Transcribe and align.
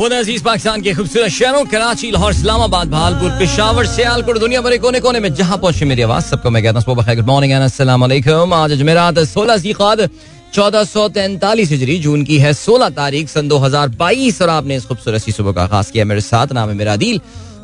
अज़ीज़ 0.00 0.42
पाकिस्तान 0.44 0.82
के 0.82 0.92
खूबसूरत 0.94 1.28
शहरों, 1.30 1.64
कराची, 1.66 2.10
लाहौर, 2.10 2.32
इस्लामाबाद, 2.32 2.88
भालपुर, 2.90 3.30
पिशावर, 3.38 3.86
सियालकोट, 3.86 4.38
दुनिया 4.38 4.60
भर 4.60 4.76
कोने 4.78 5.00
कोने 5.00 5.20
में 5.20 5.34
जहाँ 5.34 5.58
पहुँचे 5.58 5.84
मेरी 5.84 6.02
आवाज़, 6.02 6.24
सबको 6.24 6.50
मैं 6.50 6.62
कहता 6.62 6.80
हूँ 6.80 6.96
गुड 6.96 7.26
मॉर्निंग 7.26 7.52
आज 7.52 8.72
जमेरात 8.74 9.18
सोलह 9.28 9.56
जीकाद 9.58 10.08
चौदह 10.54 10.84
सौ 10.84 11.08
तैंतालीस 11.10 11.70
हिजरी, 11.70 11.98
जून 11.98 12.24
की 12.24 12.38
है 12.38 12.52
सोलह 12.54 12.88
तारीख, 12.90 13.28
सन 13.28 13.48
दो 13.48 13.58
हज़ार 13.58 13.88
बाईस, 14.00 14.40
और 14.42 14.48
आपने 14.50 14.76
इस 14.76 14.86
खूबसूरत 14.86 15.22
सी 15.22 15.32
सुबह 15.32 15.52
का 15.52 15.62
आगाज़ 15.62 15.92
किया। 15.92 16.04
मेरे 16.04 16.20
साथ 16.22 16.52
नाम 16.52 16.68
है 16.68 16.74
मेरा 16.74 16.96
दिल 16.96 17.20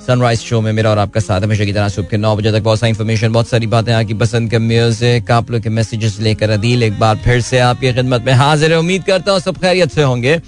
सनराइज 0.06 0.40
शो 0.40 0.60
में 0.60 0.70
मेरा 0.72 0.90
और 0.90 0.98
आपका 0.98 1.20
साथ 1.20 1.40
हमेशा 1.40 1.64
की 1.64 1.72
तरह 1.72 1.88
सुबह 1.88 2.08
के 2.08 2.16
नौ 2.16 2.34
बजे 2.36 2.52
तक 2.52 2.62
बहुत 2.62 2.78
सारी 2.78 2.90
इन्फॉर्मेशन 2.90 3.32
बहुत 3.32 3.48
सारी 3.48 3.66
बातें, 3.66 3.92
आपकी 3.94 4.14
पसंद 4.14 4.50
के 4.50 4.58
म्यूज़िक 4.60 5.30
आप 5.30 5.50
लोग 5.50 5.62
के 5.62 5.70
मैसेजेस 5.70 6.18
लेकर 6.20 6.50
अदील 6.50 6.82
एक 6.82 6.98
बार 7.00 7.16
फिर 7.24 7.40
से 7.40 7.58
आपकी 7.60 7.92
खिदमत 7.92 8.24
में 8.26 8.32
हाजिर 8.34 8.72
है। 8.72 8.78
उम्मीद 8.78 9.04
करता 9.04 9.32
हूँ 9.32 9.40
सब 9.40 9.58
खैरियत 9.58 9.92
से 9.92 10.02
होंगे। 10.02 10.40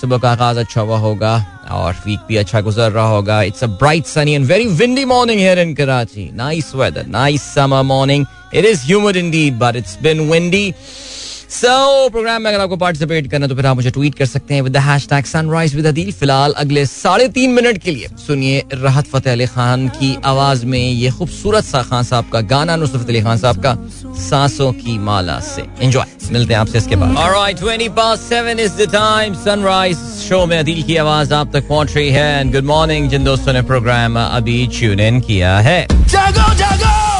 सुबह 0.00 0.18
का 0.18 0.30
आगाज़ 0.30 0.58
अच्छा 0.58 0.80
हुआ 0.80 0.98
होगा 0.98 1.34
और 1.72 1.94
वीक 2.06 2.20
भी 2.28 2.36
अच्छा 2.36 2.60
गुजर 2.60 2.90
रहा 2.92 3.06
होगा। 3.08 3.40
It's 3.42 3.64
a 3.64 3.66
bright 3.80 4.06
sunny 4.06 4.32
and 4.34 4.46
very 4.46 4.66
windy 4.78 5.04
morning 5.04 5.38
here 5.40 5.58
in 5.58 5.74
Karachi 5.74 6.30
nice 6.36 6.74
weather 6.74 7.06
nice 7.06 7.42
summer 7.54 7.82
morning 7.82 8.26
it 8.54 8.64
is 8.64 8.84
humour 8.86 9.16
indeed 9.16 9.58
but 9.58 9.76
it's 9.76 9.98
been 10.02 10.20
windy 10.30 10.72
so 11.50 12.08
programme 12.08 12.42
में 12.42 12.50
अगर 12.50 12.60
आपको 12.60 12.76
पार्टिसिपेट 12.76 13.30
करना 13.30 13.46
तो 13.46 13.54
फिर 13.54 13.66
आप 13.66 13.76
मुझे 13.76 13.90
ट्वीट 13.90 14.14
कर 14.14 14.26
सकते 14.26 14.54
हैं 14.54 14.62
with 14.62 14.72
the 14.72 14.76
hashtag 14.76 15.24
Sunrise 15.24 15.74
with 15.74 15.86
Adeel 15.86 16.12
फ़िलहाल 16.12 16.52
अगले 16.52 16.86
साढ़े 16.86 17.28
तीन 17.28 17.50
मिनट 17.50 17.78
के 17.78 17.90
लिए 17.90 18.08
सुनिए 18.26 18.64
राहत 18.74 19.06
फतेह 19.06 19.32
अली 19.32 19.46
खान 19.46 19.88
की 19.88 20.18
आवाज़ 20.24 20.66
में 20.66 20.90
ये 20.90 21.10
खूबसूरत 21.10 21.64
सा 21.64 21.82
खान 21.82 22.04
साहब 22.04 22.28
का 22.32 22.40
गाना 22.40 22.76
नुसरत 22.76 23.08
अली 23.08 23.22
खान 23.22 23.38
साहब 23.38 23.62
का 23.62 23.76
सांसों 24.04 24.72
की 24.72 24.98
माला 24.98 25.40
से। 25.40 25.62
एंजॉय 25.80 26.04
मिलते 26.32 26.54
हैं 26.54 26.60
आपसे 26.60 26.78
इसके 26.78 26.96
बाद। 26.96 27.16
Alright 27.16 27.58
20 27.58 27.88
past 27.88 28.32
7 28.32 28.58
is 28.58 28.76
the 28.80 28.90
time. 28.94 29.34
Sunrise 29.46 30.28
show 30.28 30.46
में 30.46 30.58
अदील 30.58 30.82
की 30.82 30.96
आवाज़ 30.96 31.34
आप 31.34 31.50
तक 31.52 31.68
पहुँच 31.68 31.96
रही 31.96 32.10
है। 32.10 32.40
एंड 32.40 32.52
गुड 32.52 32.64
मॉर्निंग 32.64 33.10
जिन 33.10 33.24
दोस्तों 33.24 33.52
ने 33.52 33.62
प्रोग्राम 33.62 34.18
अभी 34.18 34.66
ट्यून 34.66 35.00
इन 35.00 35.20
किया 35.20 35.58
है। 35.58 35.86
जागो 35.92 36.54
जागो! 36.54 37.17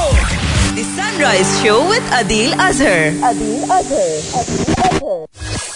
Sunrise 1.19 1.47
show 1.59 1.79
with 1.83 2.11
Adeel 2.15 2.53
Azhar 2.55 3.25
Adeel 3.27 3.63
Azhar 3.77 5.25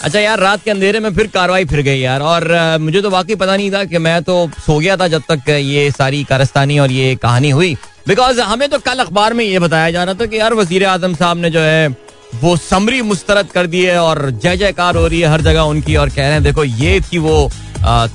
अच्छा 0.03 0.19
यार 0.19 0.39
रात 0.39 0.63
के 0.63 0.71
अंधेरे 0.71 0.99
में 0.99 1.09
फिर 1.15 1.27
कार्रवाई 1.33 1.65
फिर 1.65 1.81
गई 1.81 1.99
यार। 1.99 2.21
और 2.23 2.77
मुझे 2.81 3.01
तो 3.01 3.09
वाकई 3.09 3.35
पता 3.35 3.55
नहीं 3.55 3.71
था 3.71 3.83
कि 3.85 3.97
मैं 3.97 4.21
तो 4.23 4.35
सो 4.59 4.77
गया 4.79 4.95
था 4.97 5.07
जब 5.07 5.23
तक 5.31 5.49
ये 5.49 5.89
सारी 5.91 6.23
कारस्तानी 6.23 6.77
और 6.79 6.91
ये 6.91 7.15
कहानी 7.23 7.49
हुई। 7.49 7.75
बिकॉज़ 8.07 8.39
हमें 8.41 8.67
तो 8.69 8.79
कल 8.85 8.99
अखबार 8.99 9.33
में 9.33 9.43
ये 9.45 9.59
बताया 9.59 9.91
जा 9.91 10.03
रहा 10.03 10.15
था 10.21 10.25
कि 10.25 10.39
यार 10.39 10.53
वज़ीर 10.53 10.85
आज़म 10.85 11.15
साहब 11.15 11.37
ने 11.37 11.49
जो 11.49 11.59
है 11.59 11.87
वो 12.43 12.55
समरी 12.59 13.01
मुस्तरद 13.01 13.51
कर 13.53 13.67
दी 13.67 13.81
है 13.83 13.97
और 14.01 14.29
जय 14.31 14.57
जयकार 14.57 14.95
हो 14.95 15.07
रही 15.07 15.19
है 15.21 15.27
हर 15.31 15.41
जगह 15.41 15.61
उनकी 15.73 15.95
और 15.95 16.09
कह 16.09 16.21
रहे 16.21 16.31
हैं 16.31 16.43
देखो 16.43 16.63
ये 16.63 16.99
थी 17.01 17.17
वो 17.27 17.49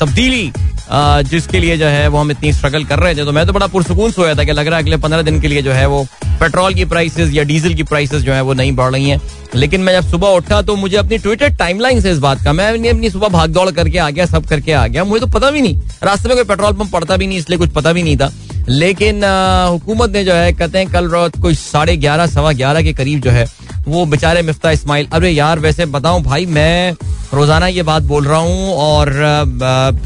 तब्दीली 0.00 0.50
जिसके 0.90 1.60
लिए 1.60 1.76
जो 1.78 1.86
है 1.86 2.06
वो 2.08 2.18
हम 2.18 2.30
इतनी 2.30 2.52
स्ट्रगल 2.52 2.84
कर 2.84 2.98
रहे 2.98 3.14
थे। 3.14 3.24
तो 3.24 3.32
मैं 3.32 3.46
तो 3.46 3.52
बड़ा 3.52 3.66
पुरसकून 3.66 4.12
सोया 4.12 4.34
था 4.34 4.44
कि 4.44 4.52
लग 4.52 4.66
रहा 4.66 4.76
है 4.76 4.82
अगले 4.82 4.96
पंद्रह 4.96 5.22
दिन 5.22 5.40
के 5.40 5.48
लिए 5.48 5.62
जो 5.62 5.72
है 5.72 5.86
वो 5.86 6.04
पेट्रोल 6.40 6.74
की 6.74 6.84
प्राइसेस 6.84 7.32
या 7.34 7.42
डीजल 7.44 7.74
की 7.74 7.82
प्राइसेस 7.82 8.22
जो 8.22 8.32
है 8.32 8.40
वो 8.40 8.54
नहीं 8.54 8.72
बढ़ 8.72 8.92
रही 8.92 9.10
हैं। 9.10 9.20
लेकिन 9.54 9.80
मैं 9.80 9.92
जब 9.92 10.08
सुबह 10.10 10.28
उठा 10.28 10.60
तो 10.62 10.76
मुझे 10.76 10.96
अपनी 10.96 11.18
ट्विटर 11.18 11.56
टाइमलाइन 11.56 12.00
से 12.00 12.10
इस 12.10 12.18
बात 12.18 12.44
का, 12.44 12.52
मैं 12.52 12.90
अपनी 12.90 13.10
सुबह 13.10 13.28
भाग 13.28 13.50
दौड़ 13.50 13.70
करके 13.70 13.98
आ 13.98 14.10
गया, 14.10 14.26
सब 14.26 14.46
करके 14.46 14.72
आ 14.72 14.86
गया। 14.86 15.04
मुझे 15.04 15.20
तो 15.20 15.30
पता 15.30 15.50
भी 15.50 15.62
नहीं। 15.62 15.80
रास्ते 16.02 16.28
में 16.28 16.36
कोई 16.36 16.44
पेट्रोल 16.46 16.72
पंप 16.72 16.92
पड़ता 16.92 17.16
भी 17.16 17.26
नहीं, 17.26 17.38
इसलिए 17.38 17.58
कुछ 17.58 17.70
पता 17.70 17.92
भी 17.92 18.02
नहीं 18.02 18.16
था। 18.16 18.32
लेकिन 18.70 19.24
हुकूमत 19.24 20.10
ने 20.10 20.24
जो 20.24 20.34
है 20.34 20.52
कहते 20.52 20.78
हैं 20.78 20.90
कल 20.90 21.08
रात 21.08 21.40
कोई 21.40 21.54
साढ़े 21.54 21.96
ग्यारह 21.96 22.26
सवा 22.26 22.52
ग्यारह 22.52 22.82
के 22.82 22.92
करीब 22.92 23.20
जो 23.20 23.30
है 23.30 23.46
वो 23.86 24.04
बेचारे 24.06 24.42
मिफ्ता 24.42 24.70
इस्माइल 24.70 25.06
अरे 25.12 25.30
यार 25.30 25.58
वैसे 25.58 25.86
बताऊँ 25.88 26.22
भाई 26.22 26.46
मैं 26.48 26.92
रोज़ाना 27.34 27.66
ये 27.66 27.82
बात 27.82 28.02
बोल 28.04 28.24
रहा 28.24 28.38
हूँ 28.38 28.72
और 28.74 29.12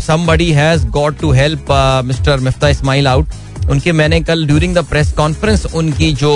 somebody 0.01 0.51
has 0.53 0.87
got 0.89 1.19
to 1.21 1.31
help 1.33 1.73
mister 2.05 2.41
Miftah 2.41 2.69
Ismail 2.69 3.09
out 3.09 3.71
उनके 3.71 3.93
मैंने 3.93 4.21
कल 4.21 4.47
ड्यूरिंग 4.47 4.75
द 4.75 4.85
प्रेस 4.87 5.13
कॉन्फ्रेंस 5.13 5.67
उनकी 5.75 6.13
जो 6.15 6.33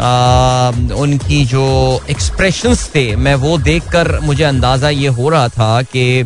आ, 0.00 0.70
उनकी 0.96 1.44
जो 1.46 1.64
एक्सप्रेशंस 2.10 2.88
थे 2.94 3.04
मैं 3.16 3.34
वो 3.42 3.56
देखकर 3.60 4.18
मुझे 4.20 4.44
अंदाज़ा 4.44 4.88
ये 4.90 5.08
हो 5.10 5.28
रहा 5.28 5.48
था 5.48 5.82
कि 5.82 6.24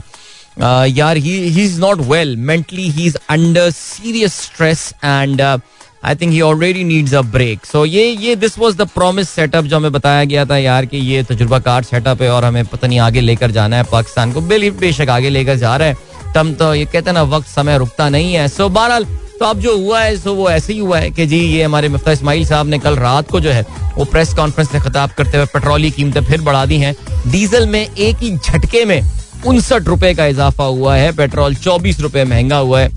यार 0.61 1.17
he 1.17 1.37
is 1.65 1.81
not 1.81 2.01
well 2.11 2.37
mentally 2.37 2.89
he 2.91 3.07
is 3.07 3.17
under 3.31 3.71
serious 3.71 4.41
stress 4.43 4.93
and 5.05 5.41
I 5.41 6.15
think 6.15 6.33
he 6.33 6.41
already 6.41 6.83
needs 6.85 7.15
a 7.15 7.21
break 7.23 7.67
so 7.67 7.85
ये 7.85 8.05
ये 8.05 8.35
this 8.37 8.59
was 8.59 8.75
the 8.77 8.89
promise 8.89 9.29
setup 9.29 9.65
जो 9.65 9.77
हमें 9.77 9.93
बताया 9.93 10.25
गया 10.25 10.45
था 10.45 10.57
यार 10.57 10.87
कि 10.87 10.97
ये 10.97 11.23
तजुर्बा 11.23 11.59
कार 11.59 11.83
सेटअप 11.83 12.23
है 12.23 12.31
और 12.31 12.45
हमें 12.45 12.65
पता 12.65 12.89
नहीं 12.89 12.99
आगे 13.01 13.21
लेकर 13.21 13.51
जाना 13.51 13.77
है 13.77 13.85
पाकिस्तान 13.93 14.33
को 14.33 14.41
बिल 14.41 14.71
बेशक 14.81 15.09
आगे 15.11 15.31
लेकर 15.31 15.57
जा 15.57 15.77
रहा 15.77 15.89
है। 15.89 16.07
तम 16.35 16.53
तो 16.55 16.75
ये 16.75 16.85
कहते 16.85 17.11
हैं 17.11 17.15
ना 17.15 17.23
वक्त 17.37 17.49
समय 17.49 17.79
रुकता 17.79 18.09
नहीं 18.09 18.35
है। 18.35 18.47
सो 18.49 18.65
so, 18.65 18.71
बहरहाल 18.71 19.05
तो 19.39 19.45
अब 19.45 19.59
जो 19.61 19.77
हुआ 19.79 20.01
है 20.01 20.17
सो 20.17 20.35
वो 20.35 20.49
ऐसे 20.51 20.73
ही 20.73 20.79
हुआ 20.79 20.99
है 20.99 21.11
कि 21.11 21.27
जी 21.27 21.39
ये 21.39 21.63
हमारे 21.63 21.89
मुफ्ता 21.89 22.13
इस्माइल 22.13 22.45
साहब 22.47 22.67
ने 22.67 22.79
कल 22.79 22.97
रात 22.97 23.31
को 23.31 23.41
जो 23.41 23.51
है 23.51 23.63
वो 23.97 24.05
प्रेस 24.05 24.35
कॉन्फ्रेंस 24.35 24.75
में 24.75 24.83
खिताब 24.83 25.11
करते 25.19 25.37
हुए 25.37 25.47
पेट्रोल 25.47 25.83
की 25.83 25.91
कीमतें 25.91 26.25
फिर 26.25 26.41
बढ़ा 26.41 26.65
दी 26.67 26.79
हैं। 26.79 26.95
डीजल 27.29 27.67
में 27.67 27.81
एक 27.81 28.17
ही 28.17 28.37
झटके 28.37 28.85
में 28.85 29.01
उनसठ 29.47 29.89
रुपए 29.89 30.15
का 30.15 30.27
इजाफा 30.27 30.65
हुआ 30.65 30.97
है 30.97 31.13
पेट्रोल 31.13 31.55
चौबीस 31.55 32.01
रुपए 32.01 32.25
महँगा 32.25 32.57
हुआ 32.57 32.81
है 32.81 32.91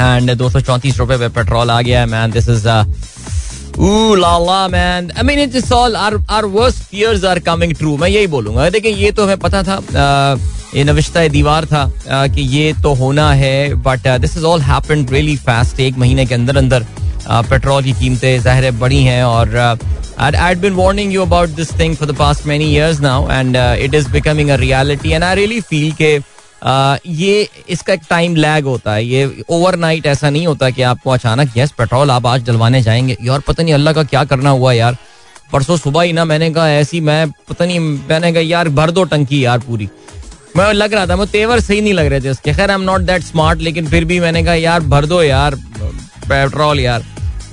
एंड 0.00 0.34
दो 0.34 0.50
सौ 0.50 0.60
चौंतीस 0.60 0.98
रुपए 0.98 1.16
पे 1.16 1.28
पेट्रोल 1.28 1.70
आ 1.70 1.80
गया 1.82 2.00
है 2.00 2.06
man 2.06 2.30
this 2.30 2.48
is 2.48 2.68
man 4.72 5.10
I 5.16 5.22
mean 5.22 5.38
it's 5.38 5.72
all 5.72 5.96
our 5.96 6.16
our 6.30 6.44
worst 6.44 6.78
fears 6.78 7.24
are 7.24 7.38
coming 7.38 7.74
true 7.74 7.96
मैं 7.96 8.08
यही 8.08 8.26
बोलूँगा। 8.26 8.70
देखिए 8.70 8.92
ये 8.92 9.10
तो 9.12 9.24
हमें 9.24 9.38
पता 9.38 9.62
था 9.62 9.78
uh, 9.78 10.76
ये 10.76 10.84
नविश्ता 10.84 11.28
दीवार 11.28 11.64
था 11.64 11.84
uh, 11.86 12.34
कि 12.34 12.40
ये 12.40 12.72
तो 12.82 12.94
होना 12.94 13.32
है 13.32 13.74
but 13.74 14.08
this 14.20 14.36
is 14.36 14.44
all 14.44 14.60
happened 14.60 15.10
really 15.10 15.36
fast 15.36 15.80
एक 15.80 15.98
महीने 15.98 16.26
के 16.26 16.34
अंदर 16.34 16.56
अंदर 16.56 16.86
पेट्रोल 17.28 17.82
की 17.82 17.92
कीमतें 18.00 18.40
ज़ाहिर 18.40 18.70
बड़ी 18.78 19.02
हैं 19.02 19.22
और 19.24 19.78
I'd, 20.18 20.34
I'd 20.34 20.60
been 20.60 20.76
warning 20.76 21.10
you 21.10 21.22
about 21.22 21.50
this 21.56 21.70
thing 21.78 21.94
for 21.94 22.06
the 22.06 22.14
past 22.14 22.46
many 22.46 22.66
years 22.66 23.00
now 23.00 23.26
and 23.28 23.56
uh, 23.56 23.76
it 23.78 23.94
is 23.94 24.06
becoming 24.08 24.50
a 24.50 24.56
reality 24.56 25.12
and 25.12 25.24
I 25.24 25.34
really 25.34 25.60
feel 25.60 25.94
के 25.96 26.10
ये 27.06 27.48
इसका 27.70 27.92
एक 27.92 28.00
टाइम 28.10 28.36
लैग 28.36 28.64
होता 28.64 28.92
है। 28.92 29.04
ये 29.04 29.44
ओवरनाइट 29.50 30.06
ऐसा 30.06 30.30
नहीं 30.30 30.46
होता 30.46 30.70
कि 30.70 30.82
आपको 30.82 31.10
अचानक 31.10 31.56
यस 31.56 31.72
पेट्रोल 31.78 32.10
आप 32.10 32.26
आज 32.26 32.46
डलवाने 32.46 32.80
जाएँगे। 32.82 33.16
यार 33.22 33.40
पता 33.48 33.62
नहीं 33.62 33.74
अल्लाह 33.74 33.94
का 33.94 34.02
क्या 34.04 34.24
करना 34.24 34.50
हुआ 34.50 34.72
यार। 34.72 34.96
परसों 35.52 35.76
सुबह 35.76 36.02
ही 36.02 36.12
ना 36.12 36.24
मैंने 36.24 36.50
कहा 36.50 36.70
ऐसी 36.70 37.00
मैं 37.00 37.28
पता 37.48 37.64
नहीं 37.64 37.78
मैंने 37.80 38.32
कहा 38.32 38.42
यार 38.42 38.68
भर 38.78 38.90
दो 38.90 39.04
टंकी 39.04 39.44
यार 39.44 39.58
पूरी। 39.66 39.88
मैं 40.56 40.72
लग 40.72 40.94
रहा 40.94 41.06
था 41.06 41.16
मैं 41.16 41.26
तेवर 41.30 41.60
सही 41.60 41.80
नहीं 41.80 41.94
लग 41.94 42.06
रहे 42.06 42.20
थे 42.20 42.30
उसके। 42.30 42.52
खैर 42.52 42.70
I 42.70 42.74
am 42.74 42.82
not 42.82 43.00
that 43.10 43.22
smart 43.22 43.60
लेकिन 43.60 43.88
फिर 43.88 44.04
भी 44.04 44.20
मैंने 44.20 44.42
कहा 44.44 44.54
यार 44.54 44.80
भर 44.94 45.06
दो 45.06 45.22
यार 45.22 45.54
पेट्रोल 46.28 46.80
यार। 46.80 47.04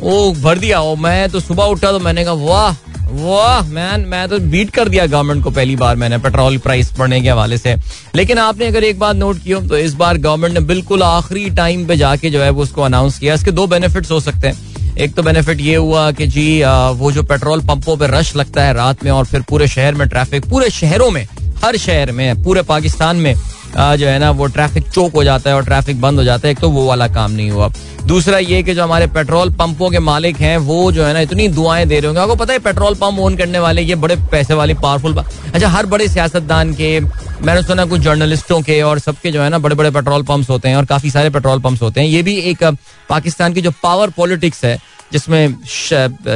वो 0.04 0.32
भर 0.34 0.58
दिया। 0.60 0.80
वो 0.82 0.96
मैं 0.96 1.30
तो 1.30 1.40
सुबह 1.40 1.64
उठा 1.66 1.92
तो 1.92 2.00
मैंने 2.00 2.24
कहा, 2.24 2.34
वाह 2.34 2.76
वाह 3.14 3.68
मैन 3.68 4.02
मैं 4.02 4.28
तो 4.30 4.38
बीट 4.42 4.70
कर 4.70 4.90
दिया 4.90 5.06
गवर्नमेंट 5.06 5.44
को 5.44 5.50
पहली 5.52 5.76
बार 5.76 5.96
मैंने 5.96 6.18
पेट्रोल 6.18 6.58
प्राइस 6.58 6.92
बढ़ने 7.00 7.20
के 7.22 7.30
हवाले 7.30 7.58
से। 7.58 7.76
लेकिन 8.16 8.38
आपने 8.40 8.68
अगर 8.68 8.84
एक 8.84 9.00
बात 9.00 9.16
नोट 9.16 9.42
की 9.44 9.52
हो 9.52 9.62
तो 9.62 9.78
इस 9.78 9.94
बार 9.94 10.18
गवर्नमेंट 10.18 10.54
ने 10.54 10.60
बिल्कुल 10.66 11.04
आखिरी 11.04 11.50
टाइम 11.56 11.86
पे 11.88 11.98
जाके 11.98 12.30
जो 12.30 12.42
है 12.42 12.50
वो 12.50 12.64
उसको 12.64 12.82
अनाउंस 12.82 13.20
किया। 13.20 13.34
इसके 13.34 13.52
दो 13.52 13.68
बेनिफिट्स 13.68 14.12
हो 14.12 14.20
सकते 14.20 14.48
हैं। 14.48 14.96
एक 14.96 15.14
तो 15.14 15.24
बेनिफिट 15.24 15.62
ये 15.62 15.76
हुआ 15.76 16.10
कि 16.12 16.28
जी 16.28 16.62
वो 16.96 17.12
जो 17.12 17.24
पेट्रोल 17.24 17.62
पंपों 17.68 17.98
पे 17.98 18.08
रश 18.10 18.36
लगता 18.36 18.64
है 18.64 18.74
रात 18.74 19.04
में 19.04 19.12
और 19.12 19.26
फिर 19.26 19.42
पूरे 19.42 19.68
शहर 19.68 19.96
में 19.96 20.08
ट्रैफ़िक 20.10 20.46
पूरे 20.46 20.70
शहरों 20.72 21.10
में, 21.12 21.28
हर 21.64 21.78
शहर 21.78 22.12
में, 22.12 22.44
पूरे 22.44 22.62
पाकिस्तान 22.64 23.16
में 23.16 23.34
जो 23.78 24.08
है 24.08 24.18
ना, 24.20 24.32
वो 24.32 24.46
ट्रैफ़िक 24.48 24.90
चौक 24.90 25.14
हो 25.14 25.24
जाता 25.24 25.50
है 25.50 25.56
और 25.56 25.66
ट्रैफ़िक 25.66 26.02
बंद 26.02 26.18
हो 26.18 26.24
जाता 26.24 26.48
है, 26.48 26.52
एक 26.52 26.60
तो 26.60 26.70
वो 26.70 26.86
वाला 26.88 27.08
काम 27.08 27.32
नहीं 27.32 27.50
हुआ। 27.52 27.72
दूसरा 28.06 28.38
ये 28.38 28.62
कि 28.64 28.74
जो 28.74 28.84
हमारे 28.84 29.08
पेट्रोल 29.08 29.50
पंपों 29.50 29.90
के 29.90 30.00
मालिक 30.00 30.38
हैं, 30.38 30.58
वो 30.58 30.92
जो 30.92 31.04
है 31.06 31.14
ना, 31.14 31.20
इतनी 31.20 31.48
दुआएँ 31.48 31.86
दे 31.86 32.00
रहे 32.00 32.08
होंगे। 32.08 32.22
आपको 32.22 32.36
पता 32.36 32.54
है 32.54 32.60
पेट्रोल 32.60 32.96
पंप 32.96 33.20
ओन 33.20 33.36
करने 33.38 33.60
वाले, 33.60 33.82
ये 33.82 33.96
बड़े 33.96 34.16
पैसे 34.32 34.54
वाले 34.54 34.74
पावरफुल 34.74 35.24
अच्छा 35.54 35.68
हर 35.68 35.86
बड़े 35.86 36.08
सियासतदान 36.08 36.74
के, 36.74 37.00
मैंने 37.00 37.62
सुना 37.64 37.86
कुछ 37.86 38.02
जर्नलिस्टों 38.02 38.62
के 38.62 38.82
और 38.82 39.00
सबके 39.00 39.32
जो 39.32 39.42
है 39.42 39.50
ना 39.50 39.58
बड़े 39.58 39.76
बड़े 39.76 39.92
पेट्रोल 39.92 40.24
पंप्स 40.24 40.50
होते 40.50 40.70
हैं 40.70 40.76
और 40.76 40.86
काफ़ी 40.86 41.10
सारे 41.10 41.30
पेट्रोल 41.30 41.60
पंप्स 41.60 41.82
होते 41.82 42.02
हैं। 42.02 42.08
ये 42.08 42.22
भी 42.24 42.36
एक, 42.42 42.64
पाकिस्तान 43.10 43.54
की 43.54 43.62
जो 43.62 43.72
पावर 43.84 44.10
पॉलिटिक्स 44.10 44.64
है 44.66 44.78
जिसमें 45.14 45.56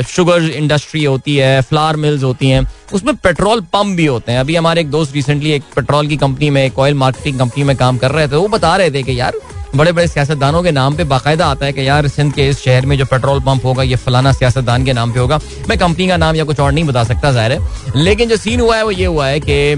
शुगर 0.06 0.44
इंडस्ट्री 0.44 1.04
होती 1.04 1.36
है, 1.36 1.62
फ्लावर 1.62 1.96
मिल्स 1.96 2.24
होती 2.24 2.50
हैं, 2.50 2.62
उसमें 2.94 3.16
पेट्रोल 3.16 3.62
पंप 3.74 3.96
भी 3.98 4.06
होते 4.06 4.32
हैं। 4.32 4.40
अभी 4.40 4.56
हमारे 4.56 4.82
एक 4.82 4.90
दोस्त 4.90 5.14
रिसेंटली 5.16 5.52
एक 5.52 5.64
पेट्रोल 5.76 6.08
की 6.08 6.18
कंपनी 6.18 6.50
में, 6.50 6.64
एक 6.66 6.80
ऑयल 6.80 6.94
मार्केटिंग 6.96 7.40
कंपनी 7.40 7.64
में 7.64 7.76
काम 7.78 7.98
कर 7.98 8.12
रहे 8.12 8.28
थे, 8.28 8.36
वो 8.36 8.48
बता 8.48 8.76
रहे 8.78 8.92
थे 8.92 9.04
कि 9.04 9.20
यार 9.20 9.34
बड़े 9.78 9.92
बड़े 9.92 10.08
सियासतदानों 10.08 10.62
के 10.64 10.72
नाम 10.72 10.96
पे 10.98 11.04
बाकायदा 11.06 11.46
आता 11.46 11.66
है 11.66 11.74
कि 11.74 11.88
यार 11.88 12.08
सिंध 12.08 12.34
के 12.34 12.48
इस 12.50 12.64
शहर 12.64 12.86
में 12.86 12.98
जो 12.98 13.06
पेट्रोल 13.06 13.40
पंप 13.42 13.66
होगा, 13.66 13.84
ये 13.84 13.96
फलाना 13.96 14.32
सियासतदान 14.34 14.86
के 14.86 14.94
नाम 14.94 15.12
पे 15.14 15.20
होगा। 15.20 15.40
मैं 15.70 15.78
कंपनी 15.78 16.08
का 16.08 16.18
नाम 16.18 16.36
या 16.36 16.44
कुछ 16.44 16.60
और 16.60 16.72
नहीं 16.72 16.86
बता 16.86 17.04
सकता, 17.04 17.32
ज़ाहिर 17.32 17.52
है। 17.52 18.04
लेकिन 18.04 18.30
जो 18.30 18.38
सीन 18.38 18.60
हुआ 18.60 18.78
है, 18.78 18.84
वो 18.84 18.92
ये 18.92 19.06
हुआ 19.06 19.28
है 19.28 19.40
कि 19.40 19.72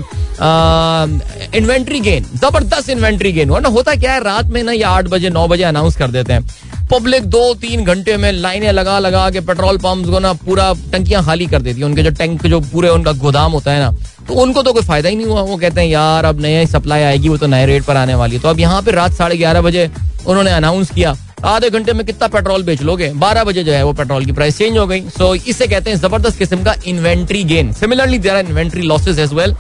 इन्वेंट्री 1.58 2.00
गेन 2.00 2.26
ज़बरदस्त 2.36 2.90
इन्वेंट्री 2.90 3.32
गेन 3.32 3.50
हुआ। 3.50 3.60
ना 3.60 3.70
होता 3.70 3.96
क्या 3.96 4.14
है, 4.14 4.24
रात 4.24 4.46
में 4.48 4.62
ना 4.64 4.72
या 4.72 4.90
आठ 4.90 5.08
बजे, 5.08 5.30
नौ 5.30 5.48
बजे 5.48 5.64
अनाउंस 5.64 5.98
कर 5.98 6.12
देते 6.12 6.34
हैं। 6.34 6.48
पब्लिक 6.92 7.26
दो 7.30 7.54
तीन 7.54 7.84
घंटे 7.86 8.16
में 8.18 8.32
लाइनें 8.32 8.72
लगा 8.72 8.98
लगा 9.00 9.30
के 9.30 9.40
पेट्रोल 9.42 9.78
पंप 9.78 10.06
को 10.12 10.20
ना 10.20 10.32
पूरा 10.36 10.74
टंकियाँ 10.92 11.24
खाली 11.26 11.46
कर 11.48 11.62
देती 11.62 11.80
है। 11.80 11.86
उनके 11.86 12.04
जो 12.04 12.12
टैंक 12.12 12.46
जो 12.48 12.60
पूरे 12.62 12.90
उनका 12.90 13.12
गोदाम 13.20 13.52
होता 13.52 13.72
है 13.72 13.80
ना 13.80 13.92
तो 14.30 14.36
उनको 14.36 14.62
तो 14.64 14.72
कोई 14.74 14.84
फ़ायदा 14.84 15.10
ही 15.10 15.16
नहीं 15.16 15.28
हुआ। 15.28 15.42
वो 15.44 15.56
कहते 15.58 15.82
हैं 15.82 15.88
यार 15.88 16.26
अब 16.26 16.42
नया 16.42 16.66
सप्लाई 16.68 17.02
आएगी 17.04 17.30
वो 17.30 17.38
तो 17.38 17.48
नए 17.48 17.66
रेट 17.66 17.84
पर 17.84 17.98
आने 17.98 18.16
वाली 18.16 18.36
है। 18.36 18.42
तो 18.42 18.48
अब 18.50 18.60
यहाँ 18.60 18.82
पे 18.82 18.92
रात 18.92 19.14
साढ़े 19.14 19.38
ग्यारह 19.38 19.62
बजे 19.62 19.90
उन्होंने 20.28 20.52
अनाउंस 20.52 20.92
किया 20.92 21.16
आधे 21.46 21.70
घंटे 21.70 21.94
में 21.94 22.06
कितना 22.06 22.28
पेट्रोल 22.28 22.64
बेच 22.64 22.82
लोगे? 22.82 23.10
बारह 23.16 23.44
बजे 23.44 23.64
जो 23.64 23.72
है 23.72 23.84
वो 23.84 23.94
पेट्रोल 23.94 24.26
की 24.26 24.32
प्राइस 24.32 24.58
चेंज 24.58 24.78
हो 24.78 24.86
गई। 24.88 25.02
सो 25.02 25.36
so, 25.36 25.48
इसे 25.48 25.68
कहते 25.68 25.90
हैं 25.90 25.98
ज़बरदस्त 25.98 26.38
किस्म 26.38 26.64
का 26.64 26.76
inventory 26.88 27.44
gain 27.44 27.72
similarly 27.74 28.20
there 28.20 28.38
inventory 28.40 28.82
losses 28.84 29.20
as 29.20 29.34
well 29.34 29.56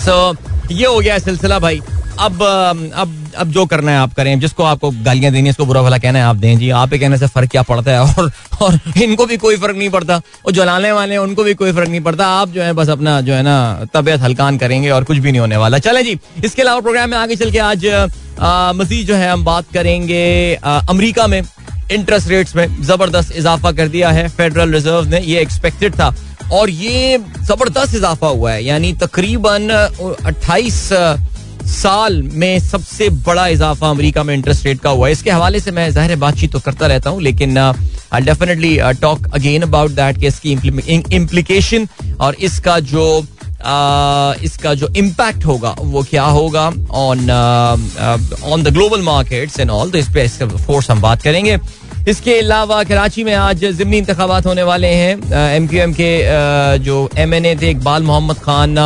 so 0.00 0.14
ये 0.70 0.86
हो 0.86 0.98
गया 1.00 1.18
सिलसिला 1.18 1.58
भाई। 1.58 1.80
अब 2.22 2.42
अब 2.94 3.14
अब 3.38 3.50
जो 3.50 3.64
करना 3.66 3.92
है 3.92 3.98
आप 3.98 4.12
करें। 4.14 4.38
जिसको 4.40 4.62
आपको 4.62 4.90
गालियाँ 5.04 5.32
देनी 5.32 5.44
है, 5.44 5.50
इसको 5.50 5.64
बुरा 5.66 5.82
भला 5.82 5.98
कहना 5.98 6.18
है, 6.18 6.24
आप 6.24 6.36
दें 6.36 6.58
जी। 6.58 6.68
आप 6.70 6.90
कहने 6.90 7.18
से 7.18 7.26
फ़र्क 7.26 7.50
क्या 7.50 7.62
पड़ता 7.62 7.90
है? 7.90 8.00
और 8.00 8.30
और 8.62 8.78
इनको 9.02 9.26
भी 9.26 9.36
कोई 9.36 9.56
फ़र्क 9.56 9.76
नहीं 9.76 9.88
पड़ता। 9.90 10.20
और 10.46 10.52
जलाने 10.52 10.92
वाले 10.92 11.12
हैं, 11.12 11.18
उनको 11.18 11.44
भी 11.44 11.54
कोई 11.54 11.72
फ़र्क 11.72 11.88
नहीं 11.88 12.00
पड़ता। 12.00 12.26
आप 12.40 12.48
जो 12.48 12.62
है, 12.62 12.72
बस 12.72 12.88
अपना 12.88 13.20
जो 13.20 13.34
है 13.34 13.42
ना, 13.42 13.84
तबियत 13.94 14.20
हल्कान 14.20 14.58
करेंगे 14.58 14.90
और 14.90 15.04
कुछ 15.04 15.18
भी 15.18 15.30
नहीं 15.32 15.40
होने 15.40 15.56
वाला। 15.56 15.78
चले 15.78 16.02
जी, 16.02 16.18
इसके 16.44 16.62
अलावा 16.62 16.80
प्रोग्राम 16.80 17.10
में 17.10 17.18
आगे 17.18 17.36
चल 17.36 17.50
के 17.50 17.58
आज 17.58 17.86
मजीद 18.76 19.06
जो 19.06 19.14
है, 19.14 19.30
हम 19.32 19.44
बात 19.44 19.64
करेंगे 19.74 20.54
अमरीका 20.64 21.26
में 21.26 21.42
इंटरेस्ट 21.92 22.28
रेट्स 22.28 22.56
में 22.56 22.82
ज़बरदस्त 22.82 23.36
इजाफा 23.36 23.72
कर 23.72 23.88
दिया 23.88 24.10
है। 24.10 24.28
फेडरल 24.28 24.72
रिज़र्व 24.74 25.08
ने, 25.08 25.20
ये 25.20 25.40
एक्सपेक्टेड 25.40 25.94
था। 25.94 26.14
और 26.52 26.70
ये 26.70 27.18
ज़बरदस्त 27.40 27.94
इजाफा 27.94 28.26
हुआ 28.26 28.52
है। 28.52 28.64
यानी 28.64 28.92
तकरीबन 28.92 29.68
28 30.26 30.88
साल 31.62 32.22
में 32.22 32.58
सबसे 32.60 33.08
बड़ा 33.26 33.46
इजाफा 33.48 33.90
अमेरिका 33.90 34.22
में 34.22 34.34
इंटरेस्ट 34.34 34.66
रेट 34.66 34.80
का 34.80 34.90
हुआ 34.90 35.06
है। 35.06 35.12
इसके 35.12 35.30
हवाले 35.30 35.60
से 35.60 35.70
मैं 35.70 35.90
ज़ाहिर 35.90 36.16
बातचीत 36.18 36.52
तो 36.52 36.60
करता 36.60 36.86
रहता 36.86 37.10
हूँ 37.10 37.22
लेकिन 37.22 37.58
I 37.58 38.20
definitely 38.20 38.76
talk 39.00 39.26
again 39.34 39.62
about 39.62 39.90
that 39.90 40.18
कि 40.18 40.26
इसकी 40.26 40.52
इम्प्लीकेशन 41.16 41.88
और 42.20 42.34
इसका 42.40 42.78
जो 42.80 43.04
uh, 43.20 44.44
इसका 44.44 44.74
जो 44.74 44.88
इम्पैक्ट 44.96 45.44
होगा 45.46 45.74
वो 45.80 46.02
क्या 46.02 46.24
होगा 46.24 46.66
on 46.92 47.30
on 47.30 48.62
the 48.62 48.72
global 48.72 49.02
markets 49.02 49.60
and 49.60 49.70
all 49.70 49.90
तो 49.90 49.98
इस 49.98 50.08
पे 50.14 50.26
फोर्स 50.46 50.90
हम 50.90 51.00
बात 51.00 51.22
करेंगे। 51.22 51.56
इसके 52.08 52.38
अलावा 52.38 52.82
कराची 52.84 53.24
में 53.24 53.34
आज 53.34 53.64
जिमनी 53.66 53.98
इंतबात 53.98 54.46
होने 54.46 54.62
वाले 54.62 54.88
हैं। 54.88 55.32
एम 55.54 55.66
क्यू 55.68 55.80
एम 55.80 55.92
के 55.92 56.78
जो 56.78 56.96
एम 57.18 57.34
एन 57.34 57.46
ए 57.46 57.54
थे, 57.56 57.70
इकबाल 57.70 58.02
मोहम्मद 58.02 58.38
खान 58.38 58.78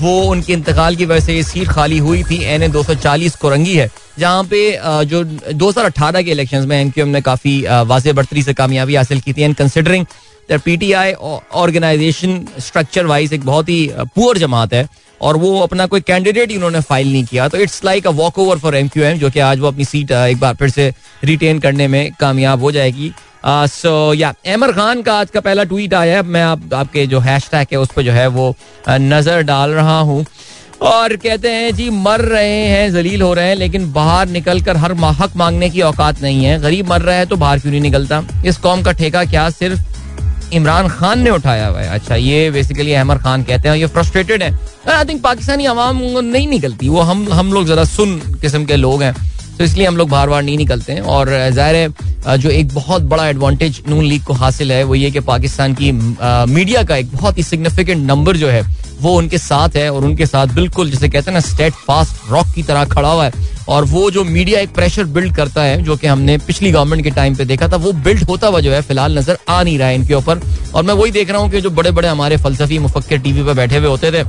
वो 0.00 0.20
उनके 0.30 0.52
इंतकाल 0.52 0.96
की 0.96 1.04
वजह 1.04 1.20
से 1.20 1.34
ये 1.34 1.42
सीट 1.42 1.68
खाली 1.68 1.98
हुई 1.98 2.22
थी। 2.22 2.42
एन 2.44 2.62
ए 2.62 2.68
दो 2.68 2.82
सौ 2.82 2.94
चालीस 2.96 3.36
कोरंगी 3.36 3.76
है, 3.76 3.88
जहाँ 4.18 4.42
पे 4.44 4.78
जो 5.06 5.22
दो 5.24 5.68
हज़ार 5.68 5.84
अठारह 5.84 6.22
के 6.22 6.30
इलेक्शन 6.30 6.66
में 6.68 6.80
एम 6.80 6.90
क्यू 6.90 7.04
एम 7.04 7.10
ने 7.10 7.20
काफ़ी 7.22 7.60
वाज 7.86 8.08
बढ़तरी 8.10 8.42
से 8.42 8.54
कामयाबी 8.54 8.94
हासिल 8.94 9.20
की 9.20 9.32
थी। 9.32 9.42
And 9.42 9.56
considering 9.56 10.06
P 10.64 10.76
T 10.76 10.92
I 10.94 11.12
organisation 11.12 12.40
structure 12.60 13.06
wise 13.06 13.32
एक 13.32 13.44
बहुत 13.44 13.68
ही 13.68 13.90
पुअर 13.94 14.38
जमात 14.38 14.74
है 14.74 14.86
और 15.20 15.36
वो 15.36 15.58
अपना 15.60 15.86
कोई 15.86 16.00
कैंडिडेट 16.02 16.50
ही 16.50 16.56
उन्होंने 16.56 16.80
फ़ाइल 16.82 17.12
नहीं 17.12 17.24
किया। 17.24 17.48
तो 17.48 17.58
it's 17.58 17.84
like 17.84 18.06
a 18.06 18.10
walkover 18.38 18.58
for 18.58 18.76
M 18.76 18.88
Q 18.88 19.04
M 19.04 19.18
जो 19.18 19.30
कि 19.30 19.40
आज 19.40 19.58
वो 19.58 19.68
अपनी 19.68 19.84
सीट 19.84 20.12
एक 20.12 20.40
बार 20.40 20.54
फिर 20.54 20.70
से 20.70 20.92
रिटेन 21.24 21.58
करने 21.58 21.88
में 21.88 22.10
कामयाब 22.20 22.62
हो 22.62 22.72
जाएगी। 22.72 23.12
सो 23.46 24.12
या 24.14 24.32
एमर 24.46 24.72
खान 24.72 25.02
का 25.02 25.14
आज 25.14 25.30
का 25.30 25.40
पहला 25.40 25.64
ट्वीट 25.64 25.94
आया 25.94 26.16
है। 26.16 26.22
मैं 26.24 26.42
आप, 26.42 26.74
आपके 26.74 27.06
जो 27.06 27.20
हैश 27.20 27.48
टैग 27.50 27.66
है 27.72 27.78
उस 27.78 27.92
पर 27.96 28.02
जो 28.02 28.12
है 28.12 28.26
वो 28.28 28.54
नज़र 28.90 29.42
डाल 29.44 29.70
रहा 29.72 29.98
हूँ। 30.00 30.24
और 30.82 31.14
कहते 31.16 31.50
हैं 31.50 31.74
जी 31.74 31.88
मर 31.90 32.20
रहे 32.22 32.56
हैं 32.64 32.90
जलील 32.92 33.22
हो 33.22 33.32
रहे 33.34 33.48
हैं 33.48 33.54
लेकिन 33.56 33.90
बाहर 33.92 34.28
निकल 34.28 34.60
कर 34.60 34.76
हर 34.76 34.92
हक 35.20 35.36
मांगने 35.36 35.70
की 35.70 35.80
औकात 35.82 36.22
नहीं 36.22 36.44
है। 36.44 36.58
गरीब 36.62 36.90
मर 36.90 37.02
रहा 37.02 37.14
है 37.16 37.26
तो 37.26 37.36
बाहर 37.36 37.58
क्यों 37.58 37.72
नहीं 37.72 37.80
निकलता? 37.82 38.22
इस 38.46 38.56
कौम 38.58 38.82
का 38.82 38.92
ठेका 38.92 39.24
क्या? 39.26 39.48
सिर्फ़ 39.52 39.80
इमरान 40.52 40.88
खान 40.88 41.20
ने 41.20 41.30
उठाया 41.30 41.66
हुआ 41.66 41.80
है। 41.80 41.88
अच्छा 41.88 42.14
ये 42.14 42.50
बेसिकली 42.50 42.92
अहमद 42.92 43.18
खान 43.18 43.42
कहते 43.42 43.68
हैं 43.68 43.76
ये 43.76 43.86
फ्रस्ट्रेटेड 43.86 44.42
है। 44.42 44.50
आई 44.88 45.04
थिंक 45.04 45.22
पाकिस्तानी 45.22 45.66
आवाम 45.66 46.00
नहीं 46.24 46.48
निकलती। 46.48 46.88
वो 46.88 47.00
हम 47.00 47.26
हम 47.32 47.52
लोग 47.52 47.66
जरा 47.66 47.84
सुन 47.84 48.18
किस्म 48.40 48.64
के 48.64 48.76
लोग 48.76 49.02
हैं। 49.02 49.14
तो 49.58 49.64
इसलिए 49.64 49.86
हम 49.86 49.96
लोग 49.96 50.08
बार 50.10 50.28
बार 50.28 50.42
नहीं 50.42 50.56
निकलते 50.58 50.92
हैं। 50.92 51.00
और 51.02 51.28
ज़ाहिर 51.50 51.76
है 51.76 52.38
जो 52.38 52.50
एक 52.50 52.72
बहुत 52.74 53.02
बड़ा 53.04 53.26
एडवांटेज 53.28 53.82
नून 53.88 54.04
लीग 54.04 54.22
को 54.24 54.32
हासिल 54.34 54.72
है, 54.72 54.82
वो 54.84 54.94
ये 54.94 55.10
कि 55.10 55.20
पाकिस्तान 55.22 55.74
की 55.74 55.92
मीडिया 55.92 56.82
का 56.82 56.96
एक 56.96 57.12
बहुत 57.12 57.38
ही 57.38 57.42
सिग्निफिकेंट 57.42 58.06
नंबर 58.06 58.36
जो 58.36 58.48
है, 58.48 58.62
वो 59.00 59.12
उनके 59.12 59.38
साथ 59.38 59.76
है 59.76 59.90
और 59.90 60.04
उनके 60.04 60.26
साथ 60.26 60.54
बिल्कुल, 60.54 60.90
जिसे 60.90 61.08
कहते 61.08 61.30
हैं 61.30 61.34
ना 61.34 61.40
स्टेट 61.42 61.72
फास्ट 61.86 62.30
रॉक 62.30 62.46
की 62.54 62.62
तरह 62.62 62.84
खड़ा 62.86 63.08
हुआ 63.08 63.24
है। 63.24 63.54
और 63.68 63.84
वो 63.84 64.10
जो 64.10 64.24
मीडिया 64.24 64.60
एक 64.60 64.74
प्रेशर 64.74 65.04
बिल्ड 65.06 65.34
करता 65.36 65.62
है, 65.62 65.82
जो 65.82 65.96
कि 65.96 66.06
हमने 66.06 66.36
पिछली 66.38 66.70
गवर्नमेंट 66.72 67.02
के 67.04 67.10
टाइम 67.10 67.34
पे 67.36 67.44
देखा 67.44 67.68
था, 67.68 67.76
वो 67.76 67.92
बिल्ड 67.94 68.22
होता 68.24 68.46
हुआ 68.46 68.60
जो 68.60 68.72
है, 68.72 68.80
फ़िलहाल 68.82 69.18
नज़र 69.18 69.38
आ 69.48 69.62
नहीं 69.62 69.78
रहा 69.78 69.88
है 69.88 69.94
इनके 69.94 70.14
ऊपर। 70.14 70.40
और 70.74 70.82
मैं 70.82 70.94
वही 70.94 71.10
देख 71.10 71.30
रहा 71.30 71.40
हूँ 71.40 71.50
कि 71.50 71.60
जो 71.60 71.70
बड़े 71.70 71.90
बड़े 71.90 72.08
हमारे 72.08 72.36
फलसफी 72.36 72.78
मुफक्र 72.78 73.18
टीवी 73.18 73.42
पर 73.42 73.54
बैठे 73.54 73.76
हुए 73.76 73.88
होते 73.88 74.12
थे 74.12 74.22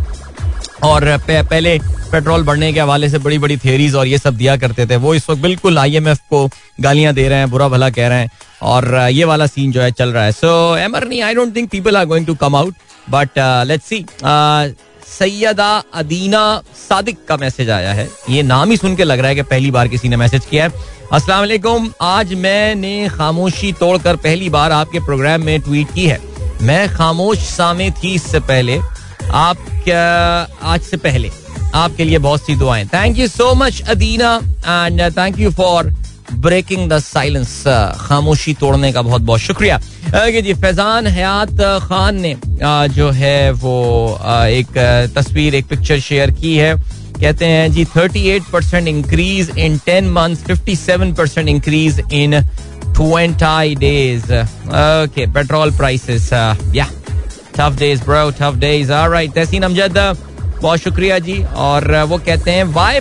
और 0.84 1.06
पहले 1.28 1.78
पेट्रोल 2.12 2.44
बढ़ने 2.44 2.72
के 2.74 2.80
हवाले 2.80 3.10
से 3.10 3.18
बड़ी 3.20 3.38
बड़ी 3.40 3.58
थियरीज 3.58 3.96
और 3.96 4.08
ये 4.08 4.18
सब 4.18 4.36
दिया 4.38 4.56
करते 4.58 4.86
थे। 4.86 4.96
वो 4.96 5.14
इस 5.16 5.30
वक्त 5.30 5.42
बिल्कुल 5.42 5.80
आईएमएफ 5.80 6.20
को 6.30 6.50
गालियाँ 6.82 7.14
दे 7.14 7.28
रहे 7.30 7.40
हैं, 7.40 7.50
बुरा 7.50 7.68
भला 7.68 7.90
कह 7.90 8.08
रहे 8.08 8.20
हैं 8.20 8.30
और 8.64 8.96
ये 9.12 9.26
वाला 9.26 9.48
सीन 9.48 9.72
जो 9.72 9.82
है 9.82 9.92
चल 9.92 10.10
रहा 10.10 10.24
है। 10.24 10.32
सो 10.32 10.76
एमर 10.78 11.08
नहीं 11.08 11.22
I 11.22 11.36
don't 11.36 11.56
think 11.56 11.70
people 11.72 11.98
are 11.98 12.06
going 12.06 12.26
to 12.28 12.36
come 12.36 12.56
out 12.56 12.76
but 13.10 13.40
let's 13.68 13.86
see 13.86 14.06
Syeda 15.10 15.72
Adina 15.94 16.62
Sadiq 16.78 17.18
का 17.28 17.38
मैसेज 17.38 17.70
आया 17.70 17.94
है। 17.94 18.10
ये 18.30 18.44
नाम 18.44 18.72
ही 18.72 18.78
सुन 18.78 18.96
के 18.96 19.04
लग 19.04 19.20
रहा 19.20 19.30
है 19.30 19.36
कि 19.36 19.42
पहली 19.44 19.72
बार 19.72 19.88
किसी 19.88 20.10
ने 20.10 20.18
मैसेज 20.18 20.46
किया 20.46 20.64
है। 20.64 20.96
अस्सलाम 21.14 21.40
वालेकुम, 21.40 21.92
आज 22.02 22.34
मैंने 22.36 23.08
खामोशी 23.10 23.72
तोड़कर 23.74 24.16
पहली 24.18 24.50
बार 24.50 24.72
आपके 24.72 25.00
प्रोग्राम 25.00 25.44
में 25.44 25.60
ट्वीट 25.62 25.94
की 25.94 26.06
है। 26.06 26.20
मैं 26.62 26.88
खामोश 26.90 27.38
सामे 27.40 27.90
थी 27.94 28.14
इससे 28.14 28.40
पहले 28.42 28.80
आप 29.32 29.58
आज 30.64 30.82
से 30.82 30.98
पहले 30.98 31.30
आपके 31.76 32.04
लिए 32.04 32.18
बहुत 32.18 32.46
सी 32.46 32.56
दुआएँ। 32.56 32.86
Thank 32.88 33.18
you 33.20 33.28
so 33.28 33.54
much 33.56 33.82
Adina 33.90 34.36
and 34.66 35.02
thank 35.18 35.40
you 35.40 35.52
for 35.52 35.94
breaking 36.34 36.90
the 36.90 37.00
silence 37.00 37.64
खामोशी 38.00 38.54
तोड़ने 38.54 38.92
का 38.92 39.02
बहुत 39.02 39.22
बहुत 39.22 39.40
शुक्रिया। 39.40 39.80
जी, 40.08 40.54
फैजान 40.54 41.08
हयात 41.08 41.62
खान 41.84 42.20
ने 42.22 42.36
जो 42.90 43.10
है 43.12 43.52
वो 43.54 44.20
एक 44.50 44.78
तस्वीर, 45.16 45.56
एक 45.56 45.68
पिक्चर 45.68 46.00
शेयर 46.00 46.32
की 46.32 46.56
है। 46.58 46.76
कहते 47.22 47.46
हैं, 47.46 47.72
जी 47.72 47.86
38 47.88 48.50
percent 48.52 48.88
increase 48.88 49.50
in 49.58 49.78
10 49.88 50.10
months 50.12 50.44
57 50.46 51.16
percent 51.18 51.48
increase 51.50 52.00
in 52.14 52.40
20 53.00 53.76
days 53.76 54.24
okay 54.24 55.26
petrol 55.34 55.72
prices 55.78 56.32
या 56.76 56.88
tough 57.60 57.78
days 57.80 58.04
bro 58.04 58.30
tough 58.40 58.56
days 58.60 58.92
alright 58.94 59.34
Tehseen 59.36 59.64
Amjad 59.64 59.98
बहुत 60.62 60.80
शुक्रिया 60.80 61.20
जी। 61.20 61.44
और 61.58 61.96
वो 62.04 62.18
कहते 62.18 62.52
हैं 62.52 62.64
why 62.74 63.00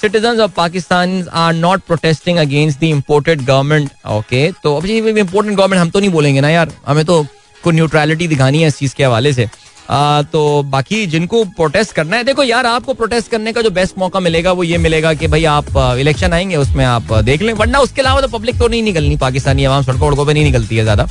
citizen 0.00 0.40
of 0.40 0.50
Pakistan 0.56 1.24
are 1.36 1.54
not 1.54 1.80
protesting 1.86 2.38
against 2.38 2.80
the 2.80 2.84
imported 2.84 3.44
government 3.46 3.90
okay 4.10 4.50
तो 4.62 4.76
अब 4.76 4.86
इम्पोर्टेंट 4.86 5.56
गवर्नमेंट 5.56 5.80
हम 5.80 5.90
तो 5.90 6.00
नहीं 6.00 6.10
बोलेंगे 6.10 6.40
ना 6.40 6.50
यार। 6.50 6.72
हमें 6.86 7.04
तो 7.04 7.22
कोई 7.64 7.74
न्यूट्रलिटी 7.74 8.28
दिखानी 8.28 8.62
है 8.62 8.68
इस 8.68 8.78
चीज़ 8.78 8.94
के 8.94 9.04
हवाले 9.04 9.32
से। 9.32 9.48
आ, 9.90 10.22
तो 10.22 10.62
बाकी 10.64 11.06
जिनको 11.06 11.42
प्रोटेस्ट 11.56 11.92
करना 11.92 12.16
है 12.16 12.24
देखो 12.24 12.42
यार 12.42 12.66
आपको 12.66 12.94
प्रोटेस्ट 12.94 13.30
करने 13.30 13.52
का 13.52 13.62
जो 13.62 13.70
बेस्ट 13.70 13.98
मौका 13.98 14.20
मिलेगा 14.20 14.52
वो 14.52 14.64
ये 14.64 14.78
मिलेगा 14.78 15.12
कि 15.14 15.26
भाई 15.26 15.44
आप 15.46 15.76
इलेक्शन 15.98 16.32
आएँगे 16.32 16.56
उसमें 16.56 16.84
आप 16.84 17.12
देख 17.24 17.42
लें। 17.42 17.52
वरना 17.54 17.78
उसके 17.80 18.00
अलावा 18.02 18.20
तो 18.20 18.28
पब्लिक 18.28 18.58
तो 18.58 18.68
नहीं 18.68 18.82
निकलनी 18.82 19.16
पाकिस्तानी 19.18 19.64
आवाम 19.64 19.82
सड़कों 19.82 20.08
वड़कों 20.08 20.26
पर 20.26 20.34
नहीं 20.34 20.44
निकलती 20.44 20.76
है 20.76 20.82
ज़्यादा। 20.82 21.08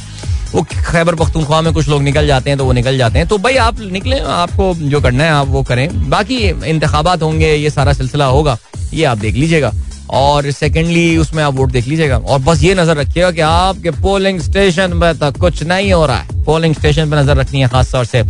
वो 0.54 0.62
खैबर 0.62 1.16
पख्तूनख्वा 1.16 1.62
में 1.62 1.74
कुछ 1.74 1.88
लोग 1.88 2.02
निकल 2.04 2.28
जाते 2.28 2.50
हैं 2.50 2.60
तो 2.60 2.66
वो 2.66 2.72
निकल 2.72 2.98
जाते 2.98 3.20
हैं। 3.20 3.28
तो 3.28 3.38
भाई 3.38 3.56
आप 3.56 3.80
निकले, 3.82 4.20
आपको 4.20 4.74
जो 4.76 5.02
करना 5.02 5.24
है 5.24 5.30
आप 5.30 5.48
वो 5.48 5.64
करें। 5.64 6.10
बाकी 6.10 6.38
इंतबात 6.70 7.22
होंगे, 7.22 7.54
ये 7.56 7.70
सारा 7.70 7.94
सिलसिला 7.94 8.26
होगा, 8.26 8.58
ये 8.94 9.04
आप 9.04 9.18
देख 9.18 9.36
लीजिएगा। 9.36 9.74
और 10.10 10.50
सेकेंडली 10.52 11.18
उसमें 11.18 11.44
आप 11.44 11.54
वोट 11.54 11.72
देख 11.72 11.88
लीजिएगा। 11.88 12.18
और 12.18 12.40
बस 12.40 12.64
ये 12.64 12.74
नज़र 12.76 12.98
रखिएगा 12.98 13.32
कि 13.32 13.42
आपके 13.42 13.92
पोलिंग 13.92 14.40
स्टेशन 14.40 14.94
में 14.94 15.18
तक 15.18 15.38
कुछ 15.38 15.64
नहीं 15.64 15.94
हो 15.94 16.06
रहा 16.06 16.18
है। 16.18 16.44
पोलिंग 16.44 16.76
स्टेशन 16.76 17.10
पर 17.10 17.18
नज़र 17.18 17.38
रखनी 17.38 17.62
है 17.62 17.68
खास 17.68 17.92
तौर 17.92 18.06
से। 18.06 18.22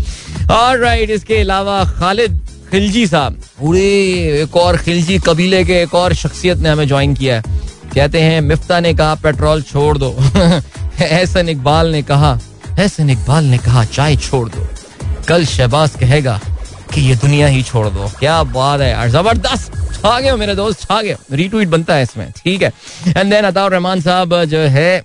और 0.52 0.80
राइट 0.80 1.10
इसके 1.10 1.38
अलावा 1.38 1.84
खालिद 1.86 2.40
खिलजी 2.72 3.08
साहब। 3.08 3.34
पूरे 3.60 3.82
एक 4.42 4.56
और 4.56 4.78
खिलजी 4.78 5.20
कबीले 5.20 5.64
के 5.64 5.82
एक 5.82 5.96
और 5.96 6.14
शख्सियत 6.14 6.58
ने 6.58 6.70
हमें 6.70 6.88
ज्वाइन 6.88 7.14
किया 7.14 7.36
है। 7.36 7.44
कहते 7.96 8.22
हैं, 8.22 8.42
मिफ्ता 8.42 8.80
ने 8.80 8.94
कहा, 8.94 9.16
पेट्रोल 9.16 9.62
छोड़ 9.62 9.98
दो। 9.98 10.16
एहसन 11.06 11.50
इकबाल 11.50 11.88
ने 11.88 12.02
कहा 12.04 12.38
एहसन 12.80 13.10
इकबाल 13.10 13.46
ने 13.46 13.58
कहा, 13.58 13.84
चाय 13.86 14.16
छोड़ 14.16 14.48
दो। 14.50 14.68
कल 15.28 15.46
शहबाज 15.46 15.96
कहेगा 16.00 16.40
कि 16.94 17.02
ये 17.02 17.16
दुनिया 17.16 17.48
ही 17.48 17.64
छोड़ 17.64 17.88
दो। 17.88 18.12
क्या 18.20 18.42
बात 18.44 18.82
है 18.82 19.10
ज़बरदस्त। 19.10 19.74
छा 19.94 20.20
गए 20.20 20.32
मेरे 20.32 20.56
दोस्त, 20.56 20.82
छा 20.82 21.02
गए 21.02 21.16
रीट्वीट 21.32 21.68
बनता 21.68 21.94
है 21.94 22.04
इसमें, 22.04 22.32
ठीक 22.38 22.62
है। 22.62 22.72
एंड 23.18 23.32
देन 23.32 23.46
अताउर 23.46 23.72
रहमान 23.72 24.02
साहब 24.02 24.44
जो 24.46 24.60
है 24.60 25.04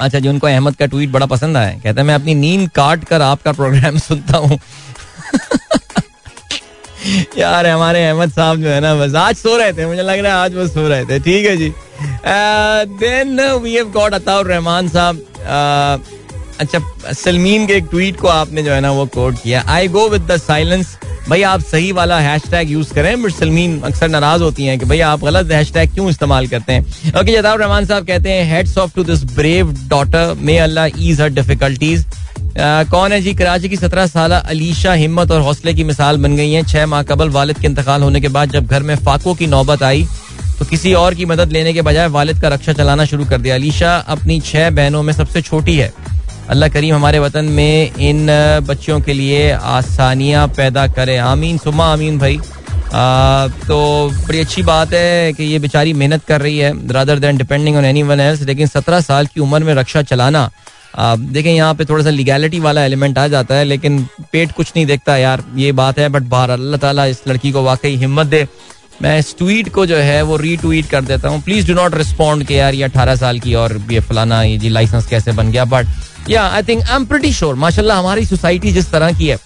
अच्छा 0.00 0.18
जी, 0.18 0.28
उनको 0.28 0.46
अहमद 0.46 0.76
का 0.76 0.86
ट्वीट 0.86 1.10
बड़ा 1.10 1.26
पसंद 1.26 1.56
आया। 1.56 1.72
कहते 1.72 2.00
हैं, 2.00 2.04
मैं 2.04 2.14
अपनी 2.14 2.34
नींद 2.34 2.68
काट 2.70 3.04
कर 3.04 3.22
आपका 3.22 3.52
प्रोग्राम 3.52 3.98
सुनता 3.98 4.38
हूँ। 4.38 4.58
यार, 7.38 7.66
हमारे 7.66 8.04
अहमद 8.06 8.30
साहब 8.32 8.60
जो 8.62 8.68
है 8.68 8.80
ना, 8.80 8.94
बस 8.96 9.14
आज 9.16 9.36
सो 9.36 9.56
रहे 9.56 9.72
थे, 9.72 9.86
मुझे 9.86 10.02
लग 10.02 10.18
रहा 10.18 10.32
है 10.32 10.38
आज 10.38 10.54
वो 10.54 10.66
सो 10.68 10.88
रहे 10.88 11.04
थे, 11.04 11.18
ठीक 11.20 11.46
है 11.46 11.56
जी। 11.56 11.72
Then 13.00 13.40
we 13.62 13.74
have 13.74 13.90
got 13.92 14.14
Ataur 14.14 14.46
Rahman 14.46 14.88
साहब 14.88 16.04
अच्छा 16.60 17.12
सलमीन 17.14 17.66
के 17.66 17.72
एक 17.72 17.84
ट्वीट 17.90 18.16
को 18.20 18.28
आपने 18.28 18.62
जो 18.62 18.72
है 18.72 18.80
ना, 18.80 18.90
वो 18.92 19.06
कोट 19.14 19.42
किया 19.42 19.62
I 19.68 19.88
go 19.88 20.08
with 20.08 20.22
the 20.30 20.36
silence 20.38 20.96
भाई, 21.28 21.42
आप 21.42 21.60
सही 21.62 21.90
वाला 21.92 22.18
हैश 22.20 22.42
टैग 22.50 22.70
यूज़ 22.70 22.92
करें 22.94 23.22
बट 23.22 23.32
सलमीन 23.32 23.80
अक्सर 23.84 24.08
नाराज़ 24.08 24.42
होती 24.42 24.66
हैं 24.66 24.78
कि 24.78 24.86
भाई, 24.86 25.00
आप 25.00 25.24
गलत 25.24 25.50
हैश 25.52 25.72
टैग 25.72 25.92
क्यों 25.94 26.08
इस्तेमाल 26.10 26.46
करते 26.48 26.72
हैं? 26.72 26.82
ओके 27.20 27.32
जदाब 27.32 27.60
रहमान 27.60 27.86
साहब 27.86 28.06
कहते 28.06 28.30
हैं 28.30 28.44
heads 28.50 28.78
off 28.78 28.94
to 28.94 29.04
this 29.04 29.24
brave 29.34 29.74
daughter 29.88 30.34
may 30.40 30.56
Allah 30.58 31.02
ease 31.08 31.20
her 31.20 31.28
difficulties 31.30 32.06
कौन 32.60 33.12
है 33.12 33.20
जी? 33.22 33.34
कराची 33.34 33.68
की 33.68 33.76
सत्रह 33.76 34.06
साल 34.06 34.32
अलीशा 34.32 34.92
हिम्मत 34.92 35.30
और 35.30 35.40
हौसले 35.40 35.74
की 35.74 35.84
मिसाल 35.84 36.16
बन 36.22 36.36
गई 36.36 36.52
है। 36.52 36.62
छह 36.64 36.86
माह 36.86 37.02
कबल 37.02 37.28
वालिद 37.30 37.58
के 37.58 37.66
इंतकाल 37.66 38.02
होने 38.02 38.20
के 38.20 38.28
बाद 38.28 38.50
जब 38.50 38.66
घर 38.66 38.82
में 38.82 38.94
फाको 38.96 39.34
की 39.34 39.46
नौबत 39.46 39.82
आई 39.82 40.06
तो 40.58 40.64
किसी 40.64 40.92
और 40.94 41.14
की 41.14 41.24
मदद 41.24 41.52
लेने 41.52 41.72
के 41.72 41.82
बजाय 41.82 42.06
वालिद 42.08 42.40
का 42.42 42.48
रक्षा 42.48 42.72
चलाना 42.72 43.04
शुरू 43.04 43.24
कर 43.24 43.38
दिया। 43.38 43.54
अलीशा 43.54 43.94
अपनी 44.08 44.40
छह 44.40 44.70
बहनों 44.70 45.02
में 45.02 45.12
सबसे 45.12 45.42
छोटी 45.42 45.76
है। 45.76 45.92
अल्लाह 46.50 46.68
करीम 46.68 46.94
हमारे 46.94 47.18
वतन 47.18 47.44
में 47.44 47.94
इन 48.00 48.26
बच्चों 48.66 49.00
के 49.00 49.12
लिए 49.12 49.50
आसानियाँ 49.52 50.46
पैदा 50.56 50.86
करे। 50.88 51.16
आमीन 51.16 51.58
सुमा 51.58 51.86
आमीन 51.92 52.18
भाई। 52.18 52.38
आ, 52.38 53.48
तो 53.48 54.08
बड़ी 54.26 54.40
अच्छी 54.40 54.62
बात 54.62 54.92
है 54.94 55.32
कि 55.32 55.44
ये 55.44 55.58
बेचारी 55.58 55.92
मेहनत 55.92 56.24
कर 56.24 56.40
रही 56.40 56.58
है 56.58 56.72
rather 56.92 57.18
than 57.18 57.36
depending 57.36 57.76
on 57.76 57.84
anyone 58.02 58.20
else 58.20 58.42
लेकिन 58.42 58.66
सत्रह 58.66 59.00
साल 59.00 59.26
की 59.26 59.40
उम्र 59.40 59.64
में 59.64 59.74
रक्षा 59.74 60.02
चलाना 60.02 60.50
देखें 60.96 61.50
यहाँ 61.50 61.74
पे 61.74 61.84
थोड़ा 61.84 62.04
सा 62.04 62.10
लीगैलिटी 62.10 62.60
वाला 62.60 62.84
एलिमेंट 62.84 63.18
आ 63.18 63.26
जाता 63.28 63.54
है, 63.54 63.64
लेकिन 63.64 64.02
पेट 64.32 64.52
कुछ 64.52 64.72
नहीं 64.76 64.86
देखता 64.86 65.16
यार, 65.16 65.44
ये 65.56 65.72
बात 65.72 65.98
है 65.98 66.08
बट 66.08 66.22
बाहर 66.24 66.50
अल्लाह 66.50 66.80
ताला 66.80 67.04
इस 67.06 67.22
लड़की 67.28 67.52
को 67.52 67.62
वाकई 67.62 67.94
हिम्मत 67.96 68.26
दे। 68.26 68.46
मैं 69.02 69.18
इस 69.18 69.36
ट्वीट 69.38 69.68
को 69.72 69.84
जो 69.86 69.96
है, 69.96 70.22
वो 70.22 70.36
रीट्वीट 70.36 70.86
कर 70.90 71.02
देता 71.04 71.28
हूँ। 71.28 71.40
प्लीज़ 71.42 71.66
डू 71.66 71.74
नॉट 71.74 71.94
रिस्पॉन्ड 71.94 72.44
के 72.46 72.54
यार, 72.54 72.74
ये 72.74 72.82
अठारह 72.82 73.16
साल 73.16 73.38
की 73.40 73.54
और 73.54 73.80
ये 73.90 74.00
फलाना, 74.00 74.42
ये 74.42 74.56
जी 74.58 74.68
लाइसेंस 74.68 75.06
कैसे 75.06 75.32
बन 75.32 75.50
गया 75.52 75.64
but 75.66 75.86
yeah 76.30 76.46
I 76.46 76.62
think 76.62 76.82
I 76.82 76.96
am 76.96 77.04
pretty 77.06 77.32
sure 77.32 77.54
माशाल्लाह, 77.56 77.98
हमारी 77.98 78.24
सोसाइटी 78.26 78.72
जिस 78.72 78.90
तरह 78.92 79.12
की 79.18 79.28
है 79.28 79.38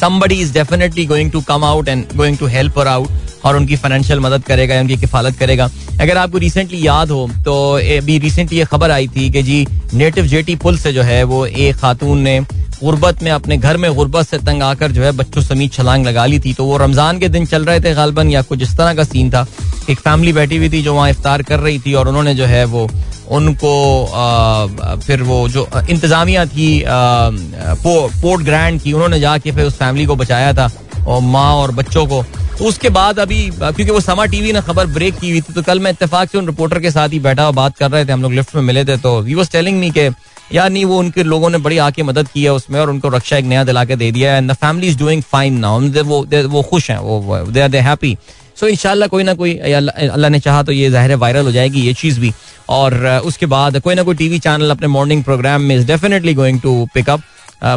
somebody 0.00 0.40
is 0.40 0.52
definitely 0.52 1.04
going 1.06 1.30
to 1.32 1.40
come 1.48 1.64
out 1.64 1.88
and 1.88 2.04
going 2.16 2.38
to 2.38 2.46
help 2.46 2.74
her 2.74 2.86
out 2.86 3.44
और 3.44 3.56
उनकी 3.56 3.76
फाइनेंशियल 3.76 4.20
मदद 4.20 4.44
करेगा, 4.44 4.80
उनकी 4.80 4.96
किफालत 4.96 5.38
करेगा। 5.38 5.68
अगर 6.00 6.16
आपको 6.16 6.38
रिसेंटली 6.38 6.86
याद 6.86 7.10
हो 7.10 7.28
तो 7.44 7.54
अभी 7.98 8.18
रिसेंटली 8.18 8.58
ये 8.58 8.64
खबर 8.64 8.90
आई 8.90 9.08
थी 9.08 9.28
कि 9.30 9.42
जी 9.42 9.66
नेटिव 9.94 10.26
जेटी 10.26 10.56
पुल 10.56 10.78
से 10.78 10.92
जो 10.92 11.02
है, 11.02 11.22
वो 11.24 11.44
एक 11.46 11.76
खातून 11.76 12.18
ने 12.18 12.40
गुर्बत 12.82 13.22
में 13.22 13.30
अपने 13.30 13.56
घर 13.58 13.76
में 13.76 13.92
गुर्बत 13.94 14.26
से 14.26 14.38
तंग 14.38 14.62
आकर 14.62 14.92
जो 14.92 15.02
है 15.02 15.10
बच्चों 15.12 15.42
समीत 15.42 15.72
छलांग 15.72 16.06
लगा 16.06 16.26
ली 16.26 16.38
थी। 16.40 16.52
तो 16.54 16.64
वो 16.64 16.76
रमज़ान 16.78 17.18
के 17.18 17.28
दिन 17.28 17.46
चल 17.46 17.64
रहे 17.64 17.80
थे 17.80 17.94
गालबन 17.94 18.30
या 18.30 18.42
कुछ 18.42 18.62
इस 18.62 18.76
तरह 18.76 18.94
का 18.94 19.04
सीन 19.04 19.30
था। 19.30 19.46
एक 19.90 19.98
फैमिली 19.98 20.32
बैठी 20.32 20.56
हुई 20.56 20.68
थी 20.70 20.82
जो 20.82 20.94
वहाँ 20.94 21.10
इफ्तार 21.10 21.42
कर 21.42 21.60
रही 21.60 21.78
थी 21.78 21.94
और 21.94 22.08
उन्होंने 22.08 22.34
जो 22.34 22.44
है 22.46 22.64
वो 22.66 22.88
उनको 23.30 24.04
आ, 24.06 24.96
फिर 24.96 25.22
वो 25.22 25.48
जो 25.48 25.68
इंतजामिया 25.90 26.44
थी 26.46 26.82
पो, 26.86 28.08
पोर्ट 28.22 28.44
ग्रैंड 28.44 28.80
की 28.82 28.92
उन्होंने 28.92 29.20
जाके 29.20 29.52
फिर 29.52 29.64
उस 29.64 29.74
फैमिली 29.76 30.06
को 30.06 30.16
बचाया 30.16 30.52
था 30.54 30.70
और 31.06 31.20
माँ 31.22 31.52
और 31.54 31.72
बच्चों 31.72 32.06
को। 32.06 32.22
तो 32.58 32.64
उसके 32.64 32.88
बाद 32.90 33.18
अभी 33.18 33.42
क्योंकि 33.50 33.90
वो 33.90 34.00
समा 34.00 34.24
टीवी 34.26 34.52
ने 34.52 34.60
खबर 34.62 34.86
ब्रेक 34.88 35.18
की 35.18 35.30
हुई 35.30 35.40
थी 35.40 35.52
तो 35.52 35.62
कल 35.62 35.80
मैं 35.80 35.90
इत्तेफाक 35.90 36.30
से 36.30 36.38
उन 36.38 36.46
रिपोर्टर 36.46 36.80
के 36.80 36.90
साथ 36.90 37.08
ही 37.08 37.18
बैठा 37.20 37.42
हुआ 37.42 37.52
बात 37.54 37.76
कर 37.78 37.90
रहे 37.90 38.04
थे 38.04 38.12
हम 38.12 38.22
लोग 38.22 38.32
लिफ्ट 38.34 38.54
में 38.54 38.62
मिले 38.62 38.84
थे 38.84 38.96
तो 38.96 39.20
ही 39.22 39.34
वॉज़ 39.34 39.50
टेलिंग 39.50 39.78
मी 39.80 39.90
के 39.90 40.08
यार 40.52 40.70
नहीं 40.70 40.84
वो 40.84 40.98
उनके 40.98 41.22
लोगों 41.22 41.50
ने 41.50 41.58
बड़ी 41.58 41.78
आके 41.78 42.02
मदद 42.02 42.28
की 42.28 42.44
है 42.44 42.52
उसमें 42.52 42.78
और 42.80 42.90
उनको 42.90 43.08
रक्षा 43.08 43.36
एक 43.36 43.44
नया 43.44 43.64
दिला 43.64 43.84
के 43.84 43.96
दे 43.96 44.10
दिया 44.12 44.32
है। 44.32 44.38
And 44.38 44.50
the 44.50 44.54
family 44.56 44.88
is 44.88 44.98
doing 44.98 45.22
fine 45.22 45.58
now 45.60 45.80
वो 46.04 46.24
वो 46.48 46.62
खुश 46.70 46.90
हैं। 46.90 46.98
वो 46.98 47.40
they 47.48 47.60
are 47.60 47.68
they 47.68 47.78
happy 47.80 48.16
so 48.60 48.66
इंशाल्लाह 48.68 49.08
कोई 49.08 49.22
ना 49.22 49.34
कोई 49.34 49.56
अल्लाह 49.56 50.30
ने 50.30 50.38
चाहा 50.40 50.62
तो 50.62 50.72
ये 50.72 50.90
ज़ाहिर 50.90 51.14
वायरल 51.16 51.44
हो 51.44 51.52
जाएगी 51.52 51.80
ये 51.80 51.94
चीज़ 51.94 52.20
भी। 52.20 52.32
और 52.68 52.94
उसके 53.24 53.46
बाद 53.46 53.78
कोई 53.80 53.94
ना 53.94 54.02
कोई 54.02 54.14
टीवी 54.14 54.38
चैनल 54.38 54.70
अपने 54.70 54.88
मॉर्निंग 54.88 55.22
प्रोग्राम 55.24 55.62
में 55.62 55.76
is 55.76 55.86
definitely 55.86 56.34
going 56.34 56.60
to 56.60 56.88
pick up 56.94 57.20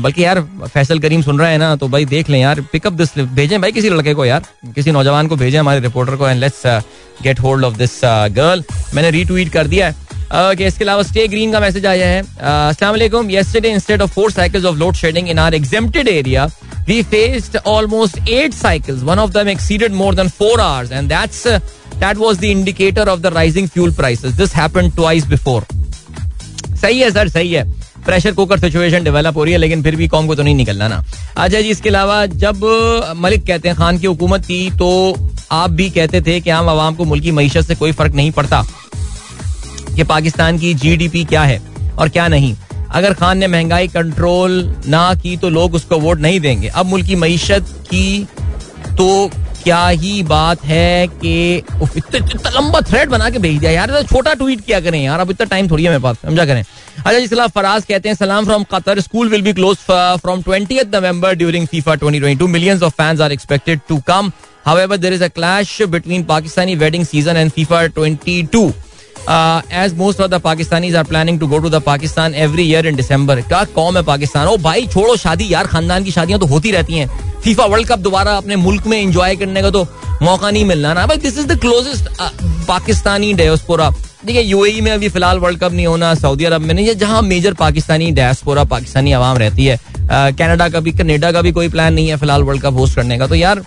बल्कि 0.02 0.24
यार, 0.24 0.40
फैसल 0.64 1.00
करीम 1.00 1.22
सुन 1.22 1.40
रहे 1.40 1.52
हैं 1.52 1.60
ना 1.60 1.76
तो 1.76 1.88
भाई 1.88 2.06
देख 2.06 2.30
लें 2.30 2.40
यार 2.40 2.62
पिकअप 2.72 2.94
दिस 2.94 3.18
भेजें 3.18 3.60
भाई 3.62 3.72
किसी 3.72 3.90
लड़के 3.90 4.14
को 4.14 4.26
यार। 4.26 4.46
किसी 4.76 4.92
नौजवान 4.92 5.28
को 5.28 5.36
भेजें 5.36 5.60
हमारे 5.60 5.80
रिपोर्टर 5.80 6.16
को। 6.16 6.28
And 6.28 6.40
let's 6.40 6.62
get 7.24 7.40
hold 7.40 7.66
of 7.66 7.78
this 7.78 8.00
girl 8.04 8.64
मैंने 8.94 9.12
रीट्वीट 9.12 9.50
कर 9.54 9.68
दिया 9.68 9.88
है। 9.88 9.96
ओके 10.32 10.66
इसके 10.66 10.84
अलावा 10.84 11.04
स्टे 11.04 11.28
ग्रीन 11.28 11.52
का 11.52 11.60
मैसेज 11.60 11.86
आया 11.86 12.08
है. 12.08 12.22
अस्सलाम 12.22 12.92
वालेकुम 12.92 13.32
yesterday 13.32 13.70
instead 13.72 14.02
of 14.02 14.12
four 14.12 14.32
cycles 14.32 14.66
of 14.66 14.78
load 14.78 14.96
shedding 14.96 15.30
in 15.30 15.40
our 15.40 15.54
exempted 15.56 16.08
area 16.08 16.50
we 16.88 16.96
faced 17.10 17.56
almost 17.72 18.16
eight 18.36 18.56
cycles. 18.60 19.04
One 19.10 19.20
of 19.24 19.34
them 19.34 19.50
exceeded 19.52 19.94
more 19.98 20.14
than 20.20 20.30
4 20.38 20.56
hours 20.62 20.90
and 21.00 21.12
that's 21.14 21.42
uh, 21.52 21.60
that 22.04 22.22
was 22.24 22.40
the 22.44 22.50
indicator 22.54 23.06
of 23.12 23.22
the 23.26 23.32
rising 23.36 23.68
fuel 23.76 23.94
prices. 24.00 24.36
This 24.40 24.56
happened 24.60 24.96
twice 24.98 25.28
before. 25.34 25.62
सही 26.82 27.00
है 27.00 27.12
sir 27.12 27.30
सही 27.30 27.52
है. 27.54 27.64
Pressure 28.06 28.34
cooker 28.34 28.60
situation 28.60 29.04
develop 29.04 29.38
हो 29.38 29.44
रही 29.44 29.54
है 29.54 29.60
लेकिन 29.60 29.84
फिर 29.84 29.96
भी 29.96 30.08
कौम 30.08 30.28
को 30.28 30.36
तो 30.36 30.44
नहीं 30.44 30.56
निकलना 30.56 30.88
ना. 30.88 31.04
अच्छा 31.38 31.62
जी 31.62 31.70
इसके 31.70 31.90
अलावा 31.90 32.26
जब 32.44 32.66
मलिक 33.18 33.46
कहते 33.48 33.70
हैं 33.70 33.78
खान 33.78 34.00
की 34.00 34.08
हुकूमत 34.08 34.50
थी 34.50 34.70
तो 34.80 34.90
आप 35.52 35.70
भी 35.80 35.90
कहते 35.90 36.22
थे 36.22 36.40
कि 36.42 36.50
आम 36.50 36.70
आवाम 36.70 36.96
को 36.96 37.06
मुल्की 37.14 37.32
मीशत 37.40 37.68
से 37.68 37.76
कोई 37.76 37.92
फ़र्क 38.02 38.16
नहीं 38.16 38.32
पड़ता. 38.32 38.66
कि 39.96 40.04
पाकिस्तान 40.04 40.58
की 40.60 40.74
जीडीपी 40.74 41.24
क्या 41.26 41.44
है 41.44 41.62
और 41.98 42.10
क्या 42.10 42.28
नहीं। 42.28 42.56
अगर 42.92 43.14
खान 43.14 43.38
ने 43.38 43.48
महँगाई 43.48 43.88
कंट्रोल 43.88 44.76
ना 44.88 45.14
की 45.16 45.36
तो 45.38 45.50
लोग 45.50 45.74
उसको 45.76 45.98
वोट 46.00 46.20
नहीं 46.20 46.40
देंगे। 46.40 46.68
अब 46.68 46.86
मुल्की 46.86 47.16
मीशत 47.16 47.66
की 47.90 48.28
तो 48.98 49.30
क्या 49.64 49.88
ही 49.88 50.22
बात 50.24 50.64
है 50.66 51.08
कि 51.08 51.56
इतना 51.58 52.50
लंबा 52.50 52.82
थ्रेड 52.82 53.10
बना 53.10 53.30
के 53.30 53.40
भेज 53.40 53.60
दिया 53.60 53.72
यार। 53.72 54.02
छोटा 54.04 54.34
ट्वीट 54.34 54.62
किया 54.66 54.80
करें 54.82 55.02
यार। 55.04 55.20
अब 55.20 55.32
इतना 55.32 55.46
टाइम 55.46 55.70
थोड़ी 55.72 55.84
है 55.84 55.90
मेरे 55.90 56.02
पास 56.04 56.18
समझा 56.22 56.46
करें। 56.46 56.62
अच्छा 56.62 57.20
जिस 57.20 57.30
खिलाफ 57.30 57.52
फराज 57.52 57.86
कहते 57.90 58.10
हैं 58.10 58.16
सलाम 58.16 58.46
from 58.46 58.64
Qatar 58.74 59.00
school 59.00 59.30
will 59.30 59.42
be 59.42 59.54
close 59.54 59.78
from 60.22 60.42
twenty 60.42 60.80
November 60.96 61.36
during 61.36 61.68
FIFA 61.68 61.96
2022 61.96 62.48
millions 62.50 62.84
of 62.84 62.94
fans 62.94 63.22
are 63.22 63.32
expected 63.32 63.80
to 63.90 63.98
come 64.08 64.32
However, 64.66 64.96
there 64.96 65.14
is 65.14 65.22
a 65.26 65.30
clash 65.36 65.70
between 65.94 66.24
Pakistani 66.24 66.74
wedding 66.80 67.04
season 67.04 67.38
and 67.44 67.54
FIFA 67.54 67.78
22. 67.96 68.60
Uh, 68.66 68.91
as 69.28 69.94
most 69.94 70.20
of 70.20 70.30
the 70.30 70.40
Pakistanis 70.40 70.96
are 70.96 71.04
planning 71.04 71.40
to 71.40 71.48
go 71.48 71.60
to 71.60 71.70
the 71.70 71.82
Pakistan 71.82 72.34
every 72.36 72.64
year 72.64 72.86
in 72.86 72.96
December. 72.96 73.42
क्या 73.48 73.64
कौम 73.76 73.98
है 73.98 74.04
पाकिस्तान? 74.04 74.48
ओ 74.48 74.58
भाई, 74.60 74.88
छोड़ो 74.88 75.16
शादी। 75.18 75.54
यार, 75.54 75.68
खानदान 75.68 76.04
की 76.04 76.12
शादियाँ 76.12 76.40
तो 76.40 76.46
होती 76.46 76.72
रहती 76.72 76.94
हैं। 76.94 77.40
फीफा 77.42 77.66
वर्ल्ड 77.66 77.88
कप 77.88 78.00
दोबारा 78.00 78.32
अपने 78.38 78.56
मुल्क 78.56 78.88
में 78.88 78.98
एंजॉय 79.00 79.36
करने 79.36 79.62
का 79.62 79.70
तो 79.70 79.84
मौका 80.22 80.50
नहीं 80.52 80.66
मिलना 80.66 80.94
ना। 80.94 81.06
भाई 81.08 81.18
this 81.18 81.38
is 81.40 81.48
the 81.48 81.60
closest 81.60 82.10
Pakistani 82.68 83.34
diaspora 83.34 83.90
देखिए 84.26 84.42
यूएई 84.42 84.82
में 84.82 84.92
अभी 84.92 85.10
फ़िलहाल 85.10 85.38
वर्ल्ड 85.40 85.60
कप 85.60 85.72
नहीं 85.74 85.86
होना 85.88 86.14
सऊदी 86.16 86.46
अरब 86.46 86.62
में 86.62 86.74
नहीं। 86.74 86.88
है 86.88 86.96
जहाँ 86.96 87.22
मेजर 87.22 87.54
पाकिस्तानी 87.60 88.12
डायस्पोरा 88.12 88.64
पाकिस्तानी 88.74 89.12
आवाम 89.12 89.38
रहती 89.38 89.66
है। 89.66 89.80
कनाडा 90.12 90.68
का 90.70 90.80
भी 90.80 90.92
कनेडा 90.92 91.32
का 91.32 91.42
भी 91.42 91.52
कोई 91.52 91.70
प्लान 91.70 91.94
नहीं 91.94 92.08
है 92.10 92.18
फ़िलहाल 92.18 92.44
वर्ल्ड 92.44 92.62
कप 92.62 92.74
होस्ट 92.74 92.96
करने 92.96 93.18
का। 93.18 93.28
तो 93.28 93.36
यार 93.36 93.64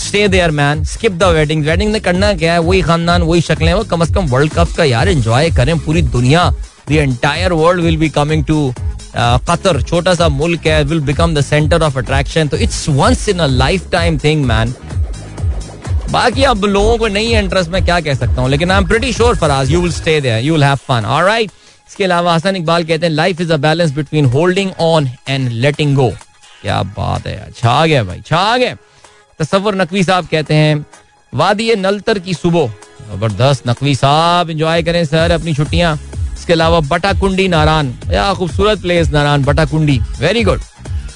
stay 0.00 0.26
there 0.28 0.50
man 0.52 0.84
skip 0.86 1.12
the 1.12 1.24
wedding 1.34 1.64
wedding 1.64 1.92
ने 1.92 2.00
करना 2.00 2.32
क्या 2.34 2.52
है? 2.52 2.58
वही 2.60 2.82
खानदान, 2.82 3.22
वही 3.22 3.40
शक्लें। 3.42 3.72
वो 3.74 3.82
कम 3.84 4.00
अज 4.00 4.14
कम 4.14 4.26
वर्ल्ड 4.28 4.52
कप 4.52 4.76
का 4.76 4.84
यार 4.84 5.08
एंजॉय 5.08 5.50
करें 5.56 5.78
पूरी 5.78 6.02
दुनिया। 6.04 6.50
The 6.88 6.92
entire 6.92 7.52
world 7.54 7.84
will 7.84 7.96
be 7.96 8.08
coming 8.10 8.44
to 8.44 8.72
Qatar 9.16 9.80
छोटा 9.82 10.14
सा 10.14 10.28
मुल्क 10.30 10.66
है 10.66 10.82
will 10.84 11.00
become 11.04 11.34
the 11.34 11.40
centre 11.42 11.82
of 11.82 11.98
attraction 11.98 12.48
तो 12.48 12.56
it's 12.58 12.88
once 12.88 13.28
in 13.28 13.38
a 13.38 13.46
lifetime 13.92 14.18
thing 14.24 14.44
man 14.46 14.74
बाकी 16.10 16.42
अब 16.44 16.64
लोगों 16.64 16.96
को 16.98 17.08
नहीं 17.08 17.34
इंटरेस्ट 17.36 17.70
में 17.70 17.84
क्या 17.84 17.98
कह 18.00 18.14
सकता 18.14 18.40
हूँ, 18.40 18.50
लेकिन 18.50 18.70
I 18.70 18.78
am 18.78 18.86
pretty 18.86 19.12
sure 19.12 19.36
Faraz 19.36 19.70
you 19.72 19.80
will 19.80 19.92
stay 19.92 20.20
there 20.20 20.44
you 20.44 20.52
will 20.52 20.64
have 20.64 20.76
fun 20.88 21.04
alright 21.06 21.50
इसके 21.88 22.04
अलावा 22.04 22.34
हसन 22.34 22.56
इकबाल 22.56 22.84
कहते 22.84 23.06
हैं 23.06 23.12
life 23.12 23.40
is 23.40 23.52
a 23.52 23.56
balance 23.58 23.92
between 23.92 24.24
holding 24.32 24.70
on 24.80 25.08
and 25.28 25.48
letting 25.50 25.94
go 25.96 26.08
क्या 26.62 26.82
बात 26.96 27.26
है 27.26 27.34
यार। 27.34 27.50
छा 27.56 27.84
गया 27.86 28.02
भाई, 28.04 28.20
छा 28.26 28.56
गया। 28.56 28.76
तस्वर 29.40 29.74
नकवी 29.74 30.02
साहब 30.04 30.26
कहते 30.30 30.54
हैं, 30.54 30.84
वादी 31.32 31.74
नलतर 31.76 32.18
की 32.18 32.34
सुबह। 32.34 32.72
ज़बरदस्त 33.10 33.68
नकवी 33.68 33.94
साहब 33.94 34.50
इंजॉय 34.50 34.82
करें 34.82 35.04
सर 35.04 35.30
अपनी 35.30 35.54
छुट्टियाँ। 35.54 35.96
इसके 36.34 36.52
अलावा 36.52 36.80
बटा 36.90 37.12
कुंडी 37.20 37.48
नारायण। 37.48 37.92
या 38.12 38.32
खूबसूरत 38.34 38.82
प्लेस 38.82 39.10
नारायण 39.10 39.44
बटा 39.44 39.64
कुंडी 39.64 39.98
वेरी 40.20 40.42
गुड 40.44 40.60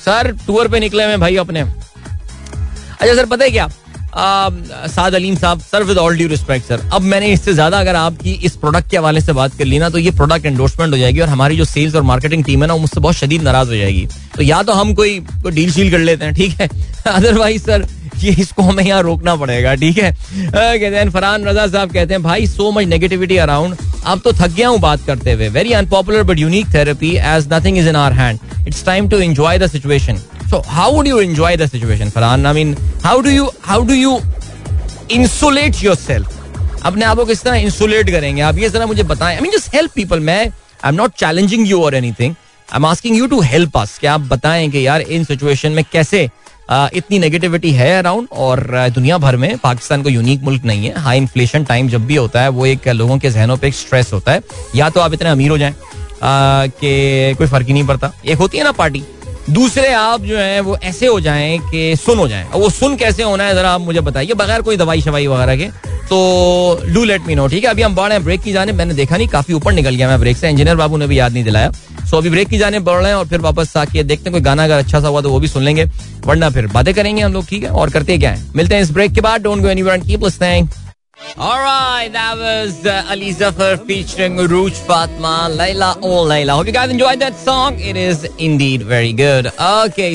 सर 0.05 0.31
टूर 0.47 0.69
पे 0.69 0.81
निकले 0.81 1.05
हुए 1.05 1.17
भाई 1.17 1.37
अपने। 1.37 1.61
अच्छा 1.61 3.15
सर, 3.15 3.27
पता 3.27 3.45
है 3.45 3.51
क्या? 3.51 3.69
साद 4.17 5.15
अलीम 5.15 5.37
साहब 5.37 5.61
sir 5.61 5.83
with 5.83 5.99
all 5.99 6.17
due 6.17 6.29
respect 6.29 6.67
sir 6.67 6.81
अब 6.95 7.03
मैंने 7.03 7.29
इससे 7.33 7.53
ज़्यादा 7.55 7.79
अगर 7.81 7.97
आपकी 7.97 8.33
इस 8.47 8.57
प्रोडक्ट 8.57 8.91
के 8.91 8.97
हवाले 8.97 9.21
से 9.21 9.33
बात 9.33 9.55
कर 9.59 9.65
ली 9.65 9.79
ना 9.79 9.89
तो 9.91 9.99
ये 9.99 10.11
प्रोडक्ट 10.11 10.47
एंडोर्समेंट 10.47 10.93
हो 10.93 10.99
जाएगी 10.99 11.21
और 11.21 11.29
हमारी 11.29 11.57
जो 11.57 11.65
सेल्स 11.65 11.95
और 11.95 12.03
मार्केटिंग 12.03 12.45
टीम 12.45 12.63
है 12.63 12.69
ना 12.69 12.77
मुझसे 12.77 13.01
बहुत 13.01 13.15
शदीद 13.15 13.43
नाराज़ 13.43 13.69
हो 13.69 13.77
जाएगी। 13.77 14.07
तो 14.37 14.43
या 14.43 14.63
तो 14.63 14.73
हम 14.73 14.95
कोई 14.95 15.19
डील 15.47 15.73
शील 15.73 15.91
कर 15.91 15.99
लेते 15.99 16.25
हैं, 16.25 16.35
ठीक 16.35 16.61
है? 16.61 16.69
अदरवाइज़ 17.07 17.63
सर 17.63 17.87
ये 18.23 18.33
इसको 18.41 18.63
हमें 18.63 18.83
यहाँ 18.85 19.03
रोकना 19.03 19.35
पड़ेगा, 19.37 19.75
ठीक 19.75 19.99
है? 19.99 20.11
कहते 20.13 20.97
हैं, 20.97 21.09
फरहान 21.11 21.45
रजा 21.45 21.67
साहब 21.67 21.93
कहते 21.93 22.15
हैं, 22.15 22.23
भाई 22.23 22.47
सो 22.47 22.71
मच 22.73 22.87
नेगेटिविटी 22.87 23.37
अराउंड 23.39 23.77
अब 24.05 24.21
तो 24.21 24.33
थक 24.33 24.51
गया 24.51 24.69
हूँ 24.69 24.79
बात 24.81 25.05
करते 25.07 25.33
हुए। 25.33 25.49
Very 25.49 25.73
unpopular 25.73 26.23
but 26.23 26.39
unique 26.39 26.75
therapy 26.75 27.11
as 27.17 27.49
nothing 27.53 27.79
is 27.79 27.89
in 27.89 27.97
our 27.97 28.13
hand 28.13 28.39
it's 28.69 28.85
time 28.87 29.09
to 29.09 29.19
enjoy 29.19 29.59
the 29.59 29.67
situation 29.67 30.17
so 30.51 30.63
how 30.67 30.93
would 30.95 31.07
you 31.07 31.21
enjoy 31.21 31.57
the 31.57 31.67
situation 31.67 32.11
Farhan? 32.11 32.47
I 32.47 32.55
mean 32.55 32.77
how 33.05 33.21
do 33.21 33.31
you 33.31 33.51
how 33.65 33.85
do 33.85 33.95
you 33.95 34.19
insulate 35.13 35.83
yourself 35.97 36.83
अपने 36.85 37.05
आप 37.05 37.17
को 37.17 37.25
किस 37.25 37.43
तरह 37.43 37.57
insulate 37.57 38.11
करेंगे? 38.11 38.43
आप 38.43 38.59
ये 38.59 38.69
जरा 38.69 38.87
मुझे 38.87 39.03
बताएँ। 39.03 39.35
I 39.37 39.43
mean 39.43 39.53
just 39.53 39.75
help 39.75 39.91
people 39.95 40.21
मैं 40.21 40.41
I 40.41 40.89
am 40.89 40.95
not 40.95 41.13
challenging 41.19 41.69
you 41.69 41.83
और 41.83 41.95
anything 41.95 42.35
I 42.69 42.77
am 42.77 42.87
asking 42.87 43.17
you 43.17 43.27
to 43.27 43.41
help 43.43 43.77
us 43.79 43.99
कि 43.99 44.07
आप 44.07 44.21
बताएँ 44.29 44.69
कि 44.71 44.87
यार, 44.87 45.01
इन 45.01 45.25
सिचुएशन 45.25 45.73
में 45.73 45.85
कैसे 45.93 46.29
इतनी 46.71 47.19
नेगेटिविटी 47.19 47.71
है 47.71 47.99
अराउंड 47.99 48.29
और 48.33 48.67
दुनिया 48.95 49.19
भर 49.19 49.37
में 49.37 49.57
पाकिस्तान 49.59 50.03
को 50.03 50.09
यूनिक 50.09 50.43
मुल्क 50.43 50.65
नहीं 50.65 50.87
है। 50.87 51.01
हाई 51.01 51.19
इन्फ्लेशन 51.19 51.65
टाइम 51.65 51.89
जब 51.89 52.07
भी 52.07 52.17
होता 52.17 52.43
है, 52.43 52.49
वो 52.49 52.67
एक 52.67 52.89
लोगों 52.89 53.19
के 53.19 53.31
जहनों 53.31 53.57
पे 53.57 53.69
एक 53.69 53.75
स्ट्रेस 53.75 54.13
होता 54.13 54.33
है। 54.33 54.43
या 54.77 54.91
तो 54.91 55.01
आप 55.01 55.15
इतने 55.15 55.31
अमीर 55.31 55.51
हो 55.51 55.59
जाएँ 55.59 55.75
कि 56.25 57.35
कोई 57.39 57.47
फ़र्क 57.47 57.67
ही 57.67 57.73
नहीं 57.73 57.87
पड़ता। 57.87 58.13
एक 58.27 58.39
होती 58.39 58.59
है 58.59 58.65
ना 58.65 58.73
पार्टी 58.73 59.03
दूसरे 59.51 59.93
आप 59.93 60.21
जो 60.21 60.37
है, 60.39 60.61
वो 60.61 60.77
ऐसे 60.77 61.07
हो 61.07 61.21
जाएँ 61.21 61.59
कि 61.61 61.97
सुन 61.97 62.19
हो 62.19 62.29
जाएँ। 62.29 62.47
वो 62.53 62.69
सुन 62.71 62.97
कैसे 62.97 63.23
होना 63.23 63.45
है, 63.45 63.55
जरा 63.55 63.71
आप 63.71 63.81
मुझे 63.81 64.01
बताइए, 64.01 64.35
बगैर 64.35 64.63
कोई 64.63 64.77
दवाई 64.77 65.01
शवाई 65.01 65.27
वगैरह 65.27 65.57
के। 65.57 65.69
तो 66.09 66.81
डू 66.87 67.05
लेट 67.05 67.27
मी 67.27 67.35
नो 67.35 67.47
ठीक 67.49 67.65
है? 67.65 67.71
अभी 67.71 67.83
हम 67.83 67.95
बढ़ 67.95 68.09
रहे 68.09 68.17
हैं 68.19 68.25
ब्रेक 68.25 68.43
की 68.43 68.53
जाने 68.53 68.73
मैंने 68.73 68.95
देखा 68.95 69.17
नहीं, 69.17 69.29
काफ़ी 69.29 69.55
ऊपर 69.55 69.73
निकल 69.73 69.95
गया 69.95 70.09
मैं 70.09 70.19
ब्रेक 70.21 70.37
से। 70.37 70.51
इंजीनियर 70.51 70.77
बाबू 70.77 70.97
ने 70.97 71.07
भी 71.07 71.19
याद 71.19 71.33
नहीं 71.33 71.45
दिलाया। 71.45 71.73
सो 72.11 72.17
अभी 72.17 72.31
ब्रेक 72.31 72.49
की 72.49 72.59
जाने 72.59 72.79
बढ़ 72.79 73.01
रहे 73.01 73.09
हैं 73.09 73.17
और 73.17 73.27
फिर 73.29 73.41
वापस 73.41 73.77
आके 73.77 74.03
देखते 74.03 74.25
हैं 74.25 74.33
कोई 74.33 74.41
गाना 74.41 74.65
अगर 74.65 74.79
अच्छा 74.79 75.01
सा 75.01 75.09
हुआ 75.09 75.21
तो 75.21 75.31
वो 75.31 75.41
भी 75.41 75.49
सुन 75.49 75.63
लेंगे। 75.63 75.85
वरना 76.27 76.51
फिर 76.51 76.67
बातें 76.67 76.95
करेंगे 76.95 77.23
हम 77.23 77.33
लोग 77.33 77.47
ठीक 77.49 77.63
है? 77.63 77.71
और 77.71 77.91
करते 77.91 78.19
क्या 78.19 78.31
है? 78.31 78.43
मिलते 78.57 78.75
हैं 78.75 78.83
इस 78.83 78.91
ब्रेक 78.93 79.13
के 79.13 79.21
बाद। 79.21 79.43
Don't 79.43 79.63
go 79.63 79.69
and 79.69 80.05
keep 80.07 80.25
listening 80.25 80.69
that 82.15 82.39
was 82.39 82.87
uh, 82.87 83.11
Ali 83.13 83.29
Zafar 83.33 83.77
featuring 83.89 84.35
Rouge 84.53 84.79
Fatma, 84.89 85.49
Layla 85.51 85.89
Oh 86.03 86.19
Layla. 86.31 86.57
Hope 86.57 86.67
you 86.67 86.75
guys 86.77 86.91
enjoyed 86.91 87.23
that 87.23 87.39
song. 87.45 87.79
It 87.91 87.97
is 87.97 88.25
indeed 88.39 88.83
very 88.83 89.13
good. 89.21 89.49
Okay, 89.69 90.11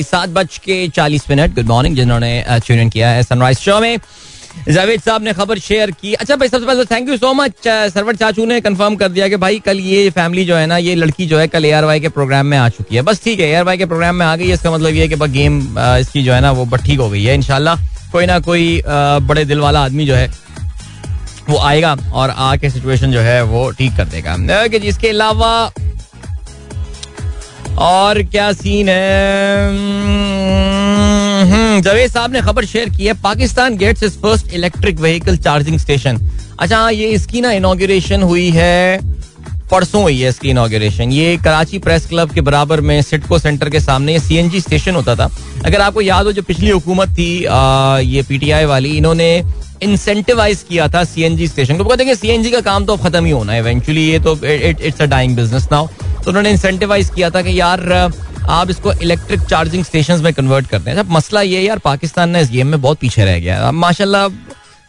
चालीस 0.88 1.28
मिनट। 1.30 1.54
गुड 1.54 1.66
मॉर्निंग 1.66 1.96
जिन्होंने 1.96 2.44
tune 2.66 2.86
uh, 2.86 2.92
किया 2.92 3.10
है 3.10 3.22
sunrise 3.22 3.58
show 3.58 3.80
में। 3.80 3.96
जावेद 4.68 5.00
साहब 5.00 5.22
ने 5.22 5.32
खबर 5.32 5.58
share 5.58 5.90
की। 5.92 6.12
अच्छा 6.14 6.36
भाई, 6.36 6.48
सबसे 6.48 6.66
पहले 6.66 6.84
thank 6.86 7.08
you 7.08 7.16
so 7.16 7.32
much 7.34 7.52
Sarwar 7.66 8.16
चाचू 8.16 8.44
ने 8.46 8.60
कंफर्म 8.60 8.96
कर 8.96 9.08
दिया 9.08 9.28
कि 9.28 9.36
भाई 9.36 9.58
कल 9.58 9.80
ये 9.80 10.08
फैमिली 10.10 10.44
जो 10.44 10.56
है 10.56 10.66
ना, 10.66 10.76
ये 10.78 10.94
लड़की 10.94 11.26
जो 11.26 11.38
है 11.38 11.46
कल 11.48 11.64
एआरवाई 11.64 12.00
के 12.00 12.08
प्रोग्राम 12.10 12.46
में 12.46 12.56
आ 12.58 12.68
चुकी 12.68 12.96
है। 12.96 13.02
बस 13.02 13.22
ठीक 13.24 13.40
है 13.40 13.48
एआरवाई 13.48 13.78
के 13.78 13.86
प्रोग्राम 13.86 14.16
में 14.16 14.26
आ 14.26 14.34
गई 14.36 14.46
है, 14.46 14.54
इसका 14.54 14.70
मतलब 14.70 14.94
ये 14.94 15.00
है 15.00 15.08
कि 15.08 15.16
बस 15.16 15.30
गेम 15.30 15.60
इसकी 15.78 16.22
जो 16.22 16.32
है 16.32 16.40
ना, 16.40 16.50
वो 16.52 16.64
बट 16.66 16.82
ठीक 16.82 16.98
हो 17.00 17.08
गई 17.10 17.24
है। 17.24 17.34
इनशाला 17.34 17.76
कोई 18.12 18.26
ना 18.26 18.38
कोई 18.40 18.82
बड़े 18.86 19.44
दिल 19.44 19.60
वाला 19.60 19.84
आदमी 19.84 20.06
जो 20.06 20.14
है, 20.14 20.30
वो 21.48 21.58
आएगा 21.58 21.96
और 22.12 22.30
आके 22.30 22.70
सिचुएशन 22.70 23.12
जो 23.12 23.20
है, 23.20 23.42
वो 23.44 23.70
ठीक 23.70 23.96
कर 23.96 24.04
देगा। 24.06 24.36
जिसके 24.78 25.08
अलावा 25.08 25.70
और 27.78 28.22
क्या 28.22 28.52
सीन 28.52 28.88
है? 28.88 29.68
हम्म, 31.50 31.80
जवेद 31.82 32.10
साहब 32.10 32.32
ने 32.32 32.40
खबर 32.42 32.64
शेयर 32.64 32.88
की 32.88 33.06
है 33.06 33.12
Pakistan 33.22 33.76
gets 33.76 34.02
is 34.02 34.18
first 34.18 34.52
electric 34.54 35.00
vehicle 35.00 35.36
charging 35.38 35.78
station 35.78 36.18
अच्छा 36.60 36.88
ये 36.90 37.06
इसकी 37.08 37.40
ना 37.40 37.52
इनोग्रेशन 37.52 38.22
हुई 38.22 38.48
है 38.50 38.98
परसों 39.70 40.02
हुई 40.02 40.20
है 40.20 40.28
इसकी 40.28 40.48
इनोग्रेशन 40.50 41.12
ये 41.12 41.36
कराची 41.44 41.78
प्रेस 41.78 42.06
क्लब 42.06 42.32
के 42.34 42.40
बराबर 42.40 42.80
में 42.80 43.00
सिटको 43.02 43.38
सेंटर 43.38 43.70
के 43.70 43.80
सामने 43.80 44.12
ये 44.12 44.18
सीएनजी 44.20 44.60
स्टेशन 44.60 44.94
होता 44.94 45.14
था. 45.16 45.30
अगर 45.66 45.80
आपको 45.80 46.00
याद 46.00 46.26
हो 46.26 46.32
जो 46.32 46.42
पिछली 46.42 46.70
हुकूमत 46.70 47.08
थी 47.18 47.44
आ, 47.44 47.98
ये 47.98 48.22
पीटीआई 48.22 48.64
वाली 48.64 48.96
इन्होंने 48.96 49.30
इंसेंटिवाइज 49.82 50.64
किया 50.68 50.88
था 50.88 51.04
सीएनजी 51.04 51.46
स्टेशन 51.48 51.76
को. 51.76 51.96
देखिए 51.96 52.14
सीएनजी 52.14 52.50
का 52.50 52.60
काम 52.60 52.84
तो 52.84 52.96
खत्म 52.96 53.24
ही 53.24 53.30
होना 53.30 53.52
है 53.52 53.58
इवेंचुअली 53.58 54.08
ये 54.08 54.18
तो 54.20 54.36
it's 54.44 55.00
a 55.00 55.06
dying 55.06 55.36
business 55.36 55.68
now 55.72 55.88
तो 56.24 56.30
उन्होंने 56.30 56.50
इंसेंटिवाइज 56.50 57.10
किया 57.14 57.30
था 57.30 57.42
कि 57.42 57.58
यार, 57.60 57.80
आप 58.48 58.70
इसको 58.70 58.92
इलेक्ट्रिक 58.92 59.40
चार्जिंग 59.40 59.84
स्टेशन 59.84 60.20
में 60.22 60.32
कन्वर्ट 60.34 60.66
करते 60.66 60.90
हैं 60.90 60.98
अब 60.98 61.10
मसला 61.12 61.40
ये 61.42 61.60
यार, 61.62 61.78
पाकिस्तान 61.78 62.30
ने 62.30 62.40
इस 62.40 62.50
गेम 62.50 62.66
में 62.66 62.80
बहुत 62.80 62.98
पीछे 62.98 63.24
रह 63.24 63.38
गया 63.38 63.58
अब 63.68 63.74
माशाल्लाह, 63.74 64.28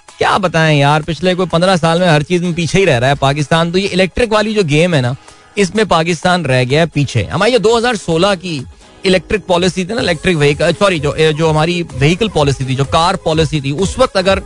क्या 0.09 0.37
बताएँ 0.37 0.77
यार, 0.79 1.01
पिछले 1.01 1.33
कोई 1.35 1.45
पंद्रह 1.47 1.75
साल 1.77 1.99
में 1.99 2.07
हर 2.07 2.23
चीज़ 2.23 2.43
में 2.43 2.53
पीछे 2.53 2.77
ही 2.79 2.85
रह 2.85 2.97
रहा 2.97 3.09
है 3.09 3.15
पाकिस्तान। 3.17 3.71
तो 3.71 3.77
ये 3.77 3.87
इलेक्ट्रिक 3.87 4.33
वाली 4.33 4.53
जो 4.53 4.63
गेम 4.63 4.93
है 4.95 5.01
ना, 5.01 5.15
इसमें 5.57 5.85
पाकिस्तान 5.87 6.45
रह 6.45 6.63
गया 6.63 6.79
है 6.79 6.87
पीछे। 6.87 7.23
हमारी 7.23 7.51
ये 7.51 7.59
2016 7.59 8.35
की 8.35 8.63
इलेक्ट्रिक 9.05 9.45
पॉलिसी 9.45 9.85
थी 9.85 9.93
ना 9.93 10.01
इलेक्ट्रिक 10.01 10.37
व्हीकल 10.37 10.73
सॉरी 10.73 10.99
जो 10.99 11.15
जो 11.31 11.49
हमारी 11.49 11.81
व्हीकल 11.83 12.29
पॉलिसी 12.29 12.65
थी, 12.65 12.75
जो 12.75 12.85
कार 12.87 13.15
पॉलिसी 13.25 13.61
थी, 13.61 13.71
उस 13.73 13.97
वक्त 13.99 14.17
अगर 14.17 14.41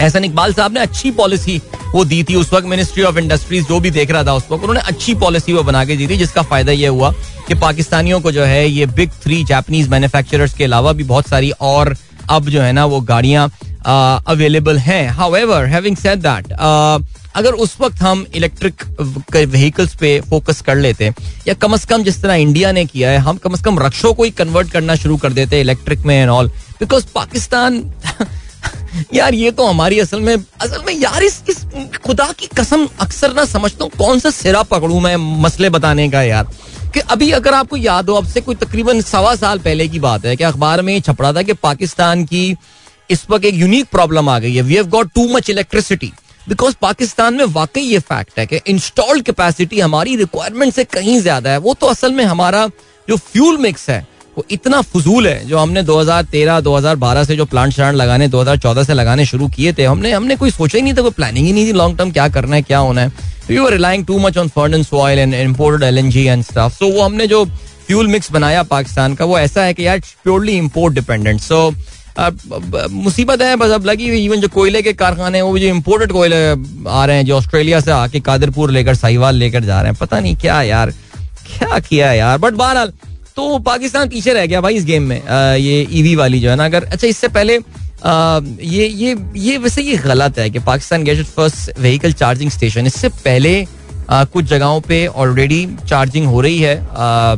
एहसन 0.00 0.24
इकबाल 0.24 0.52
साहब 0.54 0.72
ने 0.72 0.80
अच्छी 0.80 1.10
पॉलिसी 1.12 1.60
वो 1.94 2.04
दी 2.04 2.22
थी। 2.24 2.34
उस 2.34 2.52
वक्त 2.52 2.66
मिनिस्ट्री 2.66 3.02
ऑफ़ 3.02 3.18
इंडस्ट्रीज़ 3.18 3.66
जो 3.66 3.80
भी 3.80 3.90
देख 3.90 4.10
रहा 4.10 4.24
था 4.24 4.34
उस 4.34 4.44
वक्त, 4.50 4.62
उन्होंने 4.62 4.80
अच्छी 4.82 5.14
पॉलिसी 5.16 5.52
वो 5.52 5.62
बना 5.62 5.84
के 5.84 5.96
दी 5.96 6.06
थी, 6.08 6.16
जिसका 6.16 6.42
फ़ायदा 6.42 6.72
ये 6.72 6.86
हुआ 6.88 7.12
कि 7.48 7.54
पाकिस्तानियों 7.56 8.20
को 8.20 8.32
जो 8.32 8.44
है 8.44 8.66
ये 8.68 8.86
बिग 8.88 9.10
थ्री 9.22 9.42
जापानीज 9.44 9.88
मैन्युफैक्चरर्स 9.88 10.54
के 10.54 10.64
अलावा 10.64 10.92
भी 10.92 11.04
बहुत 11.04 11.28
सारी 11.28 11.50
और 11.62 11.96
अब 12.30 12.48
जो 12.48 12.60
है 12.62 12.72
ना 12.72 12.84
वो 12.86 13.00
गाड़ियाँ 13.02 13.50
अवेलेबल 13.84 14.78
हैं। 14.78 15.08
हाउएवर 15.10 15.64
हैविंग 15.66 15.96
सेड 15.96 16.18
दैट 16.20 16.52
अगर 17.36 17.52
उस 17.54 17.76
वक्त 17.80 18.00
हम 18.02 18.24
इलेक्ट्रिक 18.34 18.82
व्हीकल्स 19.32 19.94
पे 19.96 20.20
फोकस 20.20 20.60
कर 20.60 20.76
लेते, 20.76 21.12
या 21.48 21.54
कम 21.54 21.72
अज 21.72 21.84
कम 21.84 22.02
जिस 22.04 22.20
तरह 22.22 22.34
इंडिया 22.36 22.72
ने 22.72 22.84
किया 22.84 23.10
है, 23.10 23.18
हम 23.18 23.36
कम 23.36 23.52
अज 23.52 23.60
कम 23.62 23.78
रक्षों 23.78 24.12
को 24.14 24.24
ही 24.24 24.30
कन्वर्ट 24.32 24.70
करना 24.72 24.94
शुरू 24.96 25.16
कर 25.16 25.32
देते 25.32 25.60
इलेक्ट्रिक 25.60 26.04
में 26.06 26.14
एंड 26.16 26.30
ऑल 26.30 26.48
बिकॉज़ 26.80 27.06
पाकिस्तान 27.14 27.82
यार 29.14 29.34
ये 29.34 29.50
तो 29.50 29.66
हमारी 29.66 29.98
असल 30.00 30.20
में 30.20 30.34
असल 30.34 30.82
में 30.86 30.92
यार 30.94 31.22
इस, 31.22 31.42
इस 31.48 31.64
खुदा 32.04 32.30
की 32.38 32.46
कसम 32.56 32.88
अक्सर 33.00 33.34
ना 33.34 33.44
समझता 33.44 33.84
हूँ 33.84 33.92
कौन 33.98 34.18
सा 34.18 34.30
सिरा 34.32 34.62
पकड़ू 34.64 35.00
मैं 35.00 35.16
मसले 35.42 35.70
बताने 35.70 36.08
का 36.10 36.22
यार। 36.22 36.48
कि 36.94 37.00
अभी 37.00 37.30
अगर 37.32 37.54
आपको 37.54 37.76
याद 37.76 38.08
हो 38.10 38.14
अब 38.14 38.26
से 38.28 38.40
कोई 38.40 38.54
तकरीबन 38.54 39.00
सवा 39.02 39.34
साल 39.36 39.58
पहले 39.58 39.88
की 39.88 39.98
बात 40.00 40.24
है 40.26 40.36
कि 40.36 40.44
अखबार 40.44 40.82
में 40.82 41.00
छप 41.00 41.22
रहा 41.22 41.32
था 41.32 41.42
कि 41.42 41.52
पाकिस्तान 41.62 42.24
की 42.24 42.56
इस 43.10 43.24
वक्त 43.30 43.44
एक 43.44 43.54
यूनिक 43.54 43.86
प्रॉब्लम 43.92 44.28
आ 44.28 44.38
गई 44.38 44.54
है। 44.54 44.62
We 44.62 44.74
have 44.74 44.88
got 44.88 45.12
too 45.14 45.26
much 45.28 45.50
electricity 45.50 46.12
because 46.48 46.74
Pakistan 46.82 47.34
में 47.34 47.44
वाकई 47.50 47.80
ये 47.80 47.98
फैक्ट 48.00 48.38
है 48.38 48.46
कि 48.46 48.60
इंस्टॉल्ड 48.66 49.24
कैपेसिटी 49.24 49.80
हमारी 49.80 50.16
रिक्वायरमेंट 50.16 50.74
से 50.74 50.84
कहीं 50.84 51.18
ज़्यादा 51.20 51.50
है। 51.50 51.58
वो 51.58 51.74
तो 51.74 51.86
असल 51.86 52.12
में 52.12 52.24
हमारा 52.24 52.66
जो 53.08 53.16
फ्यूल 53.16 53.58
मिक्स 53.58 53.88
है 53.90 54.06
वो 54.36 54.44
इतना 54.50 54.80
फजूल 54.82 55.26
है 55.28 55.46
जो 55.46 55.58
हमने 55.58 55.82
2013 55.84 56.60
2012 56.64 57.24
से 57.26 57.36
जो 57.36 57.44
प्लांट 57.46 57.72
शांट 57.72 57.96
लगाने 57.96 58.28
2014 58.28 58.84
से 58.86 58.94
लगाने 58.94 59.24
शुरू 59.26 59.48
किए 59.48 59.72
थे, 59.72 59.84
हमने 59.84 60.12
हमने 60.12 60.36
कोई 60.36 60.50
सोचा 60.50 60.78
ही 60.78 60.82
नहीं 60.82 60.94
था, 60.94 61.02
कोई 61.02 61.10
प्लानिंग 61.10 61.46
ही 61.46 61.52
नहीं 61.52 61.66
थी 61.66 61.72
लॉन्ग 61.72 61.98
टर्म 61.98 62.10
क्या 62.10 62.28
करना 62.28 62.56
है, 62.56 62.62
क्या 62.62 62.78
होना 62.78 63.00
है। 63.00 63.12
We 63.48 63.58
were 63.58 63.72
relying 63.72 64.06
too 64.06 64.18
much 64.18 64.38
on 64.38 64.48
furnace 64.48 64.82
oil 64.82 65.18
and 65.18 65.34
imported 65.34 65.82
LNG 65.82 66.24
and 66.24 66.44
stuff 66.44 66.72
so 66.74 66.88
वो 66.88 67.02
हमने 67.02 67.26
जो 67.26 67.44
फ्यूल 67.86 68.06
मिक्स 68.06 68.32
बनाया 68.32 68.62
पाकिस्तान 68.64 69.14
का, 69.14 69.24
वो 69.24 69.38
ऐसा 69.38 69.64
है 69.64 69.74
कि 69.74 69.86
यार 69.86 70.00
प्योरली 70.24 70.56
इम्पोर्ट 70.58 70.94
डिपेंडेंट 70.94 71.40
सो 71.40 71.70
मुसीबत 72.92 73.42
है, 73.42 73.54
बस 73.56 73.70
अब 73.70 73.86
लगी 73.86 74.10
इवन 74.14 74.40
जो 74.40 74.48
कोयले 74.48 74.82
के 74.82 74.92
कारखाने 74.94 75.38
हैं, 75.38 75.42
वो 75.42 75.58
जो 75.58 75.66
इम्पोर्टेड 75.66 76.12
कोयले 76.12 76.36
आ 76.88 77.04
रहे 77.04 77.16
हैं, 77.16 77.24
जो 77.26 77.36
ऑस्ट्रेलिया 77.36 77.80
से 77.80 77.90
आके 77.90 78.20
कादरपुर 78.22 78.70
लेकर 78.70 78.94
साहिवाल 78.94 79.36
लेकर 79.36 79.64
जा 79.64 79.80
रहे 79.80 79.90
हैं, 79.90 79.98
पता 80.00 80.20
नहीं 80.20 80.36
क्या 80.36 80.60
यार, 80.62 80.90
क्या 81.48 81.78
किया 81.80 82.12
यार। 82.12 82.38
बट 82.38 82.52
बहरहाल 82.54 82.92
तो 83.36 83.58
पाकिस्तान 83.60 84.08
पीछे 84.08 84.32
रह 84.32 84.46
गया 84.46 84.60
भाई 84.60 84.74
इस 84.74 84.84
गेम 84.84 85.02
में 85.02 85.20
आ, 85.22 85.54
ये 85.54 85.86
ईवी 85.90 86.14
वाली 86.16 86.40
जो 86.40 86.50
है 86.50 86.56
ना। 86.56 86.64
अगर 86.64 86.84
अच्छा 86.84 87.06
इससे 87.06 87.28
पहले 87.28 87.58
आ, 88.04 88.40
ये 88.60 88.86
ये 88.86 89.16
ये 89.36 89.58
वैसे 89.58 89.82
ये 89.82 89.96
गलत 89.98 90.38
है 90.38 90.48
कि 90.50 90.58
Pakistan 90.60 91.04
get 91.04 91.24
first 91.26 91.78
vehicle 91.80 92.12
charging 92.14 92.50
station 92.50 92.86
इससे 92.86 93.08
पहले 93.08 93.54
आ, 94.10 94.24
कुछ 94.24 94.44
जगहों 94.44 94.80
पे 94.80 95.06
ऑलरेडी 95.06 95.66
चार्जिंग 95.88 96.26
हो 96.26 96.40
रही 96.40 96.58
है। 96.60 96.74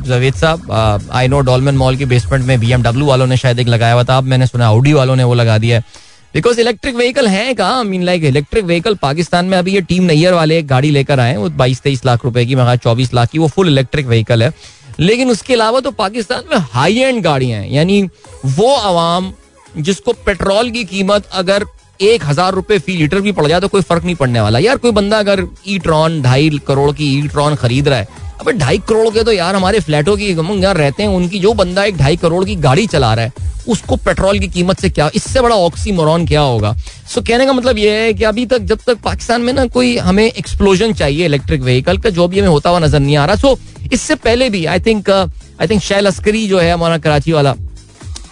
जवेद 0.07 0.35
साहब 0.35 1.11
आई 1.13 1.29
नो 1.29 1.41
डॉलमन 1.43 1.75
मॉल 1.77 1.97
के 1.97 2.05
बेसमेंट 2.07 2.45
में 2.45 2.59
बीएमडब्ल्यू 2.61 3.07
वालों 3.07 3.27
ने 3.27 3.37
शायद 3.37 3.59
एक 3.59 3.69
लगाया 3.69 3.95
हुआ 3.95 4.05
था 4.05 4.17
अब 4.19 4.25
मैंने 4.25 4.47
सुना 4.47 4.71
ऑडी 4.73 4.93
वालों 4.93 5.17
ने 5.17 5.25
वो 5.25 5.35
लगा 5.35 5.59
दिया 5.59 5.77
है। 5.77 6.03
बिकॉज़ 6.35 6.61
इलेक्ट्रिक 6.61 6.95
व्हीकल 6.97 7.27
है 7.29 7.53
कहा? 7.55 7.83
Mean 7.83 8.03
like 8.03 8.25
electric 8.25 8.65
vehicle 8.65 8.95
Pakistan 9.03 9.45
में 9.47 9.57
अभी 9.59 9.75
ये 9.75 9.81
टीम 9.83 10.05
नैयर 10.05 10.33
वाले 10.35 10.59
एक 10.59 10.67
गाड़ी 10.67 10.91
लेकर 10.91 11.21
आए 11.21 11.37
वो 11.37 11.49
बाईस 11.51 11.81
तेईस 11.81 12.05
लाख 12.07 12.25
रुपए 12.25 12.45
की 12.47 12.55
मैं 12.55 12.77
चौबीस 12.77 13.15
लाख 13.15 13.29
की 13.31 13.39
वो 13.39 13.49
फुल 13.49 13.69
इलेक्ट्रिक 13.69 14.07
व्हीकल 14.07 14.43
है। 14.43 14.53
लेकिन 15.01 15.31
उसके 15.31 15.55
अलावा 15.55 15.81
तो 15.81 15.91
पाकिस्तान 15.93 16.43
में 16.51 16.59
हाई 16.73 16.99
एंड 16.99 17.23
गाड़ियाँ 17.23 17.61
हैं। 17.61 17.71
यानी 17.71 18.03
वो 18.47 18.75
आवाम 18.75 19.33
जिसको 19.77 20.13
पेट्रोल 20.27 20.71
की 20.71 20.85
कीमत 20.87 21.29
अगर 21.33 21.65
एक 22.01 22.25
हज़ार 22.25 22.53
रुपए 22.55 22.79
फ़ी 22.79 22.97
लीटर 22.97 23.21
भी 23.21 23.33
पड़ 23.33 23.47
जाए 23.47 23.61
तो 23.61 23.69
कोई 23.69 23.83
फ़र्क 23.83 24.05
नहीं 24.05 24.17
पड़ने 24.17 24.41
वाला। 24.41 24.59
यार 24.59 24.77
कोई 24.77 24.91
बंदा 24.93 25.19
अगर 25.19 25.47
ई 25.69 25.79
ट्रॉन 25.79 26.21
ढाई 26.23 26.51
करोड़ 26.67 26.91
की 26.93 27.13
ई 27.19 27.29
ट्रॉन 27.29 27.55
खरीद 27.55 27.89
रहा 27.89 27.99
है, 27.99 28.09
अब 28.41 28.51
ढाई 28.51 28.79
करोड़ 28.89 29.09
के 29.15 29.23
तो 29.25 29.33
यार 29.33 29.57
हमारे 29.57 29.81
फ्लैटों 29.81 30.17
की 30.17 30.31
यार 30.63 30.77
रहते 30.77 31.03
हैं, 31.03 31.11
उनकी 31.11 31.39
जो 31.39 31.53
बंदा 31.55 31.85
एक 31.85 31.97
ढाई 31.97 32.17
करोड़ 32.17 32.45
की 32.45 32.57
गाड़ी 32.59 32.87
चला 32.87 33.13
रहा 33.15 33.25
है, 33.25 33.33
उसको 33.69 33.97
पेट्रोल 33.97 34.39
की 34.39 34.49
कीमत 34.49 34.81
से 34.81 34.91
क्या, 34.91 35.11
इससे 35.15 35.41
बड़ा 35.41 35.57
ऑक्सी 35.57 35.93
मोरन 35.93 36.27
क्या 36.27 36.41
होगा? 36.41 36.75
सो 37.05 37.21
so, 37.21 37.27
कहने 37.29 37.47
का 37.47 37.53
मतलब 37.53 37.79
यह 37.79 37.93
है 37.93 38.13
कि 38.15 38.25
अभी 38.25 38.45
तक 38.47 38.59
जब 38.59 38.79
तक 38.87 38.99
पाकिस्तान 39.05 39.43
में 39.43 39.53
ना 39.53 39.67
कोई 39.67 39.97
हमें 39.97 40.25
एक्सप्लोजन 40.25 40.93
चाहिए 40.93 41.25
इलेक्ट्रिक 41.25 41.61
व्हीकल 41.63 41.99
का 41.99 42.11
जो 42.11 42.29
भी 42.29 42.39
हमें 42.39 42.49
होता 42.49 42.71
हुआ 42.71 42.79
नज़र 42.79 43.01
नहीं 43.01 43.17
आ 43.17 43.25
रहा। 43.27 43.37
सो 43.37 43.49
so, 43.49 43.93
इससे 43.93 44.15
पहले 44.15 44.49
भी 44.51 44.65
I 44.65 44.81
think 44.81 45.11
I 45.11 45.67
think 45.71 45.83
Shell 45.83 46.07
Askari 46.07 46.47
जो 46.49 46.59
है 46.59 46.73
हमारा 46.73 46.99
कराची 46.99 47.33
वाला 47.33 47.55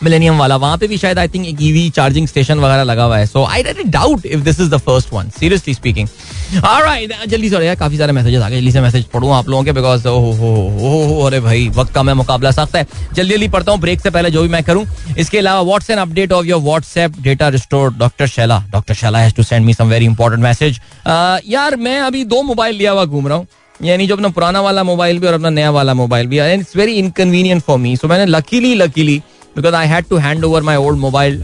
मिलेनियम 0.05 0.39
वाला, 0.39 0.57
वहाँ 0.57 0.79
पे 0.79 0.87
भी 0.89 0.99
शायद 0.99 1.19
आई 1.19 1.29
थिंक 1.29 1.47
एक 1.47 1.63
ईवी 1.63 1.89
चार्जिंग 1.91 2.27
स्टेशन 2.29 2.59
वगैरह 2.59 2.83
लगा 2.85 3.05
हुआ 3.05 3.19
है। 3.19 3.27
So 3.27 3.45
I 3.45 3.63
did 3.63 3.87
doubt 3.89 4.27
if 4.27 4.41
this 4.41 4.61
is 4.61 4.71
the 4.71 4.79
first 4.79 5.13
one 5.13 5.31
seriously 5.39 5.75
speaking 5.75 6.09
जल्दी 6.53 7.49
से 7.51 7.65
यार, 7.65 7.75
काफ़ी 7.77 7.99
सारे 7.99 8.13
मैसेजेस 8.13 8.43
आ 8.43 8.49
गए। 8.49 8.57
जल्दी 8.57 8.73
से 8.73 8.81
मैसेज 8.81 9.05
पढ़ूं 9.13 9.33
आप 9.35 9.49
लोगों 9.49 9.65
के 9.65 9.73
बिकॉज़ 9.73 10.09
ओ 10.09 10.19
हो 10.33 11.23
अरे 11.27 11.41
भाई, 11.41 11.69
वक्त 11.77 11.93
का 11.95 12.03
मैं 12.03 12.15
मुकाबला 12.15 12.51
सख्त 12.51 12.77
है। 12.77 12.87
जल्दी 13.15 13.35
जल्दी 13.35 13.49
पढ़ता 13.49 13.73
हूँ 13.73 13.81
ब्रेक 13.81 14.01
से 14.01 14.11
पहले 14.11 14.31
जो 14.31 14.43
भी 14.43 14.49
मैं 14.49 14.63
करूँ। 14.65 14.85
इसके 15.19 15.39
अलावा 15.39 15.61
what's 15.63 15.91
an 15.91 15.99
update 15.99 16.33
of 16.33 16.47
your 16.47 16.61
WhatsApp 16.63 17.21
data 17.23 17.49
restore 17.51 17.95
doctor 17.95 18.27
Shaila 18.29 18.63
doctor 18.73 18.95
Shaila 18.95 19.19
has 19.19 19.35
to 19.35 19.43
send 19.43 19.67
me 19.67 19.75
some 19.75 19.89
very 19.89 20.05
important 20.05 20.43
message 20.43 20.81
यार, 21.07 21.77
मैं 21.77 21.99
अभी 22.01 22.25
दो 22.27 22.43
मोबाइल 22.45 22.77
लिया 22.77 22.93
हुआ 22.93 23.05
घूम 23.05 23.29
रहा 23.29 23.37
हूँ। 23.37 23.47
यानी 23.81 24.07
जो 24.07 24.15
अपना 24.15 24.29
पुराना 24.31 24.61
वाला 24.61 24.83
मोबाइल 24.85 25.19
भी 25.19 25.27
और 25.27 25.35
अपना 25.35 25.51
नया 25.51 25.71
वाला 25.71 25.95
मोबाइल 25.95 26.27
भी। 26.27 26.41
It's 26.43 26.77
very 26.77 26.93
inconvenient 26.95 27.63
for 27.63 27.79
me 27.79 27.97
so 27.97 28.09
मैंने 28.09 28.27
luckily 28.27 28.75
luckily 28.75 29.23
because 29.57 29.75
I 29.75 29.87
had 29.87 30.05
to 30.09 30.17
hand 30.17 30.45
over 30.45 30.63
my 30.63 30.77
old 30.77 30.99
mobile 30.99 31.43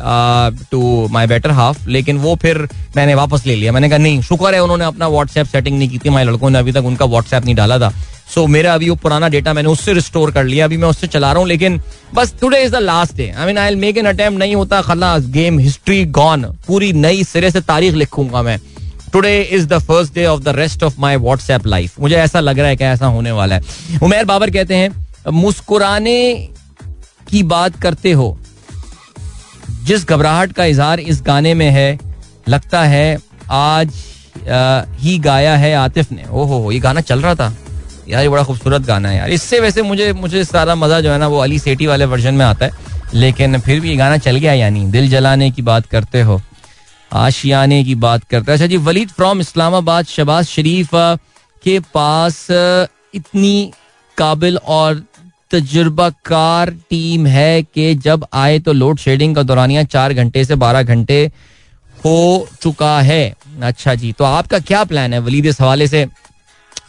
to 0.71 1.09
my 1.13 1.27
better 1.27 1.51
half 1.51 1.89
लेकिन 1.89 2.19
वो 2.19 2.35
फिर 2.43 2.59
मैंने 2.97 3.15
वापस 3.15 3.47
ले 3.47 3.55
लिया। 3.55 3.73
मैंने 3.73 3.89
कहा 3.89 3.99
नहीं 3.99 4.21
शुक्र 4.23 4.55
है 4.55 4.63
उन्होंने 4.63 4.85
अपना 4.85 5.09
व्हाट्सएप 5.09 5.47
सेटिंग 5.47 5.79
नहीं 5.79 5.89
की 5.89 5.99
थी। 5.99 6.09
हमारे 6.09 6.27
लड़कों 6.27 6.51
ने 6.51 6.59
अभी 6.59 6.73
तक 6.73 6.85
उनका 6.85 7.05
व्हाट्सएप 7.07 7.45
नहीं 7.45 7.55
डाला 7.55 7.79
था। 7.79 7.91
सो 8.29 8.41
so, 8.41 8.49
मेरा 8.49 8.73
अभी 8.75 8.89
वो 8.91 8.95
पुराना 8.97 9.29
डेटा 9.29 9.53
मैंने 9.55 9.69
उससे 9.69 9.93
रिस्टोर 9.95 10.31
कर 10.31 10.45
लिया। 10.45 10.65
अभी 10.65 10.77
मैं 10.77 10.89
उससे 10.89 11.07
चला 11.07 11.31
रहा 11.33 11.41
हूँ 11.41 11.49
लेकिन 11.49 11.81
बस 12.15 12.35
today 12.41 12.63
is 12.63 12.73
the 12.73 12.81
last 12.83 13.17
day 13.17 13.29
I 13.31 13.47
mean 13.47 13.59
I 13.59 13.75
make 13.77 13.97
an 13.99 14.07
attempt 14.07 14.39
नहीं 14.39 14.55
होता 14.55 14.81
खलास 14.83 15.27
गेम 15.31 15.59
हिस्ट्री 15.59 16.05
गॉन 16.19 16.45
पूरी 16.67 16.93
नई 16.95 17.25
सिरे 17.25 17.51
से 17.51 17.61
तारीख 17.63 17.95
लिखूँगा 17.95 18.43
मैं। 18.43 18.59
Today 19.13 19.41
is 19.43 19.67
the 19.69 19.79
first 19.81 20.15
day 20.15 20.25
of 20.27 20.41
the 20.43 20.55
rest 20.57 20.83
of 20.85 21.01
my 21.01 21.17
WhatsApp 21.17 21.67
life 21.67 22.01
मुझे 22.01 22.17
ऐसा 22.17 22.41
लग 22.41 22.59
रहा 22.59 22.69
है 22.69 22.77
कि 22.77 22.85
ऐसा 22.85 23.07
होने 23.07 23.33
वाला 23.33 23.55
है। 23.55 23.99
उमेर 24.03 24.25
बाबर 24.25 24.51
कहते 24.51 24.75
हैं 24.75 25.31
मुस्कुराने 25.33 26.19
की 27.29 27.43
बात 27.45 27.81
करते 27.81 28.13
हो। 28.13 28.37
जिस 29.85 30.07
घबराहट 30.07 30.53
का 30.53 30.65
इजहार 30.65 31.01
इस 31.01 31.23
गाने 31.23 31.55
में 31.55 31.71
है 31.71 31.99
लगता 32.49 32.83
है 32.85 33.19
आज 33.51 33.93
आ, 34.41 34.83
ही 34.99 35.19
गाया 35.19 35.57
है 35.57 35.75
आतिफ 35.75 36.13
ने। 36.13 36.25
ओहो 36.25 36.59
हो 36.59 36.73
ये 36.73 36.79
गाना 36.81 37.01
चल 37.03 37.21
रहा 37.21 37.35
था। 37.35 37.55
यार 38.09 38.23
ये 38.23 38.29
बड़ा 38.29 38.43
खूबसूरत 38.43 38.83
गाना 38.83 39.09
है 39.09 39.17
यार। 39.17 39.31
इससे 39.31 39.61
वैसे 39.61 39.83
मुझे 39.83 40.13
मुझे 40.13 40.45
सारा 40.45 40.75
मज़ा 40.75 41.01
जो 41.01 41.11
है 41.13 41.19
ना 41.19 41.27
वो 41.29 41.39
अली 41.39 41.59
सेठी 41.59 41.87
वाले 41.87 42.05
वर्जन 42.05 42.35
में 42.35 42.45
आता 42.47 42.67
है। 42.67 42.87
लेकिन 43.15 43.59
फिर 43.61 43.81
भी 43.81 43.91
ये 43.91 43.97
गाना 43.97 44.17
चल 44.19 44.37
गया 44.37 44.53
यानी। 44.53 44.85
दिल 44.87 45.09
जलाने 45.11 45.51
की 45.51 45.63
बात 45.63 45.87
करते 45.87 46.23
हो 46.23 46.41
आशियाने 47.11 47.83
की 47.85 47.95
बात 47.97 48.25
करते 48.25 48.53
अच्छा 48.53 48.67
जी 48.67 48.77
वलीद 48.77 49.09
फ्रॉम 49.09 49.41
इस्लामाबाद 49.41 50.07
शबाज 50.07 50.47
शरीफ 50.47 50.89
के 51.63 51.79
पास 51.95 52.47
इतनी 52.51 53.71
काबिल 54.19 54.57
और 54.57 55.03
तजुर्बाकार 55.51 56.71
टीम 56.91 57.27
है 57.27 57.63
कि 57.65 57.95
जब 57.97 58.27
आए 58.35 58.59
तो 58.59 58.73
लोड 58.73 58.99
शेडिंग 58.99 59.35
का 59.37 59.43
दौरानिया 59.43 59.83
चार 59.87 60.13
घंटे 60.15 60.45
से 60.45 60.55
बारह 60.57 60.83
घंटे 60.85 61.21
हो 62.05 62.49
चुका 62.63 63.01
है। 63.01 63.35
अच्छा 63.63 63.95
जी 63.95 64.13
तो 64.13 64.25
आपका 64.25 64.59
क्या 64.61 64.83
प्लान 64.85 65.13
है? 65.15 65.19
वलीद, 65.21 65.47
इस 65.47 65.61
हवाले 65.61 65.87
से 65.89 66.05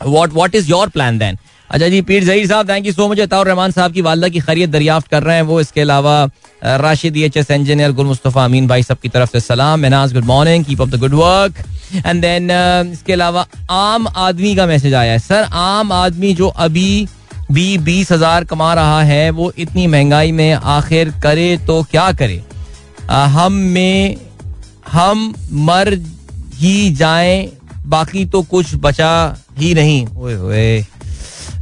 what 0.05 0.33
what 0.33 0.55
is 0.55 0.69
your 0.69 0.89
plan 0.89 1.17
then 1.19 1.37
अच्छा 1.69 1.87
जी, 1.87 2.01
Pir 2.01 2.23
Zaheer 2.23 2.47
sahab 2.47 2.69
thank 2.69 2.85
you 2.85 2.91
so 2.93 3.07
much 3.07 3.19
Ataur 3.19 3.47
Rahman 3.47 3.71
sahab 3.71 3.93
की 3.93 4.01
वालदा 4.01 4.27
की 4.27 4.39
खरीद 4.39 4.69
दरियाफ्त 4.71 5.07
कर 5.07 5.23
रहे 5.23 5.35
हैं। 5.35 5.43
वो 5.43 5.59
इसके 5.61 5.81
अलावा 5.81 6.23
राशिद 6.63 7.17
एच 7.17 7.37
एस 7.37 7.51
इंजीनियर 7.51 7.91
गुल 7.91 8.05
मुस्तफ़ा 8.05 8.45
अमीन 8.45 8.67
भाई 8.67 8.83
सबकी 8.83 9.09
तरफ़ 9.09 9.31
से 9.31 9.39
सलाम। 9.39 9.79
Menaz 9.79 10.13
good 10.13 10.25
morning 10.25 10.65
keep 10.65 10.81
up 10.81 10.87
the 10.89 10.99
good 10.99 11.13
work 11.13 11.63
and 12.05 12.21
then 12.21 12.49
इसके 12.93 13.13
अलावा 13.13 13.45
आम 13.71 14.07
आदमी 14.07 14.55
का 14.55 14.65
मैसेज 14.65 14.93
आया 14.93 15.11
है। 15.11 15.19
सर, 15.19 15.43
आम 15.43 15.91
आदमी 15.91 16.33
जो 16.33 16.47
अभी 16.47 17.07
भी 17.49 17.77
बीस 17.79 18.11
हज़ार 18.11 18.43
कमा 18.45 18.73
रहा 18.73 19.01
है 19.03 19.29
वो 19.31 19.51
इतनी 19.57 19.85
महँगाई 19.87 20.31
में 20.31 20.53
आखिर 20.53 21.13
करे 21.23 21.57
तो 21.67 21.81
क्या 21.91 22.11
करे? 22.13 22.43
हम 23.09 23.53
में 23.73 24.15
हम 24.87 25.33
मर 25.67 25.93
ही 26.55 26.89
जाए 26.93 27.49
बाकी 27.87 28.25
तो 28.25 28.41
कुछ 28.45 28.75
बचा 28.75 29.13
ही 29.59 29.73
नहीं। 29.73 30.05
ओए 30.07 30.35
ओए 30.37 30.85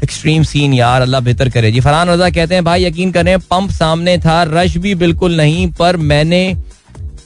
एक्सट्रीम 0.04 0.44
सीन 0.44 0.74
यार 0.74 1.02
अल्लाह 1.02 1.22
बेहतर 1.22 1.50
करे। 1.50 1.72
जी 1.72 1.80
फरहान 1.82 2.10
रजा 2.10 2.30
कहते 2.30 2.56
हैं 2.56 2.64
भाई 2.64 2.86
यकीन 2.86 3.12
करें 3.12 3.38
पंप 3.42 3.72
सामने 3.72 4.18
था 4.18 4.42
रश 4.50 4.78
भी 4.78 4.96
बिल्कुल 4.96 5.38
नहीं 5.38 5.68
पर 5.74 5.98
मैंने 5.98 6.42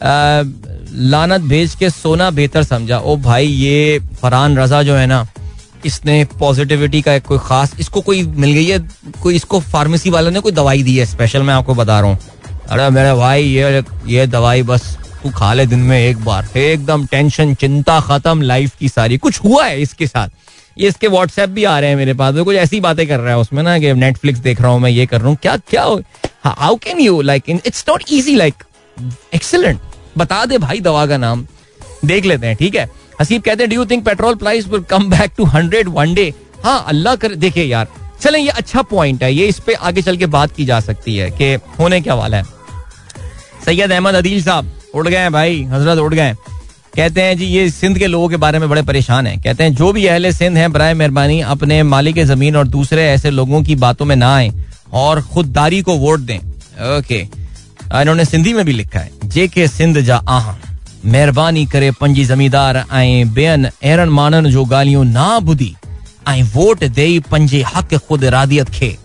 आ, 0.04 0.44
लानत 0.94 1.42
भेज 1.50 1.76
के 1.76 1.90
सोना 1.90 2.30
बेहतर 2.32 2.64
समझा। 2.64 2.98
ओ 2.98 3.16
भाई 3.18 3.48
ये 3.48 4.00
फरहान 4.22 4.58
रजा 4.58 4.82
जो 4.84 4.96
है 4.96 5.06
ना 5.08 5.26
इसने 5.86 6.24
पॉजिटिविटी 6.40 7.02
का 7.02 7.14
एक 7.14 7.26
कोई 7.26 7.38
खास 7.40 7.76
इसको 7.80 8.02
कोई 8.02 8.24
मिल 8.24 8.52
गई 8.52 8.66
है, 8.66 8.80
कोई 9.22 9.36
इसको 9.36 9.60
फार्मेसी 9.62 10.10
वाले 10.10 10.32
ने 10.32 10.40
कोई 10.40 10.52
दवाई 10.52 10.84
दी 10.84 10.98
है 10.98 11.06
स्पेशल 11.06 11.44
मैं 11.44 11.54
आपको 11.54 11.76
बता 11.76 12.00
रहा 12.00 12.10
हूँ। 12.10 12.20
अरे 12.70 12.90
मेरे 12.90 13.14
भाई, 13.16 13.44
ये 13.44 13.84
ये 14.08 14.26
दवाई 14.28 14.64
बस 14.64 14.98
तू 15.24 15.30
खा 15.30 15.54
ले 15.54 15.66
दिन 15.66 15.80
में 15.80 15.98
एक 16.00 16.24
बार। 16.26 16.48
एकदम 16.58 17.06
टेंशन 17.06 17.54
चिंता 17.56 18.00
खत्म 18.02 18.42
लाइफ 18.42 18.76
की 18.76 18.90
सारी। 18.90 19.18
कुछ 19.18 19.44
हुआ 19.44 19.66
है 19.66 19.82
इसके 19.82 20.08
साथ? 20.08 20.30
ये 20.78 20.88
इसके 20.88 21.08
व्हाट्सएप 21.08 21.50
भी 21.50 21.64
आ 21.64 21.80
रहे 21.80 21.90
हैं 21.90 21.98
मेरे 21.98 22.14
पास। 22.14 22.36
कुछ 22.36 22.56
ऐसी 22.56 22.80
बातें 22.82 23.08
कर 23.08 23.20
रहा 23.20 23.30
है 23.30 23.40
उसमें 23.40 23.62
ना 23.64 23.78
कि 23.80 23.94
नेटफ्लिक्स 23.96 24.40
देख 24.40 24.62
रहा 24.62 24.72
हूँ 24.72 24.80
मैं, 24.80 24.90
ये 24.90 25.06
कर 25.06 25.20
रहा 25.20 25.30
हूँ। 25.30 25.38
क्या 25.42 25.56
क्या 25.60 25.84
how 26.46 26.76
can 26.84 27.00
you 27.00 27.22
like 27.22 27.50
in 27.50 27.60
it's 27.66 27.86
not 27.90 28.04
easy 28.12 28.36
like 28.36 28.64
excellent 29.34 29.80
बता 30.18 30.46
दे 30.46 30.58
भाई 30.58 30.80
दवा 30.82 31.06
का 31.06 31.18
नाम। 31.18 31.46
देख 32.06 32.26
लेते 32.26 32.48
हैं, 32.48 32.56
ठीक 32.56 32.76
है? 32.76 32.90
हसीब 33.22 33.42
कहते 33.42 33.64
हैं 33.64 33.70
do 33.70 33.76
you 33.76 33.86
think 33.86 34.06
petrol 34.06 34.36
price 34.36 34.68
will 34.68 34.82
come 34.90 35.10
back 35.10 35.32
to 35.38 35.46
hundred 35.48 35.88
one 35.90 36.14
day 36.14 36.34
हाँ 36.64 36.84
अल्लाह 36.88 37.16
कर 37.16 37.36
देखे 37.38 37.64
यार, 37.64 37.88
चले, 38.22 38.40
ये 38.40 38.50
अच्छा 38.52 38.82
पॉइंट 38.84 39.24
है, 39.24 39.34
ये 39.34 39.48
इस 39.48 39.60
पे 39.60 39.74
आगे 39.74 40.02
चल 40.02 40.18
के 40.18 40.26
बात 40.28 40.56
की 40.56 40.66
जा 40.66 40.80
सकती 40.82 41.16
है 41.18 41.30
कि 41.32 41.54
होने 41.80 42.00
क्या 42.02 42.16
वाला 42.16 42.38
है। 42.38 42.44
सैयद 43.66 43.92
अहमद 43.92 44.16
अदील 44.16 44.44
साहब, 44.44 44.72
उड़ 44.96 45.08
गए 45.08 45.30
भाई, 45.30 45.62
हज़रत 45.72 46.00
उड़ 46.00 46.14
गए 46.14 46.34
कहते 46.96 47.22
हैं, 47.22 47.38
जी, 47.38 47.46
ये 47.46 47.70
सिंध 47.72 47.98
के 48.00 48.08
लोगों 48.08 48.30
के 48.30 48.38
बारे 48.38 48.60
में 48.60 48.70
बड़े 48.70 48.82
परेशान 48.84 49.28
हैं। 49.28 49.42
कहते 49.42 49.64
हैं, 49.64 49.74
जो 49.76 49.92
भी 49.94 50.06
अहले 50.06 50.32
सिंध 50.34 50.58
हैं, 50.58 50.72
बरए 50.72 50.94
मेहरबानी, 50.94 51.40
अपने 51.42 51.82
मालिक 51.86 52.24
ज़मीन 52.26 52.56
और 52.56 52.68
दूसरे 52.70 53.08
ऐसे 53.10 53.30
लोगों 53.32 53.62
की 53.64 53.76
बातों 53.78 54.06
में 54.06 54.16
ना 54.16 54.34
आए 54.36 54.52
और 54.94 55.22
खुददारी 55.24 55.82
को 55.82 55.96
वोट 55.98 56.20
दें। 56.22 56.38
ओके, 56.98 57.20
इन्होंने 58.02 58.26
सिंधी 58.26 58.54
में 58.54 58.66
भी 58.66 58.74
लिखा 58.74 59.00
है 59.00 59.12
जे 59.26 59.48
के 59.48 59.68
सिंध 59.70 60.00
जा 60.02 60.18
आह। 60.30 60.52
मेहरबानी 61.06 61.66
करे 61.66 61.92
पंजी 61.92 62.24
जमींदार 62.26 62.78
ऐं 62.78 63.34
बेअन 63.34 63.66
अहिड़नि 63.66 64.12
माण्हुनि 64.12 64.52
जो 64.52 64.66
ॻाल्हियूं 64.66 65.04
ना 65.06 65.28
ॿुधी 65.38 65.76
ऐं 66.28 66.44
वोट 66.54 66.84
ॾेई 66.84 67.20
पंहिंजे 67.32 67.62
हक़ 67.76 67.96
ख़ुदि 67.98 68.28
इरादियत 68.28 68.70
खे। 68.70 68.98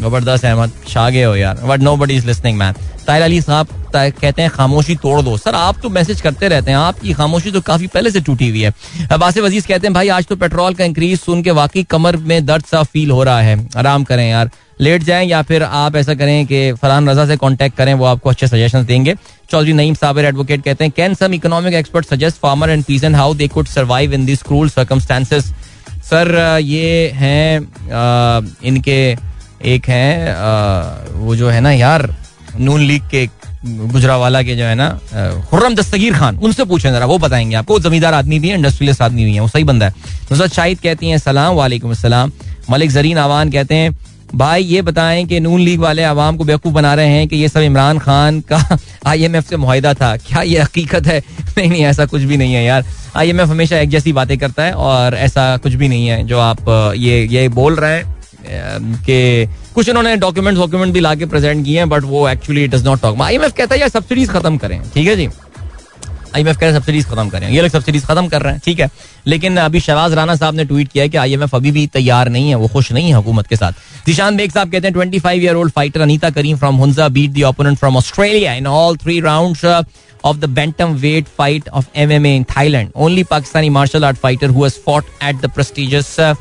ज़बरदस्त 0.00 0.44
अहमद, 0.44 0.72
छा 0.88 1.08
गए 1.10 1.22
हो 1.22 1.34
यार? 1.36 1.60
But 1.64 1.80
nobody 1.96 2.14
is 2.16 2.26
listening 2.26 2.58
man 2.58 2.74
Tahir 3.06 3.22
Ali 3.22 3.40
sahab 3.42 3.66
कहते 3.94 4.42
हैं 4.42 4.50
खामोशी 4.50 4.94
तोड़ 4.96 5.20
दो। 5.22 5.36
सर, 5.36 5.54
आप 5.54 5.80
तो 5.82 5.88
मैसेज 5.90 6.20
करते 6.20 6.48
रहते 6.48 6.70
हैं। 6.70 6.78
आपकी 6.78 7.12
खामोशी 7.12 7.50
तो 7.50 7.60
काफ़ी 7.60 7.86
पहले 7.86 8.10
से 8.10 8.20
टूटी 8.20 8.48
हुई 8.50 8.60
है। 8.60 8.72
बासे 9.18 9.40
वजीज 9.40 9.66
कहते 9.66 9.86
हैं, 9.86 9.94
भाई, 9.94 10.08
आज 10.08 10.26
तो 10.26 10.36
पेट्रोल 10.36 10.74
का 10.74 10.84
इंक्रीज 10.84 11.18
सुन 11.20 11.42
के 11.42 11.50
वाकई 11.50 11.82
कमर 11.84 12.16
में 12.16 12.44
दर्द 12.46 12.64
सा 12.64 12.82
फील 12.82 13.10
हो 13.10 13.22
रहा 13.22 13.40
है। 13.40 13.56
आराम 13.76 14.04
करें 14.04 14.28
यार। 14.30 14.50
लेट 14.80 15.02
जाएँ 15.02 15.26
या 15.26 15.42
फिर 15.42 15.62
आप 15.62 15.96
ऐसा 15.96 16.14
करें 16.14 16.46
कि 16.46 16.72
फरहान 16.72 17.08
रजा 17.08 17.26
से 17.26 17.36
कांटेक्ट 17.36 17.76
करें, 17.76 17.92
वो 17.94 18.04
आपको 18.04 18.30
अच्छे 18.30 18.46
सजेशन 18.46 18.84
देंगे। 18.84 19.14
चौधरी 19.50 19.72
नईम 19.72 19.94
साबिर 19.94 20.24
एडवोकेट 20.24 20.62
कहते 20.64 20.84
हैं 20.84 20.92
can 20.96 21.14
some 21.14 21.34
economic 21.34 21.74
expert 21.74 22.06
suggest 22.06 22.36
farmer 22.36 22.70
and 22.70 22.84
pigeon 22.84 23.14
how 23.14 23.34
they 23.34 23.48
could 23.48 23.66
survive 23.68 24.14
in 24.14 24.24
this 24.26 24.42
cruel 24.42 24.68
circumstances 24.70 25.52
sir 26.02 26.58
ये 26.60 27.12
हैं 27.14 27.58
इनके 28.64 28.98
एक 29.64 29.88
हैं 29.88 31.14
वो 31.16 31.36
जो 31.36 31.48
है 31.50 31.60
ना 31.60 31.72
यार, 31.72 32.14
नून 32.58 32.80
लीग 32.80 33.02
के 33.10 33.26
गुजरावाला 33.64 34.42
के 34.42 34.54
जो 34.56 34.64
है 34.64 34.74
ना 34.74 34.88
खुर्रम 35.50 35.74
दस्तगीर 35.74 36.14
खान, 36.14 36.36
उनसे 36.38 36.64
पूछे 36.64 36.90
जरा, 36.90 37.06
वो 37.06 37.18
बताएँगे 37.18 37.56
आपको। 37.56 37.78
जमींदार 37.80 38.14
आदमी 38.14 38.38
भी 38.38 38.48
है 38.48 38.54
इंडस्ट्रियलिस्ट 38.54 39.02
आदमी 39.02 39.24
भी 39.24 39.34
है, 39.34 39.40
वो 39.40 39.48
सही 39.48 39.64
बंदा 39.64 39.86
है। 39.86 39.94
नुसरत 40.30 40.52
शाहिद 40.52 40.80
कहती 40.80 41.08
हैं, 41.08 41.18
सलाम, 41.18 41.54
वालेकुम 41.54 41.90
अस्सलाम 41.90 42.32
मलिक 42.70 42.90
जरीन 42.90 43.18
आवान 43.18 43.50
कहते 43.50 43.74
हैं 43.74 43.96
भाई, 44.34 44.62
ये 44.64 44.82
बताएँ 44.82 45.24
कि 45.26 45.38
नून 45.40 45.60
लीग 45.60 45.80
वाले 45.80 46.02
आवाम 46.02 46.36
को 46.36 46.44
बेवकूफ़ 46.44 46.74
बना 46.74 46.94
रहे 46.94 47.08
हैं 47.08 47.26
कि 47.28 47.36
ये 47.36 47.48
सब 47.48 47.60
इमरान 47.60 47.98
खान 47.98 48.40
का 48.40 48.78
आईएमएफ 49.06 49.48
से 49.48 49.56
मुहिदा 49.56 49.92
था। 49.94 50.16
क्या 50.16 50.42
ये 50.42 50.60
हकीकत 50.60 51.06
है? 51.06 51.18
नहीं 51.58 51.68
नहीं, 51.70 51.82
ऐसा 51.84 52.06
कुछ 52.06 52.22
भी 52.22 52.36
नहीं 52.36 52.54
है 52.54 52.64
यार। 52.64 52.84
आईएमएफ 53.16 53.48
हमेशा 53.48 53.78
एक 53.78 53.88
जैसी 53.88 54.12
बातें 54.12 54.36
करता 54.38 54.62
है 54.62 54.72
और 54.72 55.14
ऐसा 55.14 55.56
कुछ 55.56 55.74
भी 55.74 55.88
नहीं 55.88 56.06
है 56.08 56.22
जो 56.24 56.38
आप 56.38 56.68
ये 56.96 57.22
ये 57.26 57.48
बोल 57.48 57.76
रहे 57.76 57.92
हैं 57.92 58.94
कि 59.04 59.48
कुछ 59.74 59.88
इन्होंने 59.88 60.16
डॉक्यूमेंट 60.16 60.58
वॉक्यूमेंट 60.58 60.94
भी 60.94 61.00
ला 61.00 61.14
के 61.14 61.26
प्रेजेंट 61.26 61.64
किए 61.64 61.78
हैं 61.78 61.88
बट 61.88 62.04
वो 62.04 62.28
actually 62.28 62.66
does 62.68 62.84
not 62.84 63.00
talk 63.02 63.20
IMF 63.20 63.52
कहता 63.56 63.74
है, 63.74 63.80
यार 63.80 63.90
सब्सिडीज 63.90 64.30
खत्म 64.30 64.56
करें। 64.56 64.80
ठीक 64.94 65.08
है 65.08 65.16
जी? 65.16 65.28
आईएमएफ 66.34 66.56
कह 66.56 66.66
रहे 66.66 66.74
सब्सिडीज 66.74 67.06
खत्म 67.06 67.28
करें। 67.28 67.48
ये 67.50 67.62
लोग 67.62 67.70
सब्सिडीज 67.70 68.04
खत्म 68.04 68.28
कर 68.28 68.42
रहे 68.42 68.52
हैं 68.52 68.62
ठीक 68.64 68.80
है? 68.80 68.90
लेकिन 69.26 69.56
अभी 69.56 69.80
शहबाज 69.80 70.12
राना 70.12 70.36
साहब 70.36 70.54
ने 70.54 70.64
ट्वीट 70.64 70.92
किया 70.92 71.06
कि 71.06 71.16
आईएमएफ 71.16 71.54
अभी 71.54 71.70
भी 71.70 71.86
तैयार 71.86 72.28
नहीं 72.28 72.48
है 72.48 72.54
वो 72.54 72.68
खुश 72.68 72.92
नहीं 72.92 73.08
है 73.08 73.14
हुकूमत 73.14 73.46
के 73.46 73.56
साथ। 73.56 73.72
दिशान 74.06 74.36
बेग 74.36 74.52
साहब 74.52 74.72
कहते 74.72 74.86
हैं 74.86 74.92
twenty 74.92 75.18
five 75.18 75.42
year 75.42 75.54
old 75.54 75.72
fighter 75.72 76.00
Anita 76.00 76.30
Karim 76.30 76.56
from 76.56 76.76
Hunza 76.76 77.08
beat 77.08 77.30
the 77.30 77.42
opponent 77.42 77.78
from 77.78 77.96
Australia 77.96 78.54
in 78.54 78.66
all 78.66 78.96
three 78.96 79.20
round 79.20 79.56
of 80.30 80.36
the 80.42 80.48
bantamweight 80.56 81.30
fight 81.38 81.68
of 81.78 81.86
MMA 82.02 82.30
in 82.36 82.44
Thailand. 82.44 82.92
Only 82.94 83.24
Pakistani 83.24 83.70
martial 83.76 84.04
art 84.04 84.18
fighter 84.24 84.50
who 84.56 84.62
has 84.62 84.76
fought 84.76 85.08
at 85.20 85.40
the 85.44 85.48
prestigious 85.48 86.10
uh, 86.16 86.34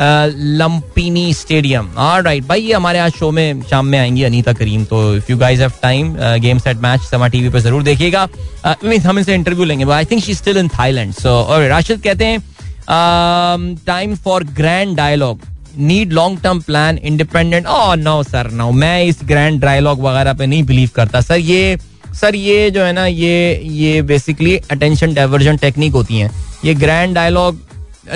Lumpinee 0.00 1.32
stadium. 1.34 1.88
Right 1.98 2.46
भाई, 2.46 2.60
ये 2.60 2.72
हमारे 2.72 2.98
आज 2.98 3.12
show 3.12 3.30
में 3.30 3.62
शाम 3.70 3.86
में 3.86 3.98
आएँगी 3.98 4.22
अनीता 4.24 4.52
करीम 4.52 4.84
तो 4.84 5.16
if 5.16 5.30
you 5.30 5.36
guys 5.38 5.60
have 5.60 5.72
time 5.82 6.14
game 6.40 6.58
set 6.58 6.76
match 6.82 7.00
Samaa 7.00 7.28
TV 7.28 7.48
पर 7.48 7.60
ज़रूर 7.60 7.82
देखिएगा। 7.82 8.28
हम 8.66 9.18
इनसे 9.18 9.34
इंटरव्यू 9.34 9.64
लेंगे 9.64 9.90
I 9.92 10.04
think 10.04 10.22
she 10.24 10.34
still 10.34 10.56
in 10.56 10.68
Thailand 10.70 11.12
so 11.14 11.30
और 11.30 11.68
राशिद 11.68 12.02
कहते 12.02 12.24
हैं 12.24 13.74
time 13.86 14.14
for 14.24 14.44
grand 14.54 14.96
dialogue 14.96 15.40
need 15.78 16.12
long 16.12 16.38
term 16.42 16.60
plan 16.60 16.98
independent 16.98 17.66
oh 17.66 17.94
no 17.94 18.22
sir 18.22 18.50
no 18.52 18.70
मैं 18.72 19.02
इस 19.04 19.18
ग्रैंड 19.24 19.60
डायलॉग 19.60 20.00
वगैरह 20.00 20.32
पे 20.32 20.46
नहीं 20.46 20.62
बिलीव 20.64 20.90
करता। 20.96 21.20
सर 21.20 21.38
ये 21.38 21.76
सर 22.14 22.34
ये 22.34 22.70
जो 22.70 22.82
है 22.82 22.92
ना, 22.92 23.06
ये 23.06 23.60
ये 23.64 24.02
बेसिकली 24.02 24.56
अटेंशन 24.70 25.14
डाइवर्जन 25.14 25.56
टेक्निक 25.56 25.92
होती 25.92 26.18
है। 26.18 26.30
ये 26.64 26.74
ग्रैंड 26.74 27.14
डायलॉग 27.14 27.58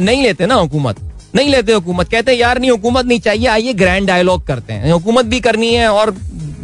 नहीं 0.00 0.22
लेते 0.22 0.46
ना, 0.46 0.54
हुकूमत। 0.54 0.96
नहीं 1.34 1.48
लेते 1.48 1.72
हुकूमत, 1.72 2.08
कहते 2.08 2.32
हैं, 2.32 2.38
यार, 2.38 2.58
नहीं, 2.58 2.70
हुकूमत 2.70 3.06
नहीं 3.06 3.20
चाहिए, 3.20 3.46
आइए 3.46 3.72
ग्रैंड 3.74 4.06
डायलॉग 4.06 4.46
करते 4.46 4.72
हैं। 4.72 4.92
हुकूमत 4.92 5.24
भी 5.24 5.40
करनी 5.40 5.74
है 5.74 5.88
और 5.88 6.14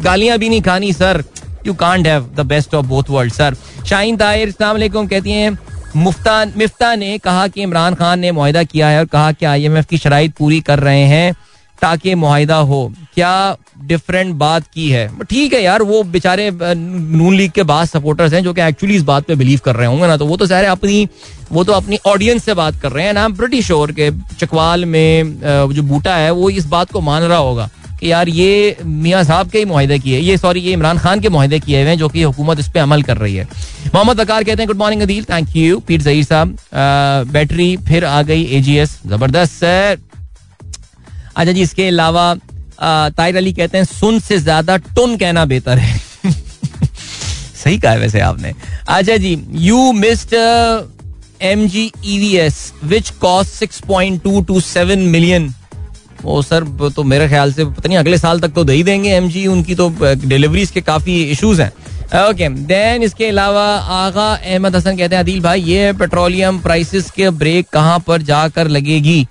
गालियाँ 0.03 0.37
भी 0.37 0.49
नहीं 0.49 0.61
खानी, 0.61 0.93
sir 0.93 1.23
you 1.67 1.73
can't 1.73 2.07
have 2.07 2.29
the 2.35 2.45
best 2.45 2.73
of 2.75 2.85
both 2.85 3.09
world 3.09 3.33
sir 3.33 3.55
Shaheen 3.85 4.17
Tahir 4.17 4.47
Islam 4.47 5.07
कहती 5.07 5.31
हैं 5.31 5.57
मुफ्ता 5.95 6.33
मिफ्ता 6.57 6.95
ने 6.95 7.17
कहा 7.17 7.47
कि 7.47 7.61
इमरान 7.63 7.95
खान 7.95 8.19
ने 8.19 8.31
मुहिदा 8.31 8.63
किया 8.63 8.87
है 8.87 8.99
और 8.99 9.05
कहा 9.05 9.31
कि 9.31 9.45
आईएमएफ 9.45 9.71
एम 9.71 9.77
एफ़ 9.77 9.87
की 9.87 9.97
शराइ 9.97 10.29
पूरी 10.29 10.59
कर 10.61 10.79
रहे 10.79 11.03
हैं 11.03 11.33
ताकि 11.81 12.15
मुहिदा 12.15 12.55
हो। 12.55 12.93
क्या 13.15 13.57
डिफरेंट 13.77 14.33
बात 14.35 14.67
की 14.73 14.89
है। 14.89 15.07
ठीक 15.21 15.53
है 15.53 15.61
यार, 15.63 15.81
वो 15.83 16.01
बेचारे 16.05 16.49
नून 16.53 17.35
लीग 17.35 17.51
के 17.51 17.63
बाद 17.63 17.87
सपोर्टर्स 17.87 18.33
हैं 18.33 18.43
जो 18.43 18.53
कि 18.53 18.61
एक्चुअली 18.61 18.95
इस 18.95 19.03
बात 19.03 19.25
पे 19.25 19.35
बिलीव 19.35 19.59
कर 19.65 19.75
रहे 19.75 19.87
होंगे 19.87 20.07
ना 20.07 20.17
तो 20.17 20.25
वो 20.25 20.37
तो 20.37 20.45
सारे 20.47 20.67
अपनी, 20.67 21.07
वो 21.51 21.63
तो 21.63 21.73
अपनी 21.73 21.99
ऑडियंस 22.07 22.43
से 22.45 22.53
बात 22.53 22.81
कर 22.81 22.91
रहे 22.91 23.05
हैं 23.05 23.13
ना। 23.13 23.27
ब्रिटिश 23.31 23.65
श्योर 23.67 23.91
के 23.91 24.11
चकवाल 24.35 24.85
में 24.87 25.39
जो 25.41 25.83
बूटा 25.83 26.15
है, 26.15 26.31
वो 26.31 26.49
इस 26.51 26.65
बात 26.67 26.91
को 26.91 27.01
मान 27.01 27.23
रहा 27.23 27.37
होगा 27.39 27.69
कि 27.99 28.11
यार 28.11 28.29
ये 28.29 28.77
मियाँ 28.83 29.23
साहब 29.23 29.49
के 29.49 29.59
ही 29.59 29.65
माहे 29.65 29.99
किए, 29.99 30.19
ये 30.19 30.37
सॉरी 30.37 30.59
ये 30.59 30.71
इमरान 30.73 30.97
खान 30.97 31.19
के 31.19 31.29
माहे 31.29 31.59
किए 31.59 31.81
हुए 31.81 31.89
हैं 31.89 31.97
जो 31.97 32.09
कि 32.09 32.21
हुकूमत 32.23 32.59
इस 32.59 32.67
पर 32.69 32.79
अमल 32.79 33.03
कर 33.03 33.17
रही 33.17 33.35
है। 33.35 33.47
मोहम्मद 33.85 34.19
वकार 34.19 34.43
कहते 34.43 34.61
हैं 34.61 34.67
good 34.67 34.77
morning 34.77 35.01
Adeel 35.01 35.23
thank 35.25 35.55
you 35.55 35.79
Pir 35.87 36.01
Zaheer 36.01 36.23
sahab 36.25 36.57
battery 37.31 37.75
फिर 37.79 38.05
आ 38.05 38.21
गई 38.23 38.43
एजीएस 38.57 38.99
ज़बरदस्त 39.05 39.53
सर 39.53 39.97
अच्छा 41.35 41.51
जी, 41.51 41.61
इसके 41.61 41.87
अलावा 41.87 42.35
ताहिर 42.79 43.37
अली 43.37 43.53
कहते 43.53 43.77
हैं, 43.77 43.85
सुन 43.85 44.19
से 44.19 44.37
ज़्यादा 44.39 44.77
टुन 44.77 45.17
कहना 45.17 45.45
बेहतर 45.45 45.77
है। 45.77 45.99
सही 47.55 47.77
कहा 47.77 47.91
है 47.91 47.99
वैसे 47.99 48.19
आपने। 48.21 48.53
अच्छा 48.87 49.17
जी 49.17 49.37
you 49.61 49.91
missed 49.93 50.33
M 51.41 51.67
G 51.67 51.91
E 52.05 52.17
V 52.19 52.35
S 52.37 52.71
which 52.83 53.09
cost 53.21 53.51
six 53.51 53.79
point 53.87 54.21
two 54.23 54.41
two 54.41 54.59
seven 54.61 54.99
million 55.09 55.53
वो 56.21 56.41
सर 56.41 56.63
तो 56.95 57.03
मेरे 57.03 57.27
ख्याल 57.29 57.51
से 57.53 57.65
पता 57.65 57.87
नहीं, 57.87 57.97
अगले 57.97 58.17
साल 58.17 58.39
तक 58.39 58.53
तो 58.53 58.63
दे 58.63 58.73
ही 58.73 58.83
देंगे 58.83 59.09
एम 59.15 59.27
जी 59.29 59.45
उनकी 59.47 59.75
तो 59.75 59.89
डिलीवरीज 60.01 60.71
के 60.71 60.81
काफ़ी 60.81 61.21
इशूज़ 61.23 61.61
हैं। 61.61 61.71
ओके 62.21 62.47
देन 62.67 63.03
इसके 63.03 63.27
अलावा 63.27 63.65
आगा 63.95 64.27
अहमद 64.33 64.75
हसन 64.75 64.97
कहते 64.97 65.15
हैं, 65.15 65.23
अदील 65.23 65.41
भाई, 65.41 65.61
ये 65.63 65.93
पेट्रोलियम 65.93 66.59
प्राइसेस 66.59 67.09
के 67.11 67.29
ब्रेक 67.31 67.67
कहाँ 67.73 67.99
पर 68.07 68.21
जाकर 68.21 68.67
लगेगी? 68.67 69.25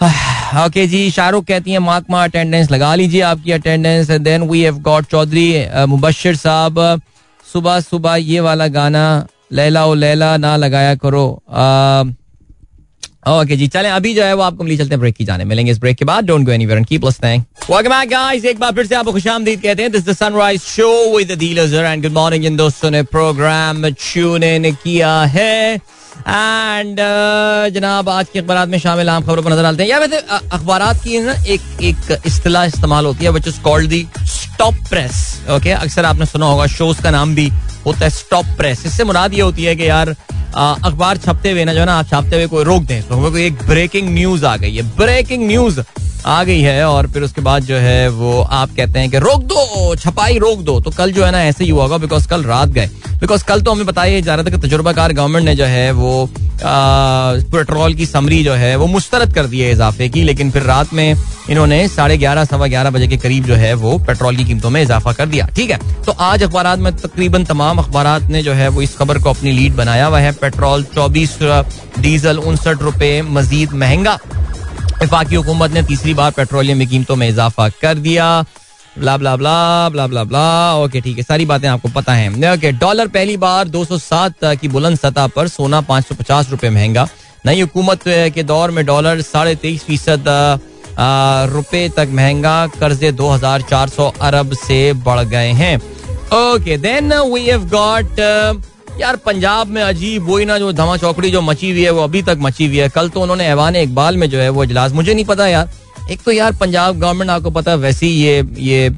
ओके 0.64 0.86
जी, 0.86 1.10
शाहरुख 1.10 1.44
कहती 1.44 1.72
है, 1.72 1.78
मार्क 1.78 2.06
मा 2.10 2.22
अटेंडेंस 2.24 2.70
लगा 2.70 2.94
लीजिए 2.94 3.20
आपकी 3.22 3.52
attendance 3.52 4.10
then 4.10 4.42
we 4.50 4.60
have 4.62 4.78
got 4.82 5.06
Chaudhry 5.10 5.64
Mubashar 5.88 6.36
sahab 6.36 6.78
सुबह 7.46 7.80
सुबह 7.80 8.14
ये 8.16 8.40
वाला 8.40 8.66
गाना, 8.68 9.26
लैला 9.52 9.84
ओ 9.86 9.94
लैला 9.94 10.36
ना 10.36 10.56
लगाया 10.56 10.94
करो 11.04 11.26
ओके 13.28 13.56
जी, 13.56 13.66
चलें, 13.68 13.90
अभी 13.90 14.14
जो 14.14 14.24
है 14.24 14.34
वो 14.34 14.42
आपको 14.42 14.64
मिली, 14.64 14.76
चलते 14.76 14.94
हैं 14.94 15.00
ब्रेक 15.00 15.14
की 15.16 15.24
जाने, 15.24 15.44
मिलेंगे 15.44 15.72
इस 15.72 15.78
ब्रेक 15.80 15.96
के 15.96 16.04
बाद 16.04 16.24
don't 16.26 16.46
go 16.46 16.52
anywhere 16.52 16.78
and 16.78 16.86
keep 16.86 17.04
listening 17.04 17.42
welcome 17.70 17.90
back 17.90 18.08
guys 18.10 18.44
एक 18.44 18.58
बार 18.58 18.72
फिर 18.74 18.86
से 18.86 18.94
आपको 18.94 19.12
खुशामदीद 19.12 19.60
कहते 19.62 19.82
हैं 19.82 19.92
this 19.92 20.08
the 20.08 20.12
sunrise 20.16 20.60
show 20.62 21.16
with 21.16 21.32
the 21.32 21.38
dealers 21.38 21.72
and 21.74 22.02
good 22.02 22.12
morning 22.12 22.44
इन 22.44 22.56
दोस्तों 22.56 22.90
ने 22.90 23.02
प्रोग्राम 23.12 23.88
ट्यून 23.90 24.42
इन 24.44 24.72
किया 24.74 25.20
है। 25.36 25.80
एंड 26.18 27.00
uh, 27.00 27.74
जनाब 27.74 28.08
आज 28.08 28.26
के 28.32 28.38
अखबार 28.38 28.66
में 28.66 28.78
शामिल 28.78 29.08
आम 29.10 29.22
खबरों 29.22 29.42
पर 29.42 29.52
नज़र 29.52 29.62
डालते 29.62 29.82
हैं। 29.82 29.90
या 29.90 29.98
वैसे 29.98 30.18
अखबार 30.52 30.82
की 31.04 31.20
ना 31.20 31.32
एक 31.32 31.60
एक 31.82 32.20
इस्तेलाह 32.26 32.64
इस्तेमाल 32.64 33.06
होती 33.06 33.24
है 33.24 33.30
which 33.30 33.48
is 33.48 33.60
called 33.62 33.88
the 33.90 34.06
stop 34.26 34.74
press 34.90 35.22
okay 35.50 35.70
अक्सर 35.72 36.04
आपने 36.04 36.26
सुना 36.26 36.46
होगा 36.46 36.66
शोज़ 36.68 37.02
का 37.02 37.10
नाम 37.10 37.34
भी 37.34 37.48
होता 37.86 38.04
है 38.04 38.10
स्टॉप 38.10 38.46
प्रेस 38.56 38.86
इससे 38.86 39.04
मुराद 39.04 39.34
ये 39.34 39.40
होती 39.40 39.64
है 39.64 39.74
कि 39.76 39.88
यार 39.88 40.14
अखबार 40.56 41.16
छपते 41.18 41.50
हुए 41.50 41.64
ना 41.64 41.74
जो 41.74 41.84
ना 41.84 41.94
आप 41.98 42.08
छापते 42.08 42.36
हुए 42.36 42.46
कोई 42.46 42.64
रोक 42.64 42.82
दें 42.82 43.02
तो 43.08 43.30
कोई 43.30 43.46
एक 43.46 43.62
ब्रेकिंग 43.66 44.08
न्यूज़ 44.14 44.46
आ 44.46 44.56
गई 44.56 44.74
है। 44.76 44.82
ब्रेकिंग 44.96 45.46
न्यूज़ 45.46 45.80
आ 46.26 46.42
गई 46.44 46.60
है 46.60 46.84
और 46.84 47.06
फिर 47.06 47.22
उसके 47.22 47.40
बाद 47.40 47.62
जो 47.62 47.76
है 47.76 48.08
वो 48.08 48.40
आप 48.42 48.70
कहते 48.76 48.98
हैं 48.98 49.10
कि 49.10 49.18
रोक 49.18 49.44
दो, 49.44 49.94
छपाई 49.96 50.38
रोक 50.38 50.58
दो। 50.60 50.80
तो 50.80 50.90
कल 50.90 51.12
जो 51.12 51.24
है 51.24 51.30
ना 51.30 51.42
ऐसे 51.44 51.64
ही 51.64 51.70
हुआ 51.70 51.82
होगा 51.82 51.98
बिकॉज़ 51.98 52.28
कल 52.28 52.44
रात 52.44 52.68
गए। 52.68 52.86
बिकॉज़ 53.20 53.44
कल 53.44 53.60
तो 53.60 53.72
हमें 53.72 53.86
बताया 53.86 54.20
जा 54.20 54.34
रहा 54.34 54.44
था 54.44 54.50
कि 54.50 54.58
तजुर्बाकार 54.58 55.12
गवर्नमेंट 55.12 55.44
ने 55.44 55.54
जो 55.54 55.64
है 55.64 55.90
वो 55.92 56.28
पेट्रोल 56.62 57.94
की 57.94 58.06
समरी 58.06 58.42
जो 58.44 58.54
है 58.54 58.74
वो 58.76 58.86
मुस्तरद 58.86 59.34
कर 59.34 59.46
दी 59.46 59.60
है 59.60 59.70
इजाफे 59.72 60.08
की। 60.08 60.22
लेकिन 60.22 60.50
फिर 60.50 60.62
रात 60.62 60.92
में 60.94 61.14
इन्होंने 61.50 61.86
साढ़े 61.88 62.16
ग्यारह, 62.18 62.44
सवा 62.44 62.66
ग्यारह 62.66 62.90
बजे 62.90 63.06
के 63.08 63.16
करीब 63.16 63.44
जो 63.44 63.54
है 63.54 63.72
वो 63.74 63.96
पेट्रोल 63.98 64.36
की 64.36 64.44
कीमतों 64.44 64.70
में 64.70 64.82
इजाफा 64.82 65.12
कर 65.12 65.26
दिया। 65.26 65.46
ठीक 65.56 65.70
है? 65.70 65.78
तो 66.04 66.12
आज 66.12 66.42
अखबार 66.42 66.76
में 66.76 66.94
तकरीबन 66.96 67.44
तमाम 67.44 67.78
अखबार 67.78 68.22
ने 68.22 68.42
जो 68.42 68.52
है 68.52 68.68
वो 68.68 68.82
इस 68.82 68.96
खबर 68.96 69.18
को 69.18 69.30
अपनी 69.30 69.52
लीड 69.52 69.76
बनाया 69.76 70.06
हुआ 70.06 70.20
है। 70.20 70.32
पेट्रोल 70.32 70.84
चौबीस, 70.94 71.38
डीजल 71.98 72.38
उनसठ 72.38 72.82
रुपए, 72.82 73.20
मजीद 73.22 73.72
महँगा। 73.72 74.18
विफाकी 75.00 75.34
हुकूमत 75.34 75.70
ने 75.70 75.82
तीसरी 75.82 76.14
बार 76.14 76.30
पेट्रोलियम 76.30 76.78
की 76.78 76.86
कीमतों 76.86 77.16
में 77.16 77.28
इजाफा 77.28 77.68
कर 77.82 77.94
दिया। 77.96 78.44
Blah 78.98 79.16
blah 79.16 79.34
blah 79.36 79.88
blah 79.88 80.06
blah 80.06 80.24
blah. 80.24 80.74
Okay, 80.76 81.00
ठीक 81.00 81.16
है, 81.16 81.22
सारी 81.22 81.46
बातें 81.46 81.68
आपको 81.68 81.88
पता 81.88 82.12
हैं। 82.12 82.52
ओके, 82.52 82.72
डॉलर 82.74 83.08
पहली 83.08 83.36
बार 83.36 83.68
207 83.68 84.54
की 84.60 84.68
बुलंद 84.68 84.98
सतह 84.98 85.26
पर 85.26 85.48
सोना 85.48 85.80
550 85.82 86.50
रुपए 86.50 86.70
महँगा। 86.70 87.08
नई 87.46 87.60
हुकूमत 87.60 88.00
के 88.06 88.42
दौर 88.42 88.70
में 88.70 88.84
डॉलर 88.86 89.20
साढ़े 89.22 89.54
तेईस 89.54 89.84
फ़ीसद 89.84 90.24
रुपए 91.52 91.88
तक 91.88 92.08
महँगा, 92.12 92.66
कर्जे 92.80 93.12
2400 93.12 94.12
अरब 94.20 94.52
से 94.56 94.92
बढ़ 95.04 95.20
गए 95.26 95.52
हैं। 95.52 95.76
Okay 96.32 96.76
then 96.78 97.12
we 97.24 97.44
have 97.46 97.64
got 97.68 98.20
यार 99.00 99.16
पंजाब 99.16 99.68
में 99.68 99.82
अजीब 99.82 100.28
वही 100.28 100.44
ना 100.44 100.58
जो 100.58 100.72
धमा 100.72 100.96
चौकड़ी 100.98 101.30
जो 101.30 101.40
मची 101.42 101.70
हुई 101.70 101.82
है 101.82 101.90
वो 101.90 102.02
अभी 102.02 102.22
तक 102.22 102.38
मची 102.40 102.66
हुई 102.66 102.78
है। 102.78 102.88
कल 102.90 103.08
तो 103.08 103.20
उन्होंने 103.20 103.46
ऐवान 103.48 103.76
इकबाल 103.76 104.16
में 104.16 104.28
जो 104.30 104.38
है 104.38 104.48
वो 104.50 104.64
इजलास 104.64 104.92
मुझे 104.92 105.14
नहीं 105.14 105.24
पता 105.24 105.46
यार। 105.48 105.68
एक 106.10 106.22
तो 106.22 106.32
यार 106.32 106.52
पंजाब 106.56 106.98
गवर्नमेंट 107.00 107.30
आपको 107.30 107.50
पता 107.50 107.70
है 107.70 107.76
वैसे 107.78 108.06
ही 108.06 108.12
ये 108.14 108.42
ये 108.60 108.90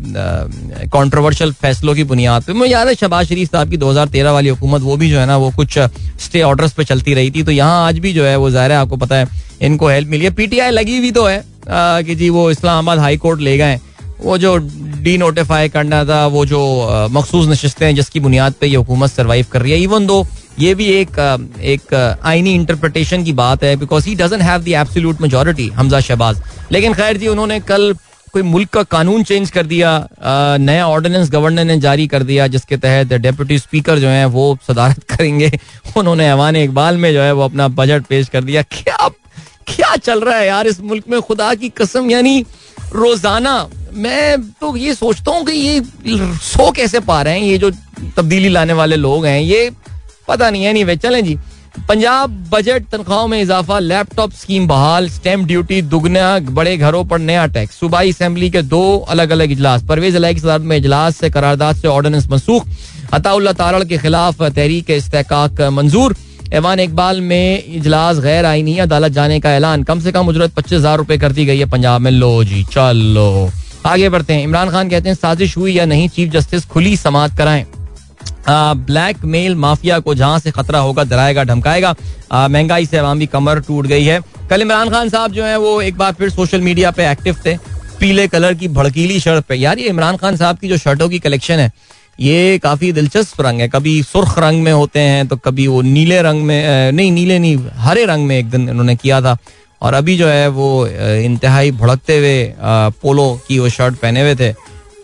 कंट्रोवर्शियल 0.89 1.53
फैसलों 1.53 1.95
की 1.95 2.05
बुनियाद 2.05 2.43
पे। 2.43 2.53
मुझे 2.53 2.71
याद 2.73 2.89
है 2.89 2.95
शबाज 2.95 3.27
शरीफ 3.29 3.51
साहब 3.53 3.71
की 3.71 3.77
2013 3.77 4.33
वाली 4.33 4.49
हुकूमत 4.49 4.83
वो 4.83 4.97
भी 4.97 5.11
जो 5.11 5.19
है 5.19 5.27
ना 5.27 5.37
वो 5.37 5.51
कुछ 5.57 5.79
स्टे 6.25 6.43
ऑर्डर्स 6.43 6.73
पे 6.73 6.85
चलती 6.85 7.15
रही 7.15 7.31
थी। 7.31 7.43
तो 7.43 7.51
यहाँ 7.53 7.87
आज 7.87 7.99
भी 7.99 8.13
जो 8.13 8.25
है 8.25 8.37
वो 8.37 8.51
ज़ाहिर 8.51 8.73
है 8.73 8.79
आपको 8.79 8.97
पता 8.97 9.17
है 9.17 9.29
इनको 9.63 9.89
हेल्प 9.89 10.09
मिली 10.09 10.25
है। 10.25 10.31
पीटीआई 10.35 10.71
लगी 10.71 10.99
हुई 10.99 11.11
तो 11.13 11.27
है 11.27 11.39
आ, 11.39 12.01
कि 12.03 12.15
जी 12.15 12.29
वो 12.31 12.51
इस्लामाबाद 12.51 12.99
हाई 12.99 13.17
कोर्ट 13.17 13.41
ले 13.41 13.57
गए। 13.59 13.79
वो 14.23 14.37
जो 14.39 14.57
डी 15.03 15.17
नोटिफाई 15.19 15.69
करना 15.69 16.05
था, 16.05 16.27
वो 16.27 16.45
जो 16.47 16.61
मखसूस 17.13 17.49
नशस्तें 17.49 17.87
हैं 17.87 17.95
जिसकी 17.95 18.21
बुनियाद 18.21 18.53
पर 18.53 18.67
ये 18.67 18.77
हुकूमत 18.77 19.11
सर्वाइव 19.11 19.47
कर 19.53 19.63
रही 19.63 19.73
है 19.73 19.81
इवन 19.81 20.07
दो 20.07 20.27
ये 20.59 20.75
भी 20.75 20.87
एक 20.93 21.19
एक 21.65 21.95
आईनी 22.25 22.55
इंटरप्रिटेशन 22.55 23.25
की 23.25 23.33
बात 23.35 23.65
है 23.65 23.75
because 23.77 24.09
he 24.09 24.15
doesn't 24.15 24.41
have 24.43 24.63
the 24.63 24.69
absolute 24.69 25.21
majority 25.21 25.69
Hamza 25.71 26.01
Shahbaz. 26.01 26.43
लेकिन 26.73 26.95
खैर 26.95 27.17
जी, 27.17 27.29
उन्होंने 27.29 27.61
कल 27.63 27.95
कोई 28.33 28.43
मुल्क 28.43 28.69
का 28.71 28.83
कानून 28.85 29.23
चेंज 29.23 29.51
कर 29.51 29.67
दिया 29.67 29.91
नया 30.59 30.87
ऑर्डिनेंस 30.89 31.31
गवर्नर 31.31 31.65
ने 31.65 31.79
जारी 31.81 32.07
कर 32.07 32.23
दिया, 32.23 32.47
जिसके 32.47 32.77
तहत 32.77 33.13
डेप्यूटी 33.15 33.59
स्पीकर 33.59 33.99
जो 33.99 34.09
है, 34.09 34.25
वो 34.27 34.59
सदारत 34.69 35.03
करेंगे। 35.11 35.51
उन्होंने 35.97 36.29
ऐवान 36.29 36.57
इकबाल 36.57 36.97
में 36.97 37.13
जो 37.13 37.21
है, 37.21 37.33
वो 37.33 37.45
अपना 37.45 37.69
बजट 37.71 38.07
पेश 38.07 38.29
कर 38.29 38.45
दिया। 38.45 38.63
क्या 38.73 39.09
क्या 39.67 39.95
चल 39.97 40.21
रहा 40.21 40.39
है 40.39 40.47
यार 40.47 40.67
इस 40.67 40.81
मुल्क 40.83 41.05
में? 41.09 41.21
खुदा 41.21 41.55
की 41.55 41.69
कसम, 41.71 42.11
यानी 42.11 42.45
रोज़ाना 42.95 43.55
मैं 43.95 44.43
तो 44.61 44.77
ये 44.77 44.95
सोचता 44.95 45.31
हूँ 45.31 45.45
कि 45.47 45.53
ये 45.53 45.81
सो 46.43 46.71
कैसे 46.73 47.01
पा 47.01 47.21
रहे 47.23 47.39
हैं, 47.39 47.47
ये 47.47 47.59
जो 47.59 47.71
तब्दीली 48.17 48.49
लाने 48.49 48.73
वाले 48.73 48.97
लोग 48.97 49.27
हैं, 49.27 49.41
ये 49.41 49.71
पता 50.29 50.51
नहीं 50.51 50.65
है, 50.65 50.73
नहीं 50.73 50.85
वे 50.85 50.97
चलें 50.97 51.25
जी। 51.25 51.39
पंजाब 51.89 52.31
बजट 52.51 52.89
तनख्वाहों 52.93 53.29
में 53.29 53.41
इजाफा, 53.43 53.79
लैपटॉप 53.79 54.33
स्कीम 54.33 54.67
बहाल, 54.69 55.09
स्टैंप 55.11 55.47
ड्यूटी 55.47 55.81
दुगना, 55.83 56.39
बड़े 56.51 56.77
घरों 56.77 57.05
पर 57.05 57.19
नया 57.21 57.47
टैक्स। 57.49 57.79
सूबाई 57.81 58.11
असेंबली 58.13 58.51
के 58.51 58.63
दो 58.65 58.83
अलग 59.09 59.31
अलग 59.31 59.53
इजलास, 59.53 59.83
परवेज 59.85 60.17
अलाई 60.17 60.35
की 60.35 60.41
सदारत 60.41 60.63
में 60.63 60.77
इजलास 60.77 61.17
से 61.17 61.31
करारदाद 61.31 61.77
से 61.77 61.89
ऑर्डिनेंस 61.89 62.27
मनसूख। 62.31 62.67
अताउल्ला 63.13 63.53
तारड़ 63.53 63.85
के 63.85 63.99
खिलाफ 63.99 64.43
तहरीक 64.43 64.91
इस्तेकाक 64.91 65.61
मंजूर। 65.73 66.17
ऐवान 66.55 66.81
इकबाल 66.81 67.21
में 67.21 67.65
इजलास 67.67 68.19
गैर 68.21 68.45
आईनी 68.45 68.79
अदालत 68.79 69.13
जाने 69.13 69.41
का 69.41 69.53
ऐलान। 69.55 69.83
कम 69.83 70.01
से 70.01 70.13
कम 70.13 70.29
उजरत 70.29 70.55
पच्चीस 70.55 70.79
हज़ार 70.79 70.99
रुपए 70.99 71.19
कर 71.19 71.33
दी 71.33 71.45
गई 71.47 71.59
है 71.59 71.67
पंजाब 71.71 72.01
में। 72.01 72.11
लो 72.11 72.33
जी, 72.45 72.63
चलो। 72.73 73.51
आगे 73.87 74.09
बढ़ते 74.09 74.33
हैं। 74.33 74.43
इमरान 74.43 74.71
खान 74.71 74.89
कहते 74.89 75.09
हैं, 75.09 75.17
साजिश 75.17 75.57
हुई 75.57 75.73
या 75.73 75.85
नहीं, 75.87 76.09
चीफ 76.09 76.31
जस्टिस 76.33 76.65
खुली 76.65 76.97
समात 76.97 77.37
कराएँ। 77.39 77.65
ब्लैक 78.49 79.25
मेल 79.25 79.55
माफिया 79.57 79.99
को 79.99 80.15
जहाँ 80.15 80.39
से 80.39 80.51
खतरा 80.51 80.79
होगा, 80.79 81.05
डराएगा, 81.05 81.45
धमकाएगा। 81.45 81.95
महँगाई 82.33 82.87
से 82.87 82.97
अवामी 82.97 83.27
कमर 83.27 83.61
टूट 83.61 83.87
गई 83.87 84.05
है। 84.05 84.21
कल 84.51 84.63
इमरान 84.63 84.91
खान 84.91 85.09
साहब 85.09 85.33
जो 85.33 85.45
है, 85.45 85.57
वो 85.59 85.81
एक 85.83 85.97
बार 85.97 86.13
फिर 86.13 86.31
सोशल 86.31 86.61
मीडिया 86.61 86.91
पे 86.91 87.11
एक्टिव 87.11 87.37
थे। 87.47 87.57
पीले 88.01 88.27
कलर 88.29 88.55
की 88.55 88.69
भड़कीली 88.71 89.19
शर्ट 89.21 89.45
पे। 89.45 89.55
यार, 89.55 89.79
ये 89.79 89.89
इमरान 89.89 90.17
खान 90.17 90.37
साहब 90.37 90.59
की 90.59 90.69
जो 90.69 90.77
शर्टों 90.79 91.09
की 91.09 91.19
कलेक्शन 91.19 91.59
है, 91.59 91.71
ये 92.21 92.59
काफ़ी 92.59 92.93
दिलचस्प 92.93 93.41
रंग 93.41 93.61
है। 93.61 93.69
कभी 93.69 94.03
सुर्ख 94.03 94.39
रंग 94.39 94.63
में 94.63 94.73
होते 94.73 95.01
हैं 95.01 95.27
तो 95.29 95.37
कभी 95.37 95.67
वो 95.67 95.81
नीले 95.83 96.21
रंग 96.23 96.43
में 96.43 96.93
नहीं, 96.93 97.13
नीले 97.13 97.39
नहीं, 97.39 97.57
हरे 97.77 98.05
रंग 98.05 98.27
में 98.27 98.39
एक 98.39 98.51
दिन 98.51 98.69
इन्होंने 98.69 98.97
किया 98.97 99.21
था। 99.21 99.37
और 99.83 99.95
अभी 99.95 100.17
जो 100.17 100.29
है 100.29 100.49
वो 100.51 100.87
इंतहाई 100.87 101.71
भड़कते 101.73 102.19
हुए 102.19 102.53
पोलो 103.03 103.33
की 103.49 103.59
वो 103.59 103.69
शर्ट 103.71 103.95
पहने 103.97 104.21
हुए 104.23 104.35
थे। 104.35 104.53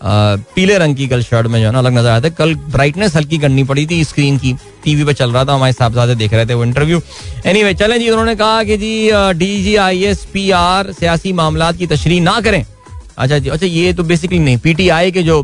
पीले 0.03 0.77
रंग 0.77 0.95
की 0.95 1.07
कल 1.07 1.21
शर्ट 1.23 1.47
में 1.47 1.59
जो 1.59 1.65
है 1.65 1.71
ना, 1.71 1.79
अलग 1.79 1.93
नज़र 1.93 2.09
आया 2.09 2.21
था। 2.21 2.29
कल 2.31 2.53
ब्राइटनेस 2.55 3.15
हल्की 3.15 3.37
करनी 3.37 3.63
पड़ी 3.63 3.85
थी 3.87 4.03
स्क्रीन 4.03 4.37
की। 4.37 4.53
टीवी 4.83 5.03
पर 5.03 5.13
चल 5.13 5.31
रहा 5.31 5.43
था, 5.45 5.53
हमारे 5.53 5.73
साहबजादे 5.73 6.15
देख 6.15 6.33
रहे 6.33 6.45
थे 6.45 6.53
वो 6.53 6.63
इंटरव्यू 6.63 7.01
एनी 7.45 7.63
वे 7.63 7.73
चले 7.73 7.99
जी, 7.99 8.09
उन्होंने 8.09 8.35
कहा 8.35 8.63
कि 8.63 8.77
जी 8.77 9.09
D 9.39 9.63
G 9.63 9.75
I 9.77 10.03
S 10.05 10.25
P 10.33 10.49
R 10.51 10.91
सियासी 10.93 11.33
मामला 11.33 11.71
की 11.71 11.87
तशरी 11.87 12.19
ना 12.21 12.39
करें। 12.41 12.63
अच्छा 13.19 13.37
जी 13.37 13.49
अच्छा 13.49 13.67
ये 13.67 13.91
तो 13.93 14.03
बेसिकली 14.03 14.39
नहीं। 14.39 14.57
पीटीआई 14.57 15.11
के 15.11 15.23
जो 15.23 15.39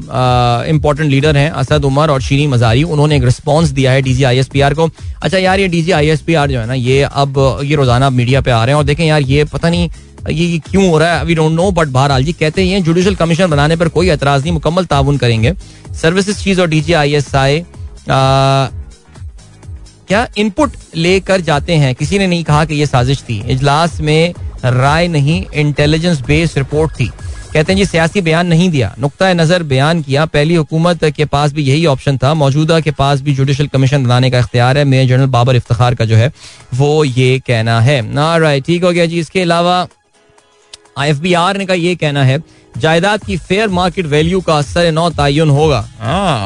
इंपॉर्टेंट 0.70 1.10
लीडर 1.10 1.38
हैं 1.38 1.50
असद 1.52 1.86
उमर 1.86 2.10
और 2.10 2.22
शीरी 2.22 2.48
मजारी 2.48 2.84
उन्होंने 2.86 3.16
एक 3.18 3.24
रिस्पॉन्स 3.24 3.70
दिया 3.70 3.92
है 3.92 4.02
डीजी 4.02 4.24
आईएसपीआर 4.24 4.74
को। 4.74 4.90
अच्छा 5.22 5.38
यार, 5.38 5.60
ये 5.60 5.68
डीजी 5.68 5.92
आईएसपीआर 5.92 6.52
जो 6.52 6.60
है 6.60 6.66
ना, 6.68 6.74
ये 6.74 7.02
अब, 7.04 7.60
ये 7.64 7.76
रोज़ाना 7.76 8.10
मीडिया 8.12 8.42
पे 8.42 8.52
आ 8.52 8.64
रहे 8.64 8.74
हैं 8.74 8.78
और 8.78 8.84
देखें 8.86 9.06
यार, 9.06 9.22
ये 9.24 9.44
पता 9.46 9.70
नहीं, 9.70 9.90
ये 10.30 10.60
क्यों 10.62 10.90
हो 10.90 10.98
रहा 10.98 11.18
है? 11.18 11.26
वी 11.26 11.36
डोंट 11.36 11.52
नो 11.54 11.70
बट 11.72 11.88
बहरहाल 11.90 12.24
जी 12.24 12.34
कहते 12.34 12.66
हैं 12.68 12.84
जुडिशल 12.84 13.16
कमीशन 13.16 13.48
बनाने 13.48 13.76
पर 13.76 13.88
कोई 13.90 14.10
एतराज़ 14.10 14.44
नहीं, 14.44 14.54
मुकम्मल 14.54 14.86
ताउन 14.86 15.18
करेंगे। 15.18 15.54
सर्विसेज़ 16.02 16.44
चीज़ 16.44 16.62
और 16.62 16.68
डीजी 16.70 16.94
आई 16.94 17.14
एस 17.16 17.36
आई 17.36 17.64
क्या 20.08 20.28
इनपुट 20.38 20.72
लेकर 20.96 21.42
जाते 21.42 21.74
हैं? 21.74 21.94
किसी 21.96 22.20
ने 22.20 22.28
नहीं 22.28 22.44
कहा 22.44 22.66
कि 22.66 22.76
ये 22.76 22.86
साजिश 22.86 23.22
थी। 23.30 23.42
इजलास 23.52 24.00
में 24.02 24.34
राय 24.66 25.08
नहीं 25.08 25.44
इंटेलिजेंस 25.54 26.22
बेस्ड 26.28 26.58
रिपोर्ट 26.58 26.92
थी। 26.92 27.10
कहते 27.56 27.72
हैं, 27.72 27.78
जी, 27.78 27.86
सियासी 27.86 28.22
बयान 28.22 28.48
नहीं 28.48 28.70
दिया। 28.70 28.94
नुकता 29.00 29.32
नज़र 29.34 29.64
बयान 29.64 30.02
किया। 30.02 30.26
पहली 30.28 30.56
हुकूमत 30.56 31.04
के 31.08 31.26
पास 31.26 31.52
भी 31.54 31.64
यही 31.64 31.86
ऑप्शन 31.86 32.18
था। 32.18 32.34
मौजूदा 32.34 32.80
के 32.80 32.92
पास 32.94 33.22
भी 33.22 33.34
जुडिशल 33.36 33.68
कमीशन 33.68 34.04
बनाने 34.04 34.30
का 34.32 34.40
इख्तियार 34.40 34.78
है। 34.78 34.84
मेजर 34.86 35.10
जनरल 35.10 35.28
बाबर 35.28 35.56
इफ्तार 35.56 35.96
का 35.96 36.06
जो 36.06 36.16
है, 36.16 36.32
वो 36.74 37.04
ये 37.04 37.40
कहना 37.40 37.80
है। 37.82 38.02
ना 38.10 38.36
राइट 38.38 38.66
ठीक 38.66 38.84
हो 38.84 38.92
गया 38.92 39.06
जी। 39.06 39.20
इसके 39.20 39.42
अलावा 39.42 39.88
आई 40.98 41.10
एफ़ 41.10 41.20
बी 41.20 41.34
आर 41.36 41.58
ने 41.58 41.66
का 41.66 41.74
ये 41.74 41.96
कहना 41.96 42.24
है, 42.24 42.42
जायदाद 42.78 43.24
की 43.24 43.38
फेयर 43.40 43.70
मार्केट 43.70 44.06
वैल्यू 44.08 44.42
का 44.42 44.58
असर 44.58 44.92
नौ 44.92 45.10
तयन 45.12 45.50
होगा। 45.52 45.80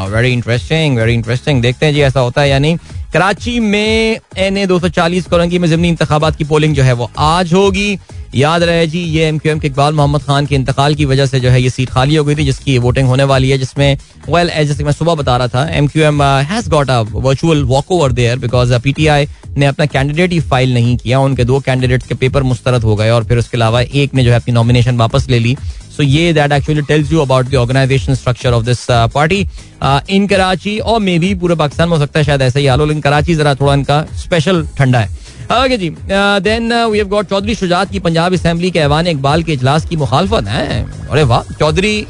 वेरी 0.10 0.32
इंटरेस्टिंग 0.34 0.98
वेरी 0.98 1.13
इंटरेस्टिंग 1.13 1.62
देखते 1.62 1.86
हैं 1.86 1.93
जी, 1.93 2.02
ऐसा 2.02 2.19
होता 2.19 2.41
है 2.41 2.50
या 2.50 2.60
नहीं। 2.60 2.78
कराची 3.13 3.60
में 3.60 4.19
एन 4.38 4.58
ए 4.58 4.65
दो 4.65 4.80
सौ 4.80 4.89
चालीस, 4.89 5.26
कोरंगी 5.26 5.60
में 5.60 5.67
जमनी 5.69 5.89
इंतबात 5.89 6.36
की 6.36 6.43
पोलिंग 6.45 6.76
जो 6.76 6.84
है, 6.84 6.93
वो 6.93 7.10
आज 7.17 7.54
होगी। 7.54 8.00
याद 8.36 8.63
रहे 8.63 8.86
जी, 8.88 9.00
ये 9.00 9.28
एम 9.28 9.38
क्यू 9.38 9.52
एम 9.52 9.60
के 9.60 9.68
इकबाल 9.68 9.94
मोहम्मद 9.94 10.22
खान 10.24 10.46
के 10.46 10.56
इंतकाल 10.56 10.96
की 10.96 11.06
वजह 11.06 11.26
से 11.26 11.39
जो 11.39 11.50
है 11.50 11.62
ये 11.62 11.70
सीट 11.70 11.89
खाली 11.89 12.15
हो 12.15 12.24
गई 12.24 12.36
थी, 12.36 12.44
जिसकी 12.46 12.78
वोटिंग 12.80 13.08
होने 13.08 13.24
वाली 13.24 13.50
है, 13.50 13.58
जिसमें 13.58 13.98
वेल 14.30 14.50
जैसे 14.65 14.84
मैं 14.84 14.92
सुबह 14.92 15.15
बता 15.15 15.38
रहा 15.38 15.48
था 15.48 15.68
M 15.78 15.88
Q 15.88 16.04
M 16.04 16.22
has 16.24 16.70
got 16.70 16.89
a 16.89 17.00
virtual 17.02 17.63
walkover 17.92 18.12
there 18.12 18.39
because 18.39 18.78
P 18.80 18.92
T 18.94 19.08
I 19.08 19.28
ने 19.58 19.65
अपना 19.65 19.86
कैंडिडेट 19.86 20.32
ही 20.32 20.39
फ़ाइल 20.42 20.74
नहीं 20.74 20.96
किया, 20.98 21.20
उनके 21.20 21.44
दो 21.44 21.60
कैंडिडेट 21.60 22.04
के 22.08 22.15
पेपर 22.15 22.44
मुस्तरद 22.44 22.84
हो 22.84 22.96
गए 22.96 23.10
और 23.10 23.24
फिर 23.24 23.38
उसके 23.38 23.58
अलावा 23.58 23.82
एक 23.82 24.13
ने 24.13 24.24
जो 24.24 24.32
है 24.32 24.36
अपनी 24.36 24.54
नॉमिनेशन 24.54 24.98
वापस 24.98 25.28
ले 25.30 25.39
ली। 25.39 25.56
सो 25.98 26.04
ये 26.04 26.34
that 26.34 26.52
actually 26.52 26.82
tells 26.82 27.12
you 27.12 27.20
about 27.20 27.50
the 27.50 27.56
organisation 27.56 28.15
structure 28.15 28.54
of 28.54 28.65
this 28.65 28.86
party 29.13 29.39
in 30.15 30.28
Karachi 30.28 30.78
और 30.80 31.00
मे 31.00 31.18
भी 31.20 31.34
पूरे 31.36 31.56
पाकिस्तान 31.56 31.89
में 31.89 31.98
हो 31.98 32.04
सकता 32.04 32.20
है 32.20 32.26
शायद 32.26 32.42
ऐसा 32.42 32.60
ही 32.60 32.68
हाल 32.68 32.82
लेकिन 32.82 33.02
कराची 33.02 33.36
जरा 33.36 33.56
थोड़ा 33.56 33.74
इनका 33.74 34.02
स्पेशल 34.18 34.65
ठंडा 34.78 35.00
है। 35.00 35.18
Okay 35.52 35.78
ji. 35.78 35.90
Then 36.10 36.74
we 36.74 36.98
have 36.98 37.08
got 37.10 37.30
Chaudhry 37.30 37.56
Shujaat 37.56 37.92
की 37.92 38.00
पंजाब 38.00 38.34
असेंबली 38.34 38.70
के 38.72 38.80
ऐवान 38.80 39.08
इकबाल 39.08 39.44
के 39.44 39.54
इजलास 39.54 39.86
की 39.86 39.96
मुखालफत 39.98 40.48
है. 40.48 40.84
अरे 41.10 41.24
वाह 41.24 41.54
चौधरी 41.54 42.06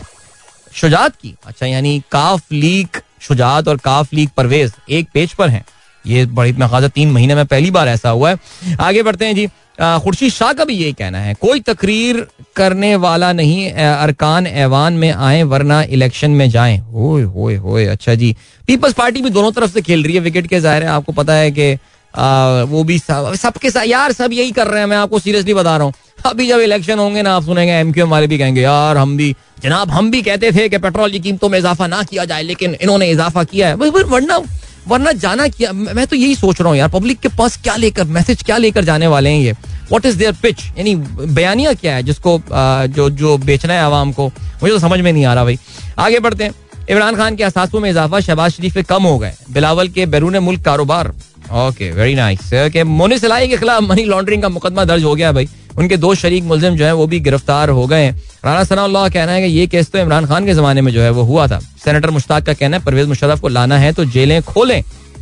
शुजात 0.75 1.15
की. 1.15 1.36
अच्छा 1.47 1.65
यानी 1.65 2.02
काफ 2.12 2.52
लीग 2.52 3.02
शुजात 3.21 3.67
और 3.67 3.78
काफ 3.80 4.13
लीग 4.13 4.30
परवेज 4.38 4.71
एक 4.89 5.08
पेज 5.13 5.34
पर 5.34 5.49
हैं. 5.49 5.63
ये 6.06 6.25
बड़ी, 6.25 6.52
मैं 6.54 6.89
तीन 6.89 7.12
महीने 7.12 7.36
में 7.36 7.45
पहली 7.45 7.71
बार 7.71 7.88
ऐसा 7.88 8.10
हुआ 8.10 8.30
है. 8.30 8.38
आगे 8.80 9.04
बढ़ते 9.04 9.25
हैं 9.25 9.36
जी. 9.36 9.47
खुर्शीद 9.80 10.32
शाह 10.32 10.52
का 10.54 10.63
भी 10.65 10.73
यही 10.75 10.93
कहना 10.93 11.19
है, 11.19 11.34
कोई 11.36 11.60
तकरीर 11.62 12.25
करने 12.56 12.95
वाला 12.97 13.32
नहीं 13.34 13.71
अरकान 13.71 14.47
ऐवान 14.47 14.93
में 14.93 15.12
आए, 15.12 15.43
वरना 15.45 15.82
इलेक्शन 15.89 16.32
में 16.32 16.49
जाए. 16.49 16.78
होए 16.93 17.23
होए 17.25 17.56
होए. 17.58 17.86
अच्छा 17.88 18.15
जी. 18.15 18.36
पीपल्स 18.67 18.93
पार्टी 18.93 19.21
भी 19.21 19.30
दोनों 19.30 19.52
तरफ़ 19.52 19.71
से 19.71 19.82
खेल 19.82 20.04
रही 20.04 20.15
है, 20.15 20.21
विकेट 20.21 20.47
के 20.47 20.60
ज़ाहिर 20.60 20.84
है, 20.84 20.89
आपको 20.89 21.12
पता 21.13 21.34
है 21.34 21.52
कि 21.52 21.78
वो 22.13 22.83
भी 22.83 22.97
सबके 22.99 23.71
साथ, 23.71 23.85
यार, 23.85 24.11
सब 24.11 24.33
यही 24.33 24.51
कर 24.51 24.67
रहे 24.67 24.79
हैं, 24.79 24.87
मैं 24.87 24.97
आपको 24.97 25.19
सीरियसली 25.19 25.53
बता 25.53 25.75
रहा 25.77 25.85
हूँ। 25.85 25.93
अभी 26.25 26.47
जब 26.47 26.59
इलेक्शन 26.59 26.99
होंगे 26.99 27.21
ना, 27.21 27.35
आप 27.35 27.43
सुनेंगे 27.43 27.73
एम 27.73 27.91
क्यू 27.91 28.07
वाले 28.07 28.27
भी 28.27 28.37
कहेंगे, 28.37 28.61
यार, 28.61 28.97
हम 28.97 29.15
भी 29.17 29.35
जनाब, 29.63 29.89
हम 29.91 30.09
भी 30.11 30.21
कहते 30.21 30.51
थे 30.51 30.67
कि 30.69 30.77
पेट्रोल 30.77 31.11
की 31.11 31.19
कीमतों 31.19 31.49
में 31.49 31.57
इजाफा 31.59 31.87
ना 31.87 32.01
किया 32.03 32.25
जाए, 32.25 32.43
लेकिन 32.43 32.75
इन्होंने 32.81 33.09
इजाफा 33.11 33.43
किया 33.43 33.67
है। 33.67 33.75
वरना 33.75 34.39
वरना 34.87 35.11
जाना 35.13 35.47
किया 35.47 35.71
मैं 35.73 36.05
तो 36.07 36.15
यही 36.15 36.35
सोच 36.35 36.59
रहा 36.61 36.69
हूँ, 36.69 36.77
यार 36.77 36.89
पब्लिक 36.89 37.19
के 37.19 37.29
पास 37.29 37.57
क्या 37.63 37.75
लेकर 37.75 38.03
मैसेज 38.07 38.43
क्या 38.43 38.57
लेकर 38.57 38.83
जाने 38.83 39.07
वाले 39.07 39.29
हैं 39.29 39.39
ये? 39.39 39.53
वॉट 39.91 40.05
इज़ 40.05 40.17
देयर 40.17 40.31
पिच 40.41 40.63
यानी, 40.77 40.95
बयानिया 40.95 41.73
क्या 41.73 41.95
है, 41.95 42.03
जिसको 42.03 42.41
जो 42.89 43.09
जो 43.11 43.37
बेचना 43.39 43.73
है 43.73 43.81
आवाम 43.81 44.11
को? 44.11 44.27
मुझे 44.27 44.73
तो 44.73 44.79
समझ 44.79 44.99
में 44.99 45.11
नहीं 45.11 45.25
आ 45.25 45.33
रहा 45.33 45.43
भाई। 45.43 45.59
आगे 45.99 46.19
बढ़ते 46.19 46.43
हैं। 46.43 46.53
इमरान 46.89 47.15
खान 47.15 47.35
के 47.35 47.43
असासों 47.43 47.79
में 47.79 47.89
इजाफा, 47.89 48.19
शहबाज 48.19 48.51
शरीफ 48.51 48.73
के 48.73 48.83
कम 48.83 49.03
हो 49.03 49.17
गए। 49.19 49.33
बिलावल 49.51 49.87
के 49.89 50.05
बैरून 50.05 50.37
मुल्क 50.39 50.63
कारोबार। 50.65 51.11
ओके 51.49 51.89
वेरी 51.91 52.15
नाइस 52.15 52.49
के 52.73 52.83
मोनी 52.83 53.17
सिलाई 53.19 53.47
के 53.47 53.57
खिलाफ 53.57 53.83
मनी 53.83 54.03
लॉन्ड्रिंग 54.05 54.41
का 54.41 54.49
मुकदमा 54.49 54.85
दर्ज 54.85 55.03
हो 55.03 55.13
गया 55.15 55.31
भाई। 55.31 55.47
उनके 55.77 55.97
दो 55.97 56.13
शरीक 56.15 56.43
मुलजिम 56.43 56.75
जो 56.75 56.85
है, 56.85 56.93
वो 56.93 57.05
भी 57.07 57.19
गिरफ़्तार 57.19 57.69
हो 57.69 57.85
गए 57.88 58.09
राना 58.45 58.63
सना 58.63 59.07
कहना 59.09 59.31
है 59.31 59.41
कि 59.41 59.47
ये 59.49 59.67
केस 59.67 59.89
तो 59.91 59.99
इमरान 59.99 60.25
खान 60.25 60.45
के 60.45 60.53
जमाने 60.53 60.81
में 60.81 60.91
जो 60.93 61.01
है, 61.01 61.09
वो 61.09 61.23
हुआ 61.23 61.47
था। 61.47 61.59
सेनेटर 61.85 62.09
मुश्ताक 62.09 62.45
का 62.45 62.53
कहना 62.53 62.77
है, 62.77 62.83
परवेज 62.83 63.07
मुशरफ 63.07 63.39
को 63.39 63.47
लाना 63.47 63.77
है 63.77 63.91
तो 63.93 64.05
जेलें 64.07 64.41
खोलें। 64.43 64.81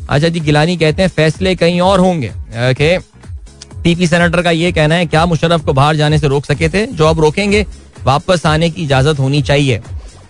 अच्छा 0.10 0.28
जी 0.28 0.40
गिलानी 0.40 0.78
कहते 0.78 1.02
हैं, 1.02 1.10
फैसले 1.10 1.56
कहीं 1.56 1.82
और 1.82 2.00
होंगे। 2.00 2.30
ओके 2.72 2.98
पीपी 3.84 4.08
सेनेटर 4.08 4.42
का 4.42 4.52
ये 4.52 4.72
कहना 4.72 4.96
है, 4.96 5.06
क्या 5.06 5.26
मुशरफ 5.26 5.66
को 5.66 5.74
बाहर 5.74 5.96
जाने 5.96 6.20
से 6.20 6.28
रोक 6.28 6.46
सके 6.46 6.70
थे? 6.70 6.86
जो 6.88 7.08
अब 7.08 7.20
रोकेंगे, 7.20 7.66
वापस 8.04 8.46
आने 8.46 8.70
की 8.70 8.84
इजाज़त 8.84 9.20
होनी 9.20 9.42
चाहिए। 9.42 9.78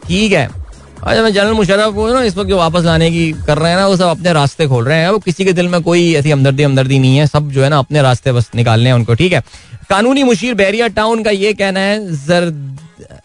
ठीक 0.07 0.31
है 0.31 0.49
अच्छा 0.97 1.21
मैं 1.23 1.31
जनरल 1.33 1.53
मुशरफ 1.53 1.93
को 1.93 2.07
ना 2.07 2.21
इस 2.23 2.35
वक्त 2.37 2.49
जो 2.49 2.57
वापस 2.57 2.83
लाने 2.83 3.09
की 3.11 3.31
कर 3.47 3.57
रहे 3.57 3.71
हैं 3.71 3.77
ना, 3.77 3.87
वो 3.87 3.95
सब 3.97 4.07
अपने 4.07 4.33
रास्ते 4.33 4.67
खोल 4.67 4.85
रहे 4.85 4.97
हैं। 4.97 5.09
वो 5.09 5.19
किसी 5.19 5.45
के 5.45 5.53
दिल 5.53 5.67
में 5.67 5.81
कोई 5.83 6.13
ऐसी 6.15 6.31
हमदर्दी 6.31 6.63
हमदर्दी 6.63 6.99
नहीं 6.99 7.17
है। 7.17 7.27
सब 7.27 7.49
जो 7.51 7.63
है 7.63 7.69
ना 7.69 7.79
अपने 7.79 8.01
रास्ते 8.01 8.31
बस 8.31 8.49
निकालने 8.55 8.89
हैं 8.89 8.93
उनको, 8.93 9.13
ठीक 9.13 9.33
है? 9.33 9.41
कानूनी 9.89 10.23
मुशीर 10.23 10.53
बैरिया 10.53 10.87
टाउन 10.87 11.23
का 11.23 11.31
ये 11.31 11.53
कहना 11.53 11.79
है, 11.79 11.99
जर 12.17 12.51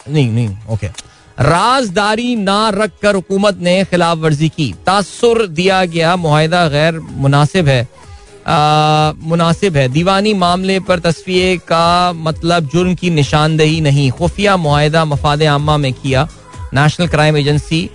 नहीं 0.08 0.30
नहीं, 0.30 0.48
ओके। 0.70 0.86
राजदारी 1.38 2.34
ना 2.36 2.68
रख 2.68 2.90
कर 3.02 3.14
हुकूमत 3.14 3.58
ने 3.60 3.82
खिलाफ 3.84 4.18
वर्जी 4.18 4.48
की। 4.48 4.72
तासुर 4.86 5.46
दिया 5.48 5.84
गया 5.84 6.14
मुहिदा 6.16 6.66
गैर 6.68 6.98
मुनासिब 7.00 7.68
है। 7.68 7.88
मुनासिब 9.22 9.76
है। 9.76 9.88
दीवानी 9.88 10.34
मामले 10.34 10.78
पर 10.80 10.98
तस्वीर 10.98 11.56
का 11.68 12.12
मतलब 12.12 12.68
जुर्म 12.68 12.94
की 12.94 13.10
निशानदेही 13.10 13.80
नहीं। 13.80 14.10
खुफिया 14.10 14.56
माहिदा 14.56 15.04
मफाद 15.04 15.42
आमा 15.42 15.76
में 15.76 15.92
किया 15.92 16.28
नेशनल 16.74 17.08
क्राइम 17.08 17.36
एजेंसी 17.36 17.88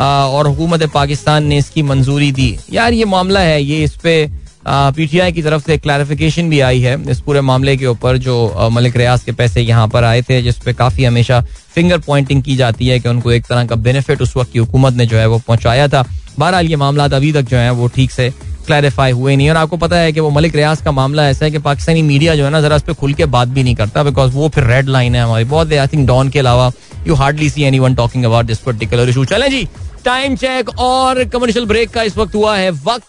और 0.00 0.46
हुकूमत 0.46 0.82
पाकिस्तान 0.94 1.44
ने 1.44 1.56
इसकी 1.58 1.82
मंजूरी 1.82 2.30
दी। 2.32 2.58
यार, 2.72 2.92
ये 2.92 3.04
मामला 3.06 3.40
है, 3.40 3.62
ये 3.62 3.82
इस 3.84 3.96
पे 3.96 4.30
पीटीआई 4.66 5.32
की 5.32 5.42
तरफ़ 5.42 5.62
से 5.66 5.76
क्लैरिफिकेशन 5.78 6.48
भी 6.50 6.58
आई 6.60 6.80
है 6.80 6.96
इस 7.10 7.20
पूरे 7.20 7.40
मामले 7.40 7.76
के 7.76 7.86
ऊपर, 7.86 8.16
जो 8.18 8.68
मलिक 8.72 8.96
रियाज 8.96 9.22
के 9.22 9.32
पैसे 9.32 9.60
यहाँ 9.60 9.86
पर 9.88 10.04
आए 10.04 10.22
थे 10.22 10.40
जिसपे 10.42 10.72
काफ़ी 10.74 11.04
हमेशा 11.04 11.40
फिंगर 11.74 11.98
पॉइंटिंग 11.98 12.42
की 12.42 12.56
जाती 12.56 12.86
है 12.88 12.98
कि 13.00 13.08
उनको 13.08 13.32
एक 13.32 13.46
तरह 13.46 13.64
का 13.66 13.76
बेनिफिट 13.76 14.22
उस 14.22 14.36
वक्त 14.36 14.52
की 14.52 14.58
हुकूमत 14.58 14.94
ने 14.94 15.06
जो 15.06 15.16
है 15.16 15.26
वो 15.26 15.38
पहुँचाया 15.38 15.88
था। 15.88 16.04
बहरहाल, 16.38 16.66
ये 16.66 16.76
मामला 16.76 17.04
अभी 17.06 17.32
तक 17.32 17.42
जो 17.42 17.56
है 17.56 17.70
वो 17.72 17.88
ठीक 17.88 18.10
से 18.10 18.30
क्लैरिफाई 18.66 19.12
हुए 19.12 19.34
नहीं 19.36 19.50
और 19.50 19.56
आपको 19.56 19.76
पता 19.76 19.96
है 19.96 20.12
कि 20.12 20.20
वो 20.20 20.30
मलिक 20.30 20.56
रियाज 20.56 20.80
का 20.82 20.92
मामला 20.92 21.28
ऐसा 21.28 21.44
है 21.44 21.50
कि 21.50 21.58
पाकिस्तानी 21.58 22.02
मीडिया 22.02 22.34
जो 22.36 22.44
है 22.44 22.50
ना, 22.50 22.60
जरा 22.60 22.76
उस 22.76 22.82
पर 22.82 22.94
खुल 22.94 23.14
के 23.14 23.24
बात 23.26 23.48
भी 23.48 23.62
नहीं 23.62 23.74
करता 23.74 24.02
बिकॉज़ 24.04 24.32
वो 24.32 24.48
फिर 24.48 24.64
रेड 24.64 24.88
लाइन 24.88 25.14
है 25.14 25.22
हमारी। 25.22 25.44
बहुत 25.46 25.72
आई 25.72 25.86
थिंक 25.86 26.06
डॉन 26.08 26.28
के 26.28 26.38
अलावा 26.38 26.70
you 27.08 27.14
hardly 27.14 27.50
see 27.50 27.62
anyone 27.78 27.94
talking 27.94 28.24
about 28.24 28.46
this 28.46 28.58
particular 28.60 29.08
issue 29.08 29.24
चले 29.24 29.48
जी 29.48 29.66
टाइम 30.04 30.36
चेक 30.36 30.78
और 30.78 31.24
कमर्शियल 31.28 31.66
ब्रेक 31.66 31.90
का 31.90 32.02
इस 32.02 32.16
वक्त 32.16 32.34
हुआ 32.34 32.56
है 32.56 32.70
वक्त। 32.70 33.06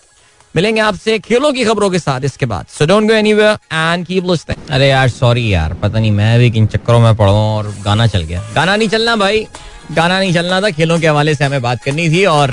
मिलेंगे 0.56 0.82
आपसे 0.82 1.18
खेलों 1.20 1.52
की 1.54 1.64
खबरों 1.66 1.90
के 1.90 2.00
साथ 2.00 2.22
इसके 2.26 2.46
बाद। 2.46 2.66
So 2.78 2.86
don't 2.86 3.08
go 3.08 3.14
anywhere 3.14 3.58
and 3.74 4.06
keep 4.06 4.26
listening 4.26 4.72
अरे 4.72 4.88
यार 4.90 5.10
सॉरी 5.10 5.48
यार 5.54 5.74
पता 5.82 6.00
नहीं 6.00 6.12
मैं 6.12 6.38
भी 6.40 6.50
किन 6.52 6.66
चक्करों 6.68 7.00
में 7.00 7.16
पड़ा 7.16 7.32
और 7.32 7.74
गाना 7.86 8.08
चल 8.08 8.24
गया। 8.24 8.44
गाना 8.56 8.76
नहीं 8.76 8.90
चलना 8.90 9.16
भाई। 9.16 9.46
गाना 9.92 10.20
नहीं 10.20 10.34
चलना 10.34 10.62
था 10.62 10.70
खेलों 10.70 11.00
के 11.00 11.08
हवाले 11.08 11.36
से 11.36 11.46
हमें 11.46 11.62
बात 11.62 11.84
करनी 11.84 12.10
थी 12.10 12.26
और 12.26 12.52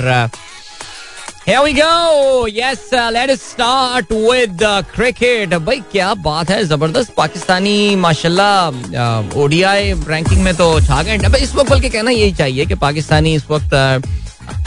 Here 1.47 1.63
we 1.63 1.71
go. 1.71 2.45
Yes, 2.45 2.91
uh, 2.91 3.09
let 3.09 3.29
us 3.29 3.41
start 3.41 4.09
with 4.09 4.61
uh, 4.61 4.83
cricket. 4.85 5.53
भाई 5.59 5.79
क्या 5.91 6.13
बात 6.23 6.49
है 6.49 6.63
ज़बरदस्त 6.63 7.13
पाकिस्तानी 7.17 7.95
माशाल्लाह 7.95 9.37
ओडीआई 9.41 9.93
रैंकिंग 10.09 10.41
में 10.43 10.53
तो 10.55 10.67
छा 10.87 11.01
गए 11.03 11.17
अब 11.25 11.35
इस 11.35 11.55
वक्त 11.55 11.69
बल्कि 11.69 11.89
कहना 11.89 12.11
यही 12.11 12.33
चाहिए 12.33 12.65
कि 12.65 12.75
पाकिस्तानी 12.81 13.33
इस 13.35 13.45
वक्त 13.51 13.73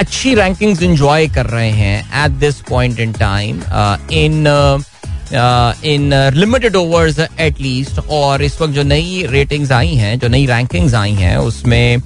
अच्छी 0.00 0.34
रैंकिंग्स 0.34 0.82
एंजॉय 0.82 1.28
कर 1.34 1.46
रहे 1.46 1.70
हैं 1.82 2.24
at 2.24 2.40
this 2.40 2.60
point 2.70 3.00
in 3.00 3.12
time 3.20 3.62
in 4.22 4.46
in 5.92 6.12
limited 6.34 6.76
overs 6.76 7.18
at 7.20 7.60
least 7.60 7.98
और 8.10 8.42
इस 8.42 8.60
वक्त 8.60 8.72
जो 8.74 8.82
नई 8.96 9.26
रेटिंग्स 9.30 9.72
आई 9.72 9.94
हैं 9.96 10.18
जो 10.18 10.28
नई 10.28 10.46
रैंकिंग्स 10.46 10.94
आई 10.94 11.12
हैं 11.20 11.36
उसमें 11.38 12.02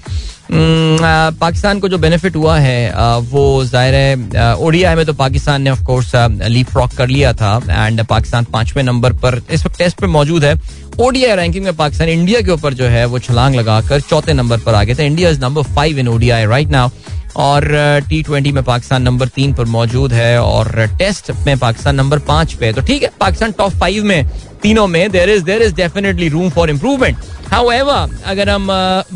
पाकिस्तान 0.51 1.79
को 1.81 1.89
जो 1.89 1.99
बेनिफिट 1.99 2.37
हुआ 2.37 2.57
है 2.59 3.21
वो 3.21 3.65
ज़ाहिर 3.65 3.95
है 3.95 4.55
ओडीआई 4.57 4.95
में 4.95 5.05
तो 5.07 5.13
पाकिस्तान 5.15 5.63
ने 5.63 5.71
ऑफकोर्स 5.71 6.13
लीप 6.47 6.67
फ्रॉक 6.69 6.93
कर 6.95 7.09
लिया 7.09 7.33
था 7.33 7.57
एंड 7.71 8.05
पाकिस्तान 8.07 8.45
पाँचवें 8.53 8.83
नंबर 8.83 9.13
पर 9.23 9.41
इस 9.51 9.65
वक्त 9.67 9.79
टेस्ट 9.79 10.01
पे 10.01 10.07
मौजूद 10.07 10.45
है। 10.45 10.55
ओडीआई 11.01 11.35
रैंकिंग 11.37 11.65
में 11.65 11.75
पाकिस्तान 11.77 12.09
इंडिया 12.09 12.41
के 12.41 12.51
ऊपर 12.51 12.75
जो 12.75 12.85
है, 12.87 13.05
वो 13.07 13.19
छलांग 13.19 13.55
लगाकर 13.55 14.01
चौथे 14.01 14.33
नंबर 14.33 14.59
पर 14.59 14.75
आ 14.75 14.83
गया 14.85 14.95
था। 14.95 15.03
India 15.03 15.31
is 15.31 15.41
number 15.41 15.63
five 15.75 15.99
in 15.99 16.09
ODI 16.09 16.45
right 16.47 16.69
now 16.71 16.91
और 17.37 17.65
टी 18.09 18.23
ट्वेंटी 18.23 18.53
में 18.53 18.63
पाकिस्तान 18.65 19.03
नंबर 19.03 19.29
तीन 19.29 19.55
पर 19.55 19.65
मौजूद 19.67 20.13
है 20.13 20.41
और 20.43 20.87
टेस्ट 20.99 21.31
में 21.47 21.57
पाकिस्तान 21.59 21.97
नंबर 21.97 22.19
पाँच 22.29 22.53
पे 22.55 22.73
तो 22.73 22.83
ठीक 22.83 23.03
है, 23.03 23.11
पाकिस्तान 23.21 23.53
टॉप 23.53 23.73
फाइव 23.73 24.05
में, 24.05 24.29
तीनों 24.63 24.87
में 24.87 25.11
there 25.11 25.31
is 25.31 25.43
there 25.45 25.63
is 25.63 25.75
definitely 25.75 26.29
room 26.29 26.51
for 26.51 26.71
improvement 26.71 27.17
however 27.49 28.17
अगर 28.27 28.51
हम 28.51 28.67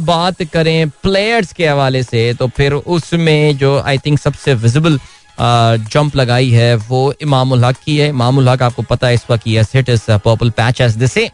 बात 0.07 0.43
करें 0.53 0.89
प्लेयर्स 1.03 1.53
के 1.53 1.67
हवाले 1.69 2.03
से 2.03 2.33
तो 2.39 2.49
फिर 2.57 2.73
उसमें 2.73 3.57
जो 3.59 3.79
आई 3.81 3.99
थिंक 3.99 4.19
सबसे 4.19 4.55
विजिबल 4.57 4.99
जंप 5.41 6.17
लगाई 6.17 6.51
है 6.51 6.75
वो 6.89 7.13
इमामुल 7.23 7.65
हक 7.65 7.77
की 7.85 7.97
है। 7.97 8.09
इमामुल 8.09 8.49
हक, 8.49 8.63
आपको 8.63 8.83
पता 8.83 9.07
है, 9.07 9.15
इस 9.15 9.25
वक्त 9.31 9.47
इज़ 9.89 10.11
पर्पल 10.11 10.51
पैच 10.51 10.81
एज 10.81 10.97
दिसे 10.97 11.31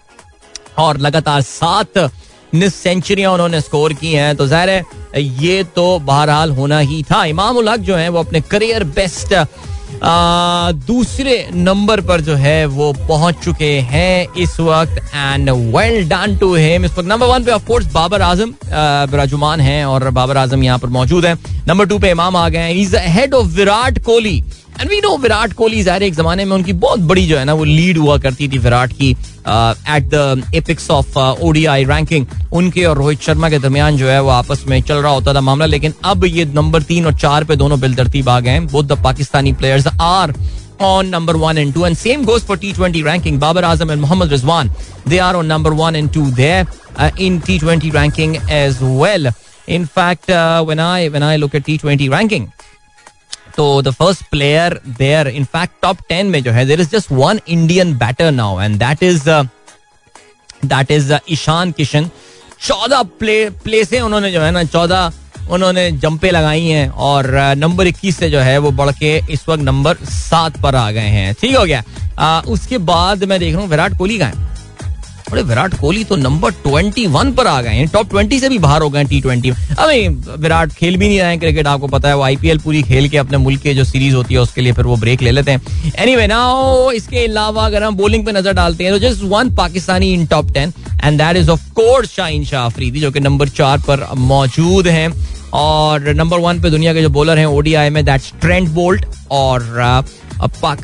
और 0.79 0.99
लगातार 0.99 1.41
सात 1.43 1.99
सेंचुरियाँ 2.55 3.33
उन्होंने 3.33 3.61
स्कोर 3.61 3.93
की 3.93 4.12
हैं। 4.12 4.35
तो 4.37 4.47
ज़ाहिर 4.47 4.70
है, 4.70 5.22
ये 5.43 5.62
तो 5.77 5.99
बहरहाल 6.01 6.51
होना 6.53 6.79
ही 6.81 7.03
था। 7.03 7.25
इमाम 7.27 7.57
उल 7.57 7.68
हक 7.68 7.81
जो 7.81 7.97
है, 7.97 8.09
वो 8.09 8.18
अपने 8.18 8.41
करियर 8.43 8.85
बेस्ट 8.87 9.35
दूसरे 10.87 11.35
नंबर 11.55 12.01
पर 12.01 12.20
जो 12.20 12.35
है, 12.35 12.64
वो 12.66 12.93
पहुँच 13.09 13.35
चुके 13.45 13.70
हैं 13.83 14.27
इस 14.39 14.59
वक्त। 14.61 14.99
And 15.14 15.51
well 15.51 16.09
done 16.09 16.37
to 16.37 16.55
him 16.55 16.85
इस 16.85 16.93
वक्त 16.93 17.09
नंबर 17.09 17.27
वन 17.27 17.45
पे 17.45 17.53
ऑफ़ 17.53 17.66
कोर्स 17.66 17.93
बाबर 17.93 18.22
आज़म 18.22 18.55
बिराजुमान 18.64 19.61
हैं 19.61 19.85
और 19.85 20.09
बाबर 20.11 20.37
आज़म 20.37 20.62
यहाँ 20.62 20.79
पर 20.79 20.89
मौजूद 20.91 21.27
हैं। 21.27 21.39
नंबर 21.68 21.87
टू 21.87 21.99
पे 21.99 22.11
इमाम 22.11 22.37
आ 22.37 22.49
गए 22.49 22.59
हैं। 22.59 22.75
Is 22.75 22.97
head 22.97 23.35
of 23.35 23.47
Virat 23.57 23.99
Kohli 24.05 24.43
and 24.81 24.89
we 24.91 25.01
know 25.01 25.16
Virat 25.16 25.53
Kohli 25.53 25.83
ज़ाहिर 25.83 26.03
एक 26.03 26.14
जमाने 26.14 26.45
में 26.45 26.55
उनकी 26.57 26.72
बहुत 26.72 27.01
बड़ी 27.01 27.27
जो 27.27 27.39
है 27.39 27.45
ना, 27.45 27.53
वो 27.53 27.64
लीड 27.64 27.99
हुआ 27.99 28.16
करती 28.18 28.49
थी 28.49 28.59
विराट 28.59 28.93
की 28.93 29.11
at 29.11 30.09
the 30.14 30.51
apex 30.55 30.91
of 30.91 31.18
ODI 31.18 31.85
ranking 31.85 32.27
उनके 32.53 32.85
और 32.85 32.97
रोहित 32.97 33.20
शर्मा 33.22 33.51
के 33.51 33.59
दरमियान 33.59 33.97
जो 33.97 34.09
है 34.09 34.20
वो 34.22 34.31
आपस 34.31 34.64
में 34.68 34.81
चल 34.83 34.95
रहा 34.95 35.12
होता 35.12 35.35
था 35.35 35.41
मामला, 35.41 35.66
लेकिन 35.66 35.95
अब 36.05 36.25
ये 36.25 36.45
नंबर 36.45 36.83
तीन 36.83 37.07
और 37.07 37.14
चार 37.18 37.45
पे 37.45 37.57
दोनों 37.57 37.81
बिलदरतीब 37.81 38.29
आ 38.29 38.41
गए 38.41 38.51
हैं 38.51 39.03
Pakistani 39.03 39.53
players 39.53 39.87
are 40.01 40.35
on 40.83 41.09
number 41.09 41.37
one 41.37 41.59
and 41.59 41.72
two 41.75 41.87
and 41.87 41.97
same 41.97 42.25
goes 42.25 42.43
for 42.43 42.57
T 42.59 42.72
twenty 42.72 43.03
ranking 43.03 43.39
Babar 43.41 43.64
Azam 43.64 43.91
and 43.91 44.01
Mohammad 44.01 44.33
Rizwan 44.33 44.70
they 45.09 45.18
are 45.18 45.35
on 45.35 45.47
number 45.47 45.72
one 45.72 45.97
and 45.97 46.12
two 46.12 46.27
there 46.31 46.66
in 47.20 47.39
T 47.41 47.59
twenty 47.59 47.91
ranking 47.91 48.37
as 48.51 48.79
well 48.83 49.31
in 49.68 49.87
fact 49.87 50.31
when 50.68 50.81
I 50.81 51.09
when 51.09 51.22
I 51.22 51.37
look 51.37 51.55
at 51.55 51.64
T 51.64 51.79
twenty 51.79 52.09
तो 53.57 53.82
the 53.82 53.90
first 53.90 54.22
player 54.30 54.80
there 54.88 55.28
in fact 55.28 55.74
top 55.82 55.98
ten 56.09 56.26
में 56.26 56.42
जो 56.42 56.52
है 56.52 56.66
there 56.66 56.80
is 56.80 56.88
just 56.88 57.12
one 57.12 57.40
Indian 57.48 57.96
batter 57.98 58.30
now 58.30 58.61
and 58.61 58.78
that 58.78 59.02
is 59.02 59.28
that 60.64 60.90
is 60.90 61.12
Ishan 61.30 61.72
Kishan 61.72 62.11
चौदह 62.62 63.02
play 63.02 63.50
प्लेसें 63.50 64.00
उन्होंने 64.00 64.32
जो 64.32 64.40
है 64.40 64.50
ना 64.50 64.64
चौदह 64.64 65.12
उन्होंने 65.50 65.90
जंपे 65.92 66.30
लगाई 66.30 66.66
हैं 66.66 66.88
और 66.88 67.26
नंबर 67.57 67.84
uh, 67.84 67.90
इक्कीस 67.90 68.16
से 68.16 68.30
जो 68.30 68.38
है 68.38 68.59
वो 68.59 68.70
बढ़ 68.70 68.90
के 68.90 69.16
इस 69.30 69.48
वक्त 69.48 69.62
नंबर 69.62 69.94
सात 69.94 70.61
पर 70.61 70.74
आ 70.74 70.90
गए 70.90 71.00
हैं। 71.00 71.34
ठीक 71.34 71.57
हो 71.57 71.64
गया। 71.64 71.82
Uh, 72.18 72.48
उसके 72.48 72.78
बाद 72.78 73.24
मैं 73.24 73.38
देख 73.40 73.52
रहा 73.52 73.62
हूँ 73.62 73.70
विराट 73.70 73.98
कोहली 73.98 74.18
का 74.18 74.26
है? 74.26 74.53
अरे, 75.25 75.43
विराट 75.43 75.75
कोहली 75.75 76.03
तो 76.05 76.16
नंबर 76.16 76.51
ट्वेंटी 76.62 77.07
वन 77.07 77.33
पर 77.35 77.47
आ 77.47 77.61
गए 77.62 77.70
हैं। 77.70 77.87
टॉप 77.89 78.11
ट्वेंटी 78.11 78.39
से 78.41 78.49
भी 78.49 78.59
बाहर 78.59 78.83
हो 78.83 78.89
गए 78.91 79.05
टी 79.05 79.20
ट्वेंटी 79.20 79.51
अभी 79.51 80.09
विराट 80.39 80.72
खेल 80.72 80.97
भी 80.97 81.09
नहीं 81.09 81.20
रहे 81.20 81.37
क्रिकेट 81.37 81.66
आपको 81.66 81.89
पता 81.89 82.09
है 82.09 82.16
वो 82.16 82.22
आईपीएल 82.22 82.59
पूरी 82.59 82.83
खेल 82.83 83.09
के 83.09 83.18
अपने 83.18 83.39
मुल्क 83.39 83.62
की 83.62 83.75
जो 83.75 83.85
सीरीज़ 83.85 84.14
होती 84.14 84.35
है, 84.35 84.41
उसके 84.41 84.61
लिए 84.61 84.72
फिर 84.72 84.85
वो 84.85 84.97
ब्रेक 84.97 85.22
ले 85.22 85.31
लेते 85.31 85.51
हैं। 85.51 85.93
एनी 85.95 86.16
वे 86.16 86.27
नाउ 86.27 86.91
इसके 86.93 87.25
अलावा 87.27 87.66
अगर 87.66 87.83
हम 87.83 87.97
बोलिंग 87.97 88.27
पे 88.27 88.33
नज़र 88.33 88.53
डालते 88.53 88.85
हैं 88.85 88.93
तो 88.93 88.99
just 88.99 89.22
one 89.25 89.55
Pakistani 89.57 90.12
in 90.14 90.27
top 90.27 90.53
ten 90.53 90.72
and 91.05 91.18
that 91.18 91.37
is 91.37 91.51
of 91.51 91.68
course 91.72 92.11
Shaheen 92.11 92.45
Shah 92.45 92.66
Afridi, 92.66 93.01
जो 93.01 93.11
कि 93.11 93.20
नंबर 93.20 93.49
चार 93.51 93.79
पर 93.81 94.07
मौजूद 94.16 94.87
हैं। 94.89 95.12
और 95.55 96.09
नंबर 96.14 96.39
वन 96.41 96.61
पे 96.61 96.70
दुनिया 96.70 96.93
के 96.95 97.03
जो 97.03 97.09
बॉलर 97.11 97.39
हैं 97.39 97.47
ओडीआई 97.49 97.91
में 97.91 98.05
दैट्स 98.05 98.33
ट्रेंड 98.41 98.68
बोल्ट 98.70 99.05
और 99.31 100.03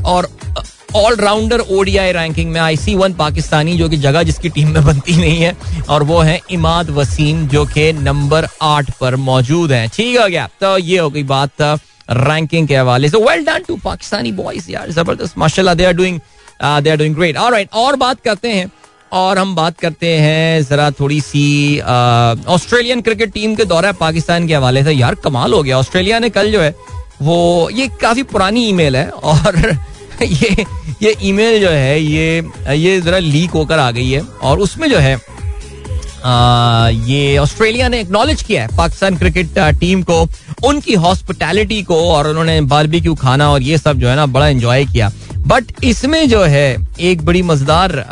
और 0.07 0.29
ऑलराउंडर 0.97 1.61
ओडीआई 1.71 2.13
रैंकिंग 2.13 2.51
में 2.53 2.61
आई 2.61 2.77
सी 2.77 2.95
वन 2.95 3.13
पाकिस्तानी 3.15 3.77
जो 3.77 3.89
कि 3.89 3.97
जगह 3.99 4.23
जिसकी 4.23 4.49
टीम 4.49 4.69
में 4.69 4.85
बनती 4.85 5.17
नहीं 5.17 5.39
है, 5.39 5.57
और 5.89 6.03
वो 6.03 6.21
है 6.21 6.41
इमाद 6.51 6.91
वसीम 6.91 7.47
जो 7.49 7.65
कि 7.67 7.93
नंबर 7.95 8.49
आठ 8.63 8.91
पर 9.01 9.17
मौजूद 9.19 9.73
है। 9.73 9.87
ठीक 9.89 10.19
हो 10.21 10.27
गया। 10.29 10.49
तो 10.61 10.77
ये 10.79 10.99
हो 10.99 11.11
गई 11.11 11.23
बात 11.25 11.63
रैंकिंग 12.11 12.69
के 12.69 12.77
हवाले 12.77 13.09
से। 13.09 13.19
Well 13.21 13.45
done 13.45 13.65
to 13.69 13.77
Pakistani 13.85 14.33
boys 14.35 14.71
यार, 14.71 14.91
ज़बरदस्त। 14.91 15.39
माशाल्लाह 15.39 15.75
they 15.75 15.85
are 15.85 15.93
doing 15.93 16.21
they 16.63 16.91
are 16.91 16.97
doing 16.97 17.15
great 17.15 17.37
alright 17.39 17.69
और 17.75 17.97
बात 17.97 18.21
करते 18.21 18.49
हैं, 18.51 18.71
और 19.13 19.39
हम 19.39 19.55
बात 19.55 19.79
करते 19.79 20.09
हैं 20.17 20.63
जरा 20.65 20.91
थोड़ी 20.91 21.21
सी 21.21 21.81
ऑस्ट्रेलियन 21.81 23.01
क्रिकेट 23.01 23.33
टीम 23.33 23.55
के 23.55 23.65
दौरा 23.65 23.93
पाकिस्तान 24.01 24.47
के 24.49 24.55
हवाले 24.55 24.83
से। 24.85 24.93
यार, 24.93 25.15
कमाल 25.25 25.53
हो 25.53 25.63
गया। 25.63 25.79
ऑस्ट्रेलिया 25.79 26.19
ने 26.19 26.31
कल 26.31 26.53
जो 26.53 26.61
है, 26.61 26.75
वो, 27.23 27.69
ये 27.71 27.89
काफ़ी 28.03 28.23
पुरानी 28.25 28.69
ईमेल 28.69 28.97
है, 28.97 29.09
और 29.11 29.57
ये 30.23 30.65
ये 31.03 31.15
ईमेल 31.23 31.61
जो 31.61 31.69
है 31.69 32.01
ये 32.01 32.43
ये 32.77 33.01
जरा 33.01 33.19
लीक 33.19 33.51
होकर 33.51 33.79
आ 33.79 33.91
गई 33.91 34.11
है 34.11 34.21
और 34.43 34.59
उसमें 34.59 34.89
जो 34.91 34.99
है 34.99 35.15
आ, 36.25 36.89
ये 36.89 37.37
ऑस्ट्रेलिया 37.39 37.89
ने 37.89 38.01
एक्नॉलेज 38.01 38.43
किया 38.43 38.63
है 38.63 38.77
पाकिस्तान 38.77 39.17
क्रिकेट 39.17 39.59
टीम 39.81 40.03
को 40.03 40.21
उनकी 40.65 40.95
हॉस्पिटैलिटी 40.95 41.83
को 41.83 41.97
और 42.13 42.29
उन्होंने 42.29 42.61
बारबेक्यू 42.61 43.15
खाना 43.15 43.51
और 43.51 43.63
ये 43.63 43.79
सब 43.79 43.99
जो 43.99 44.09
है 44.09 44.17
ना 44.17 44.27
बड़ा 44.27 44.49
एंजॉय 44.49 44.85
किया। 44.85 45.11
बट 45.47 45.73
इसमें 45.85 46.29
जो 46.29 46.43
है 46.45 46.77
एक 47.01 47.25
बड़ी 47.25 47.43
मज़ेदार 47.43 48.05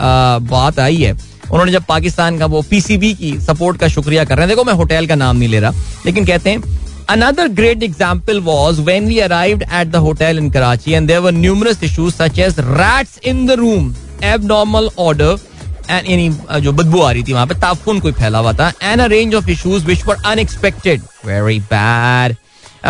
बात 0.51 0.79
आई 0.79 0.97
है। 0.97 1.13
उन्होंने 1.51 1.73
जब 1.73 1.85
पाकिस्तान 1.89 2.39
का 2.39 2.47
वो 2.47 2.63
पीसीबी 2.63 3.13
की 3.15 3.33
सपोर्ट 3.41 3.79
का 3.81 3.89
शुक्रिया 3.89 4.25
कर 4.25 4.37
रहे 4.37 4.47
हैं। 4.47 4.49
देखो 4.49 4.65
मैं 4.65 4.75
होटल 4.75 5.07
का 5.07 5.15
नाम 5.15 5.37
नहीं 5.37 5.49
ले 5.49 5.61
रहा 5.61 5.73
लेकिन 6.07 6.27
कहते 6.27 6.51
हैं 6.51 6.88
Another 7.08 7.48
great 7.50 7.84
example 7.84 8.40
was 8.42 8.80
when 8.82 9.06
we 9.06 9.22
arrived 9.22 9.64
at 9.70 9.92
the 9.92 10.00
hotel 10.00 10.38
in 10.38 10.50
Karachi 10.50 10.96
and 10.96 11.08
there 11.08 11.22
were 11.22 11.34
numerous 11.34 11.84
issues 11.84 12.16
such 12.16 12.40
as 12.40 12.58
rats 12.58 13.18
in 13.20 13.46
the 13.46 13.58
room, 13.58 13.94
abnormal 14.24 14.90
odor, 14.98 15.34
and 15.90 16.08
यानी 16.08 16.30
जो 16.62 16.72
बदबू 16.72 17.02
आ 17.02 17.12
रही 17.12 17.24
थी 17.24 17.34
वहां 17.34 17.48
पे 17.48 17.56
ताफुन 17.62 18.00
कोई 18.00 18.12
फैला 18.22 18.40
हुआ 18.40 18.54
था 18.54 18.72
and 18.82 19.02
a 19.02 19.06
range 19.14 19.36
of 19.36 19.50
issues 19.50 19.86
which 19.86 20.06
were 20.08 20.22
unexpected 20.26 21.02
very 21.26 21.60
bad 21.74 22.36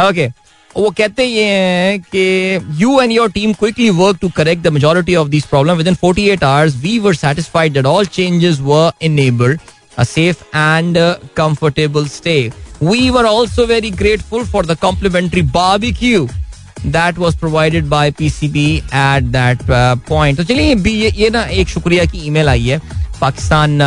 okay 0.08 0.28
वो 0.76 0.90
कहते 0.98 1.26
ये 1.26 1.46
हैं 1.46 2.00
कि 2.02 2.60
you 2.82 3.00
and 3.02 3.12
your 3.12 3.32
team 3.32 3.54
quickly 3.54 3.90
work 4.02 4.18
to 4.22 4.30
correct 4.38 4.64
the 4.64 4.72
majority 4.74 5.16
of 5.16 5.28
this 5.28 5.46
problem 5.46 5.78
within 5.88 5.96
48 6.06 6.44
hours 6.44 6.76
we 6.84 6.98
were 7.00 7.16
satisfied 7.16 7.74
that 7.74 7.86
all 7.86 8.06
changes 8.18 8.60
were 8.62 8.92
enabled 9.06 9.60
a 9.98 10.06
safe 10.06 10.44
and 10.54 10.98
uh, 10.98 11.20
comfortable 11.36 12.06
stay. 12.06 12.52
We 12.81 13.11
were 13.11 13.27
also 13.27 13.67
very 13.67 13.91
grateful 13.91 14.45
for 14.45 14.63
the 14.63 14.77
complimentary 14.77 15.43
barbecue 15.43 16.29
that 16.93 17.19
was 17.19 17.35
provided 17.35 17.89
by 17.91 18.11
PCB 18.13 18.83
at 18.93 19.33
that 19.33 19.65
uh, 19.69 19.97
point. 20.11 20.37
तो 20.37 20.45
चलिए 20.45 20.75
ये, 20.75 21.11
ये 21.11 21.31
ना 21.31 21.43
एक 21.43 21.69
शुक्रिया 21.69 22.05
की 22.05 22.19
email 22.27 22.49
आई 22.49 22.67
है। 22.67 22.81
Pakistan 23.21 23.79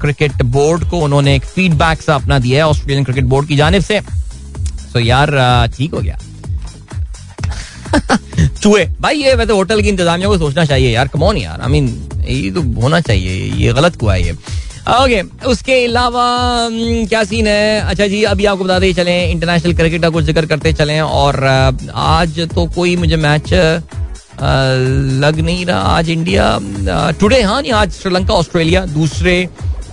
cricket 0.00 0.32
uh, 0.32 0.42
board 0.42 0.88
को 0.90 0.98
उन्होंने 1.00 1.36
एक 1.36 1.44
फीडबैक 1.44 2.02
सा 2.02 2.14
अपना 2.14 2.38
दिया 2.38 2.64
है 2.64 2.70
ऑस्ट्रेलियन 2.70 3.04
क्रिकेट 3.04 3.24
बोर्ड 3.24 3.48
की 3.48 3.56
जानब 3.56 3.82
से। 3.82 4.00
तो 4.92 5.00
यार 5.00 5.30
uh, 5.30 5.76
ठीक 5.76 5.94
हो 5.94 6.00
गया। 6.00 6.18
चूहे 8.62 8.84
भाई 9.00 9.22
ये 9.22 9.34
वैसे 9.34 9.52
होटल 9.52 9.82
की 9.82 9.88
इंतजामिया 9.88 10.28
को 10.28 10.38
सोचना 10.38 10.64
चाहिए। 10.64 10.90
यार 10.90 11.08
कमोन 11.08 11.36
यार। 11.36 11.60
आई 11.60 11.68
मीन 11.68 12.10
ये 12.28 12.50
तो 12.50 12.62
होना 12.80 13.00
चाहिए। 13.00 13.52
ये 13.54 13.72
गलत 13.72 14.02
हुआ 14.02 14.14
है 14.14 14.26
ये। 14.26 14.36
ओके 14.88 15.20
उसके 15.46 15.74
अलावा 15.84 16.26
क्या 17.08 17.22
सीन 17.24 17.46
है? 17.46 17.80
अच्छा 17.80 18.06
जी, 18.06 18.22
अभी 18.24 18.44
आपको 18.46 18.64
बताते 18.64 18.92
चले 18.94 19.16
इंटरनेशनल 19.30 19.74
क्रिकेट 19.76 20.02
का 20.02 20.08
कुछ 20.10 20.24
ज़िक्र 20.24 20.46
करते 20.46 20.72
चले, 20.72 20.98
और 21.00 21.44
आज 21.94 22.40
तो 22.54 22.66
कोई 22.74 22.94
मुझे 22.96 23.16
मैच 23.16 23.52
लग 25.22 25.40
नहीं 25.40 25.64
रहा। 25.66 25.78
आज 25.96 26.10
इंडिया 26.10 27.12
टुडे 27.20 27.40
हाँ 27.42 27.60
नहीं 27.62 27.72
आज 27.72 27.92
श्रीलंका 27.92 28.34
ऑस्ट्रेलिया 28.34 28.84
दूसरे 28.86 29.48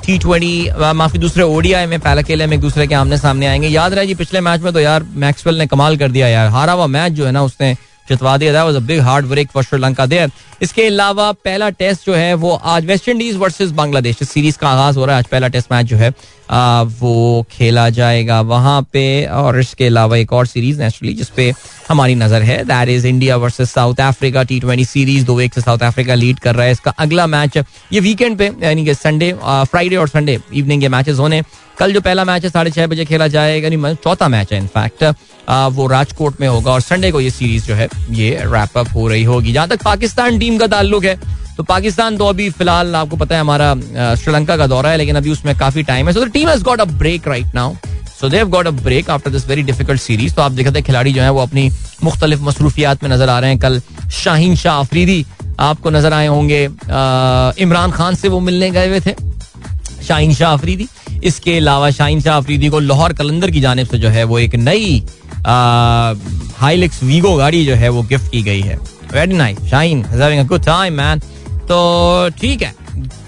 टी 0.06 0.18
ट्वेंटी 0.20 0.70
माफ़ी, 0.94 1.20
दूसरे 1.20 1.44
ओडिया 1.44 1.86
में 1.88 2.00
पहला 2.00 2.22
खेले 2.22 2.46
में, 2.48 2.56
एक 2.58 2.62
दूसरे 2.62 2.88
के 2.88 2.96
आमने 2.96 3.18
सामने 3.18 3.48
आएँगे। 3.48 3.68
याद 3.68 3.94
रहे 3.94 4.06
जी, 4.08 4.16
पिछले 4.16 4.42
मैच 4.42 4.62
में 4.62 4.72
तो 4.74 4.80
यार 4.80 5.06
मैक्सवेल 5.16 5.58
ने 5.58 5.68
कमाल 5.68 5.98
कर 5.98 6.12
दिया 6.12 6.28
यार। 6.28 6.50
हारा 6.50 6.74
हुआ 6.74 6.88
मैच 6.88 7.12
जो 7.12 7.26
है 7.26 7.32
ना 7.32 7.44
उसने 7.44 7.76
जितवा 8.10 8.36
दिया 8.38 8.54
था 8.54 8.80
big 8.80 9.00
hard 9.02 9.26
break 9.26 9.50
for 9.52 9.64
Sri Lanka 9.64 10.06
there 10.06 10.32
इसके 10.62 10.86
अलावा 10.88 11.32
पहला 11.46 11.70
टेस्ट 11.72 12.06
जो 12.06 12.14
है 12.14 12.34
वो 12.36 12.54
आज 12.66 12.86
West 12.86 13.10
Indies 13.10 13.36
versus 13.38 13.72
Bangladesh 13.72 14.24
series 14.24 14.58
का 14.58 14.70
आगाज़ 14.70 15.00
हो 15.00 15.06
रहा 15.06 15.16
है। 15.16 15.20
आज 15.20 15.28
पहला 15.32 15.48
टेस्ट 15.48 15.72
मैच 15.72 15.86
जो 15.86 15.98
है 15.98 16.14
आ, 16.50 16.82
वो 16.82 17.46
खेला 17.52 17.90
जाएगा 17.90 18.40
वहाँ 18.44 18.82
पे। 18.94 19.26
और 19.26 19.60
इसके 19.60 19.86
अलावा 19.86 20.18
एक 20.18 20.34
और 20.34 20.46
सीरीज़ 20.48 20.82
नेचुरली 20.82 21.14
जिसपे 21.14 21.52
हमारी 21.90 22.16
नज़र 22.16 22.42
है 22.44 22.64
that 22.66 22.90
is 22.90 23.08
India 23.08 23.38
versus 23.38 23.72
South 23.72 24.00
Africa 24.02 24.44
T 24.44 24.60
twenty 24.60 24.86
series 24.86 25.26
दो 25.26 25.40
एक 25.42 25.54
से 25.54 25.62
साउथ 25.62 25.84
अफ्रीका 25.84 26.16
लीड 26.16 26.40
कर 26.40 26.56
रहा 26.56 26.66
है। 26.66 26.72
इसका 26.72 26.92
अगला 27.00 27.28
मैच 27.28 27.58
ये 27.58 28.00
वीकेंड 28.00 28.38
पे 28.38 28.52
यानी 28.64 28.86
कि 28.86 28.94
संडे 28.96 29.34
फ्राइडे 29.44 29.96
और 29.96 30.08
संडे 30.08 30.40
इवनिंग 30.54 30.82
के 30.82 30.90
मैचेस 30.90 31.20
होने। 31.20 31.42
कल 31.80 31.94
जो 31.94 32.02
पहला 32.02 32.24
मैच 32.26 32.44
है, 32.44 32.50
साढ़े 32.50 32.72
छह 32.72 32.88
बजे 32.88 33.06
खेला 33.06 33.28
जाएगा। 33.30 33.70
नहीं 33.70 33.96
चौथा 33.96 34.28
मैच 34.30 34.54
है 34.54 34.60
इनफैक्ट 34.60 35.04
वो 35.74 35.88
राजकोट 35.88 36.40
में 36.42 36.48
होगा 36.48 36.72
और 36.72 36.82
संडे 36.82 37.12
को 37.12 37.22
ये 37.22 37.30
सीरीज़ 37.32 37.66
जो 37.66 37.76
है, 37.76 37.88
ये 38.12 38.30
रैप 38.44 38.78
अप 38.78 38.88
हो 38.96 39.08
रही 39.08 39.24
होगी। 39.24 39.54
जहाँ 39.54 39.68
तक 39.68 39.84
पाकिस्तान 39.84 40.40
टीम 40.40 40.58
का 40.58 40.68
ताल्लुक 40.68 41.06
है 41.06 41.20
तो 41.58 41.64
पाकिस्तान 41.64 42.18
तो 42.18 42.26
अभी 42.28 42.50
फ़िलहाल, 42.52 42.96
आपको 42.96 43.16
पता 43.18 43.36
है, 43.36 43.42
हमारा 43.42 44.16
श्रीलंका 44.16 44.58
का 44.58 44.68
दौरा 44.68 44.90
है, 44.90 44.98
लेकिन 44.98 45.16
अभी 45.16 45.32
उसमें 45.32 45.56
काफ़ी 45.58 45.84
टाइम 45.84 46.08
है। 46.08 46.14
So 46.14 46.26
the 46.26 46.32
team 46.32 46.50
has 46.50 46.64
got 46.64 46.82
a 46.82 46.86
break 46.86 47.28
right 47.28 47.56
now 47.56 47.76
so 48.20 48.30
they 48.30 48.50
got 48.50 48.68
a 48.68 48.72
break 48.74 49.10
after 49.10 49.32
this 49.32 49.48
very 49.48 49.62
difficult 49.64 50.02
series 50.02 50.34
तो 50.36 50.42
आप 50.42 50.52
देखते 50.52 50.72
हैं, 50.72 50.84
खिलाड़ी 50.84 51.14
जो 51.14 51.22
है, 51.22 51.30
वो 51.30 51.42
अपनी 51.42 51.70
मुख्तलिफ़ 52.04 52.42
मसरूफियात 52.44 53.04
में 53.04 53.10
नज़र 53.10 53.30
आ 53.30 53.40
रहे 53.40 53.50
हैं। 53.50 53.60
कल 53.60 53.82
शाहीन 54.14 54.56
शाह 54.56 54.76
आफरीदी 54.76 55.26
आपको 55.60 55.90
नज़र 55.90 56.14
आए 56.14 56.28
होंगे। 56.28 56.64
इमरान 57.64 57.92
खान 57.92 58.16
से 58.16 58.28
वो 58.28 58.40
मिलने 58.42 58.70
गए 58.72 58.88
हुए 58.88 59.00
थे, 59.00 59.16
शाहीन 60.08 60.34
शाह 60.34 60.54
अफरीदी। 60.54 60.88
इसके 61.24 61.58
अलावा 61.58 61.90
शाहीन 61.92 62.22
शाह 62.22 62.38
अफरीदी 62.38 62.70
को 62.70 62.80
लाहौर 62.80 63.14
कलंदर 63.14 63.52
की 63.52 63.62
जानब 63.62 63.88
से 63.88 63.98
जो 63.98 64.10
है 64.10 64.24
वो 64.24 64.40
एक 64.40 64.56
नई 64.58 65.04
हाईलिक्स 66.58 67.04
वीगो 67.04 67.36
गाड़ी 67.38 67.66
जो 67.66 67.76
है 67.76 67.90
वो 67.90 68.02
गिफ्ट 68.04 68.32
की 68.32 68.42
गई 68.44 68.62
है। 68.62 68.80
Very 69.14 69.34
nice 69.36 69.60
Shaheen 69.70 70.04
good 70.46 70.64
time 70.66 70.94
man 70.94 71.20
तो 71.70 72.30
ठीक 72.42 72.62
है 72.62 72.74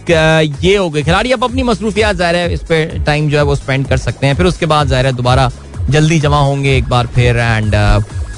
ये 0.09 0.75
हो 0.75 0.89
गए 0.89 1.01
खिलाड़ी 1.03 1.31
अब 1.31 1.43
अपनी 1.43 1.63
मसरूफियात, 1.63 2.15
ज़ाहिर 2.15 2.35
है, 2.35 2.53
इस 2.53 2.61
पे 2.63 2.85
टाइम 3.05 3.29
जो 3.29 3.38
है 3.38 3.43
वो 3.43 3.55
स्पेंड 3.55 3.88
कर 3.88 3.97
सकते 3.97 4.27
हैं। 4.27 4.35
फिर 4.35 4.45
उसके 4.45 4.65
बाद, 4.65 4.88
ज़ाहिर 4.88 5.05
है, 5.05 5.11
दोबारा 5.13 5.49
जल्दी 5.89 6.19
जमा 6.19 6.39
होंगे 6.39 6.75
एक 6.77 6.88
बार 6.89 7.07
फिर 7.15 7.38
एंड 7.38 7.75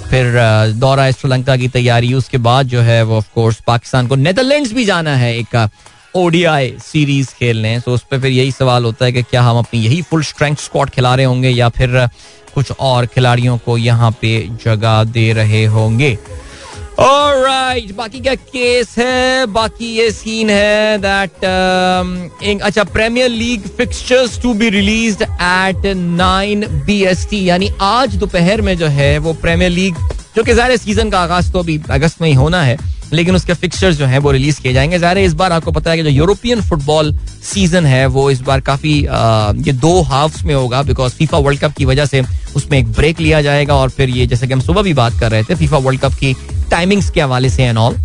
फिर 0.09 0.33
दौरा 0.75 1.09
श्रीलंका 1.11 1.55
की 1.57 1.67
तैयारी। 1.67 2.13
उसके 2.13 2.37
बाद 2.39 2.67
जो 2.67 2.81
है 2.81 3.01
वो 3.03 3.17
ऑफ़ 3.17 3.27
कोर्स 3.35 3.57
पाकिस्तान 3.67 4.07
को 4.07 4.15
नेदरलैंड्स 4.17 4.73
भी 4.73 4.85
जाना 4.85 5.15
है 5.15 5.35
एक 5.37 5.55
ओडीआई 6.15 6.73
सीरीज़ 6.81 7.27
खेलने 7.39 7.79
तो 7.79 7.93
उस 7.93 8.03
पर 8.11 8.19
फिर 8.21 8.31
यही 8.31 8.51
सवाल 8.51 8.85
होता 8.85 9.05
है 9.05 9.11
कि 9.11 9.23
क्या 9.23 9.41
हम 9.41 9.57
अपनी 9.57 9.79
यही 9.79 10.01
फुल 10.01 10.23
स्ट्रेंथ 10.23 10.55
स्क्वाड 10.55 10.89
खिला 10.89 11.13
रहे 11.15 11.25
होंगे 11.25 11.49
या 11.49 11.69
फिर 11.69 12.07
कुछ 12.55 12.71
और 12.71 13.05
खिलाड़ियों 13.05 13.57
को 13.57 13.77
यहाँ 13.77 14.11
पे 14.21 14.39
जगह 14.65 15.03
दे 15.03 15.31
रहे 15.33 15.63
होंगे। 15.65 16.17
Alright, 16.99 17.91
बाकी 17.95 18.19
क्या 18.19 18.33
केस 18.35 18.95
है? 18.97 19.45
बाकी 19.45 19.85
ये 19.97 20.09
सीन 20.11 20.49
है 20.49 20.97
दैट 20.97 21.45
um, 21.45 22.61
अच्छा 22.61 22.83
premier 22.83 23.29
league 23.29 23.67
fixtures 23.77 24.41
to 24.41 24.53
be 24.53 24.69
released 24.69 25.21
at 25.21 25.85
nine 25.95 26.65
B 26.85 27.03
यानी 27.47 27.71
आज 27.81 28.15
दोपहर 28.15 28.61
में 28.61 28.75
जो 28.77 28.87
है 28.87 29.17
वो 29.17 29.33
प्रीमियर 29.41 29.71
लीग 29.71 29.95
जो 30.35 30.43
कि 30.43 30.53
ज़ाहिर 30.53 30.77
सीज़न 30.77 31.09
का 31.09 31.19
आगाज़ 31.19 31.51
तो 31.51 31.59
अभी 31.59 31.79
अगस्त 31.89 32.21
में 32.21 32.29
ही 32.29 32.35
होना 32.35 32.61
है। 32.63 32.77
लेकिन 33.13 33.35
उसके 33.35 33.53
फिक्सचर्स 33.53 33.97
जो 33.97 34.05
हैं 34.05 34.19
वो 34.19 34.31
रिलीज़ 34.31 34.59
किए 34.61 34.73
जाएँगे। 34.73 34.99
ज़ाहिर 34.99 35.17
इस 35.17 35.33
बार 35.33 35.51
आपको 35.51 35.71
पता 35.71 35.91
है 35.91 35.97
कि 35.97 36.03
जो 36.03 36.09
यूरोपियन 36.09 36.61
फुटबॉल 36.61 37.13
सीज़न 37.43 37.85
है 37.85 38.05
वो 38.07 38.29
इस 38.31 38.41
बार 38.41 38.59
काफ़ी 38.61 38.93
ये 39.65 39.73
दो 39.73 40.01
हाफ्स 40.01 40.43
में 40.43 40.53
होगा 40.55 40.81
बिकॉज़ 40.83 41.13
फीफा 41.13 41.37
वर्ल्ड 41.37 41.59
कप 41.59 41.73
की 41.77 41.85
वजह 41.85 42.05
से 42.05 42.23
उसमें 42.55 42.77
एक 42.77 42.91
ब्रेक 42.91 43.19
लिया 43.19 43.41
जाएगा 43.41 43.75
और 43.75 43.89
फिर 43.89 44.09
ये 44.09 44.25
जैसे 44.25 44.47
कि 44.47 44.53
हम 44.53 44.61
सुबह 44.61 44.81
भी 44.81 44.93
बात 44.93 45.19
कर 45.19 45.31
रहे 45.31 45.43
थे 45.43 45.55
फीफा 45.55 45.77
वर्ल्ड 45.77 46.01
कप 46.01 46.13
की 46.13 46.33
टाइमिंग्स 46.71 47.09
के 47.09 47.21
हवाले 47.21 47.49
से 47.49 47.63
एंड 47.63 47.77
ऑल 47.77 47.97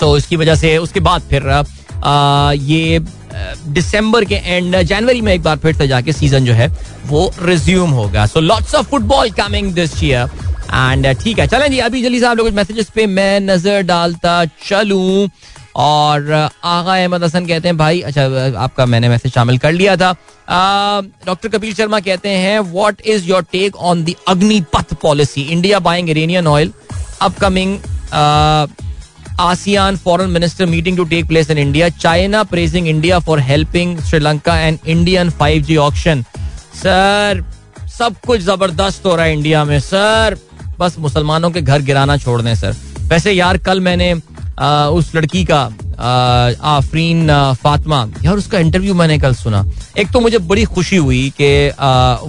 सो 0.00 0.16
इसकी 0.16 0.36
वजह 0.36 0.54
से 0.54 0.76
उसके 0.78 1.00
बाद 1.00 1.22
फिर 1.30 1.48
आ, 2.04 2.52
ये 2.52 3.00
दिसंबर 3.68 4.24
के 4.24 4.34
एंड 4.34 4.76
जनवरी 4.82 5.20
में 5.20 5.32
एक 5.32 5.42
बार 5.42 5.56
फिर 5.58 5.74
से 5.74 5.86
जाके 5.88 6.12
सीज़न 6.12 6.44
जो 6.44 6.52
है 6.52 6.68
वो 7.06 7.30
रिज्यूम 7.42 7.90
होगा। 7.90 8.26
So 8.26 8.40
lots 8.40 8.74
of 8.74 8.86
football 8.86 9.30
coming 9.32 9.72
this 9.74 10.02
year 10.04 10.28
and 10.66 11.06
ठीक 11.22 11.38
है, 11.38 11.46
चलें 11.46 11.70
जी, 11.70 11.78
अभी 11.78 12.02
जल्दी 12.02 12.20
से 12.20 12.26
आप 12.26 12.36
लोग 12.36 12.48
मैसेजेस 12.54 12.90
पे 12.94 13.06
मैं 13.08 13.40
नज़र 13.40 13.82
डालता 13.82 14.44
चलूँ। 14.66 15.28
और 15.76 16.32
आगा 16.32 16.94
अहमद 16.94 17.24
हसन 17.24 17.46
कहते 17.46 17.68
हैं, 17.68 17.76
भाई 17.76 18.00
अच्छा 18.00 18.24
आपका 18.62 18.86
मैंने 18.86 19.08
मैसेज 19.08 19.32
शामिल 19.34 19.58
कर 19.58 19.72
लिया 19.72 19.96
था। 19.96 20.12
डॉक्टर 21.26 21.48
कपिल 21.48 21.74
शर्मा 21.74 22.00
कहते 22.00 22.28
हैं 22.28 22.58
what 22.60 23.00
is 23.06 23.28
your 23.28 23.42
take 23.52 23.76
on 23.76 24.04
the 24.04 24.14
Agnipath 24.28 24.94
policy 25.02 25.42
India 25.42 25.78
buying 25.80 26.10
Iranian 26.10 26.46
oil 26.46 26.72
upcoming 27.22 27.78
ASEAN 29.40 29.96
foreign 29.98 30.28
minister 30.30 30.66
meeting 30.66 30.96
to 30.96 31.04
take 31.04 31.26
place 31.28 31.50
in 31.50 31.58
India 31.58 31.88
China 31.88 32.42
praising 32.44 32.88
India 32.88 33.18
for 33.18 33.40
helping 33.40 33.98
Sri Lanka 34.00 34.58
and 34.58 34.78
Indian 34.86 35.30
five 35.30 35.62
5G 35.62 35.78
auction. 35.84 36.22
Sir 36.74 37.42
सब 37.98 38.14
कुछ 38.26 38.40
ज़बरदस्त 38.40 39.06
हो 39.06 39.14
रहा 39.16 39.24
है 39.26 39.32
India 39.32 39.64
में 39.64 39.78
sir 39.80 40.36
बस 40.80 40.98
मुसलमानों 40.98 41.50
के 41.50 41.62
घर 41.62 41.82
गिराना 41.82 42.16
छोड़ 42.16 42.40
दें 42.42 42.54
सर। 42.54 42.76
वैसे 43.08 43.32
यार 43.32 43.58
कल 43.58 43.80
मैंने 43.80 44.14
आ, 44.58 44.86
उस 44.88 45.14
लड़की 45.14 45.44
का 45.44 45.62
आफरीन 45.98 47.28
फातिमा 47.62 47.98
यार 48.24 48.36
उसका 48.36 48.58
इंटरव्यू 48.58 48.94
मैंने 48.94 49.18
कल 49.18 49.34
सुना। 49.34 49.64
एक 49.98 50.12
तो 50.12 50.20
मुझे 50.20 50.38
बड़ी 50.38 50.64
खुशी 50.64 50.96
हुई 50.96 51.32
कि 51.40 51.68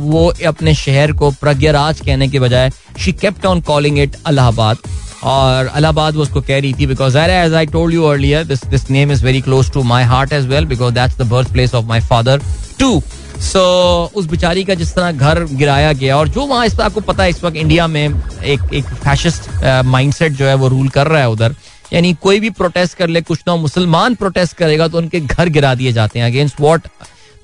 वो 0.01 0.27
अपने 0.47 0.73
शहर 0.75 1.11
को 1.21 1.29
प्रज्ञराज 1.41 1.99
कहने 2.05 2.27
के 2.27 2.39
बजाय 2.39 2.69
she 2.99 3.11
kept 3.13 3.45
on 3.45 3.61
calling 3.61 3.99
it 3.99 4.15
Allahabad 4.25 4.77
और 5.23 5.67
अलाहाबाद 5.67 6.15
वो 6.15 6.21
उसको 6.21 6.41
कह 6.41 6.59
रही 6.59 6.73
थी 6.79 6.85
because 6.87 7.17
as 7.17 7.53
I 7.53 7.65
told 7.65 7.93
you 7.93 8.03
earlier 8.05 8.43
this 8.45 8.65
this 8.65 8.89
name 8.91 9.11
is 9.11 9.23
very 9.25 9.41
close 9.41 9.71
to 9.73 9.83
my 9.83 10.03
heart 10.13 10.33
as 10.33 10.45
well 10.47 10.65
because 10.65 10.93
that's 10.93 11.17
the 11.17 11.29
birth 11.29 11.51
place 11.53 11.75
of 11.75 11.85
my 11.85 11.99
father 12.09 12.41
too 12.79 13.01
so 13.35 13.59
so, 14.07 14.15
उस 14.15 14.25
बिचारी 14.27 14.63
का 14.63 14.73
जिस 14.73 14.93
तरह 14.95 15.11
घर 15.11 15.43
गिराया 15.45 15.91
गया 15.93 16.17
और 16.17 16.27
जो 16.29 16.45
वहाँ 16.45 16.65
इस 16.65 16.75
पर 16.75 16.83
आपको 16.83 17.01
पता 17.03 17.23
है 17.23 17.29
इस 17.29 17.43
वक्त 17.43 17.55
इंडिया 17.57 17.87
में 17.87 18.03
एक 18.03 18.73
एक 18.73 18.85
फैशिस्ट 18.85 19.49
माइंडसेट 19.85 20.31
जो 20.33 20.45
है 20.45 20.55
वो 20.55 20.67
रूल 20.67 20.89
कर 20.89 21.07
रहा 21.07 21.21
है 21.21 21.29
उधर। 21.29 21.55
यानी 21.93 22.13
कोई 22.21 22.39
भी 22.39 22.49
प्रोटेस्ट 22.51 22.97
कर 22.97 23.07
ले 23.07 23.21
कुछ 23.23 23.39
ना 23.47 23.55
मुसलमान 23.55 24.15
प्रोटेस्ट 24.15 24.57
करेगा 24.57 24.87
तो 24.87 24.97
उनके 24.97 25.19
घर 25.19 25.49
गिरा 25.49 25.73
दिए 25.75 25.91
जाते 25.93 26.19
हैं। 26.19 26.25
अगेंस्ट 26.25 26.61
वॉट 26.61 26.87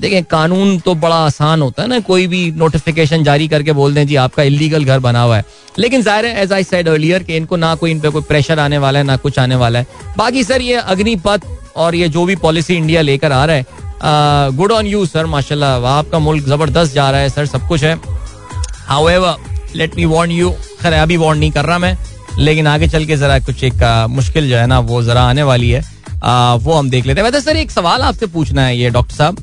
देखें 0.02 0.24
कानून 0.24 0.78
तो 0.80 0.94
बड़ा 0.96 1.16
आसान 1.16 1.62
होता 1.62 1.82
है 1.82 1.90
ना 1.90 2.00
कोई 2.02 2.26
भी 2.28 2.40
नोटिफिकेशन 2.58 3.24
जारी 3.24 3.48
करके 3.48 3.72
बोल 3.72 3.94
दें 3.96 4.06
जी 4.08 4.16
आपका 4.18 4.44
इलीगल 4.44 4.86
घर 4.86 5.00
बना 5.00 5.22
हुआ 5.22 5.38
है। 5.38 5.46
लेकिन 5.80 6.02
ज़ाहिर 6.02 6.26
है 6.26 6.42
एज 6.44 6.54
आई 6.54 6.64
सेड 6.64 6.88
अर्लियर 6.90 7.24
कि 7.24 7.36
इनको 7.38 7.56
ना 7.58 7.74
कोई 7.76 7.92
इन 7.92 8.00
पे 8.00 8.10
कोई 8.10 8.22
प्रेशर 8.22 8.60
आने 8.60 8.78
वाला 8.78 9.00
है 9.00 9.06
ना 9.06 9.18
कुछ 9.18 9.40
आने 9.40 9.56
वाला 9.56 9.80
है। 9.80 9.88
बाकी 10.18 10.44
सर 10.44 10.62
ये 10.62 10.76
अग्निपथ 10.76 11.46
और 11.76 11.96
ये 11.96 12.08
जो 12.10 12.26
भी 12.26 12.36
पॉलिसी 12.38 12.76
इंडिया 12.76 13.02
लेकर 13.02 13.32
आ 13.32 13.44
रहा 13.46 13.56
है 13.56 13.66
गुड 14.04 14.72
ऑन 14.72 14.86
यू 14.88 15.06
सर 15.06 15.26
माशाल्लाह 15.26 15.86
आपका 15.88 16.20
मुल्क 16.20 16.46
ज़बरदस्त 16.46 16.94
जा 16.94 17.10
रहा 17.12 17.22
है 17.22 17.30
सर 17.30 17.46
सब 17.46 17.68
कुछ 17.68 17.84
है। 17.84 17.96
However 19.10 19.76
let 19.76 19.96
me 19.96 20.06
want 20.06 20.32
you 20.34 20.50
खैर 20.82 20.94
अभी 20.94 21.18
वॉन्ट 21.18 21.40
नहीं 21.40 21.52
कर 21.52 21.66
रहा 21.66 21.78
मैं 21.80 21.96
लेकिन 22.38 22.68
आगे 22.68 22.88
चल 22.88 23.06
के 23.06 23.16
जरा 23.18 23.38
कुछ 23.40 23.64
एक 23.64 23.84
मुश्किल 24.10 24.50
जो 24.50 24.58
है 24.58 24.66
ना 24.68 24.80
वो 24.82 25.02
जरा 25.04 25.24
आने 25.30 25.44
वाली 25.44 25.70
है। 25.70 25.84
आ, 26.24 26.54
वो 26.56 26.74
हम 26.74 26.90
देख 26.90 27.06
लेते 27.06 27.22
हैं। 27.22 27.30
वैसे 27.30 27.42
सर 27.42 27.58
एक 27.58 27.72
सवाल 27.72 28.02
आपसे 28.02 28.26
पूछना 28.28 28.66
है 28.66 28.78
ये 28.78 28.90
डॉक्टर 28.90 29.16
साहब। 29.16 29.38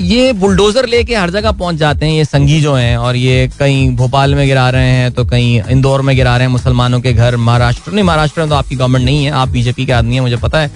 ये 0.00 0.32
बुलडोजर 0.32 0.86
लेके 0.86 1.14
हर 1.14 1.30
जगह 1.30 1.52
पहुँच 1.52 1.76
जाते 1.76 2.06
हैं, 2.06 2.12
ये 2.12 2.24
संगी 2.24 2.60
जो 2.60 2.74
हैं 2.74 2.96
और 2.96 3.16
ये 3.16 3.48
कहीं 3.58 3.90
भोपाल 3.96 4.34
में 4.34 4.46
गिरा 4.46 4.68
रहे 4.70 4.88
हैं 4.88 5.12
तो 5.12 5.24
कहीं 5.24 5.60
इंदौर 5.70 6.02
में 6.02 6.14
गिरा 6.16 6.36
रहे 6.36 6.46
हैं, 6.46 6.52
मुसलमानों 6.52 7.00
के 7.00 7.12
घर 7.12 7.36
महाराष्ट्र, 7.38 7.92
नहीं, 7.92 8.04
महाराष्ट्र 8.04 8.40
में 8.40 8.50
तो 8.50 8.56
आपकी 8.56 8.76
गवर्नमेंट 8.76 9.04
नहीं 9.04 9.24
है, 9.24 9.30
आप 9.32 9.48
बीजेपी 9.48 9.86
के 9.86 9.92
आदमी 9.92 10.14
है, 10.14 10.20
मुझे 10.20 10.36
पता 10.36 10.60
है। 10.60 10.70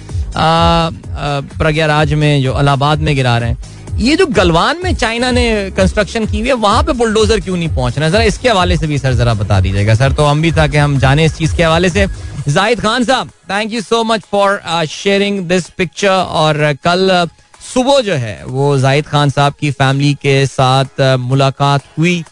प्रज्ञाराज 1.57 2.13
में 2.13 2.41
जो 2.43 2.53
अलाहाबाद 2.53 2.99
में 2.99 3.15
गिरा 3.15 3.37
रहे 3.37 3.49
हैं। 3.49 3.77
ये 3.99 4.15
जो 4.15 4.25
गलवान 4.27 4.77
में 4.83 4.93
चाइना 4.95 5.31
ने 5.31 5.49
कंस्ट्रक्शन 5.77 6.25
की 6.25 6.39
हुई 6.39 6.47
है, 6.47 6.53
वहाँ 6.55 6.83
पे 6.83 6.93
बुलडोजर 6.93 7.39
क्यों 7.39 7.57
नहीं 7.57 7.69
पहुँच 7.69 7.97
रहा 7.99 8.09
जरा 8.09 8.23
इसके 8.23 8.49
हवाले 8.49 8.77
से 8.77 8.87
भी 8.87 8.97
सर 8.97 9.13
जरा 9.13 9.33
बता 9.33 9.59
दीजिएगा। 9.59 9.95
सर 9.95 10.11
तो 10.11 10.25
हम 10.25 10.41
भी 10.41 10.51
था 10.51 10.67
कि 10.67 10.77
हम 10.77 10.97
जाने 10.99 11.25
इस 11.25 11.37
चीज़ 11.37 11.55
के 11.55 11.63
हवाले 11.63 11.89
से। 11.89 12.05
Zahid 12.47 12.79
Khan 12.81 13.03
sahab 13.03 13.29
thank 13.51 13.73
you 13.73 13.81
so 13.81 14.03
much 14.03 14.23
for 14.31 14.59
sharing 14.89 15.39
this 15.47 15.69
picture 15.69 16.09
और 16.09 16.73
कल 16.83 17.27
सुबह 17.73 17.99
जो 18.01 18.13
है, 18.15 18.43
वो 18.45 18.77
जाहिद 18.79 19.05
खान 19.07 19.29
साहब 19.29 19.53
की 19.59 19.71
फैमिली 19.73 20.13
के 20.21 20.45
साथ 20.47 21.01
मुलाकात 21.21 21.83
हुई 21.97 22.23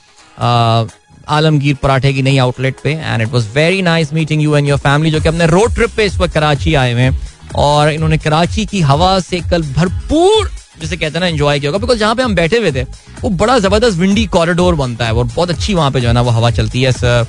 आलमगीर 1.30 1.76
पराठे 1.76 2.12
की 2.14 2.22
नई 2.22 2.38
आउटलेट 2.40 2.76
पे 2.84 2.92
and 2.94 3.22
it 3.22 3.30
was 3.30 3.48
very 3.56 3.82
nice 3.82 4.14
meeting 4.14 4.42
you 4.42 4.56
and 4.56 4.68
your 4.68 4.78
family 4.80 5.12
जो 5.12 5.22
कि 5.22 5.30
अपने 5.30 5.48
रोड 5.48 5.74
ट्रिप 5.76 5.92
पे 5.98 6.06
इस 6.06 6.18
वक्त 6.18 6.34
कराची 6.34 6.74
आए 6.76 6.94
हुए 6.94 7.02
हैं। 7.02 7.18
और 7.56 7.90
इन्होंने 7.92 8.18
कराची 8.18 8.66
की 8.66 8.82
हवा 8.82 9.20
से 9.20 9.40
कल 9.50 9.64
भरपूर, 9.74 10.50
जिसे 10.82 10.98
कहते 10.98 11.14
हैं 11.14 11.20
ना 11.22 11.28
एंजॉय 11.28 11.60
किया 11.60 11.72
बिकॉज़ 11.74 12.00
जहाँ 12.00 12.16
पे 12.16 12.24
हम 12.24 12.36
बैठे 12.36 12.58
हुए 12.58 12.72
थे, 12.72 12.84
वो 13.22 13.30
बड़ा 13.32 13.58
ज़बरदस्त 13.60 13.98
विंडी 13.98 14.26
कॉरिडोर 14.28 14.76
बनता 14.76 15.06
है, 15.06 15.14
और 15.14 15.26
बहुत 15.26 15.50
अच्छी 15.50 15.74
वहाँ 15.74 15.92
पे 15.92 16.02
जो 16.02 16.08
है 16.08 16.14
ना, 16.14 16.22
वो 16.22 16.32
हवा 16.32 16.52
चलती 16.52 16.82
है 16.82 16.92
सर 16.94 17.26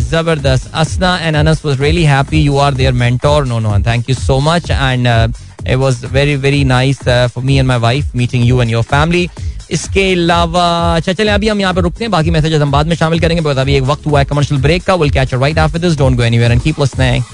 ज़बरदस्त। 0.00 0.70
Asna 0.74 1.16
and 1.18 1.36
Anas 1.36 1.64
was 1.64 1.80
really 1.80 2.04
happy 2.04 2.40
you 2.40 2.58
are 2.58 2.74
there 2.74 2.92
mentor 2.94 3.46
no 3.46 3.58
no 3.60 3.78
thank 3.86 4.10
you 4.10 4.14
so 4.16 4.38
much 4.40 4.70
and 4.70 5.08
it 5.68 5.76
was 5.76 6.04
very 6.12 6.36
very 6.36 6.64
nice 6.64 6.98
for 7.08 7.44
me 7.44 7.58
and 7.58 7.66
my 7.68 7.78
wife 7.78 8.14
meeting 8.16 8.44
you 8.46 8.60
and 8.62 8.70
your 8.70 8.82
family 8.84 9.28
इसके 9.70 10.10
अलावा 10.12 10.64
अच्छा 10.96 11.12
चले 11.12 11.30
अभी 11.30 11.48
हम 11.48 11.60
यहाँ 11.60 11.74
पे 11.74 11.80
रुकते 11.80 12.04
हैं। 12.04 12.10
बाकी 12.10 12.30
मैसेजेस 12.30 12.62
हम 12.62 12.72
बाद 12.72 12.86
में 12.86 12.96
शामिल 12.96 13.20
करेंगे 13.20 13.40
बिकॉज़ 13.40 13.58
अभी 13.58 13.76
एक 13.76 13.82
वक्त 13.84 14.06
हुआ 14.06 14.18
है 14.18 14.24
कमर्शियल 14.24 14.60
ब्रेक 14.62 14.84
का। 14.84 14.94
Will 14.94 15.10
catch 15.10 15.34
right 15.34 15.58
after 15.58 15.78
this 15.78 15.96
don't 15.98 16.16
go 16.16 16.22
anywhere 16.22 16.52
and 16.52 16.62
keep 16.62 16.80
listening 16.80 17.24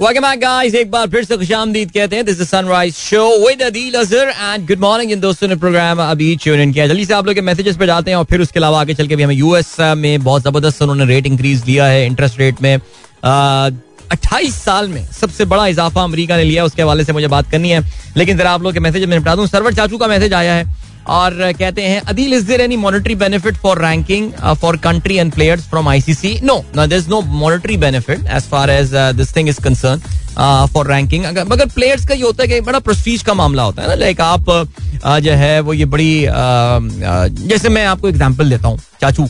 Welcome 0.00 0.24
back, 0.24 0.38
guys. 0.42 0.74
एक 0.74 0.90
बार 0.90 1.08
फिर 1.08 1.24
से 1.24 1.36
खुशामदीद 1.36 1.90
कहते 1.90 2.16
हैं। 2.16 2.24
This 2.24 2.40
is 2.40 2.48
sunrise 2.48 2.94
show 2.94 3.26
with 3.46 3.62
Adeel 3.62 3.94
and 3.94 4.66
good 4.68 4.78
morning 4.80 5.12
इन 5.12 5.20
दोस्तों 5.20 5.48
ने 5.48 5.56
प्रोग्राम 5.56 5.98
अभी 6.02 6.34
ट्यून 6.42 6.60
इन 6.60 6.72
किया 6.72 6.86
जल्दी 6.86 7.04
से 7.04 7.14
आप 7.14 7.26
लोग 7.26 7.34
के 7.34 7.40
मैसेजेस 7.40 7.76
पे 7.76 7.86
जाते 7.86 8.10
हैं 8.10 8.18
और 8.18 8.24
फिर 8.30 8.40
उसके 8.40 8.58
अलावा 8.60 8.80
आगे 8.80 8.94
चल 8.94 9.06
के 9.06 9.16
भी 9.16 9.22
हमें 9.22 9.34
यूएस 9.34 9.76
में 9.98 10.22
बहुत 10.24 10.42
ज़बरदस्त 10.42 10.82
उन्होंने 10.82 11.04
रेट 11.06 11.26
इंक्रीज 11.26 11.62
दिया 11.62 11.86
है 11.86 12.04
इंटरेस्ट 12.06 12.38
रेट 12.38 12.62
में। 12.62 12.76
अट्ठाईस 14.12 14.54
साल 14.64 14.88
में 14.88 15.04
सबसे 15.12 15.44
बड़ा 15.46 15.66
इजाफा 15.66 16.02
अमेरिका 16.04 16.36
ने 16.36 16.44
लिया 16.44 16.64
उसके 16.64 16.82
हवाले 16.82 17.04
से 17.04 17.12
मुझे 17.12 17.28
बात 17.28 17.50
करनी 17.50 17.70
है। 17.70 17.82
लेकिन 18.16 18.38
जरा 18.38 18.50
आप 18.52 18.62
लोग 18.62 18.72
के 18.72 18.80
मैसेज 18.80 19.04
में 19.04 19.16
निपटा 19.16 19.34
दूँ 19.36 19.46
सर्वर 19.46 19.74
चाचू 19.74 19.98
का 19.98 20.06
मैसेज 20.06 20.32
आया 20.34 20.54
है 20.54 20.80
और 21.10 21.52
कहते 21.52 21.82
हैं 21.82 22.00
Adeel 22.00 22.34
is 22.34 22.46
there 22.46 22.60
any 22.60 22.76
monetary 22.76 23.14
benefit 23.14 23.56
for 23.62 23.80
ranking 23.82 24.30
for 24.60 24.76
country 24.84 25.16
and 25.16 25.32
players 25.34 25.68
from 25.68 25.88
ICC 25.88 26.38
no 26.44 26.58
there 26.74 26.92
is 26.94 27.08
no 27.10 27.20
monetary 27.20 27.76
benefit 27.76 28.26
as 28.26 28.42
far 28.50 28.70
as 28.70 28.94
this 29.16 29.34
thing 29.36 29.48
is 29.48 29.60
concern 29.62 30.02
for 30.74 30.92
ranking 30.92 31.24
मगर 31.48 31.66
players 31.70 32.06
का 32.08 32.14
ये 32.14 32.22
होता 32.22 32.42
है 32.42 32.48
कि 32.48 32.60
बड़ा 32.60 32.78
प्रेस्टीज 32.80 33.22
का 33.22 33.34
मामला 33.34 33.62
होता 33.62 33.82
है 33.82 33.88
ना 33.88 33.94
लाइक 33.94 34.20
आप 34.20 34.44
uh, 34.44 35.18
जो 35.20 35.32
है 35.32 35.60
वो 35.60 35.72
ये 35.72 35.84
बड़ी 35.86 36.14
uh, 36.22 36.30
uh, 36.30 37.48
जैसे 37.48 37.68
मैं 37.68 37.84
आपको 37.86 38.08
एग्ज़ाम्पल 38.08 38.50
देता 38.50 38.68
हूँ 38.68 38.78
चाचू 39.00 39.28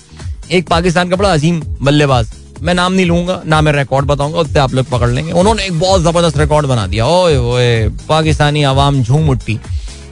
एक 0.51 0.69
पाकिस्तान 0.69 1.09
का 1.11 1.17
बड़ा 1.17 1.33
अजीम 1.33 1.63
बल्लेबाज। 1.83 2.33
मैं 2.63 2.75
नाम 2.75 2.93
नहीं 2.93 3.07
लूँगा, 3.07 3.41
ना 3.47 3.61
मैं 3.61 3.73
रिकॉर्ड 3.73 4.07
बताऊँगा, 4.07 4.39
उससे 4.39 4.59
आप 4.59 4.75
लोग 4.75 4.87
पकड़ 4.87 5.09
लेंगे। 5.11 5.33
उन्होंने 5.33 5.65
एक 5.65 5.79
बहुत 5.81 6.03
ज़बरदस्त 6.03 6.37
रिकॉर्ड 6.39 6.67
बना 6.67 6.87
दिया। 6.87 7.07
ओए 7.07 7.37
ओए 7.37 7.89
पाकिस्तानी 8.09 8.63
आवाम 8.63 9.03
झूम 9.03 9.31
उठी। 9.31 9.59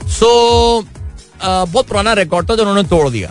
सो 0.09 0.81
बहुत 1.43 1.87
पुराना 1.87 2.13
रिकॉर्ड 2.13 2.49
था 2.49 2.55
जो 2.55 2.63
उन्होंने 2.63 2.83
तोड़ 2.89 3.09
दिया। 3.09 3.29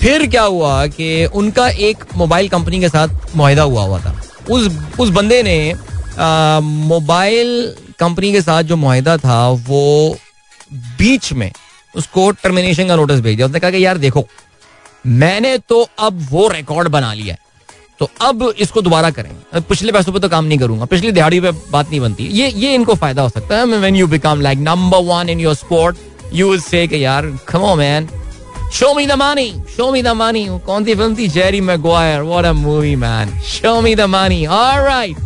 फिर 0.00 0.26
क्या 0.26 0.42
हुआ 0.42 0.86
कि 0.86 1.24
उनका 1.34 1.68
एक 1.68 2.04
मोबाइल 2.16 2.48
कंपनी 2.48 2.80
के 2.80 2.88
साथ 2.88 3.36
मुहिदा 3.36 3.62
हुआ 3.62 3.82
हुआ 3.82 3.98
था। 3.98 4.14
उस 4.50 4.68
उस 4.98 5.08
बंदे 5.10 5.42
ने 5.42 5.58
मोबाइल 6.88 7.74
कंपनी 7.98 8.32
के 8.32 8.40
साथ 8.40 8.62
जो 8.62 8.76
माहिदा 8.76 9.16
था, 9.16 9.48
वो 9.48 10.16
बीच 10.98 11.32
में 11.32 11.50
उसको 11.94 12.30
टर्मिनेशन 12.32 12.88
का 12.88 12.96
नोटिस 12.96 13.20
भेज 13.20 13.36
दिया। 13.36 13.46
उसने 13.46 13.60
कहा 13.60 13.70
कि, 13.70 13.84
यार 13.84 13.98
देखो, 13.98 14.26
मैंने 15.06 15.56
तो 15.58 15.88
अब 15.98 16.26
वो 16.30 16.48
रिकॉर्ड 16.48 16.88
बना 16.88 17.12
लिया 17.14 17.34
है। 17.34 17.44
तो 18.00 18.08
अब 18.20 18.42
इसको 18.58 18.80
दोबारा 18.82 19.10
करें। 19.10 19.30
पिछले 19.62 19.92
पैसों 19.92 20.12
पे 20.12 20.18
तो 20.20 20.28
काम 20.28 20.44
नहीं 20.44 20.58
करूँगा, 20.58 20.84
पिछली 20.84 21.12
दिहाड़ी 21.12 21.40
पे 21.40 21.50
बात 21.70 21.90
नहीं 21.90 22.00
बनती। 22.00 22.24
ये 22.32 22.48
ये 22.48 22.74
इनको 22.74 22.94
फ़ायदा 22.94 23.22
हो 23.22 23.28
सकता 23.28 23.58
है। 23.58 23.64
When 23.66 23.96
you 23.96 24.06
become 24.06 24.40
like 24.40 24.58
number 24.60 24.98
one 25.04 25.28
in 25.28 25.40
your 25.40 25.54
sport 25.54 25.96
you 26.34 26.50
will 26.50 26.60
say 26.60 26.86
कि 26.86 27.04
यार 27.04 27.26
come 27.48 27.62
on 27.62 27.78
man 27.78 28.08
show 28.74 28.92
me 28.94 29.06
the 29.06 29.12
money 29.12 29.48
show 29.76 29.90
me 29.92 30.02
the 30.02 30.08
money 30.16 30.46
कौन 30.66 30.84
सी 30.84 30.94
फ़िल्म 30.94 31.16
थी? 31.16 31.28
Jerry 31.28 31.60
Maguire 31.62 32.22
what 32.22 32.44
a 32.44 32.52
movie 32.54 32.94
man 32.96 33.38
show 33.46 33.80
me 33.80 33.94
the 33.94 34.00
money 34.10 34.44
alright 34.46 35.16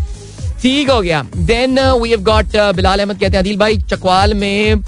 ठीक 0.63 0.91
हो 0.91 1.01
गया। 1.03 1.23
Then 1.37 1.79
we 1.81 2.11
have 2.11 2.23
got 2.23 2.57
Bilal 2.77 2.99
Ahmad 2.99 3.19
कहते 3.19 3.37
हैं, 3.37 3.43
अदिल 3.43 3.57
भाई, 3.59 3.77
चकवाल 3.81 4.35
में 4.35 4.83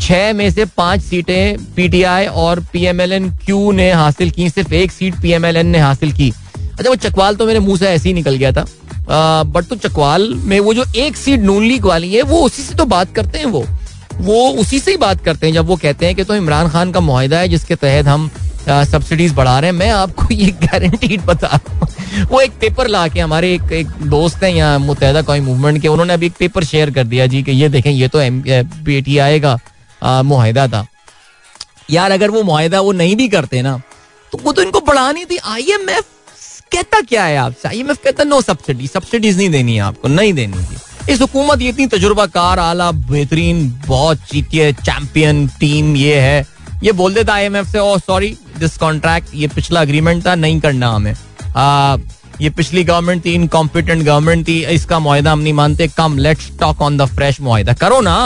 छह 0.00 0.32
में 0.32 0.50
से 0.50 0.64
पाँच 0.76 1.00
सीटें 1.02 1.64
पीटीआई 1.74 2.26
और 2.26 2.60
पीएमएलएन 2.72 3.30
क्यू 3.36 3.70
ने 3.72 3.90
हासिल 3.92 4.30
की। 4.30 4.48
सिर्फ़ 4.50 4.74
एक 4.74 4.92
सीट 4.92 5.14
पीएमएलएन 5.22 5.66
ने 5.66 5.78
हासिल 5.78 6.12
की। 6.12 6.32
अच्छा 6.78 6.88
वो 6.88 6.96
चकवाल 6.98 7.36
तो 7.36 7.46
मेरे 7.46 7.58
मुँह 7.60 7.78
से 7.78 7.88
ऐसे 7.88 8.08
ही 8.08 8.14
निकल 8.14 8.36
गया 8.36 8.52
था। 8.52 8.64
बट 9.44 9.64
तो 9.64 9.76
चकवाल 9.78 10.28
में 10.44 10.58
वो 10.60 10.74
जो 10.74 10.84
एक 10.96 11.16
सीट 11.16 11.40
नून 11.40 11.64
लीग 11.64 11.84
वाली 11.84 12.12
है, 12.14 12.22
वो 12.22 12.40
उसी 12.42 12.62
से 12.62 12.74
तो 12.74 12.84
बात 12.86 13.14
करते 13.14 13.38
हैं 13.38 13.46
वो। 13.46 13.64
वो 14.18 14.48
उसी 14.60 14.78
से 14.80 14.90
ही 14.90 14.96
बात 14.96 15.24
करते 15.24 15.46
हैं 15.46 15.54
जब 15.54 15.66
वो 15.66 15.76
कहते 15.76 16.06
हैं 16.06 16.14
कि 16.14 16.24
तो 16.24 16.34
इमरान 16.34 16.68
खान 16.70 16.92
का 16.92 17.00
माहिदा 17.00 17.38
है 17.38 17.48
जिसके 17.48 17.74
तहत 17.76 18.06
हम 18.06 18.30
सब्सिडीज 18.68 19.32
बढ़ा 19.34 19.58
रहे 19.58 19.70
हैं। 19.70 19.76
मैं 19.78 19.90
आपको 19.90 20.26
ये 20.34 20.50
गारंटीड 20.62 21.24
बता 21.26 21.46
रहा 21.48 21.76
हूँ। 21.76 22.26
वो 22.30 22.40
एक 22.40 22.52
पेपर 22.60 22.88
ला 22.88 23.06
के 23.08 23.20
हमारे 23.20 23.52
एक 23.54 23.72
एक 23.72 23.86
दोस्त 24.08 24.42
हैं 24.44 24.50
यहाँ 24.50 24.78
मुतहदा 24.78 25.22
कौमी 25.22 25.40
मूवमेंट 25.40 25.80
के, 25.82 25.88
उन्होंने 25.88 26.14
अभी 26.14 26.26
एक 26.26 26.32
पेपर 26.38 26.64
शेयर 26.64 26.90
कर 26.90 27.04
दिया 27.04 27.26
जी 27.26 27.42
कि 27.42 27.52
ये 27.52 27.68
देखें, 27.68 27.90
ये 27.90 28.08
तो 28.08 28.20
एम 28.20 28.42
पी 28.42 29.40
का 29.40 30.22
माहिदा 30.22 30.66
था। 30.68 30.86
यार, 31.90 32.10
अगर 32.10 32.30
वो 32.30 32.42
माहिदा 32.44 32.80
वो 32.80 32.92
नहीं 32.94 33.16
भी 33.16 33.28
करते 33.28 33.62
ना 33.62 33.80
तो 34.32 34.38
वो 34.44 34.52
तो 34.52 34.62
इनको 34.62 34.80
बढ़ानी 34.82 35.24
थी। 35.24 35.36
आई 35.46 35.70
एम 35.72 35.88
एफ़ 35.90 36.04
कहता 36.72 37.00
क्या 37.00 37.24
है 37.24 37.36
आपसे? 37.36 37.68
आई 37.68 37.80
एम 37.80 37.90
एफ़ 37.90 37.98
कहता 38.04 38.24
नो 38.24 38.40
सब्सिडी 38.42 38.86
सब्सिडीज 38.86 39.36
नहीं 39.38 39.50
देनी 39.50 39.74
है 39.74 39.80
आपको 39.82 40.08
नहीं 40.08 40.32
देनी 40.32 40.64
थी 40.64 41.12
इस 41.12 41.20
हुकूमत 41.20 41.62
ये 41.62 41.68
इतनी 41.68 41.86
तजुर्बाकार 41.88 42.58
आला 42.58 42.90
बेहतरीन 42.92 43.68
बहुत 43.86 44.34
है 44.54 44.72
चैंपियन 44.74 45.46
टीम 45.60 45.96
ये 45.96 46.20
है। 46.20 46.46
ये 46.82 46.92
बोल 46.92 47.14
देता 47.14 47.34
आई 47.34 47.44
एम 47.44 47.56
एफ़ 47.56 47.66
से 47.68 47.78
सॉरी 48.00 48.36
दिस 48.58 48.76
कॉन्ट्रैक्ट 48.78 49.34
ये 49.34 49.48
पिछला 49.48 49.80
अग्रीमेंट 49.80 50.26
था 50.26 50.34
नहीं 50.34 50.60
करना 50.60 50.90
हमें। 50.90 51.14
आ, 51.56 51.96
ये 52.40 52.50
पिछली 52.50 52.84
गवर्नमेंट 52.84 53.24
थी 53.24 53.32
इनकॉम्पिटेंट 53.34 54.02
गवर्नमेंट 54.04 54.46
थी 54.48 54.60
इसका 54.66 54.98
मुहिदा 54.98 55.32
हम 55.32 55.38
नहीं 55.38 55.52
मानते। 55.52 55.88
Come 55.88 56.18
let's 56.18 56.50
talk 56.60 56.82
on 56.82 56.98
the 56.98 57.04
fresh 57.14 57.40
मुहिदा 57.40 57.72
करो 57.74 58.00
ना। 58.00 58.16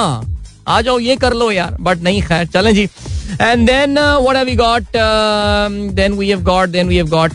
आ 0.69 0.81
जाओ 0.81 0.99
ये 0.99 1.17
कर 1.17 1.33
लो 1.35 1.51
यार 1.51 1.77
बट 1.81 2.03
नहीं 2.03 2.23
खैर 2.23 2.47
चलें 2.47 2.75
जी। 2.75 2.89
And 3.41 3.67
then 3.67 3.99
we 4.47 4.55
got 4.57 4.97
then 5.95 6.13
we 6.13 6.29
have 6.29 6.43
got 6.45 6.69
then 6.69 6.89
we 6.89 6.97
have 6.97 7.09
got 7.09 7.33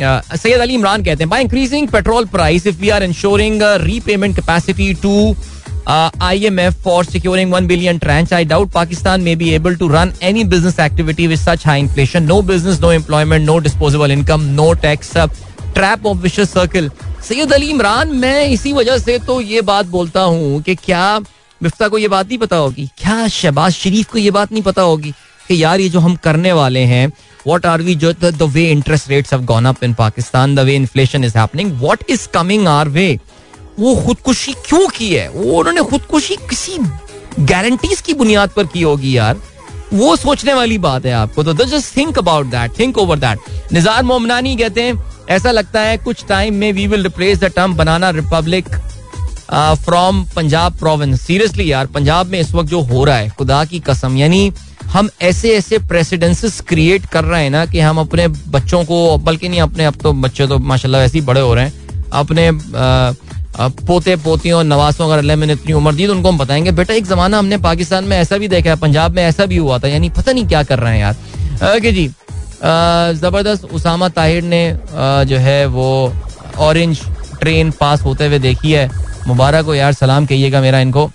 Syed 0.00 0.60
Ali 0.60 0.74
Imran 0.74 1.04
कहते 1.04 1.24
हैं 1.24 1.28
by 1.28 1.42
increasing 1.42 1.88
petrol 1.88 2.24
price 2.26 2.66
if 2.66 2.80
we 2.80 2.88
are 2.88 3.02
insuring 3.02 3.62
repayment 3.82 4.34
capacity 4.36 4.92
to 4.94 5.34
I 5.88 6.44
M 6.44 6.60
F 6.60 6.74
for 6.84 7.04
securing 7.04 7.52
one 7.52 7.66
billion 7.66 7.98
tranche 7.98 8.32
I 8.32 8.44
doubt 8.44 8.72
Pakistan 8.72 9.20
may 9.20 9.36
be 9.36 9.50
able 9.50 9.76
to 9.76 9.88
run 9.88 10.12
any 10.22 10.44
business 10.44 10.80
activity 10.80 11.26
with 11.26 11.38
such 11.38 11.66
high 11.66 11.80
inflation 11.80 12.22
no 12.22 12.40
business 12.42 12.80
no 12.80 12.92
employment 12.92 13.46
no 13.46 13.58
disposable 13.58 14.10
income 14.10 14.40
no 14.54 14.72
tax 14.82 15.12
trap 15.16 16.06
of 16.06 16.18
vicious 16.18 16.40
circle 16.40 16.90
Syed 17.28 17.52
Ali 17.52 17.66
Imran 17.66 18.12
मैं 18.16 18.46
इसी 18.46 18.72
वजह 18.72 18.98
से 18.98 19.18
तो 19.18 19.40
ये 19.40 19.60
बात 19.60 19.86
बोलता 19.86 20.22
हूँ 20.22 20.62
कि 20.62 20.74
क्या 20.74 21.18
मिफ्ता 21.60 21.88
को 21.88 21.98
ये 21.98 22.08
बात 22.08 22.26
नहीं 22.28 22.38
पता 22.38 22.56
होगी? 22.56 22.86
क्या 22.98 23.26
शहबाज 23.28 23.72
शरीफ 23.72 24.10
को 24.12 24.18
ये 24.18 24.30
बात 24.30 24.52
नहीं 24.52 24.62
पता 24.62 24.82
होगी 24.82 25.10
कि 25.48 25.62
यार 25.62 25.80
ये 25.80 25.88
जो 25.88 26.00
हम 26.00 26.16
करने 26.16 26.52
वाले 26.52 26.80
हैं 26.80 27.10
वॉट 27.46 27.66
आर 27.66 27.82
वी 27.82 27.94
जो 27.94 28.12
the 28.14 28.42
way 28.52 28.70
interest 28.70 29.08
rates 29.10 29.32
have 29.32 29.44
gone 29.44 29.66
up 29.66 29.84
in 29.84 29.94
Pakistan 29.94 30.54
the 30.54 30.60
way 30.60 30.74
inflation 30.76 31.24
is 31.24 31.38
happening 31.38 31.72
what 31.80 32.04
is 32.10 32.28
coming 32.34 32.68
are 32.68 32.88
we 32.88 33.08
वो 33.78 33.94
खुदकुशी 33.96 34.52
क्यों 34.66 34.86
की 34.88 35.12
है? 35.14 35.28
वो 35.30 35.58
उन्होंने 35.58 35.82
खुदकुशी 35.82 36.36
किसी 36.50 36.78
गारंटीज 37.40 38.00
की 38.00 38.14
बुनियाद 38.14 38.50
पर 38.50 38.66
की 38.66 38.82
होगी 38.82 39.16
यार। 39.16 39.36
वो 39.92 40.14
सोचने 40.16 40.52
वाली 40.54 40.78
बात 40.78 41.04
है 41.06 41.12
आपको। 41.12 41.42
तो 41.44 41.52
just 41.54 41.96
think 41.96 42.18
about 42.18 42.46
that 42.46 42.78
think 42.78 42.98
over 42.98 43.18
that 43.18 43.72
Nizar 43.72 44.02
Momnani 44.02 44.56
कहते 44.56 44.82
हैं, 44.82 45.02
ऐसा 45.30 45.50
लगता 45.50 45.80
है 45.80 45.96
कुछ 45.98 46.24
टाइम 46.28 46.54
में 46.54 46.72
we 46.72 46.86
will 46.86 47.02
replace 47.02 47.38
the 47.38 47.52
term 47.56 47.74
banana 47.76 48.10
republic 48.10 48.68
from 49.84 50.24
Punjab 50.36 50.78
province 50.78 51.20
seriously 51.20 51.70
यार 51.72 51.86
पंजाब 51.86 52.26
में 52.26 52.38
इस 52.40 52.52
वक्त 52.54 52.68
जो 52.70 52.80
हो 52.82 53.04
रहा 53.04 53.16
है, 53.16 53.28
खुदा 53.28 53.64
की 53.64 53.80
कसम, 53.80 54.16
यानी 54.16 54.52
हम 54.92 55.08
ऐसे 55.22 55.54
ऐसे 55.56 55.78
प्रेसिडेंसेस 55.88 56.60
क्रिएट 56.68 57.06
कर 57.06 57.24
रहे 57.24 57.42
हैं 57.42 57.50
ना 57.50 57.64
कि 57.66 57.80
हम 57.80 57.98
अपने 58.00 58.26
बच्चों 58.28 58.84
को 58.84 59.16
बल्कि 59.18 59.48
नहीं 59.48 59.60
अपने 59.60 59.84
अब 59.84 59.94
तो 60.02 60.12
बच्चे 60.14 60.46
तो 60.46 60.58
माशाल्लाह 60.60 61.02
ऐसे 61.02 61.18
ही 61.18 61.24
बड़े 61.26 61.40
हो 61.40 61.54
रहे 61.54 61.64
हैं। 61.64 61.72
अपने 62.12 62.48
आ, 63.58 63.68
पोते 63.86 64.14
पोतियों 64.16 64.62
नवासों 64.64 65.06
अगर 65.06 65.18
अल्लाह 65.18 65.36
मैंने 65.36 65.52
इतनी 65.52 65.72
उम्र 65.72 65.92
दी 65.94 66.06
तो 66.06 66.12
उनको 66.12 66.28
हम 66.28 66.38
बताएँगे। 66.38 66.72
बेटा 66.72 66.94
एक 66.94 67.06
जमाना 67.06 67.38
हमने 67.38 67.56
पाकिस्तान 67.58 68.04
में 68.04 68.16
ऐसा 68.16 68.38
भी 68.38 68.48
देखा 68.48 68.70
है 68.70 68.76
पंजाब 68.76 69.14
में 69.16 69.22
ऐसा 69.22 69.46
भी 69.46 69.56
हुआ 69.56 69.78
था 69.78 69.88
यानी 69.88 70.08
पता 70.10 70.32
नहीं 70.32 70.46
क्या 70.48 70.62
कर 70.62 70.78
रहे 70.78 70.92
हैं 70.92 71.00
यार। 71.00 71.76
ओके 71.76 71.92
जी 71.92 72.06
ज़बरदस्त 73.20 73.64
उसामा 73.74 74.08
ताहिर 74.08 74.42
ने 74.44 74.62
जो 75.28 75.36
है 75.38 75.64
वो 75.66 76.12
ऑरेंज 76.58 77.00
ट्रेन 77.40 77.70
पास 77.80 78.02
होते 78.02 78.26
हुए 78.26 78.38
देखी 78.38 78.72
है। 78.72 78.90
मुबारक 79.26 79.64
हो 79.64 79.74
यार 79.74 79.92
सलाम 79.92 80.26
कहिएगा 80.26 80.60
मेरा 80.60 80.80
इनको। 80.80 81.10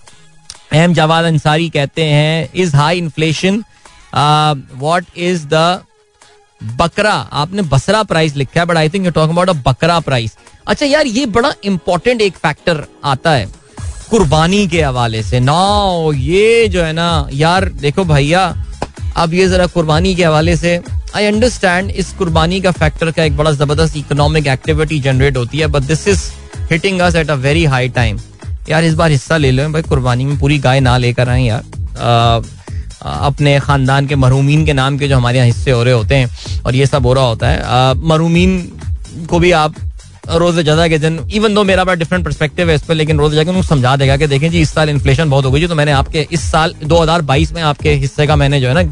अहम 0.74 0.94
जवाद 0.94 1.26
अंसारी 1.26 1.70
कहते 1.70 2.04
हैं 2.06 2.50
is 2.56 2.76
high 2.76 2.98
inflation 2.98 3.64
what 4.80 5.06
is 5.18 5.46
the 5.48 5.82
bakra? 6.62 7.14
आपने 7.14 7.62
बसरा 7.64 8.02
प्राइस 8.04 8.36
लिखा 8.36 8.60
है 8.60 8.66
but 8.66 8.78
I 8.78 8.90
think 8.90 9.06
you 9.06 9.12
talk 9.12 9.30
about 9.30 9.50
a 9.50 9.54
bakra 9.66 10.00
price 10.00 10.38
अच्छा 10.68 10.86
यार, 10.86 11.08
ये 11.08 11.26
बड़ा 11.28 11.54
इंपॉर्टेंट 11.66 12.22
एक 12.22 12.36
फैक्टर 12.38 12.84
आता 13.04 13.32
है, 13.32 13.48
कुर्बानी 14.10 14.68
के 14.68 14.82
हवाले 14.82 15.22
से। 15.24 15.40
ना 15.40 16.12
ये 16.16 16.68
जो 16.68 16.84
है 16.84 16.92
ना, 16.94 17.28
यार, 17.34 17.66
देखो 17.82 18.04
भैया, 18.06 18.44
अब 19.18 19.34
ये 19.34 19.48
जरा 19.50 19.66
कुर्बानी 19.68 20.14
के 20.16 20.24
हवाले 20.26 20.56
से। 20.58 20.80
आई 21.16 21.26
अंडरस्टैंड 21.26 21.90
इस 21.92 22.12
कुर्बानी 22.18 22.60
का 22.62 22.72
फैक्टर 22.72 23.12
का 23.12 23.24
एक 23.24 23.38
बड़ा 23.38 23.52
ज़बरदस्त 23.52 23.98
इकोनॉमिक 23.98 24.48
एक्टिविटी 24.48 25.00
जनरेट 25.00 25.38
होती 25.38 25.60
है 25.60 25.68
but 25.68 25.84
this 25.84 26.08
is 26.08 26.22
hitting 26.72 27.00
us 27.02 27.16
at 27.16 27.30
a 27.30 27.36
very 27.46 27.66
high 27.66 27.90
time 27.90 28.20
यार, 28.70 28.84
इस 28.84 28.94
बार 28.94 29.12
हिस्सा 29.12 29.38
ले 29.38 29.52
लो 29.52 29.70
भाई, 29.70 29.82
कुर्बानी 29.82 30.26
में 30.26 30.38
पूरी 30.40 30.58
गाय 30.60 30.80
ना 30.80 30.98
लेकर 30.98 31.30
आए 31.30 31.44
यार। 31.44 32.44
अपने 33.04 33.60
खानदान 33.60 34.08
के 34.08 34.16
मरूमीन 34.16 34.66
के 34.66 34.74
नाम 34.74 34.98
के 34.98 35.08
जो 35.08 35.18
हमारे 35.18 35.38
यहाँ 35.38 35.48
हिस्से 35.48 35.72
हो 35.72 35.84
रहे 35.84 35.94
होते 35.94 36.16
हैं, 36.16 36.30
और 36.66 36.76
ये 36.76 36.86
सब 36.86 37.06
हो 37.06 37.14
रहा 37.14 37.24
होता 37.24 37.48
है। 37.48 37.94
मरूमीन 38.08 38.62
को 39.30 39.40
भी 39.40 39.52
आप 39.52 39.76
रोज 40.30 40.56
जजा 40.56 40.88
के 40.88 40.98
दिन 41.00 41.20
इवन 41.34 41.54
दो 41.54 41.64
मेरा 41.64 41.84
बड़ा 41.84 41.96
डिफरेंट 41.96 42.26
परस्पेक्टिव 42.26 42.70
है 42.70 42.76
इस 42.76 42.82
पर, 42.82 42.96
लेकिन 42.96 43.18
रोज 43.20 43.34
जगह 43.36 43.62
समझा 43.62 43.96
देगा 43.96 44.18
कि 44.18 44.28
देखें 44.28 44.50
जी, 44.52 44.62
इस 44.62 44.74
साल 44.74 44.90
इन्फ्लेशन 44.90 45.30
बहुत 45.30 45.46
हो 45.46 45.52
गई 45.52 45.68
तो 45.68 45.76
मैंने 45.76 45.92
आपके, 45.92 46.28
इस 46.32 46.42
साल 46.52 46.76
2022 46.84 47.54
में 47.54 47.62
आपके 47.62 47.94
हिस्से 47.94 48.28
का 48.28 48.36
मैंने 48.36 48.60
जो 48.62 48.68
है 48.68 48.74
ना, 48.74 48.84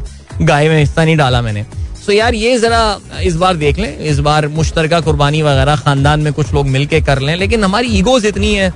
गाय 0.42 0.68
में 0.68 0.78
हिस्सा 0.78 1.04
नहीं 1.04 1.16
डाला 1.16 1.42
मैंने। 1.42 1.64
सो 2.06 2.12
यार, 2.12 2.34
ये 2.34 2.58
जरा 2.58 2.98
इस 3.22 3.36
बार 3.36 3.56
देख 3.56 3.78
लें, 3.78 3.98
इस 3.98 4.18
बार 4.18 4.48
मुश्तरका 4.48 5.00
कुर्बानी 5.00 5.42
वगैरह 5.42 5.76
खानदान 5.76 6.20
में 6.20 6.32
कुछ 6.32 6.52
लोग 6.54 6.66
मिलके 6.68 7.00
कर 7.00 7.20
लें, 7.20 7.36
लेकिन 7.36 7.64
हमारी 7.64 7.88
ईगोज 7.98 8.26
इतनी 8.26 8.54
है 8.54 8.72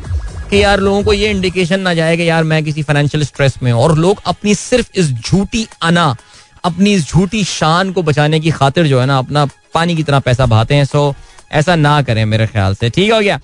कि 0.54 0.62
यार 0.62 0.80
लोगों 0.80 1.02
को 1.02 1.12
ये 1.12 1.30
इंडिकेशन 1.30 1.80
ना 1.80 1.92
जाए 1.94 2.16
कि 2.16 2.28
यार 2.28 2.44
मैं 2.44 2.62
किसी 2.64 2.82
फाइनेंशियल 2.82 3.24
स्ट्रेस 3.24 3.54
में 3.62 3.72
और 3.72 3.96
लोग 3.98 4.20
अपनी 4.26 4.54
सिर्फ़ 4.54 4.90
इस 4.94 5.10
झूठी 5.10 5.66
अना, 5.82 6.04
अपनी 6.64 6.92
इस 6.94 7.08
झूठी 7.08 7.42
शान 7.44 7.90
को 7.92 8.02
बचाने 8.02 8.38
की 8.40 8.50
खातिर 8.50 8.86
जो 8.86 9.00
है 9.00 9.06
ना, 9.06 9.18
अपना 9.18 9.44
पानी 9.74 9.96
की 9.96 10.02
तरह 10.02 10.18
पैसा 10.20 10.46
बहाते 10.46 10.74
हैं। 10.74 10.84
सो 10.84 11.14
ऐसा 11.52 11.74
ना 11.76 12.00
करें 12.02 12.24
मेरे 12.24 12.46
ख्याल 12.46 12.74
से। 12.74 12.90
ठीक 12.90 13.12
हो 13.12 13.18
गया। 13.20 13.38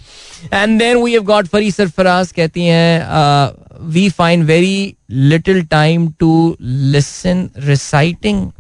And 0.53 0.79
then 0.79 0.97
we 0.97 1.13
have 1.13 1.23
got 1.23 1.47
Fari 1.47 1.71
Sarfaraz 1.71 2.31
कहती 2.33 2.67
हैं 2.67 3.89
we 3.93 4.09
find 4.11 4.45
very 4.45 4.95
little 5.11 5.65
time 5.67 6.09
to 6.21 6.57
listen 6.61 7.49
reciting 7.59 8.51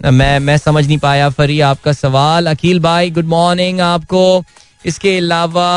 मैं 0.00 0.38
मैं 0.40 0.56
समझ 0.58 0.86
नहीं 0.86 0.98
पाया 0.98 1.28
फरी 1.30 1.58
आपका 1.60 1.92
सवाल। 1.92 2.46
अखिल 2.46 2.80
भाई 2.80 3.10
गुड 3.10 3.26
मॉर्निंग 3.26 3.80
आपको। 3.80 4.44
इसके 4.86 5.16
अलावा 5.18 5.70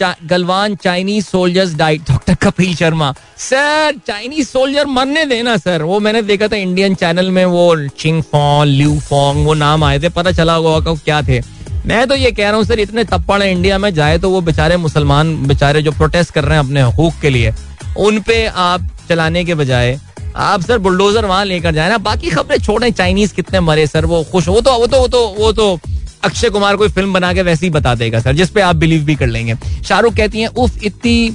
Galwan 0.00 0.74
Chinese 0.76 1.26
soldiers 1.26 1.74
died 1.74 2.02
doctor 2.10 2.34
Kapil 2.42 2.74
Sharma 2.74 3.12
sir 3.38 3.98
Chinese 4.06 4.48
soldier 4.48 4.86
मरने 4.86 5.24
देना 5.26 5.56
सर 5.56 5.82
वो 5.82 5.98
मैंने 6.00 6.22
देखा 6.22 6.48
था 6.48 6.56
इंडियन 6.56 6.94
चैनल 6.94 7.30
में 7.30 7.44
वो 7.46 7.74
चिंग 7.98 8.22
फोंग 8.22 8.64
ल्यू 8.66 8.98
फोंग 9.00 9.44
वो 9.46 9.54
नाम 9.56 9.84
आए 9.84 9.98
थे, 10.00 10.08
पता 10.08 10.32
चला 10.32 10.54
होगा 10.54 10.94
क्या 10.94 11.22
थे। 11.22 11.40
मैं 11.86 12.06
तो 12.08 12.14
ये 12.14 12.30
कह 12.32 12.48
रहा 12.48 12.56
हूँ 12.56 12.64
सर 12.64 12.80
इतने 12.80 13.04
तप्पड़ 13.04 13.42
है 13.42 13.50
इंडिया 13.52 13.78
में, 13.78 13.92
जाए 13.94 14.18
तो 14.18 14.30
वो 14.30 14.40
बेचारे 14.40 14.76
मुसलमान, 14.76 15.34
बेचारे 15.46 15.82
जो 15.82 15.92
प्रोटेस्ट 15.92 16.32
कर 16.32 16.44
रहे 16.44 16.58
हैं 16.58 16.64
अपने 16.64 16.82
हकूक 16.82 17.14
के 17.22 17.30
लिए, 17.30 17.52
उन 17.98 18.20
पे 18.20 18.44
आप 18.46 18.88
चलाने 19.08 19.44
के 19.44 19.54
बजाय, 19.54 19.98
आप 20.36 20.62
सर 20.62 20.78
बुलडोजर 20.78 21.24
वहाँ 21.26 21.44
लेकर 21.44 21.74
जाए 21.74 21.88
ना। 21.88 21.98
बाकी 22.00 22.30
खबरें 22.30 22.58
छोड़े 22.58 22.90
चाइनीज़ 22.90 23.34
कितने 23.34 23.60
मरे 23.60 23.86
सर 23.86 24.04
वो 24.06 24.22
खुश, 24.32 24.48
वो 24.48 24.60
तो 24.60 24.78
वो 24.78 24.86
तो 24.86 25.00
वो 25.00 25.08
तो 25.08 25.26
वो 25.38 25.52
तो 25.52 25.78
अक्षय 26.24 26.50
कुमार 26.50 26.76
कोई 26.76 26.88
फ़िल्म 26.88 27.12
बना 27.12 27.32
के 27.32 27.42
वैसे 27.42 27.66
ही 27.66 27.70
बता 27.70 27.94
देगा, 27.94 28.20
सर 28.20 28.34
जिसपे 28.34 28.60
आप 28.60 28.76
बिलीव 28.76 29.04
भी 29.04 29.14
कर 29.16 29.26
लेंगे। 29.26 29.54
शाहरुख 29.84 30.14
कहती 30.16 30.40
हैं, 30.40 30.48
उफ, 30.48 30.82
इतनी 30.84 31.26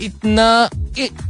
इतना 0.00 0.68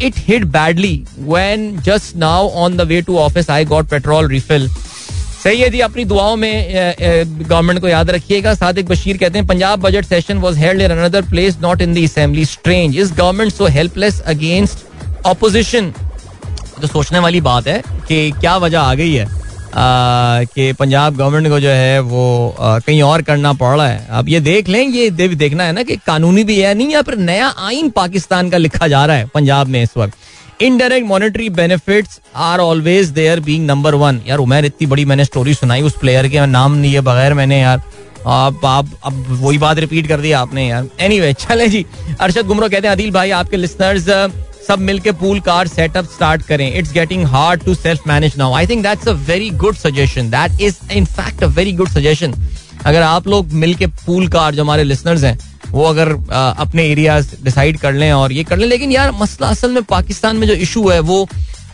it 0.03 0.15
hit 0.19 0.45
badly 0.47 1.03
when 1.19 1.77
just 1.85 2.17
now 2.17 2.49
on 2.57 2.77
the 2.77 2.81
way 2.89 3.01
to 3.03 3.17
office 3.19 3.51
I 3.51 3.65
got 3.65 3.89
petrol 3.91 4.29
refill 4.29 4.69
सही 4.69 5.61
है 5.61 5.69
जी, 5.71 5.81
अपनी 5.81 6.05
दुआओं 6.05 6.37
में 6.37 6.95
गवर्नमेंट 7.01 7.81
को 7.81 7.89
याद 7.89 8.11
रखिएगा। 8.11 8.55
सादिक 8.55 8.87
बशीर 8.87 9.17
कहते 9.17 9.39
हैं, 9.39 9.47
Punjab 9.47 9.81
budget 9.81 10.05
session 10.05 10.39
was 10.39 10.59
held 10.59 10.83
in 10.83 10.91
another 10.91 11.23
place 11.31 11.59
not 11.63 11.83
in 11.83 11.95
the 11.95 12.05
assembly 12.05 12.45
strange 12.47 12.99
is 12.99 13.13
government 13.15 13.53
so 13.53 13.67
helpless 13.69 14.21
against 14.23 15.27
opposition 15.27 15.93
तो 16.81 16.87
सोचने 16.87 17.19
वाली 17.19 17.41
बात 17.41 17.67
है 17.69 17.83
कि 18.09 18.31
क्या 18.41 18.57
वजह 18.59 18.81
आ 18.81 18.95
गई 18.95 19.15
है। 19.15 19.27
कि 19.75 20.73
पंजाब 20.73 21.17
गवर्नमेंट 21.17 21.49
को 21.49 21.61
जो 21.61 21.69
है 21.69 22.01
वो 22.01 22.57
कहीं 22.61 23.03
और 23.03 23.23
करना 23.23 23.53
पड़ 23.53 23.77
रहा 23.77 23.87
है। 23.87 24.07
अब 24.11 24.29
ये 24.29 24.41
देख 24.41 24.69
लें 24.69 24.83
ये 24.83 25.11
देख, 25.11 25.33
देखना 25.33 25.65
है 25.65 25.73
ना 25.73 25.83
कि 25.83 25.97
कानूनी 25.97 26.45
भी 26.45 26.59
है 26.61 26.75
नहीं 26.75 26.89
या 26.89 27.03
फिर 27.03 27.17
नया 27.19 27.49
आइन 27.59 27.91
पाकिस्तान 27.91 28.51
का 28.51 28.59
लिखा 28.59 28.89
जा 28.89 29.05
रहा 29.07 29.17
है 29.17 29.27
पंजाब 29.35 29.67
में 29.67 29.83
इस 29.83 29.97
वक्त। 29.97 30.63
Indirect 30.63 31.07
monetary 31.09 31.49
benefits 31.51 32.21
are 32.37 32.61
always 32.61 33.09
there 33.11 33.41
being 33.41 33.67
number 33.67 33.95
one 33.95 34.21
यार 34.27 34.39
उमेर 34.39 34.65
इतनी 34.65 34.87
बड़ी 34.87 35.05
मैंने 35.05 35.25
स्टोरी 35.25 35.55
सुनाई 35.55 35.83
उस 35.83 35.99
प्लेयर 35.99 36.29
के 36.29 36.47
नाम 36.47 36.83
है 36.85 37.01
बगैर 37.01 37.35
मैंने 37.35 37.61
यार 37.61 37.83
आप 38.27 38.65
आप 38.67 38.89
अब 39.05 39.25
वही 39.31 39.59
बात 39.59 39.79
रिपीट 39.79 40.07
कर 40.07 40.21
दी 40.21 40.33
आपने 40.33 40.67
यार। 40.69 40.89
एनीवे 41.01 41.33
anyway, 41.33 41.49
चले 41.49 41.69
जी 41.69 41.85
अरशद 42.21 42.47
गुमरो 42.47 42.69
कहते 42.69 42.89
हैं 42.89 42.95
अदिल 42.95 43.11
भाई 43.11 43.31
आपके 43.31 43.57
लिसनर्स 43.57 44.09
सब 44.71 44.79
मिलके 44.79 45.13
पूल 45.21 45.39
कार 45.41 45.69
सेटअप 45.69 46.05
स्टार्ट 46.07 46.43
करें। 46.47 46.73
It's 46.73 46.93
getting 46.93 47.25
hard 47.27 47.63
to 47.65 47.75
self 47.75 48.07
manage 48.07 48.35
now 48.39 48.53
I 48.55 48.67
think 48.67 48.83
that's 48.83 49.09
a 49.09 49.13
very 49.29 49.49
good 49.63 49.77
suggestion 49.77 50.31
that 50.31 50.61
is 50.63 50.77
in 50.93 51.05
fact 51.07 51.43
a 51.45 51.47
very 51.57 51.73
good 51.73 51.89
suggestion 51.91 52.35
अगर 52.87 53.03
आप 53.03 53.27
लोग 53.29 53.53
मिलके 53.63 53.87
पूल 53.87 54.29
कार 54.29 54.55
जो 54.55 54.63
हमारे 54.63 54.85
लिसनर्स 54.85 55.25
हैं 55.25 55.39
वो 55.71 55.85
अगर 55.85 56.13
आ, 56.33 56.51
अपने 56.51 56.87
एरियाज़ 56.89 57.35
डिसाइड 57.45 57.79
कर 57.79 57.93
लें 57.93 58.11
और 58.13 58.33
ये 58.33 58.45
कर 58.45 58.59
लें 58.59 58.67
लेकिन 58.69 58.93
यार 58.93 59.13
मसला 59.21 59.49
असल 59.49 59.73
में 59.73 59.83
पाकिस्तान 59.91 60.37
में 60.37 60.47
जो 60.49 60.55
इशू 60.67 60.89
है 60.89 61.01
वो 61.11 61.25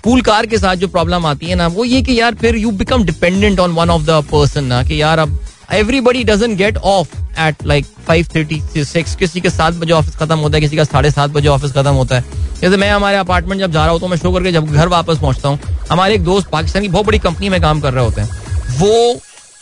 पूल 0.05 0.23
कार 0.23 0.47
के 0.47 0.59
साथ 0.59 0.77
जो 0.77 0.89
प्रॉब्लम 0.89 1.27
आती 1.27 1.47
है 1.47 1.55
ना 1.55 1.67
वो 1.77 1.85
ये 1.85 2.03
कि 2.03 2.21
यार 2.21 2.35
फिर 2.41 2.57
you 2.57 2.71
become 2.81 3.05
dependent 3.05 3.61
on 3.61 3.73
one 3.73 3.91
of 3.91 4.03
the 4.03 4.23
person 4.33 4.65
ना 4.65 4.83
कि 4.83 5.01
यार 5.03 5.19
अब 5.19 5.39
everybody 5.69 6.25
doesn't 6.25 6.57
get 6.57 6.77
off 6.79 7.17
at 7.41 7.65
like 7.67 7.87
five 8.07 8.27
thirty 8.35 8.85
six 8.85 9.15
किसी 9.17 9.41
के 9.41 9.51
सात 9.51 9.75
बजे 9.75 9.93
ऑफ़िस 9.93 10.17
खत्म 10.17 10.39
होता 10.39 10.57
है 10.57 10.61
किसी 10.61 10.77
का 10.77 10.85
साढ़े 10.85 11.11
सात 11.11 11.31
बजे 11.31 11.49
ऑफ़िस 11.49 11.73
खत्म 11.73 11.93
होता 11.93 12.17
है। 12.17 12.45
जैसे 12.61 12.77
मैं 12.77 12.91
हमारे 12.91 13.17
अपार्टमेंट 13.17 13.61
जब 13.61 13.73
जा 13.73 13.83
रहा 13.83 13.93
होता 13.93 14.05
हूँ 14.05 14.11
मैं 14.11 14.19
शो 14.19 14.33
करके 14.33 14.53
जब 14.53 14.67
घर 14.67 14.89
वापस 14.89 15.19
पहुँचता 15.19 15.49
हूँ 15.49 15.59
हमारे 15.91 16.15
एक 16.15 16.25
दोस्त 16.25 16.49
पाकिस्तान 16.51 16.83
की 16.83 16.89
बहुत 16.89 17.07
बड़ी 17.07 17.19
कंपनी 17.19 17.49
में 17.49 17.61
काम 17.61 17.81
कर 17.81 17.93
रहे 17.93 18.05
होते 18.05 18.21
हैं। 18.21 18.29
वो 18.79 19.21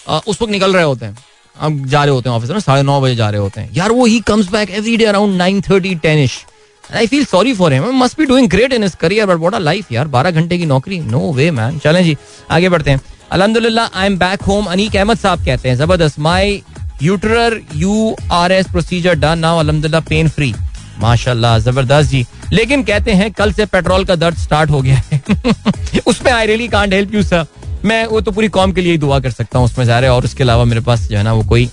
आ, 0.08 0.18
उस 0.18 0.42
वक्त 0.42 0.52
निकल 0.52 0.74
रहे 0.74 0.84
होते 0.84 1.06
हैं। 1.06 1.16
अब 1.56 1.84
जा 1.86 2.02
रहे 2.04 2.14
होते 2.14 2.28
हैं 2.28 2.36
ऑफ़िस 2.36 2.50
में 2.50 2.58
साढ़े 2.60 2.82
नौ 2.82 3.00
बजे 3.00 3.14
जा 3.16 3.28
रहे 3.30 3.40
होते 3.40 3.60
हैं। 3.60 3.70
यार 3.74 3.92
वो 3.92 4.06
ही 4.06 4.20
comes 4.26 4.50
back 4.52 4.70
every 4.70 4.96
day 4.96 5.04
around 5.04 5.36
nine 5.36 5.60
thirty 5.70 5.94
ten 6.02 6.18
ish 6.18 6.44
I 6.84 7.06
feel 7.06 7.24
sorry 7.24 7.52
for 7.54 7.72
him 7.72 7.84
must 7.98 8.18
be 8.18 8.24
doing 8.26 8.48
great 8.50 8.72
in 8.72 8.88
career 9.00 9.26
but 9.26 9.36
what 9.36 9.54
a 9.54 9.58
life 9.58 9.92
यार। 9.92 10.08
बारह 10.08 10.30
घंटे 10.30 10.58
की 10.58 10.66
नौकरी? 10.66 10.98
नो 11.00 11.32
वे 11.32 11.50
मैन 11.50 11.78
चलें 11.78 12.02
जी 12.04 12.16
आगे 12.50 12.68
बढ़ते 12.68 12.90
हैं। 12.90 13.00
अलहमदुल्ला 13.32 13.88
I 13.94 14.06
am 14.06 14.16
back 14.18 14.42
home 14.42 14.66
Aneeq 14.66 14.96
Ahmad 14.96 15.18
साहब 15.18 15.44
कहते 15.44 15.68
हैं 15.68 15.76
ज़बरदस्त 15.76 16.18
my 16.20 16.62
ureter 17.02 17.60
U 17.76 18.14
R 18.32 18.52
S 18.52 18.68
procedure 18.72 19.14
done 19.18 19.38
now 19.38 19.58
अलहमदुल्ला 19.58 20.00
पेन 20.08 20.28
फ्री 20.28 20.54
माशाल्लाह 21.00 21.58
ज़बरदस्त 21.58 22.10
जी 22.10 22.24
लेकिन 22.52 22.82
कहते 22.84 23.12
हैं 23.12 23.30
कल 23.32 23.52
से 23.52 23.66
पेट्रोल 23.66 24.04
का 24.04 24.16
दर्द 24.16 24.36
स्टार्ट 24.38 24.70
हो 24.70 24.82
गया 24.82 25.00
है 25.10 26.00
उसमें 26.06 26.32
I 26.32 26.46
really 26.46 26.68
can't 26.68 26.92
help 26.94 27.14
you 27.14 27.22
sir 27.22 27.46
मैं 27.84 28.04
वो 28.06 28.20
तो 28.20 28.32
पूरी 28.32 28.48
कॉम 28.48 28.72
के 28.72 28.80
लिए 28.80 28.92
ही 28.92 28.98
दुआ 28.98 29.18
कर 29.20 29.30
सकता 29.30 29.58
हूँ 29.58 29.66
उसमें 29.66 29.84
जा 29.84 29.98
रहे 29.98 30.10
और 30.10 30.24
उसके 30.24 30.42
अलावा 30.44 30.64
मेरे 30.64 30.80
पास 30.82 31.08
जो 31.08 31.16
है 31.16 31.22
ना 31.24 31.32
वो 31.32 31.42
कोई 31.48 31.68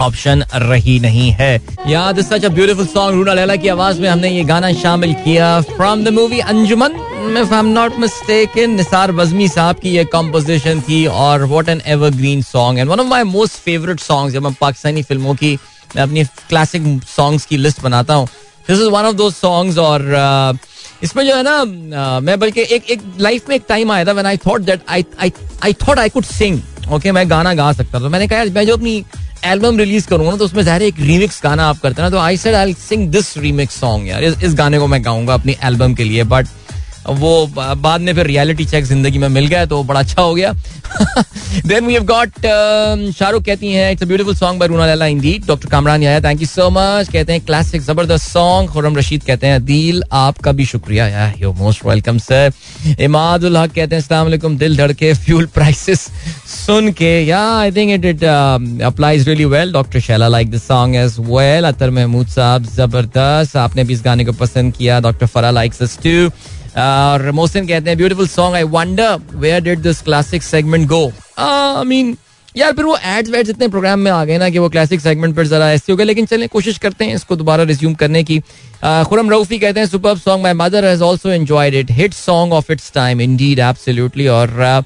ऑप्शन 0.00 0.44
रही 0.54 0.98
नहीं 1.00 1.30
है। 1.32 1.50
याद 1.88 2.20
such 2.22 2.44
a 2.44 2.48
beautiful 2.48 2.86
song 2.86 3.14
Runa 3.14 3.34
Laila 3.34 3.56
की 3.56 3.68
आवाज़ 3.68 4.00
में 4.00 4.08
हमने 4.08 4.30
ये 4.30 4.44
गाना 4.44 4.72
शामिल 4.82 5.12
किया 5.24 5.60
from 5.68 6.04
the 6.04 6.08
movie 6.14 6.38
Anjuman 6.54 6.92
if 7.38 7.52
I 7.54 7.58
am 7.58 7.66
not 7.68 7.98
mistaken 8.00 8.70
Nisar 8.70 9.12
Bazmi 9.12 9.48
साहब 9.48 9.76
की 9.80 9.90
ये 9.90 10.04
कंपोजिशन 10.12 10.80
थी 10.80 11.04
और 11.06 11.44
what 11.46 11.68
an 11.68 11.82
evergreen 11.86 12.42
song 12.42 12.78
and 12.78 12.88
one 12.90 13.00
of 13.00 13.06
my 13.06 13.24
most 13.26 13.62
favourite 13.64 14.00
songs 14.00 14.34
जब 14.34 14.42
मैं 14.42 14.52
पाकिस्तानी 14.60 15.02
फ़िल्मों 15.02 15.34
की 15.34 15.54
मैं 15.96 16.02
अपनी 16.02 16.24
क्लासिक 16.48 16.82
सॉन्ग्स 17.08 17.46
की 17.46 17.56
लिस्ट 17.56 17.80
बनाता 17.82 18.14
हूँ। 18.14 18.26
This 18.68 18.78
is 18.78 18.88
one 18.90 19.04
of 19.04 19.14
those 19.16 19.30
songs 19.30 19.78
और 19.78 20.00
uh, 20.00 20.58
इसमें 21.02 21.24
जो 21.26 21.36
है 21.36 21.42
ना 21.42 21.60
uh, 21.60 22.22
मैं 22.22 22.38
बल्कि 22.40 22.60
एक 22.60 22.90
एक 22.90 23.02
लाइफ 23.20 23.48
में 23.48 23.54
एक 23.56 23.64
टाइम 23.68 23.92
आया 23.92 24.04
था 24.04 24.12
when 24.12 24.26
I 24.26 24.36
thought 24.46 24.60
that 24.62 24.80
I 24.88 25.04
I 25.20 25.72
thought 25.86 25.98
I 25.98 26.08
could 26.08 26.24
sing 26.24 26.60
okay 26.92 27.12
मैं 27.12 27.28
गाना 27.30 27.54
गा 27.54 27.72
सकता 27.72 28.00
था। 28.00 28.08
मैंने 28.08 28.26
कहा 28.28 28.44
मैं 28.54 28.66
जो 28.66 28.76
अपनी 28.76 29.02
एल्बम 29.44 29.78
रिलीज़ 29.78 30.06
करूँगा 30.08 30.30
ना 30.30 30.36
तो 30.36 30.44
उसमें 30.44 30.62
ज़ाहिर 30.62 30.82
एक 30.82 30.98
रीमिक्स 31.00 31.40
गाना 31.44 31.66
आप 31.68 31.78
करते 31.82 32.02
ना 32.02 32.10
तो 32.10 32.18
I 32.18 32.36
said 32.36 32.54
I 32.54 32.72
sing 32.74 33.08
this 33.10 33.36
remix 33.38 33.80
song 33.80 34.08
यार। 34.08 34.24
इस, 34.24 34.42
इस 34.44 34.54
गाने 34.54 34.78
को 34.78 34.86
मैं 34.86 35.04
गाऊँगा 35.04 35.34
अपनी 35.34 35.56
एल्बम 35.64 35.94
के 35.94 36.04
लिए 36.04 36.24
बट 36.24 36.46
वो 37.10 37.46
बाद 37.56 38.00
में 38.00 38.12
फिर 38.14 38.26
रियलिटी 38.26 38.64
चेक 38.64 38.84
ज़िंदगी 38.84 39.18
में 39.18 39.28
मिल 39.28 39.46
गया 39.46 39.64
तो 39.66 39.82
बड़ा 39.84 40.00
अच्छा 40.00 40.22
हो 40.22 40.34
गया। 40.34 40.52
Then 41.66 41.86
we 41.86 41.92
have 41.92 42.04
got 42.04 42.30
Shahrukh 43.16 43.42
कहती 43.44 43.72
हैं 43.72 43.90
it's 43.92 44.02
a 44.02 44.06
beautiful 44.06 44.34
song 44.34 44.60
by 44.60 44.68
Runa 44.68 44.86
Laila 44.86 45.06
indeed 45.06 45.46
doctor 45.46 45.68
Kamran 45.70 46.04
आया 46.06 46.20
थैंक 46.20 46.40
यू 46.40 46.46
सो 46.46 46.68
मच 46.70 47.08
कहते 47.12 47.32
हैं 47.32 47.40
क्लासिक 47.44 47.82
ज़बरदस्त 47.82 48.28
सॉन्ग 48.28 48.70
खुरम 48.70 48.96
रशीद 48.96 49.22
कहते 49.22 49.46
हैं, 49.46 49.64
दिल 49.64 50.02
आपका 50.12 50.52
भी 50.52 50.66
शुक्रिया, 50.66 51.06
yeah 51.08 51.32
you 51.38 51.52
most 51.52 51.84
welcome 51.86 52.18
sir 52.18 52.52
Imadul 53.00 53.56
Haq 53.56 53.72
कहते 53.74 53.94
हैं 53.94 54.02
अस्सलाम 54.02 54.24
वालेकुम 54.24 54.56
दिल 54.58 54.76
धड़के 54.76 55.12
फ्यूल 55.14 55.46
प्राइसेस 55.54 56.06
सुन 56.48 56.90
के 56.92 57.12
yeah 57.26 57.40
I 57.58 57.70
think 57.72 57.90
it 57.92 58.04
it 58.04 58.24
applies 58.84 59.28
really 59.28 59.44
well 59.46 59.72
doctor 59.72 60.00
Shaila 60.00 60.28
like 60.28 60.50
this 60.50 60.66
song 60.68 60.96
as 60.96 61.16
well 61.20 61.64
Athar 61.64 61.90
Mahmood 61.90 62.26
साहब, 62.28 62.66
ज़बरदस्त। 62.76 63.56
आपने 63.56 63.84
भी 63.84 63.92
इस 63.94 64.02
गाने 64.04 64.24
को 64.24 64.32
पसंद 64.34 64.72
किया। 64.76 65.00
Doctor 65.00 65.26
Farah 65.26 65.50
likes 65.50 65.82
us 65.82 65.98
too 66.04 66.28
और 66.78 67.30
मोहसिन 67.32 67.66
कहते 67.66 67.90
हैं 67.90 67.96
beautiful 67.98 68.28
song 68.28 68.56
I 68.56 68.62
wonder 68.70 69.18
where 69.34 69.60
did 69.62 69.82
this 69.82 70.00
classic 70.02 70.42
segment 70.42 70.88
go 70.88 71.04
I 71.38 71.84
mean 71.86 72.16
यार, 72.56 72.72
फिर 72.72 72.84
वो 72.84 72.96
एड्स 73.06 73.30
वेड्स 73.30 73.50
इतने 73.50 73.66
प्रोग्राम 73.68 73.98
में 74.00 74.10
आ 74.10 74.24
गए 74.24 74.36
ना 74.38 74.48
कि 74.50 74.58
वो 74.58 74.68
क्लासिक 74.68 75.00
सेगमेंट 75.00 75.34
पर 75.36 75.46
जरा 75.46 75.70
ऐसे 75.72 75.92
हो 75.92 75.96
गए, 75.96 76.04
लेकिन 76.04 76.26
चलें, 76.26 76.48
कोशिश 76.48 76.78
करते 76.78 77.04
हैं 77.04 77.14
इसको 77.14 77.36
दोबारा 77.36 77.64
रिज्यूम 77.64 77.94
करने 77.94 78.22
की। 78.22 78.38
खुरम 78.82 79.30
रऊफी 79.30 79.58
कहते 79.58 79.80
हैं 79.80 79.86
super 79.86 80.16
song 80.18 80.42
my 80.42 80.52
mother 80.54 80.84
has 80.84 81.02
also 81.02 81.30
enjoyed 81.30 81.74
it 81.74 81.90
hit 81.90 82.14
song 82.14 82.52
of 82.52 82.72
its 82.72 82.92
time 82.94 83.20
indeed 83.36 83.58
absolutely 83.58 84.26
और 84.28 84.84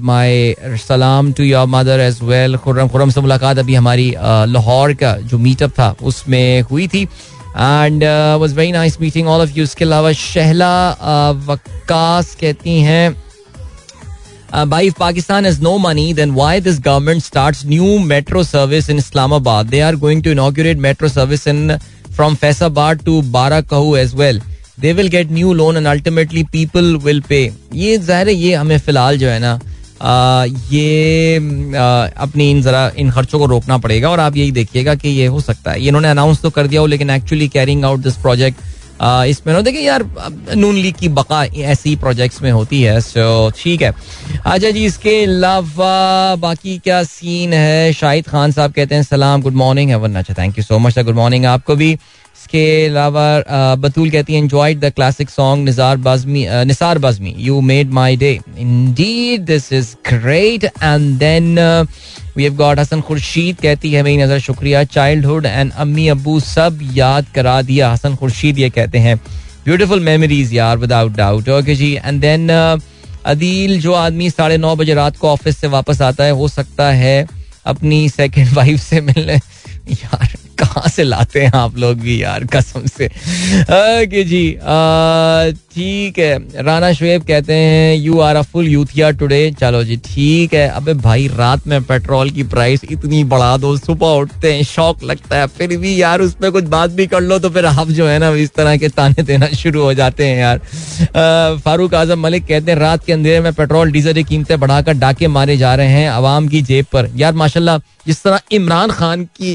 माई 0.00 0.54
सलाम 0.86 1.32
to 1.32 1.44
your 1.44 1.66
mother 1.68 2.00
as 2.00 2.18
well 2.22 2.56
Khurram 2.56 2.88
Khurram 2.88 3.10
से 3.10 3.20
मुलाकात 3.20 3.58
अभी 3.58 3.74
हमारी 3.74 4.14
लाहौर 4.18 4.94
का 4.94 5.16
जो 5.16 5.38
मीटअप 5.38 5.70
था, 5.70 5.94
उसमें 6.02 6.60
हुई 6.62 6.88
थी। 6.88 7.06
And 7.56 8.04
was 8.40 8.54
very 8.54 8.72
nice 8.72 9.00
meeting 9.00 9.28
all 9.28 9.40
of 9.40 9.56
you 9.56 9.64
उसके 9.64 9.84
अलावा 9.84 10.12
शहला 10.12 10.72
वक्कास 11.46 12.34
कहती 12.40 12.78
हैं 12.80 13.16
भाई 14.68 14.86
if 14.86 14.94
Pakistan 14.98 15.46
has 15.46 15.60
no 15.62 15.76
money 15.78 16.12
then 16.14 16.30
why 16.34 16.60
this 16.60 16.80
government 16.80 17.22
starts 17.22 17.64
new 17.66 17.98
metro 18.04 18.42
service 18.44 18.90
in 18.90 18.98
Islamabad 18.98 19.66
they 19.66 19.80
are 19.80 19.96
going 19.96 20.22
to 20.22 20.30
inaugurate 20.30 20.78
metro 20.78 21.08
service 21.08 21.46
in 21.48 21.76
from 22.16 22.34
Faizabad 22.34 23.02
to 23.04 23.20
Barakahu 23.32 23.96
as 23.96 24.14
well 24.14 24.40
they 24.80 24.92
will 24.92 25.08
get 25.08 25.30
new 25.32 25.52
loan 25.54 25.76
and 25.76 25.86
ultimately 25.86 26.42
people 26.52 26.96
will 27.04 27.20
pay 27.28 27.42
ये 27.74 27.96
ज़ाहिर 27.98 28.28
है 28.28 28.34
ये 28.34 28.54
हमें 28.54 28.78
फ़िलहाल 28.78 29.18
जो 29.18 29.28
है 29.28 29.38
ना 29.38 29.58
ये 30.02 31.36
अपनी 31.36 32.50
इन 32.50 32.62
जरा, 32.62 32.90
इन 32.96 33.10
खर्चों 33.10 33.38
को 33.38 33.46
रोकना 33.46 33.78
पड़ेगा 33.78 34.10
और 34.10 34.20
आप 34.20 34.36
यही 34.36 34.50
देखिएगा 34.52 34.94
कि 34.94 35.08
ये 35.10 35.26
हो 35.26 35.40
सकता 35.40 35.70
है। 35.70 35.86
इन्होंने 35.86 36.08
अनाउंस 36.08 36.40
तो 36.42 36.50
कर 36.50 36.66
दिया 36.66 36.80
हो, 36.80 36.86
लेकिन 36.86 37.10
actually 37.10 37.48
carrying 37.48 37.84
out 37.84 38.00
this 38.00 38.16
project 38.18 38.68
इसमें 39.02 39.52
ना, 39.54 39.60
देखिए 39.60 39.80
यार 39.80 40.02
नून 40.56 40.76
लीग 40.76 40.94
की 40.94 41.08
बका 41.10 41.44
ऐसी 41.44 41.94
प्रोजेक्ट्स 41.96 42.42
में 42.42 42.50
होती 42.52 42.80
है 42.82 43.00
सो 43.00 43.50
ठीक 43.58 43.82
है। 43.82 43.92
अच्छा 44.36 44.70
जी, 44.70 44.84
इसके 44.86 45.22
अलावा 45.24 46.34
बाकी 46.36 46.76
क्या 46.78 47.02
सीन 47.04 47.52
है? 47.52 47.92
शाहिद 47.92 48.26
खान 48.28 48.52
साहब 48.52 48.72
कहते 48.72 48.94
हैं, 48.94 49.02
सलाम 49.02 49.42
गुड 49.42 49.54
मॉर्निंग 49.54 49.90
है 49.90 49.96
वन 49.98 50.14
अच्छा 50.14 50.34
thank 50.38 50.58
you 50.58 50.64
so 50.64 50.78
much 50.78 50.98
good 50.98 51.14
morning 51.16 51.46
आपको 51.46 51.76
भी 51.76 51.96
इसके 52.36 52.86
अलावा 52.86 53.74
बतूल 53.78 54.10
कहती 54.10 54.34
है 54.34 54.42
enjoyed 54.42 54.80
the 54.80 54.90
classic 54.94 55.30
song 55.30 55.64
Nisar 55.64 55.96
Bazmi 56.06 56.46
Nisar 56.66 56.98
Bazmi 56.98 57.34
you 57.38 57.60
made 57.60 57.90
my 57.92 58.16
day 58.16 58.32
indeed 58.58 59.44
this 59.46 59.72
is 59.72 59.94
great 60.08 60.64
and 60.64 61.18
then 61.18 61.58
we 62.36 62.42
have 62.42 62.54
got 62.56 62.78
Hassan 62.78 63.00
Khurshid 63.00 63.56
कहती 63.62 63.92
है, 63.92 64.02
मेरी 64.02 64.22
नज़र 64.22 64.38
शुक्रिया 64.40 64.82
चाइल्डहुड 64.86 65.46
एंड 65.46 65.72
अम्मी 65.72 66.08
अबू 66.08 66.38
सब 66.40 66.78
याद 66.94 67.26
करा 67.34 67.60
दिया। 67.62 67.92
हसन 67.92 68.16
खुर्शीद 68.16 68.58
ये 68.58 68.70
कहते 68.70 68.98
हैं 68.98 69.16
ब्यूटिफुल 69.64 70.00
मेमोरीज 70.00 70.54
यार 70.54 70.78
विदाउट 70.78 71.12
डाउट 71.16 71.48
ओके 71.48 71.74
जी 71.74 71.92
एंड 71.94 72.20
देन 72.20 72.48
अदील, 72.50 73.80
जो 73.80 73.92
आदमी 73.94 74.30
साढ़े 74.30 74.56
नौ 74.58 74.74
बजे 74.76 74.94
रात 74.94 75.16
को 75.16 75.28
ऑफ़िस 75.28 75.58
से 75.58 75.66
वापस 75.68 76.00
आता 76.02 76.24
है, 76.24 76.30
हो 76.32 76.48
सकता 76.48 76.90
है 76.92 77.26
अपनी 77.66 78.08
सेकेंड 78.08 78.52
वाइफ 78.52 78.80
से 78.88 79.00
मिलने, 79.00 79.34
यार 79.90 80.28
कहाँ 80.60 80.88
से 80.90 81.04
लाते 81.04 81.40
हैं 81.40 81.52
आप 81.56 81.76
लोग 81.78 81.98
भी 82.00 82.22
यार, 82.22 82.44
कसम 82.54 82.86
से। 82.88 83.06
ओके 83.06 84.24
जी 84.24 84.44
ठीक 85.74 86.18
है। 86.18 86.62
राना 86.64 86.92
शुएब 86.92 87.22
कहते 87.24 87.54
हैं 87.54 87.94
यू 87.96 88.18
आर 88.20 88.36
अ 88.36 88.42
फुल 88.42 88.68
यूथिया 88.68 89.10
टुडे 89.12 89.40
चलो 89.60 89.82
जी, 89.84 89.96
ठीक 89.98 90.54
है। 90.54 90.68
अबे 90.70 90.94
भाई, 90.96 91.26
रात 91.28 91.66
में 91.66 91.82
पेट्रोल 91.84 92.30
की 92.30 92.42
प्राइस 92.44 92.80
इतनी 92.90 93.22
बढ़ा 93.24 93.56
दो, 93.56 93.76
सुबह 93.78 94.16
उठते 94.16 94.52
हैं, 94.52 94.62
शौक 94.64 95.02
लगता 95.04 95.38
है, 95.38 95.46
फिर 95.48 95.76
भी 95.78 96.00
यार 96.00 96.20
उस 96.20 96.34
पर 96.34 96.50
कुछ 96.50 96.64
बात 96.66 96.90
भी 96.90 97.06
कर 97.06 97.20
लो 97.20 97.38
तो 97.38 97.50
फिर 97.50 97.66
आप 97.66 97.88
जो 97.90 98.06
है 98.08 98.18
ना, 98.18 98.30
इस 98.36 98.50
तरह 98.54 98.76
के 98.76 98.88
ताने 98.90 99.22
देना 99.22 99.46
शुरू 99.54 99.82
हो 99.82 99.94
जाते 99.94 100.26
हैं 100.26 100.38
यार। 100.38 101.58
फारूक 101.60 101.94
आज़म 101.94 102.20
मलिक 102.20 102.46
कहते 102.46 102.70
हैं, 102.70 102.78
रात 102.78 103.04
के 103.04 103.12
अंधेरे 103.12 103.40
में 103.40 103.52
पेट्रोल, 103.52 103.90
डीजल 103.92 104.14
की 104.14 104.24
कीमतें 104.24 104.58
बढ़ाकर 104.60 104.92
डाके 104.96 105.28
मारे 105.28 105.56
जा 105.56 105.74
रहे 105.74 105.88
हैं, 105.88 106.08
आवाम 106.10 106.48
की 106.48 106.62
जेब 106.62 106.86
पर। 106.92 107.10
यार 107.16 107.32
माशाल्लाह, 107.34 107.78
जिस 108.06 108.22
तरह 108.22 108.40
इमरान 108.52 108.90
खान 108.90 109.24
की 109.36 109.54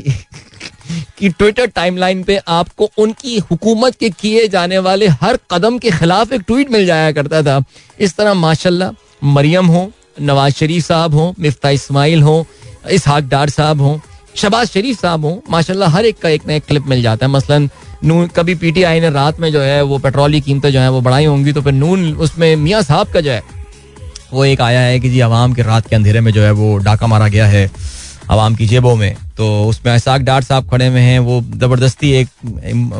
कि 1.18 1.30
ट्विटर 1.30 1.68
टाइमलाइन 1.68 2.24
पे 2.24 2.40
आपको 2.50 2.90
उनकी 2.98 3.38
हुकूमत 3.52 3.96
के 3.96 4.10
किए 4.12 4.48
जाने 4.48 4.78
वाले 4.80 5.08
हर 5.22 5.40
कदम 5.52 5.78
के 5.78 5.92
खिलाफ 5.92 6.34
एक 6.34 6.42
ट्वीट 6.42 6.72
मिल 6.72 6.86
जाया 6.86 7.12
करता 7.12 7.42
था। 7.42 7.62
इस 8.00 8.16
तरह 8.18 8.34
माशाल्लाह, 8.36 8.92
मरियम 9.26 9.68
हो, 9.68 9.90
नवाज़ 10.22 10.54
शरीफ 10.54 10.86
साहब 10.86 11.16
हो, 11.16 11.34
मिफ्ता 11.40 11.70
इस्माइल 11.72 12.22
हो, 12.22 12.46
इसहाक 12.92 13.24
डार 13.26 13.50
साहब 13.50 13.82
हो, 13.82 14.00
शबाज 14.36 14.68
शरीफ 14.68 15.02
साहब 15.02 15.26
हो, 15.26 15.42
माशाल्लाह 15.50 15.90
हर 15.90 16.06
एक 16.06 16.20
का 16.20 16.30
एक 16.30 16.48
ना 16.48 16.54
एक 16.54 16.66
क्लिप 16.66 16.86
मिल 16.88 17.02
जाता 17.02 17.26
है। 17.26 17.32
मसलन, 17.32 17.70
नून, 18.04 18.28
कभी 18.28 18.56
पीटीआई 18.56 19.00
ने 19.00 19.10
रात 19.10 19.40
में 19.40 19.52
जो 19.52 19.62
है 19.62 19.82
वो 19.84 19.98
पेट्रोल 20.00 20.32
की 20.32 20.42
कीमतें 20.42 20.72
जो 20.72 20.80
है 20.80 20.90
वो 20.92 21.02
बढ़ाई 21.02 21.26
होंगी 21.26 21.54
तो 21.54 21.62
फिर 21.62 21.74
नून 21.74 22.14
उसमें 22.16 22.56
मियाँ 22.56 22.82
साहब 22.84 23.08
का 23.08 23.22
जो 23.22 23.32
है, 23.32 23.42
वो 24.34 24.46
एक 24.46 24.62
आया 24.62 24.80
है 24.82 25.00
कि 25.00 25.10
जी 25.10 25.20
आवाम 25.22 25.54
के 25.54 25.62
रात 25.64 25.88
के 25.88 25.96
अंधेरे 25.96 26.22
में 26.22 26.32
जो 26.34 26.42
है 26.42 26.52
वो 26.54 26.76
डाका 26.80 27.08
मारा 27.08 27.28
गया 27.28 27.48
है। 27.48 27.70
आवाम 28.26 28.56
की 28.56 28.66
जेबों 28.68 28.96
में। 28.96 29.16
तो 29.38 29.48
उसमें 29.68 29.92
ऐसाक 29.94 30.22
डार 30.22 30.44
साहब 30.44 30.70
खड़े 30.70 30.88
हुए 30.88 31.00
हैं 31.02 31.20
वो 31.20 31.42
ज़बरदस्ती 31.44 32.12
एक 32.12 32.28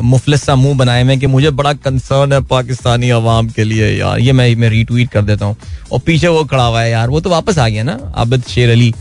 मुफलिस 0.04 0.42
सा 0.42 0.54
मुँह 0.56 0.76
बनाए 0.78 1.02
हुए 1.02 1.16
कि 1.16 1.26
मुझे 1.26 1.50
बड़ा 1.52 1.72
कंसर्न 1.74 2.32
है 2.32 2.40
पाकिस्तानी 2.46 3.10
अवाम 3.10 3.48
के 3.50 3.64
लिए 3.64 3.90
यार। 3.90 4.18
ये 4.20 4.32
मैं 4.32 4.54
मैं 4.56 4.68
रीट्वीट 4.70 5.10
कर 5.10 5.22
देता 5.24 5.44
हूँ। 5.44 5.56
और 5.92 6.00
पीछे 6.06 6.28
वो 6.28 6.44
खड़ा 6.44 6.64
हुआ 6.64 6.80
है 6.80 6.90
यार 6.90 7.08
वो 7.08 7.20
तो 7.20 7.30
वापस 7.30 7.58
आ 7.58 7.68
गया 7.68 7.82
ना 7.82 7.98
आबिद 8.16 8.42
शेर 8.48 8.70
अली। 8.70 8.92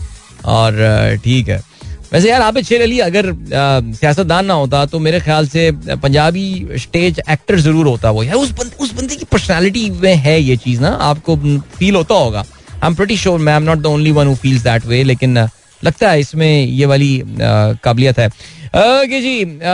और 0.46 1.18
ठीक 1.24 1.50
है। 1.50 1.62
वैसे 2.12 2.30
यार 2.30 2.42
आबिद 2.42 2.66
शेर 2.66 2.82
अली 2.82 3.00
अगर 3.02 3.32
सियासतदान 3.52 4.46
ना 4.46 4.54
होता 4.54 4.86
तो 4.86 5.00
मेरे 5.00 5.20
ख्याल 5.20 5.48
से 5.48 5.72
पंजाबी 5.96 6.46
स्टेज 6.80 7.22
एक्टर 7.30 7.60
ज़रूर 7.60 7.88
होता 7.88 8.12
वो। 8.12 8.24
यार 8.24 8.36
उस 8.36 8.52
बंद, 8.52 8.72
उस 8.80 8.94
बंदे 8.94 9.16
की 9.16 9.26
पर्सनैलिटी 9.32 9.90
में 9.92 10.16
है 10.16 10.40
ये 10.42 10.56
चीज़ 10.58 10.82
ना 10.82 10.90
आपको 11.04 11.36
फील 11.78 11.96
होता 11.96 12.16
होगा। 12.16 12.40
आई 12.40 12.88
एम 12.88 12.96
प्रीटी 12.96 13.18
श्योर 13.18 13.40
मैं 13.40 13.56
am 13.56 13.64
not 13.64 13.78
the 13.78 13.86
only 13.88 14.12
one 14.12 14.28
who 14.28 14.36
feels 14.38 14.64
that 14.64 14.86
way 14.86 15.04
लेकिन 15.04 15.38
लगता 15.84 16.10
है 16.10 16.20
इसमें 16.20 16.66
ये 16.66 16.86
वाली 16.86 17.22
काबिलियत 17.84 18.20
है। 18.20 18.28
ओके 18.76 19.20
जी 19.22 19.44
आ, 19.44 19.74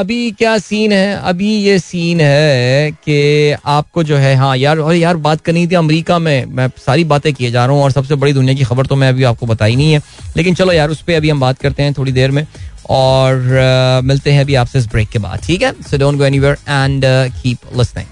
अभी 0.00 0.30
क्या 0.38 0.56
सीन 0.58 0.92
है? 0.92 1.16
अभी 1.18 1.54
ये 1.56 1.78
सीन 1.78 2.20
है 2.20 2.90
कि 2.92 3.56
आपको 3.64 4.02
जो 4.04 4.16
है 4.16 4.34
हाँ 4.36 4.56
यार 4.56 4.78
और 4.78 4.94
यार 4.94 5.16
बात 5.26 5.40
करनी 5.40 5.66
थी 5.66 5.74
अमेरिका 5.74 6.18
में। 6.18 6.44
मैं 6.46 6.68
सारी 6.86 7.04
बातें 7.04 7.32
किए 7.34 7.50
जा 7.50 7.66
रहा 7.66 7.74
हूँ 7.74 7.82
और 7.84 7.90
सबसे 7.92 8.14
बड़ी 8.14 8.32
दुनिया 8.32 8.54
की 8.54 8.64
खबर 8.64 8.86
तो 8.86 8.96
मैं 8.96 9.08
अभी 9.08 9.24
आपको 9.24 9.46
बताई 9.46 9.76
नहीं 9.76 9.92
है। 9.92 10.00
लेकिन 10.36 10.54
चलो 10.54 10.72
यार 10.72 10.90
उस 10.90 11.02
पर 11.02 11.12
अभी 11.12 11.30
हम 11.30 11.40
बात 11.40 11.58
करते 11.58 11.82
हैं 11.82 11.94
थोड़ी 11.98 12.12
देर 12.12 12.30
में 12.30 12.46
और 12.90 13.56
आ, 13.58 14.00
मिलते 14.00 14.32
हैं 14.32 14.40
अभी 14.40 14.54
आपसे 14.54 14.78
इस 14.78 14.86
ब्रेक 14.86 15.08
के 15.08 15.18
बाद 15.18 15.40
ठीक 15.46 15.62
है? 15.62 15.72
So 15.82 15.98
don't 15.98 16.18
go 16.18 16.24
anywhere 16.24 16.56
and 16.68 17.04
keep 17.42 17.76
listening 17.76 18.06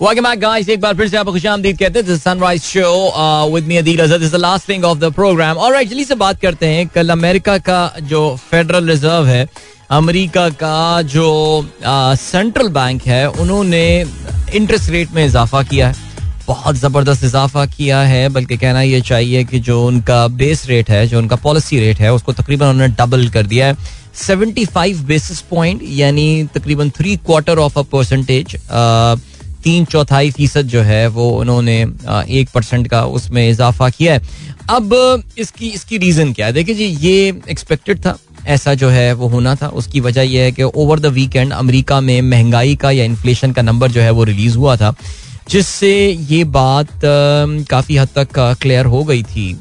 Welcome 0.00 0.26
back, 0.26 0.38
guys. 0.40 0.68
एक 0.68 0.80
बार 0.80 0.94
फिर 0.96 1.08
से 1.08 1.16
आपको 1.16 1.32
खुश 1.32 1.44
आमदीद 1.46 1.78
कहते 1.78 2.00
हैं। 2.00 2.16
Sunrise 2.18 2.62
show 2.62 3.50
with 3.52 3.64
me 3.66 3.76
Adeel 3.76 4.00
Azhar 4.00 4.18
this 4.18 4.32
the 4.32 4.36
last 4.36 4.68
thing 4.68 4.84
of 4.84 4.98
the 4.98 5.10
programme 5.12 5.56
और 5.56 5.82
जल्दी 5.82 6.04
से 6.04 6.14
बात 6.14 6.40
करते 6.40 6.66
हैं। 6.66 6.86
कल 6.88 7.08
अमेरिका 7.10 7.56
का 7.58 7.80
जो 8.02 8.20
फेडरल 8.50 8.90
रिज़र्व 8.90 9.26
है 9.26 9.48
अमेरिका 9.90 10.48
का 10.62 11.02
जो 11.02 11.26
सेंट्रल 11.82 12.66
uh, 12.66 12.72
बैंक 12.74 13.02
है 13.02 13.28
उन्होंने 13.30 13.82
इंटरेस्ट 14.54 14.90
रेट 14.90 15.12
में 15.14 15.24
इजाफा 15.26 15.62
किया 15.62 15.88
है। 15.88 15.94
बहुत 16.46 16.76
ज़बरदस्त 16.76 17.24
इजाफा 17.24 17.64
किया 17.66 18.00
है 18.02 18.28
बल्कि 18.28 18.56
कहना 18.56 18.82
यह 18.82 19.00
चाहिए 19.00 19.44
कि 19.44 19.60
जो 19.60 19.84
उनका 19.86 20.26
बेस 20.28 20.66
रेट 20.66 20.90
है 20.90 21.06
जो 21.06 21.18
उनका 21.18 21.36
पॉलिसी 21.36 21.80
रेट 21.80 22.00
है 22.00 22.12
उसको 22.14 22.32
तकरीबन 22.32 22.66
उन्होंने 22.66 22.94
डबल 22.94 23.28
कर 23.28 23.46
दिया 23.46 23.66
है। 23.66 23.76
75 24.18 25.00
बेसिस 25.08 25.40
पॉइंट 25.50 25.82
यानी 25.96 26.48
तकरीबन 26.54 26.90
three 26.90 27.16
quarter 27.26 27.58
of 27.58 27.78
a 27.78 27.82
percentage 27.92 28.56
तीन 29.68 29.84
चौथाई 29.84 30.30
फ़ीसद 30.30 30.66
जो 30.66 30.82
है 30.82 31.06
वो 31.08 31.28
उन्होंने 31.30 31.74
एक 32.32 32.48
परसेंट 32.50 32.86
का 32.88 33.04
उसमें 33.06 33.48
इजाफा 33.48 33.88
किया 33.90 34.12
है। 34.14 34.20
अब 34.70 34.94
इसकी 35.38 35.68
इसकी 35.68 35.98
रीजन 35.98 36.32
क्या 36.32 36.46
है? 36.46 36.52
देखिए 36.52 36.74
जी, 36.74 36.84
ये 36.84 37.40
एक्सपेक्टेड 37.50 37.98
था, 37.98 38.16
ऐसा 38.46 38.74
जो 38.74 38.88
है 38.88 39.12
वो 39.12 39.28
होना 39.28 39.54
था। 39.54 39.68
उसकी 39.74 40.00
वजह 40.00 40.22
यह 40.24 40.42
है 40.42 40.52
कि 40.52 40.62
ओवर 40.62 41.00
द 41.00 41.06
वीकेंड 41.14 41.52
अमेरिका 41.52 42.00
में 42.00 42.20
महँगाई 42.24 42.76
का 42.76 42.90
या 42.90 43.04
इन्फ्लेशन 43.04 43.52
का 43.52 43.62
नंबर 43.62 43.90
जो 43.90 44.00
है 44.00 44.10
वो 44.10 44.24
रिलीज़ 44.24 44.56
हुआ 44.56 44.76
था, 44.76 44.94
जिससे 45.48 45.92
ये 46.10 46.42
बात 46.46 46.88
काफ़ी 47.70 47.96
हद 47.96 48.08
तक 48.16 48.38
क्लियर 48.62 48.86
हो 48.86 49.02
गई 49.04 49.22
थी। 49.24 49.56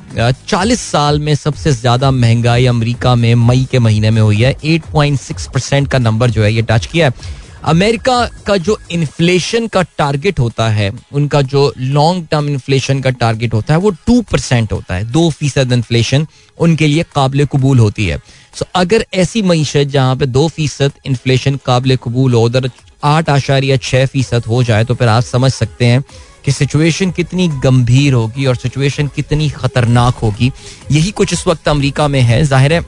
चालीस 0.47 0.82
साल 0.82 1.20
में 1.20 1.34
सबसे 1.38 1.72
ज़्यादा 1.74 2.12
महँगाई 2.14 2.66
अमेरिका 2.68 3.16
में 3.18 3.34
मई 3.38 3.68
के 3.72 3.80
महीने 3.80 4.10
में 4.12 4.22
हुई 4.22 4.41
है। 4.41 4.53
8.6 4.66 5.47
परसेंट 5.49 5.88
का 5.88 5.99
नंबर 5.99 6.30
जो 6.30 6.43
है 6.43 6.53
ये 6.53 6.62
टच 6.64 6.86
किया 6.86 7.08
है। 7.08 7.45
अमेरिका 7.64 8.26
का 8.47 8.55
जो 8.58 8.78
इन्फ्लेशन 8.91 9.68
का 9.68 9.82
टारगेट 9.97 10.39
होता 10.39 10.68
है 10.70 10.91
उनका 11.14 11.41
जो 11.43 11.72
लॉन्ग 11.78 12.28
टर्म 12.32 12.49
इन्फ्लेशन 12.49 13.01
का 13.01 13.10
टारगेट 13.22 13.53
होता 13.53 13.74
है 13.74 13.80
वो 13.80 13.89
टू 14.08 14.22
परसेंट 14.32 14.72
होता 14.72 14.95
है 14.95 15.03
दो 15.12 15.30
फ़ीसद 15.30 15.72
इन्फ्लेशन 15.72 16.28
उनके 16.58 16.88
लिए 16.88 17.03
काबिल 17.16 17.45
कबूल 17.45 17.80
होती 17.80 18.05
है। 18.05 18.18
सो 18.18 18.66
so, 18.66 18.72
अगर 18.76 19.05
ऐसी 19.14 19.41
मीशत 19.41 19.88
जहाँ 19.88 20.16
पे 20.16 20.26
दो 20.26 20.47
फ़ीसद 20.47 20.91
इन्फ्लेशन 21.05 21.60
काबिल 21.66 21.95
कबूल 22.03 22.34
हो 22.34 22.41
उधर 22.45 22.70
आठ 23.03 23.30
आशारिया 23.30 23.78
छः 23.80 24.05
फ़ीसद 24.05 24.45
हो 24.45 24.64
जाए 24.64 24.86
तो 24.86 24.95
फिर 24.95 25.08
आप 25.08 25.24
समझ 25.24 25.51
सकते 25.53 25.86
हैं 25.86 26.03
कि 26.45 26.51
सिचुएशन 26.51 27.12
कितनी 27.12 27.47
गंभीर 27.64 28.14
होगी 28.14 28.45
और 28.45 28.55
सिचुएशन 28.55 29.08
कितनी 29.16 29.49
खतरनाक 29.51 30.16
होगी। 30.16 30.51
यही 30.91 31.12
कुछ 31.12 31.34
इस 31.34 31.45
वक्त 31.47 31.68
अमरीका 31.70 32.08
में 32.08 32.22
है। 32.22 32.43
ज़ाहिर 32.45 32.74
है 32.74 32.86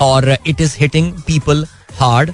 और 0.00 0.36
it 0.46 0.60
is 0.60 0.76
hitting 0.80 1.12
people 1.26 1.66
hard 1.98 2.32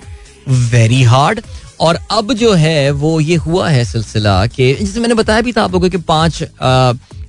very 0.49 1.03
hard 1.03 1.41
और 1.81 1.99
अब 2.11 2.33
जो 2.33 2.53
है, 2.53 2.91
वो 2.91 3.19
ये 3.21 3.37
हुआ 3.37 3.69
है 3.69 3.85
सिलसिला 3.85 4.47
कि 4.47 4.75
जैसे 4.75 5.01
मैंने 5.01 5.15
बताया 5.15 5.41
भी 5.41 5.53
था 5.53 5.63
आप 5.65 5.73
लोगों 5.73 5.91
के 5.91 5.97
पाँच 6.09 6.43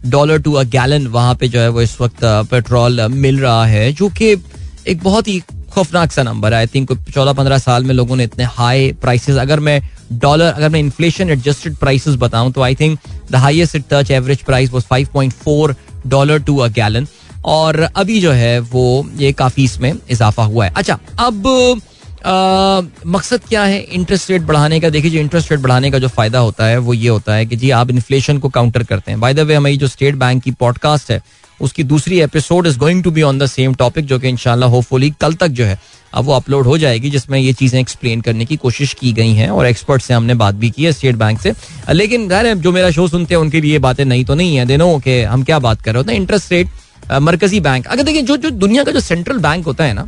डॉलर 0.06 0.42
टू 0.42 0.54
अ 0.54 0.64
गैलन 0.66 1.08
वहाँ 1.08 1.36
पे 1.36 1.48
जो 1.48 1.60
है 1.60 1.70
वो 1.70 1.82
इस 1.82 2.00
वक्त 2.02 2.20
पेट्रोल 2.52 3.02
मिल 3.12 3.40
रहा 3.40 3.66
है, 3.66 3.92
जो 3.94 4.10
कि 4.10 4.32
एक 4.88 5.04
बहुत 5.04 5.28
ही 5.28 5.40
खौफनाक 5.72 6.12
सा 6.12 6.24
नंबर 6.24 6.54
आई 6.54 6.68
थिंक 6.68 6.92
चौदह 7.10 7.34
पंद्रह 7.34 7.58
साल 7.58 7.84
में 7.84 7.94
लोगों 7.96 8.16
ने 8.16 8.24
इतने 8.24 8.44
हाई 8.52 8.92
प्राइसेस 9.02 9.38
अगर 9.38 9.60
मैं 9.60 9.82
डॉलर 10.14 10.52
अगर 10.52 10.70
मैं 10.70 10.80
इन्फ्लेशन 10.80 11.30
एडजस्टेड 11.30 11.76
प्राइसेस 11.76 12.16
बताऊँ 12.16 12.52
तो 12.52 12.62
I 12.62 12.76
think 12.76 13.00
the 13.32 13.36
highest 13.36 13.76
it 13.76 13.84
touch 13.92 14.12
average 14.12 14.42
price 14.44 14.72
was 14.72 14.84
5.4 14.94 15.76
dollar 16.08 16.40
to 16.40 16.58
a 16.58 16.68
gallon 16.70 17.08
और 17.48 17.80
अभी 17.82 18.20
जो 18.22 18.32
है, 18.32 18.60
वो 18.60 19.06
ये 19.18 19.32
काफ़ी 19.34 19.64
इसमें 19.64 19.94
इजाफा 20.12 20.44
हुआ 20.44 20.66
है। 20.66 20.74
अच्छा 20.76 21.00
अब 21.20 21.82
मकसद 22.26 23.42
क्या 23.50 23.64
है 23.64 23.80
इंटरेस्ट 23.82 24.30
रेट 24.32 24.42
बढ़ाने 24.42 24.80
का? 24.80 24.90
देखिए, 24.90 25.12
जो 25.12 25.20
इंटरेस्ट 25.20 25.52
रेट 25.52 25.60
बढ़ाने 25.60 25.92
का 25.92 26.00
जो 26.00 26.08
फ़ायदा 26.08 26.40
होता 26.40 26.66
है, 26.66 26.78
वो 26.78 26.94
ये 26.94 27.10
होता 27.10 27.34
है 27.34 27.46
कि 27.46 27.56
जी, 27.56 27.70
आप 27.72 27.90
इन्फ्लेशन 27.90 28.38
को 28.38 28.50
काउंटर 28.50 28.84
करते 28.84 29.12
हैं। 29.12 29.20
बाय 29.20 29.34
द 29.34 29.40
वे 29.40 29.56
हमारी 29.56 29.78
जो 29.78 29.88
स्टेट 29.88 30.16
बैंक 30.16 30.44
की 30.44 30.52
पॉडकास्ट 30.54 31.12
है, 31.12 31.22
उसकी 31.60 31.84
दूसरी 31.84 32.20
episode 32.22 32.68
is 32.68 32.78
going 32.80 33.04
to 33.04 33.12
be 33.12 33.22
on 33.22 33.40
the 33.40 33.46
same 33.46 33.74
topic 33.76 34.06
जो 34.06 34.20
कि 34.20 34.30
इनशाला 34.30 34.66
होपफुली 34.66 35.10
कल 35.22 35.34
तक 35.34 35.48
जो 35.50 35.66
है, 35.66 35.80
अब 36.14 36.26
वो 36.26 36.34
अपलोड 36.34 36.66
हो 36.66 36.78
जाएगी, 36.78 37.10
जिसमें 37.10 37.38
ये 37.40 37.54
चीज़ें 37.54 37.80
एक्सप्लेन 37.80 38.22
करने 38.22 38.46
की 38.46 38.56
कोशिश 38.58 38.94
की 38.94 39.12
गई 39.14 39.34
हैं, 39.34 39.50
और 39.50 39.66
एक्सपर्ट 39.66 40.02
से 40.02 40.14
हमने 40.14 40.34
बात 40.36 40.56
भी 40.56 40.70
की 40.70 40.84
है 40.84 40.92
स्टेट 40.92 41.16
बैंक 41.16 41.42
से। 41.42 41.54
लेकिन 41.92 42.30
जो 42.56 42.72
मेरा 42.72 42.90
शो 42.92 43.08
सुनते 43.08 43.34
हैं, 43.34 43.42
उनके 43.42 43.62
लिए 43.62 43.80
बातें 43.80 44.06
नहीं 44.06 44.26
तो 44.26 44.36
नहीं 44.36 44.56
है। 44.56 44.66
देनो 44.66 44.98
कि 45.00 45.22
हम 45.24 45.44
क्या 45.44 45.60
बात 45.60 45.82
कर 45.82 45.92
रहे 45.92 45.98
होते 45.98 46.14
हैं। 46.14 46.20
इंटरेस्ट 46.20 46.52
रेट 46.52 46.68
मरकजी 47.12 47.60
बैंक 47.60 47.88
अगर 47.88 48.04
देखिए, 48.04 48.22
जो 48.22 48.38
जो 48.38 48.50
दुनिया 48.52 48.84
का 48.84 48.92
जो 48.92 49.00
सेंट्रल 49.02 49.38
बैंक 49.40 49.66
होता 49.66 49.84
है 49.84 49.94
ना 49.94 50.08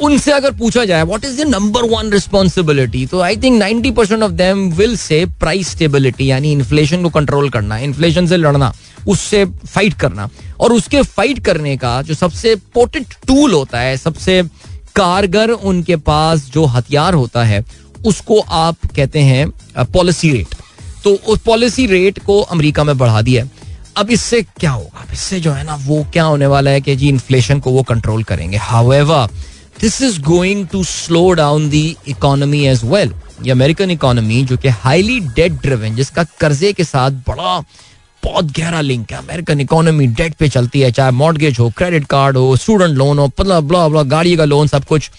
उनसे 0.00 0.32
अगर 0.32 0.52
पूछा 0.52 0.84
जाए 0.84 1.02
what 1.02 1.24
is 1.24 1.42
the 1.42 1.46
number 1.46 1.84
one 1.90 2.10
responsibility 2.12 3.04
तो 3.06 3.20
I 3.20 3.36
think 3.36 3.58
ninety 3.58 3.90
percent 3.90 4.22
of 4.22 4.32
them 4.32 4.68
will 4.72 4.96
say 4.96 5.24
price 5.40 5.68
stability 5.68 6.30
यानी 6.30 6.52
इन्फ्लेशन 6.52 7.02
को 7.02 7.08
कंट्रोल 7.10 7.48
करना 7.50 7.78
इन्फ्लेशन 7.78 8.26
से 8.26 8.36
लड़ना, 8.36 8.72
उससे 9.08 9.44
फाइट 9.44 9.94
करना। 9.94 10.28
और 10.60 10.72
उसके 10.72 11.02
फाइट 11.02 11.38
करने 11.44 11.76
का 11.76 12.00
जो 12.02 12.14
सबसे 12.14 12.54
पोटेंट 12.74 13.14
टूल 13.26 13.52
होता 13.52 13.80
है, 13.80 13.96
सबसे 13.96 14.42
कारगर 14.96 15.50
उनके 15.50 15.96
पास 15.98 16.50
जो 16.52 16.64
हथियार 16.66 17.14
होता 17.14 17.44
है, 17.44 17.64
उसको 18.06 18.40
आप 18.40 18.76
कहते 18.96 19.20
हैं 19.20 19.84
पॉलिसी 19.86 20.32
रेट 20.32 20.54
तो 21.04 21.14
उस 21.14 21.38
पॉलिसी 21.40 21.86
रेट 21.86 22.18
को 22.18 22.40
अमेरिका 22.42 22.84
में 22.84 22.96
बढ़ा 22.98 23.22
दिया 23.22 23.44
अब 23.96 24.10
इससे 24.10 24.40
क्या 24.42 24.70
होगा? 24.70 25.06
इससे 25.12 25.38
जो 25.40 25.52
है 25.52 25.64
ना, 25.64 25.74
वो 25.76 26.06
क्या 26.12 26.24
होने 26.24 26.46
वाला 26.46 26.70
है 26.70 26.80
कि 26.80 26.94
जी 26.96 27.08
इन्फ्लेशन 27.08 27.60
को 27.60 27.70
वो 27.70 27.82
कंट्रोल 27.82 28.22
करेंगे। 28.24 28.56
However 28.56 29.28
this 29.80 30.00
is 30.02 30.20
going 30.22 30.66
to 30.66 30.82
slow 30.84 31.30
down 31.32 31.68
the 31.70 31.96
economy 32.08 32.64
as 32.66 32.80
well 32.84 33.12
ये 33.44 33.50
अमेरिकन 33.50 33.90
इकोनॉमी 33.90 34.42
जो 34.44 34.56
कि 34.56 34.68
हाईली 34.68 35.18
डेट 35.20 35.52
ड्रिवन 35.62 35.94
जिसका 35.96 36.24
कर्जे 36.40 36.72
के 36.72 36.84
साथ 36.84 37.10
बड़ा 37.28 37.58
बहुत 38.22 38.44
गहरा 38.52 38.80
लिंक 38.80 39.12
है। 39.12 39.18
अमेरिकन 39.18 39.60
इकोनॉमी 39.60 40.06
डेट 40.06 40.34
पे 40.34 40.48
चलती 40.48 40.80
है, 40.80 40.90
चाहे 40.90 41.10
मॉडगेज 41.10 41.58
हो 41.58 41.70
क्रेडिट 41.76 42.06
कार्ड 42.06 42.36
हो 42.36 42.56
स्टूडेंट 42.56 42.96
लोन 42.96 43.18
हो 43.18 43.28
ब्ला 43.40 44.02
गाड़ी 44.02 44.36
का 44.36 44.44
लोन 44.44 44.66
सब 44.66 44.84
कुछ, 44.84 45.10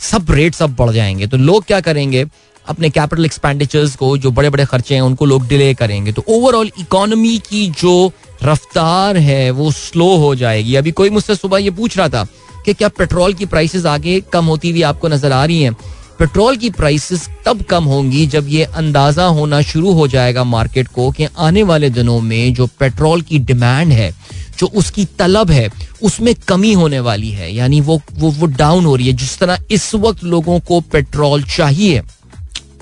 सब 0.00 0.30
रेट 0.30 0.54
सब 0.54 0.74
बढ़ 0.76 0.90
जाएँगे। 0.90 1.26
तो 1.26 1.36
लोग 1.36 1.64
क्या 1.64 1.80
करेंगे? 1.80 2.24
अपने 2.66 2.90
कैपिटल 2.90 3.24
एक्सपेंडिचर्स 3.24 3.94
को, 3.96 4.16
जो 4.18 4.30
बड़े 4.30 4.50
बड़े 4.50 4.64
खर्चे 4.64 4.94
हैं, 4.94 5.02
उनको 5.02 5.24
लोग 5.24 5.46
डिले 5.48 5.72
करेंगे। 5.74 6.12
तो 6.12 6.24
ओवरऑल 6.28 6.70
इकोनॉमी 6.80 7.36
की 7.50 7.66
जो 7.80 8.12
रफ्तार 8.42 9.16
है, 9.16 9.50
वो 9.50 9.70
स्लो 9.70 10.16
हो 10.16 10.34
जाएगी। 10.34 10.74
अभी 10.74 10.90
कोई 10.92 11.10
मुझसे 11.10 11.34
सुबह 11.34 11.58
ये 11.58 11.70
पूछ 11.70 11.98
रहा 11.98 12.08
था 12.08 12.26
कि 12.66 12.72
क्या 12.74 12.88
पेट्रोल 12.88 13.34
की 13.34 13.46
प्राइसेस 13.46 13.84
आगे 13.86 14.20
कम 14.32 14.44
होती 14.44 14.70
हुई 14.70 14.82
आपको 14.82 15.08
नज़र 15.08 15.32
आ 15.32 15.44
रही 15.44 15.62
हैं? 15.62 15.72
पेट्रोल 16.18 16.56
की 16.56 16.70
प्राइसेस 16.70 17.28
तब 17.46 17.62
कम 17.62 17.84
होंगी 17.84 18.26
जब 18.26 18.46
ये 18.48 18.64
अंदाज़ा 18.64 19.24
होना 19.28 19.60
शुरू 19.62 19.92
हो 19.92 20.06
जाएगा 20.08 20.44
मार्केट 20.44 20.88
को 20.88 21.10
कि 21.10 21.26
आने 21.38 21.62
वाले 21.62 21.90
दिनों 21.90 22.20
में 22.20 22.54
जो 22.54 22.66
पेट्रोल 22.80 23.22
की 23.22 23.38
डिमांड 23.40 23.92
है, 23.92 24.10
जो 24.58 24.66
उसकी 24.74 25.04
तलब 25.18 25.50
है, 25.50 25.68
उसमें 26.02 26.34
कमी 26.48 26.72
होने 26.72 27.00
वाली 27.00 27.30
है। 27.30 27.52
यानी 27.54 27.80
वो 27.80 28.00
वो 28.14 28.30
वो 28.30 28.46
डाउन 28.46 28.84
हो 28.84 28.96
रही 28.96 29.06
है। 29.06 29.12
जिस 29.12 29.38
तरह 29.38 29.64
इस 29.70 29.94
वक्त 29.94 30.24
लोगों 30.24 30.58
को 30.60 30.80
पेट्रोल 30.92 31.42
चाहिए 31.46 32.02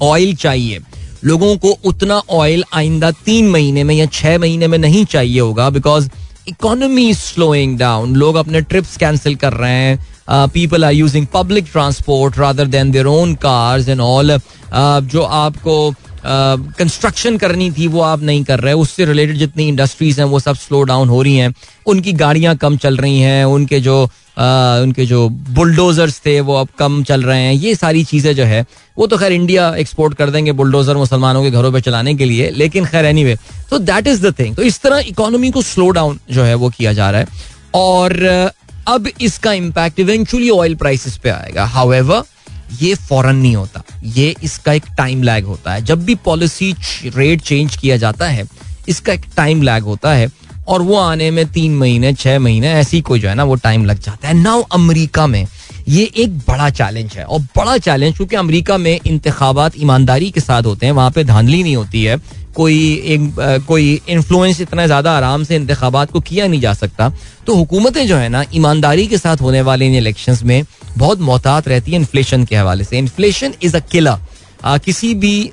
ऑयल 0.03 0.35
चाहिए, 0.37 0.79
लोगों 1.25 1.57
को 1.57 1.77
उतना 1.85 2.23
ऑयल 2.33 2.65
आइंदा 2.75 3.11
तीन 3.25 3.49
महीने 3.51 3.85
में 3.85 3.95
या 3.95 4.07
छह 4.07 4.39
महीने 4.39 4.67
में 4.67 4.79
नहीं 4.79 5.05
चाहिए 5.05 5.41
होगा 5.41 5.69
बिकॉज़ 5.71 6.09
इकोनॉमी 6.49 7.13
स्लोइंग 7.15 7.79
डाउन 7.79 8.15
लोग 8.17 8.37
अपने 8.37 8.61
ट्रिप्स 8.61 8.97
कैंसिल 8.97 9.35
कर 9.37 9.53
रहे 9.53 9.73
हैं। 9.73 10.49
People 10.49 10.85
are 10.85 10.93
using 10.93 11.27
public 11.35 11.67
transport 11.73 12.39
rather 12.39 12.67
than 12.67 12.91
their 12.91 13.07
own 13.07 13.35
cars 13.35 13.89
and 13.89 14.01
all 14.01 14.39
जो 14.75 15.23
आपको 15.23 15.95
कंस्ट्रक्शन 16.27 17.35
uh, 17.35 17.41
करनी 17.41 17.71
थी 17.71 17.87
वो 17.87 18.01
आप 18.01 18.23
नहीं 18.23 18.45
कर 18.45 18.61
रहे। 18.61 18.73
उससे 18.73 19.05
रिलेटेड 19.05 19.37
जितनी 19.37 19.69
इंडस्ट्रीज़ 19.69 20.21
हैं 20.21 20.27
वो 20.29 20.39
सब 20.41 20.57
स्लो 20.57 20.83
डाउन 20.83 21.09
हो 21.09 21.23
रही 21.23 21.37
हैं। 21.37 21.55
उनकी 21.87 22.13
गाड़ियाँ 22.13 22.57
कम 22.57 22.77
चल 22.77 22.97
रही 22.97 23.19
हैं। 23.21 23.45
उनके 23.45 23.81
जो 23.81 24.09
उनके 24.37 25.05
जो 25.07 25.29
बुलडोजर्स 25.29 26.21
थे, 26.27 26.41
वो 26.41 26.55
अब 26.57 26.69
कम 26.79 27.03
चल 27.05 27.23
रहे 27.23 27.41
हैं। 27.41 27.53
ये 27.53 27.75
सारी 27.75 28.05
चीज़ें 28.05 28.35
जो 28.37 28.45
है, 28.45 28.65
वो 28.99 29.07
तो 29.07 29.19
खैर 29.19 29.33
इंडिया 29.33 29.69
एक्सपोर्ट 29.77 30.15
कर 30.15 30.31
देंगे 30.31 30.53
बुलडोजर 30.53 30.97
मुसलमानों 30.97 31.43
के 31.43 31.51
घरों 31.51 31.73
पे 31.73 31.81
चलाने 31.81 32.15
के 32.15 32.25
लिए, 32.25 32.51
लेकिन 32.51 32.85
खैर 32.85 33.05
एनी 33.05 33.25
वे 33.25 33.37
तो 33.71 33.79
दैट 33.79 34.07
इज़ 34.07 34.27
द 34.27 34.35
थिंग 34.39 34.57
तो 34.57 34.63
इस 34.63 34.81
तरह 34.81 35.05
इकोनॉमी 35.07 35.51
को 35.51 35.63
स्लो 35.63 35.89
डाउन 35.91 36.19
जो 36.31 36.45
है, 36.45 36.55
वो 36.55 36.69
किया 36.69 36.93
जा 36.93 37.11
रहा 37.11 37.21
है। 37.21 37.27
और, 37.75 38.51
अब 38.89 39.09
इसका 39.21 39.53
इम्पैक्ट 39.53 40.01
इवेंचुअली 40.01 40.51
ऑयल 40.51 40.75
प्राइसेस 40.75 41.17
पे 41.17 41.31
आएगा। 41.31 41.65
हाउएवर 41.65 42.23
ये 42.83 42.95
फॉरन 42.95 43.37
नहीं 43.37 43.57
होता। 43.57 43.83
ये 44.05 44.35
इसका 44.43 44.73
एक 44.73 44.85
टाइम 44.97 45.23
लैग 45.23 45.45
होता 45.45 45.73
है। 45.73 45.85
जब 45.85 46.05
भी 46.05 46.15
पॉलिसी 46.15 46.75
रेट 47.07 47.41
चेंज 47.41 47.77
किया 47.77 47.97
जाता 47.97 48.27
है, 48.27 48.45
इसका 48.89 49.13
एक 49.13 49.25
टाइम 49.37 49.63
लैग 49.63 49.83
होता 49.83 50.13
है। 50.13 50.29
और 50.69 50.83
वो 50.83 50.97
आने 50.97 51.31
में 51.31 51.47
तीन 51.47 51.75
महीने, 51.77 52.13
छह 52.13 52.39
महीने, 52.39 52.73
ऐसी 52.73 53.01
कोई 53.01 53.21
जो 53.21 53.29
है 53.29 53.35
ना, 53.35 53.45
वो 53.45 53.55
टाइम 53.55 53.85
लग 53.85 54.01
जाता 54.01 54.29
है। 54.29 54.35
नाउ 54.35 54.63
अमरीका 54.73 55.27
में 55.27 55.47
ये 55.89 56.05
एक 56.17 56.39
बड़ा 56.39 56.69
चैलेंज 56.71 57.13
है। 57.13 57.25
और 57.25 57.41
बड़ा 57.57 57.77
चैलेंज 57.79 58.17
क्योंकि 58.17 58.37
अमेरिका 58.37 58.79
में 58.79 58.99
इंतबात 59.07 59.73
ईमानदारी 59.79 60.31
के 60.31 60.41
साथ 60.41 60.63
होते 60.63 60.87
हैं, 60.87 60.93
वहाँ 60.93 61.11
पे 61.11 61.25
धांधली 61.25 61.63
नहीं 61.63 61.77
होती 61.77 62.05
है। 62.05 62.17
कोई 62.55 62.77
एक 63.05 63.65
कोई 63.69 64.01
इन्फ्लुएंस 64.09 64.61
इतना 64.61 64.87
ज़्यादा 64.87 65.13
आराम 65.13 65.45
से 65.45 65.57
इंतबात 65.57 66.11
को 66.11 66.21
किया 66.21 66.47
नहीं 66.47 66.61
जा 66.61 66.73
सकता। 66.75 67.09
तो 67.47 67.55
हुकूमतें 67.55 68.07
जो 68.07 68.17
है 68.17 68.29
ना, 68.29 68.45
ईमानदारी 68.55 69.07
के 69.07 69.19
साथ 69.19 69.41
होने 69.41 69.63
वाले 69.63 69.87
इन 69.87 69.95
इलेक्शंस 69.95 70.43
में 70.43 70.65
बहुत 70.99 71.21
मोहतात 71.21 71.69
रहती 71.69 71.91
है 71.91 71.99
इन्फ्लेशन 71.99 72.45
के 72.45 72.57
हवाले 72.57 72.85
से। 72.85 72.99
इन्फ्लेशन 72.99 73.55
इज़ 73.63 73.77
अ 73.77 73.81
किला 73.93 74.19
किसी 74.65 75.15
भी 75.15 75.35
आ, 75.47 75.53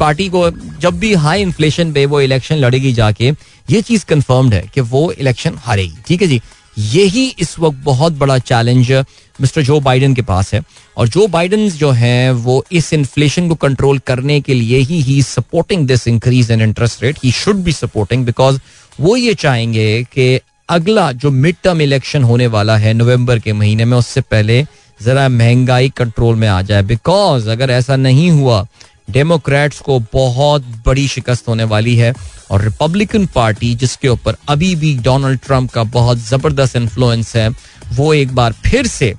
पार्टी 0.00 0.28
को 0.28 0.50
जब 0.80 0.98
भी 0.98 1.12
हाई 1.14 1.42
इन्फ्लेशन 1.42 1.92
पे 1.92 2.04
वो 2.06 2.20
इलेक्शन 2.20 2.56
लड़ेगी 2.56 2.92
जाके 2.92 3.32
ये 3.70 3.80
चीज़ 3.82 4.04
कंफर्म्ड 4.06 4.54
है 4.54 4.62
कि 4.74 4.80
वो 4.80 5.10
इलेक्शन 5.12 5.54
हारेगी। 5.58 5.96
ठीक 6.08 6.22
है 6.22 6.28
जी? 6.28 6.40
यही 6.78 7.26
इस 7.38 7.58
वक्त 7.58 7.76
बहुत 7.84 8.12
बड़ा 8.12 8.38
चैलेंज 8.38 8.92
मिस्टर 9.40 9.62
जो 9.62 9.78
बाइडन 9.80 10.14
के 10.14 10.22
पास 10.22 10.52
है। 10.54 10.62
और 10.96 11.08
जो 11.08 11.26
बाइडन 11.26 11.68
जो 11.70 11.90
है 11.90 12.32
वो 12.32 12.64
इस 12.72 12.92
इन्फ्लेशन 12.92 13.48
को 13.48 13.54
कंट्रोल 13.54 13.98
करने 13.98 14.40
के 14.40 14.54
लिए 14.54 14.78
he 14.78 15.00
he 15.02 15.20
supporting 15.22 15.86
this 15.88 16.06
increase 16.08 16.50
in 16.50 16.62
interest 16.62 17.02
rate 17.02 17.18
he 17.24 17.30
should 17.32 17.56
be 17.56 17.72
supporting 17.72 18.24
because 18.26 18.58
वो 19.00 19.16
ये 19.16 19.34
चाहेंगे 19.34 20.02
कि 20.12 20.40
अगला 20.68 21.10
जो 21.12 21.30
मिड 21.30 21.56
टर्म 21.64 21.80
इलेक्शन 21.80 22.22
होने 22.22 22.46
वाला 22.46 22.76
है 22.76 22.92
नवंबर 22.94 23.38
के 23.38 23.52
महीने 23.52 23.84
में 23.84 23.96
उससे 23.96 24.20
पहले 24.20 24.64
जरा 25.00 25.28
महँगाई 25.28 25.88
कंट्रोल 25.96 26.36
में 26.36 26.48
आ 26.48 26.60
जाए। 26.62 26.82
बिकॉज़ 26.84 27.48
अगर 27.50 27.70
ऐसा 27.70 27.96
नहीं 27.98 28.30
हुआ 28.30 28.66
डेमोक्रेट्स 29.10 29.80
को 29.80 29.98
बहुत 30.12 30.64
बड़ी 30.86 31.06
शिकस्त 31.08 31.48
होने 31.48 31.64
वाली 31.64 31.94
है 31.96 32.12
और 32.50 32.62
रिपब्लिकन 32.62 33.26
पार्टी 33.26 33.74
जिसके 33.74 34.08
ऊपर 34.08 34.36
अभी 34.48 34.74
भी 34.76 34.94
डोनाल्ड 34.98 35.40
ट्रंप 35.40 35.70
का 35.70 35.82
बहुत 35.90 36.18
ज़बरदस्त 36.20 36.76
इन्फ्लुएंस 36.76 37.34
है, 37.36 37.48
वो 37.94 38.12
एक 38.14 38.34
बार 38.34 38.52
फिर 38.64 38.86
से 38.86 39.14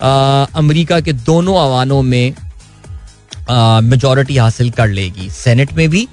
अमेरिका 0.00 1.00
के 1.00 1.12
दोनों 1.12 1.56
अवानों 1.58 2.02
में 2.02 2.34
मेजोरिटी 3.82 4.36
हासिल 4.36 4.70
कर 4.70 4.88
लेगी। 4.88 5.28
सेनेट 5.30 5.72
में 5.72 5.88
भी 5.90 6.06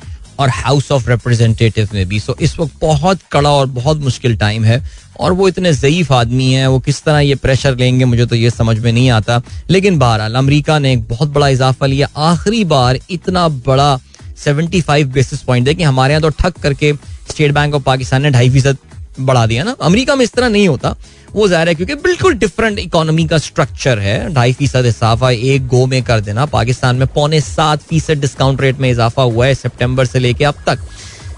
और 0.43 0.49
हाउस 0.49 0.91
ऑफ़ 0.91 1.09
रिप्रेजेंटेटिव 1.09 1.89
में 1.93 2.05
भी। 2.07 2.19
सो 2.19 2.33
so, 2.33 2.41
इस 2.41 2.59
वक्त 2.59 2.73
बहुत 2.81 3.19
कड़ा 3.31 3.51
और 3.51 3.65
बहुत 3.71 3.97
मुश्किल 3.99 4.35
टाइम 4.37 4.63
है 4.63 4.81
और 5.19 5.33
वो 5.33 5.47
इतने 5.47 5.73
ज़यीफ 5.73 6.11
आदमी 6.11 6.51
हैं 6.53 6.67
वो 6.67 6.79
किस 6.79 7.01
तरह 7.03 7.19
ये 7.19 7.35
प्रेशर 7.35 7.77
लेंगे 7.77 8.05
मुझे 8.05 8.25
तो 8.25 8.35
ये 8.35 8.49
समझ 8.49 8.77
में 8.79 8.91
नहीं 8.91 9.09
आता। 9.11 9.41
लेकिन 9.69 9.99
बहरहाल 9.99 10.35
अमरीका 10.35 10.79
ने 10.79 10.93
एक 10.93 11.07
बहुत 11.09 11.29
बड़ा 11.29 11.47
इजाफा 11.47 11.85
लिया। 11.85 12.09
आखिरी 12.21 12.63
बार 12.65 12.99
इतना 13.09 13.47
बड़ा 13.67 13.97
सेवेंटी 14.37 14.81
फाइव 14.81 15.07
बेसिस 15.11 15.41
पॉइंट 15.41 15.65
देखिए 15.65 15.85
हमारे 15.85 16.13
यहाँ 16.13 16.21
तो 16.21 16.29
ठक 16.39 16.57
करके 16.61 16.93
स्टेट 17.29 17.51
बैंक 17.51 17.75
ऑफ़ 17.75 17.83
पाकिस्तान 17.83 18.21
ने 18.21 18.29
ढाई 18.31 18.49
फ़ीसद 18.49 18.77
बढ़ा 19.19 19.45
दिया 19.45 19.63
ना। 19.63 19.75
अमेरिका 19.81 20.15
में 20.15 20.23
इस 20.25 20.31
तरह 20.33 20.49
नहीं 20.49 20.67
होता। 20.67 20.95
वो 21.35 21.47
ज़ाहिर 21.47 21.67
है 21.67 21.75
क्योंकि 21.75 21.95
बिल्कुल 22.01 22.33
डिफरेंट 22.35 22.79
इकोनॉमी 22.79 23.25
का 23.27 23.37
स्ट्रक्चर 23.37 23.99
है। 23.99 24.33
ढाई 24.33 24.53
फ़ीसद 24.53 24.85
इजाफा 24.85 25.31
एक 25.31 25.67
गो 25.67 25.85
में 25.85 26.01
कर 26.03 26.19
देना। 26.21 26.45
पाकिस्तान 26.47 26.95
में 26.95 27.07
पौने 27.13 27.41
सात 27.41 27.81
फ़ीसद 27.83 28.21
डिस्काउंट 28.21 28.61
रेट 28.61 28.79
में 28.79 28.89
इजाफा 28.91 29.23
हुआ 29.23 29.45
है 29.45 29.55
सितंबर 29.55 30.05
से 30.05 30.19
लेके 30.19 30.43
अब 30.43 30.63
तक। 30.67 30.79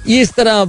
ये 0.08 0.22
इस 0.22 0.34
तरह 0.34 0.66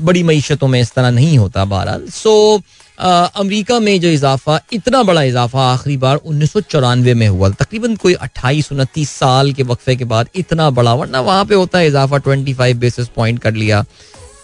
बड़ी 0.00 0.22
मीशतों 0.22 0.68
में 0.68 0.80
इस 0.80 0.92
तरह 0.94 1.10
नहीं 1.10 1.38
होता 1.38 1.64
बहरहाल। 1.64 2.06
सो 2.14 2.60
अमेरिका 2.98 3.78
में 3.80 4.00
जो 4.00 4.08
इजाफा, 4.08 4.58
इतना 4.72 5.02
बड़ा 5.02 5.22
इजाफा 5.22 5.62
आखिरी 5.64 5.96
बार 5.96 6.16
उन्नीस 6.16 6.52
सौ 6.52 6.60
चौरानवे 6.60 7.14
में 7.14 7.26
हुआ। 7.28 7.48
तकरीबन 7.50 7.94
कोई 7.96 8.14
अट्ठाईस, 8.14 8.70
उनतीस 8.72 9.10
साल 9.10 9.52
के 9.52 9.62
वक्फे 9.62 9.96
के 9.96 10.04
बाद 10.04 10.28
इतना 10.34 10.68
बड़ा, 10.70 10.94
वरना 10.94 11.20
वहाँ 11.20 11.44
पे 11.44 11.54
होता 11.54 11.78
है 11.78 11.86
इजाफा 11.88 12.18
ट्वेंटी 12.18 12.54
फाइव 12.54 12.78
बेसिस 12.78 13.08
पॉइंट 13.08 13.38
कर 13.38 13.54
लिया। 13.54 13.84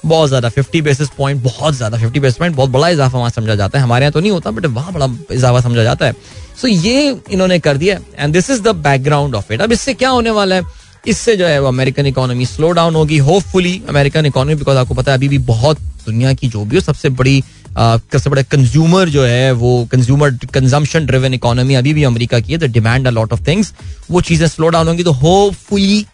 बहुत 0.05 0.29
ज़्यादा 0.29 0.49
फिफ्टी 0.51 0.81
बेसिस 0.83 1.09
पॉइंट 1.19 1.43
बहुत 1.43 1.75
ज़्यादा 1.75 1.99
फिफ्टी 1.99 2.21
बेसिस 2.21 2.39
पॉइंट 2.39 2.57
बहुत 2.57 2.71
बड़ा 2.71 2.89
इजाफा 2.89 3.19
वहाँ 3.19 3.31
समझा 3.31 3.55
जाता 3.55 3.79
है। 3.79 3.85
हमारे 3.85 4.05
यहाँ 4.05 4.13
तो 4.13 4.21
नहीं 4.21 4.31
होता 4.31 4.51
बट 4.51 4.67
वहाँ 4.69 4.93
बड़ा 4.93 5.09
इजाफा 5.33 5.61
समझा 5.61 5.83
जाता 5.83 6.07
है। 6.07 6.13
सो 6.61 6.69
ये 6.69 7.17
इन्होंने 7.31 7.59
कर 7.59 7.77
दिया 7.77 7.99
and 8.19 8.33
this 8.33 8.51
is 8.51 8.63
the 8.63 8.75
background 8.81 9.35
of 9.35 9.53
it 9.53 9.63
अब 9.63 9.73
इससे 9.73 9.95
क्या 9.95 10.11
होने 10.11 10.31
वाला 10.33 10.55
है? 10.55 10.63
इससे 11.07 11.37
जो 11.37 11.47
है 11.47 11.59
वो 11.61 11.69
अमेरिकन 11.69 12.07
इकोनॉमी 12.07 12.47
स्लो 12.47 12.71
डाउन 12.73 12.95
होगी। 12.95 13.19
होपफुली 13.21 13.81
अमेरिकन 13.89 14.27
इकोनॉमी 14.27 14.55
बिकॉज़ 14.55 14.79
आपको 14.79 14.95
पता 14.95 15.13
है, 15.13 15.19
अभी 15.19 15.29
भी 15.29 15.39
बहुत 15.41 15.79
दुनिया 16.07 16.33
की 16.35 16.49
जो 16.49 16.65
भी 16.65 16.77
हो, 16.77 16.83
सबसे 16.83 17.09
बड़ी 17.11 17.43
सबसे 17.77 18.31
बड़े 18.31 18.43
कंज्यूमर 18.45 19.09
जो 19.09 19.23
है 19.25 19.53
वो 19.53 19.71
कंज्यूमर 19.93 20.31
कंजम्पशन 20.55 21.07
ड्रिवन 21.07 21.35
इकोनॉमी 21.35 21.75
अभी 21.75 21.93
भी 21.95 22.03
अमेरिका 22.05 22.39
की 22.41 22.53
है। 22.53 22.59
The 22.59 22.65
demand 22.73 23.07
a 23.07 23.11
lot 23.11 23.33
of 23.33 23.41
things 23.47 23.73
वो 24.11 24.21
चीज़ें 24.21 24.47
स्लो 24.49 24.69
डाउन 24.69 24.89
होंगी। 24.89 25.05
तो 25.05 25.13
होपफुली 25.13 26.05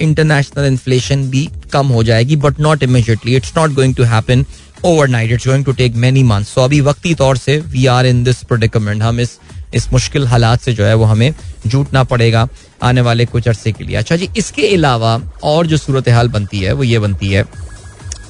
इंटरनेशनल 0.00 0.66
इन्फ्लेशन 0.66 1.28
भी 1.30 1.48
कम 1.72 1.86
हो 1.88 2.02
जाएगी 2.04 2.36
but 2.36 2.60
not 2.60 2.82
immediately 2.82 3.36
it's 3.36 3.52
not 3.56 3.72
going 3.74 3.94
to 3.96 4.04
happen 4.04 4.44
overnight 4.84 5.32
it's 5.32 5.46
going 5.48 5.64
to 5.64 5.72
take 5.72 5.94
many 5.96 6.22
months 6.22 6.54
so 6.54 6.60
अभी 6.60 6.80
वक्ती 6.80 7.14
तौर 7.14 7.36
से 7.36 7.58
we 7.66 7.86
are 7.86 8.06
in 8.06 8.22
this 8.24 8.42
predicament 8.44 9.02
हम 9.02 9.20
इस 9.20 9.38
इस 9.74 9.92
मुश्किल 9.92 10.26
हालात 10.26 10.60
से 10.60 10.72
जो 10.72 10.84
है 10.84 10.94
वो 10.94 11.04
हमें 11.04 11.32
जूटना 11.66 12.02
पड़ेगा 12.04 12.46
आने 12.82 13.00
वाले 13.00 13.24
कुछ 13.26 13.48
अरसे 13.48 13.72
के 13.72 13.84
लिए। 13.84 13.96
अच्छा 13.96 14.16
जी, 14.16 14.28
इसके 14.38 14.74
अलावा 14.74 15.20
और 15.44 15.66
जो 15.66 15.76
सूरत 15.76 16.08
हाल 16.08 16.28
बनती 16.28 16.60
है, 16.60 16.72
वो 16.72 16.84
ये 16.84 16.98
बनती 16.98 17.28
है 17.28 17.44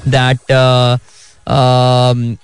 दैट 0.08 0.38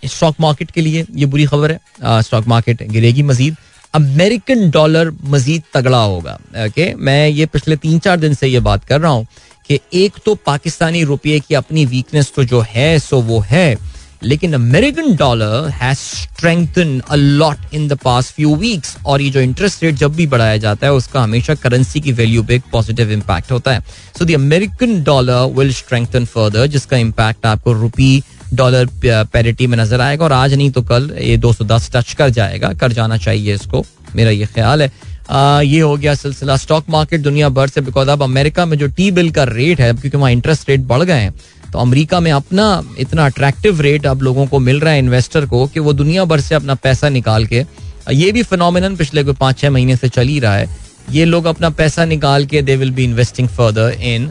स्टॉक 0.06 0.34
मार्केट 0.40 0.70
के 0.70 0.80
लिए 0.80 1.04
ये 1.14 1.26
बुरी 1.26 1.46
खबर 1.46 1.72
है। 1.72 2.22
स्टॉक 2.22 2.46
मार्केट 2.48 2.82
गिरेगी 2.90 3.22
मजीद। 3.22 3.56
अमेरिकन 3.94 4.70
डॉलर 4.70 5.12
मजीद 5.24 5.62
तगड़ा 5.74 6.02
होगा। 6.02 6.38
ओके 6.66 6.92
मैं 6.94 7.28
ये 7.28 7.46
पिछले 7.46 7.76
तीन 7.76 7.98
चार 7.98 8.16
दिन 8.16 8.34
से 8.34 8.48
ये 8.48 8.60
बात 8.60 8.84
कर 8.84 9.00
रहा 9.00 9.12
हूँ 9.12 9.26
कि 9.68 9.80
एक 9.94 10.12
तो 10.26 10.34
पाकिस्तानी 10.46 11.02
रुपये 11.04 11.40
की 11.40 11.54
अपनी 11.54 11.84
वीकनेस 11.86 12.32
तो 12.36 12.44
जो 12.44 12.60
है, 12.68 12.98
सो 12.98 13.20
वो 13.20 13.40
है। 13.40 13.76
लेकिन 14.24 14.52
American 14.54 15.14
dollar 15.16 15.68
has 15.70 15.98
strengthen 15.98 16.98
a 17.00 17.14
lot 17.14 17.74
in 17.74 17.86
the 17.88 17.98
past 18.04 18.34
few 18.34 18.54
weeks 18.56 18.96
और 19.06 19.22
ये 19.22 19.30
जो 19.30 19.40
इंटरेस्ट 19.40 19.82
रेट 19.84 19.94
जब 19.94 20.14
भी 20.16 20.26
बढ़ाया 20.26 20.56
जाता 20.56 20.86
है, 20.86 20.92
उसका 20.92 21.22
हमेशा 21.22 21.54
करेंसी 21.54 22.00
की 22.00 22.12
वैल्यू 22.12 22.42
पे 22.42 22.54
एक 22.54 22.62
पॉजिटिव 22.72 23.10
इंपैक्ट 23.12 23.50
होता 23.52 23.72
है। 23.72 23.80
So 24.18 24.24
the 24.24 24.34
American 24.34 25.02
dollar 25.04 25.52
will 25.58 25.72
strengthen 25.74 26.24
further 26.24 26.66
जिसका 26.66 26.96
इंपैक्ट 26.96 27.46
आपको 27.46 27.72
रुपी 27.72 28.22
डॉलर 28.54 28.88
पैरिटी 29.04 29.66
में 29.66 29.76
नज़र 29.78 30.00
आएगा 30.00 30.24
और 30.24 30.32
आज 30.32 30.54
नहीं 30.54 30.70
तो 30.70 30.82
कल 30.82 31.10
ये 31.20 31.36
210 31.38 31.90
टच 31.92 32.12
कर 32.12 32.30
जाएगा। 32.30 32.72
कर 32.72 32.92
जाना 32.92 33.16
चाहिए 33.18 33.54
इसको। 33.54 33.84
मेरा 34.16 34.30
ये 34.30 34.46
ख्याल 34.46 34.82
है। 34.82 34.90
आ, 35.30 35.60
ये 35.60 35.80
हो 35.80 35.96
गया 35.96 36.14
सिलसिला। 36.14 36.56
स्टॉक 36.56 36.84
मार्केट 36.90 37.20
दुनिया 37.20 37.48
भर 37.50 37.68
से 37.68 37.80
बिकॉज़ 37.80 38.08
अब 38.10 38.22
अमेरिका 38.22 38.66
में 38.66 38.76
जो 38.78 38.86
टी 38.88 39.10
बिल 39.10 39.30
का 39.30 39.44
रेट 39.44 39.80
है 39.80 39.92
क्योंकि 39.92 40.16
वहाँ 40.16 40.30
इंटरेस्ट 40.32 40.68
रेट 40.68 40.80
बढ़ 40.86 41.02
गए 41.02 41.20
हैं 41.20 41.34
तो 41.72 41.78
अमेरिका 41.78 42.20
में 42.20 42.30
अपना 42.32 42.66
इतना 42.98 43.26
अट्रैक्टिव 43.26 43.80
रेट 43.80 44.06
अब 44.06 44.22
लोगों 44.22 44.46
को 44.46 44.58
मिल 44.58 44.80
रहा 44.80 44.92
है 44.92 44.98
इन्वेस्टर 44.98 45.46
को 45.46 45.66
कि 45.66 45.80
वो 45.80 45.92
दुनिया 45.92 46.24
भर 46.24 46.40
से 46.40 46.54
अपना 46.54 46.74
पैसा 46.76 47.08
निकाल 47.08 47.46
के 47.46 47.64
ये 48.12 48.30
भी 48.32 48.42
फिनोमिनन 48.42 48.96
पिछले 48.96 49.24
कोई 49.24 49.34
पाँच 49.34 49.58
छः 49.58 49.70
महीने 49.70 49.96
से 49.96 50.08
चल 50.08 50.28
ही 50.28 50.38
रहा 50.40 50.56
है। 50.56 50.68
ये 51.10 51.24
लोग 51.24 51.44
अपना 51.44 51.70
पैसा 51.70 52.04
निकाल 52.04 52.44
के 52.46 52.62
they 52.62 52.76
will 52.76 52.90
be 52.90 53.04
investing 53.04 53.48
further 53.48 53.96
in 54.02 54.30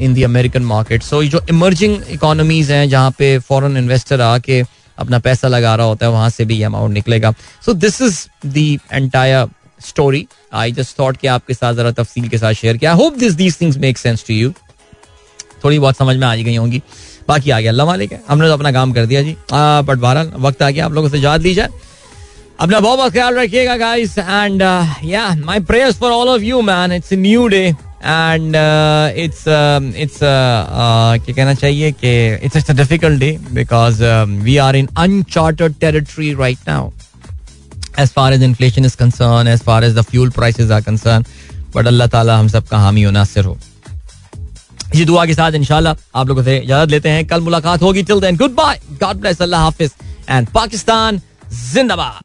in 0.00 0.14
the 0.14 0.22
American 0.22 0.62
market 0.64 1.02
so 1.02 1.22
जो 1.24 1.40
इमर्जिंग 1.50 1.96
इकोनॉमीज 2.10 2.70
हैं, 2.70 2.88
जहाँ 2.88 3.10
पे 3.18 3.38
फॉरेन 3.38 3.76
इन्वेस्टर 3.76 4.20
आके 4.20 4.62
अपना 4.98 5.18
पैसा 5.18 5.48
लगा 5.48 5.74
रहा 5.74 5.86
होता 5.86 6.06
है, 6.06 6.12
वहाँ 6.12 6.30
से 6.30 6.44
भी 6.44 6.56
ये 6.56 6.64
अमाउंट 6.64 6.94
निकलेगा। 6.94 7.32
So 7.66 7.72
this 7.74 8.00
is 8.02 8.26
the 8.46 8.78
entire 8.92 9.48
story 9.80 10.26
I 10.54 10.72
just 10.72 10.98
thought 10.98 11.16
कि 11.16 11.26
आपके 11.28 11.54
साथ 11.54 11.74
जरा 11.74 11.90
तफसील 11.92 12.28
के 12.28 12.38
साथ 12.38 12.52
शेयर 12.54 12.76
किया। 12.76 12.92
Hope 12.92 13.16
this 13.18 13.32
these 13.34 13.60
things 13.60 13.76
make 13.78 13.98
sense 13.98 14.24
to 14.28 14.34
you 14.34 14.52
थोड़ी 15.64 15.78
बहुत 15.78 15.96
समझ 15.96 16.16
में 16.16 16.26
आ 16.26 16.34
गई 16.34 16.56
होंगी। 16.56 16.82
बाकी 17.28 17.50
आ 17.50 17.60
गया। 17.60 17.70
अल्लाह 17.70 17.86
मालिक 17.86 18.12
है। 18.12 18.20
हमने 18.28 18.46
तो 18.48 18.52
अपना 18.52 18.72
काम 18.72 18.92
कर 18.92 19.06
दिया 19.06 19.22
जी। 19.22 19.36
बट 19.52 19.98
बहरहाल, 19.98 20.32
वक्त 20.38 20.62
आ 20.62 20.70
गया। 20.70 20.84
आप 20.86 20.92
लोगों 20.92 21.08
से 21.08 21.18
याद 21.18 21.42
ली 21.42 21.54
जाए 21.54 21.68
अपना 22.60 22.80
बहुत 22.80 22.98
बहुत 22.98 23.12
ख्याल 23.12 23.38
रखिएगा 23.38 23.76
guys 23.76 24.18
and 24.18 24.62
yeah 25.04 25.28
my 25.36 25.60
prayers 25.60 25.98
for 25.98 26.12
all 26.12 26.28
of 26.28 26.42
you 26.42 26.60
man 26.62 26.92
it's 26.92 27.12
new 27.12 27.46
day 27.48 27.70
and 28.02 28.56
it's 29.24 29.44
it's 29.96 30.18
क्या 30.20 31.34
कहना 31.34 31.54
चाहिए 31.54 31.92
कि 31.92 32.12
it's 32.44 32.56
it's 32.56 32.70
a 32.70 32.74
difficult 32.74 33.20
day 33.20 33.30
because 33.52 34.02
we 34.44 34.56
are 34.68 34.76
in 34.76 34.88
uncharted 34.98 35.74
territory 35.80 36.32
right 36.40 36.58
now 36.68 36.90
as 38.00 38.10
far 38.16 38.24
as 38.34 38.42
inflation 38.46 38.84
is 38.88 38.94
concerned, 38.98 39.48
as 39.52 39.62
far 39.62 39.78
as 39.86 39.94
the 39.94 40.02
fuel 40.10 40.30
prices 40.36 40.70
are 40.74 40.82
concerned. 40.82 41.24
But 41.74 41.86
Allah 41.86 42.06
ताला 42.08 42.36
हम 42.38 42.48
सबका 42.48 42.78
हामी 42.78 43.04
और 43.04 43.12
नासिर 43.12 43.44
हो। 43.44 43.56
इसी 44.94 45.04
दुआ 45.04 45.24
के 45.26 45.34
साथ 45.34 45.52
इंशाल्लाह 45.54 45.94
आप 46.20 46.28
लोगों 46.28 46.42
से 46.42 46.56
इजाज़त 46.58 46.90
लेते 46.90 47.08
हैं। 47.08 47.26
कल 47.26 47.40
मुलाकात 47.40 47.82
होगी। 47.82 48.02
Till 48.02 48.20
then 48.20 48.36
goodbye 48.54 48.80
God 49.00 49.16
bless 49.20 49.42
Allah 49.42 49.60
Hafiz 49.60 49.90
and 50.30 50.48
Pakistan 50.54 51.20
जिंदाबाद 51.74 52.14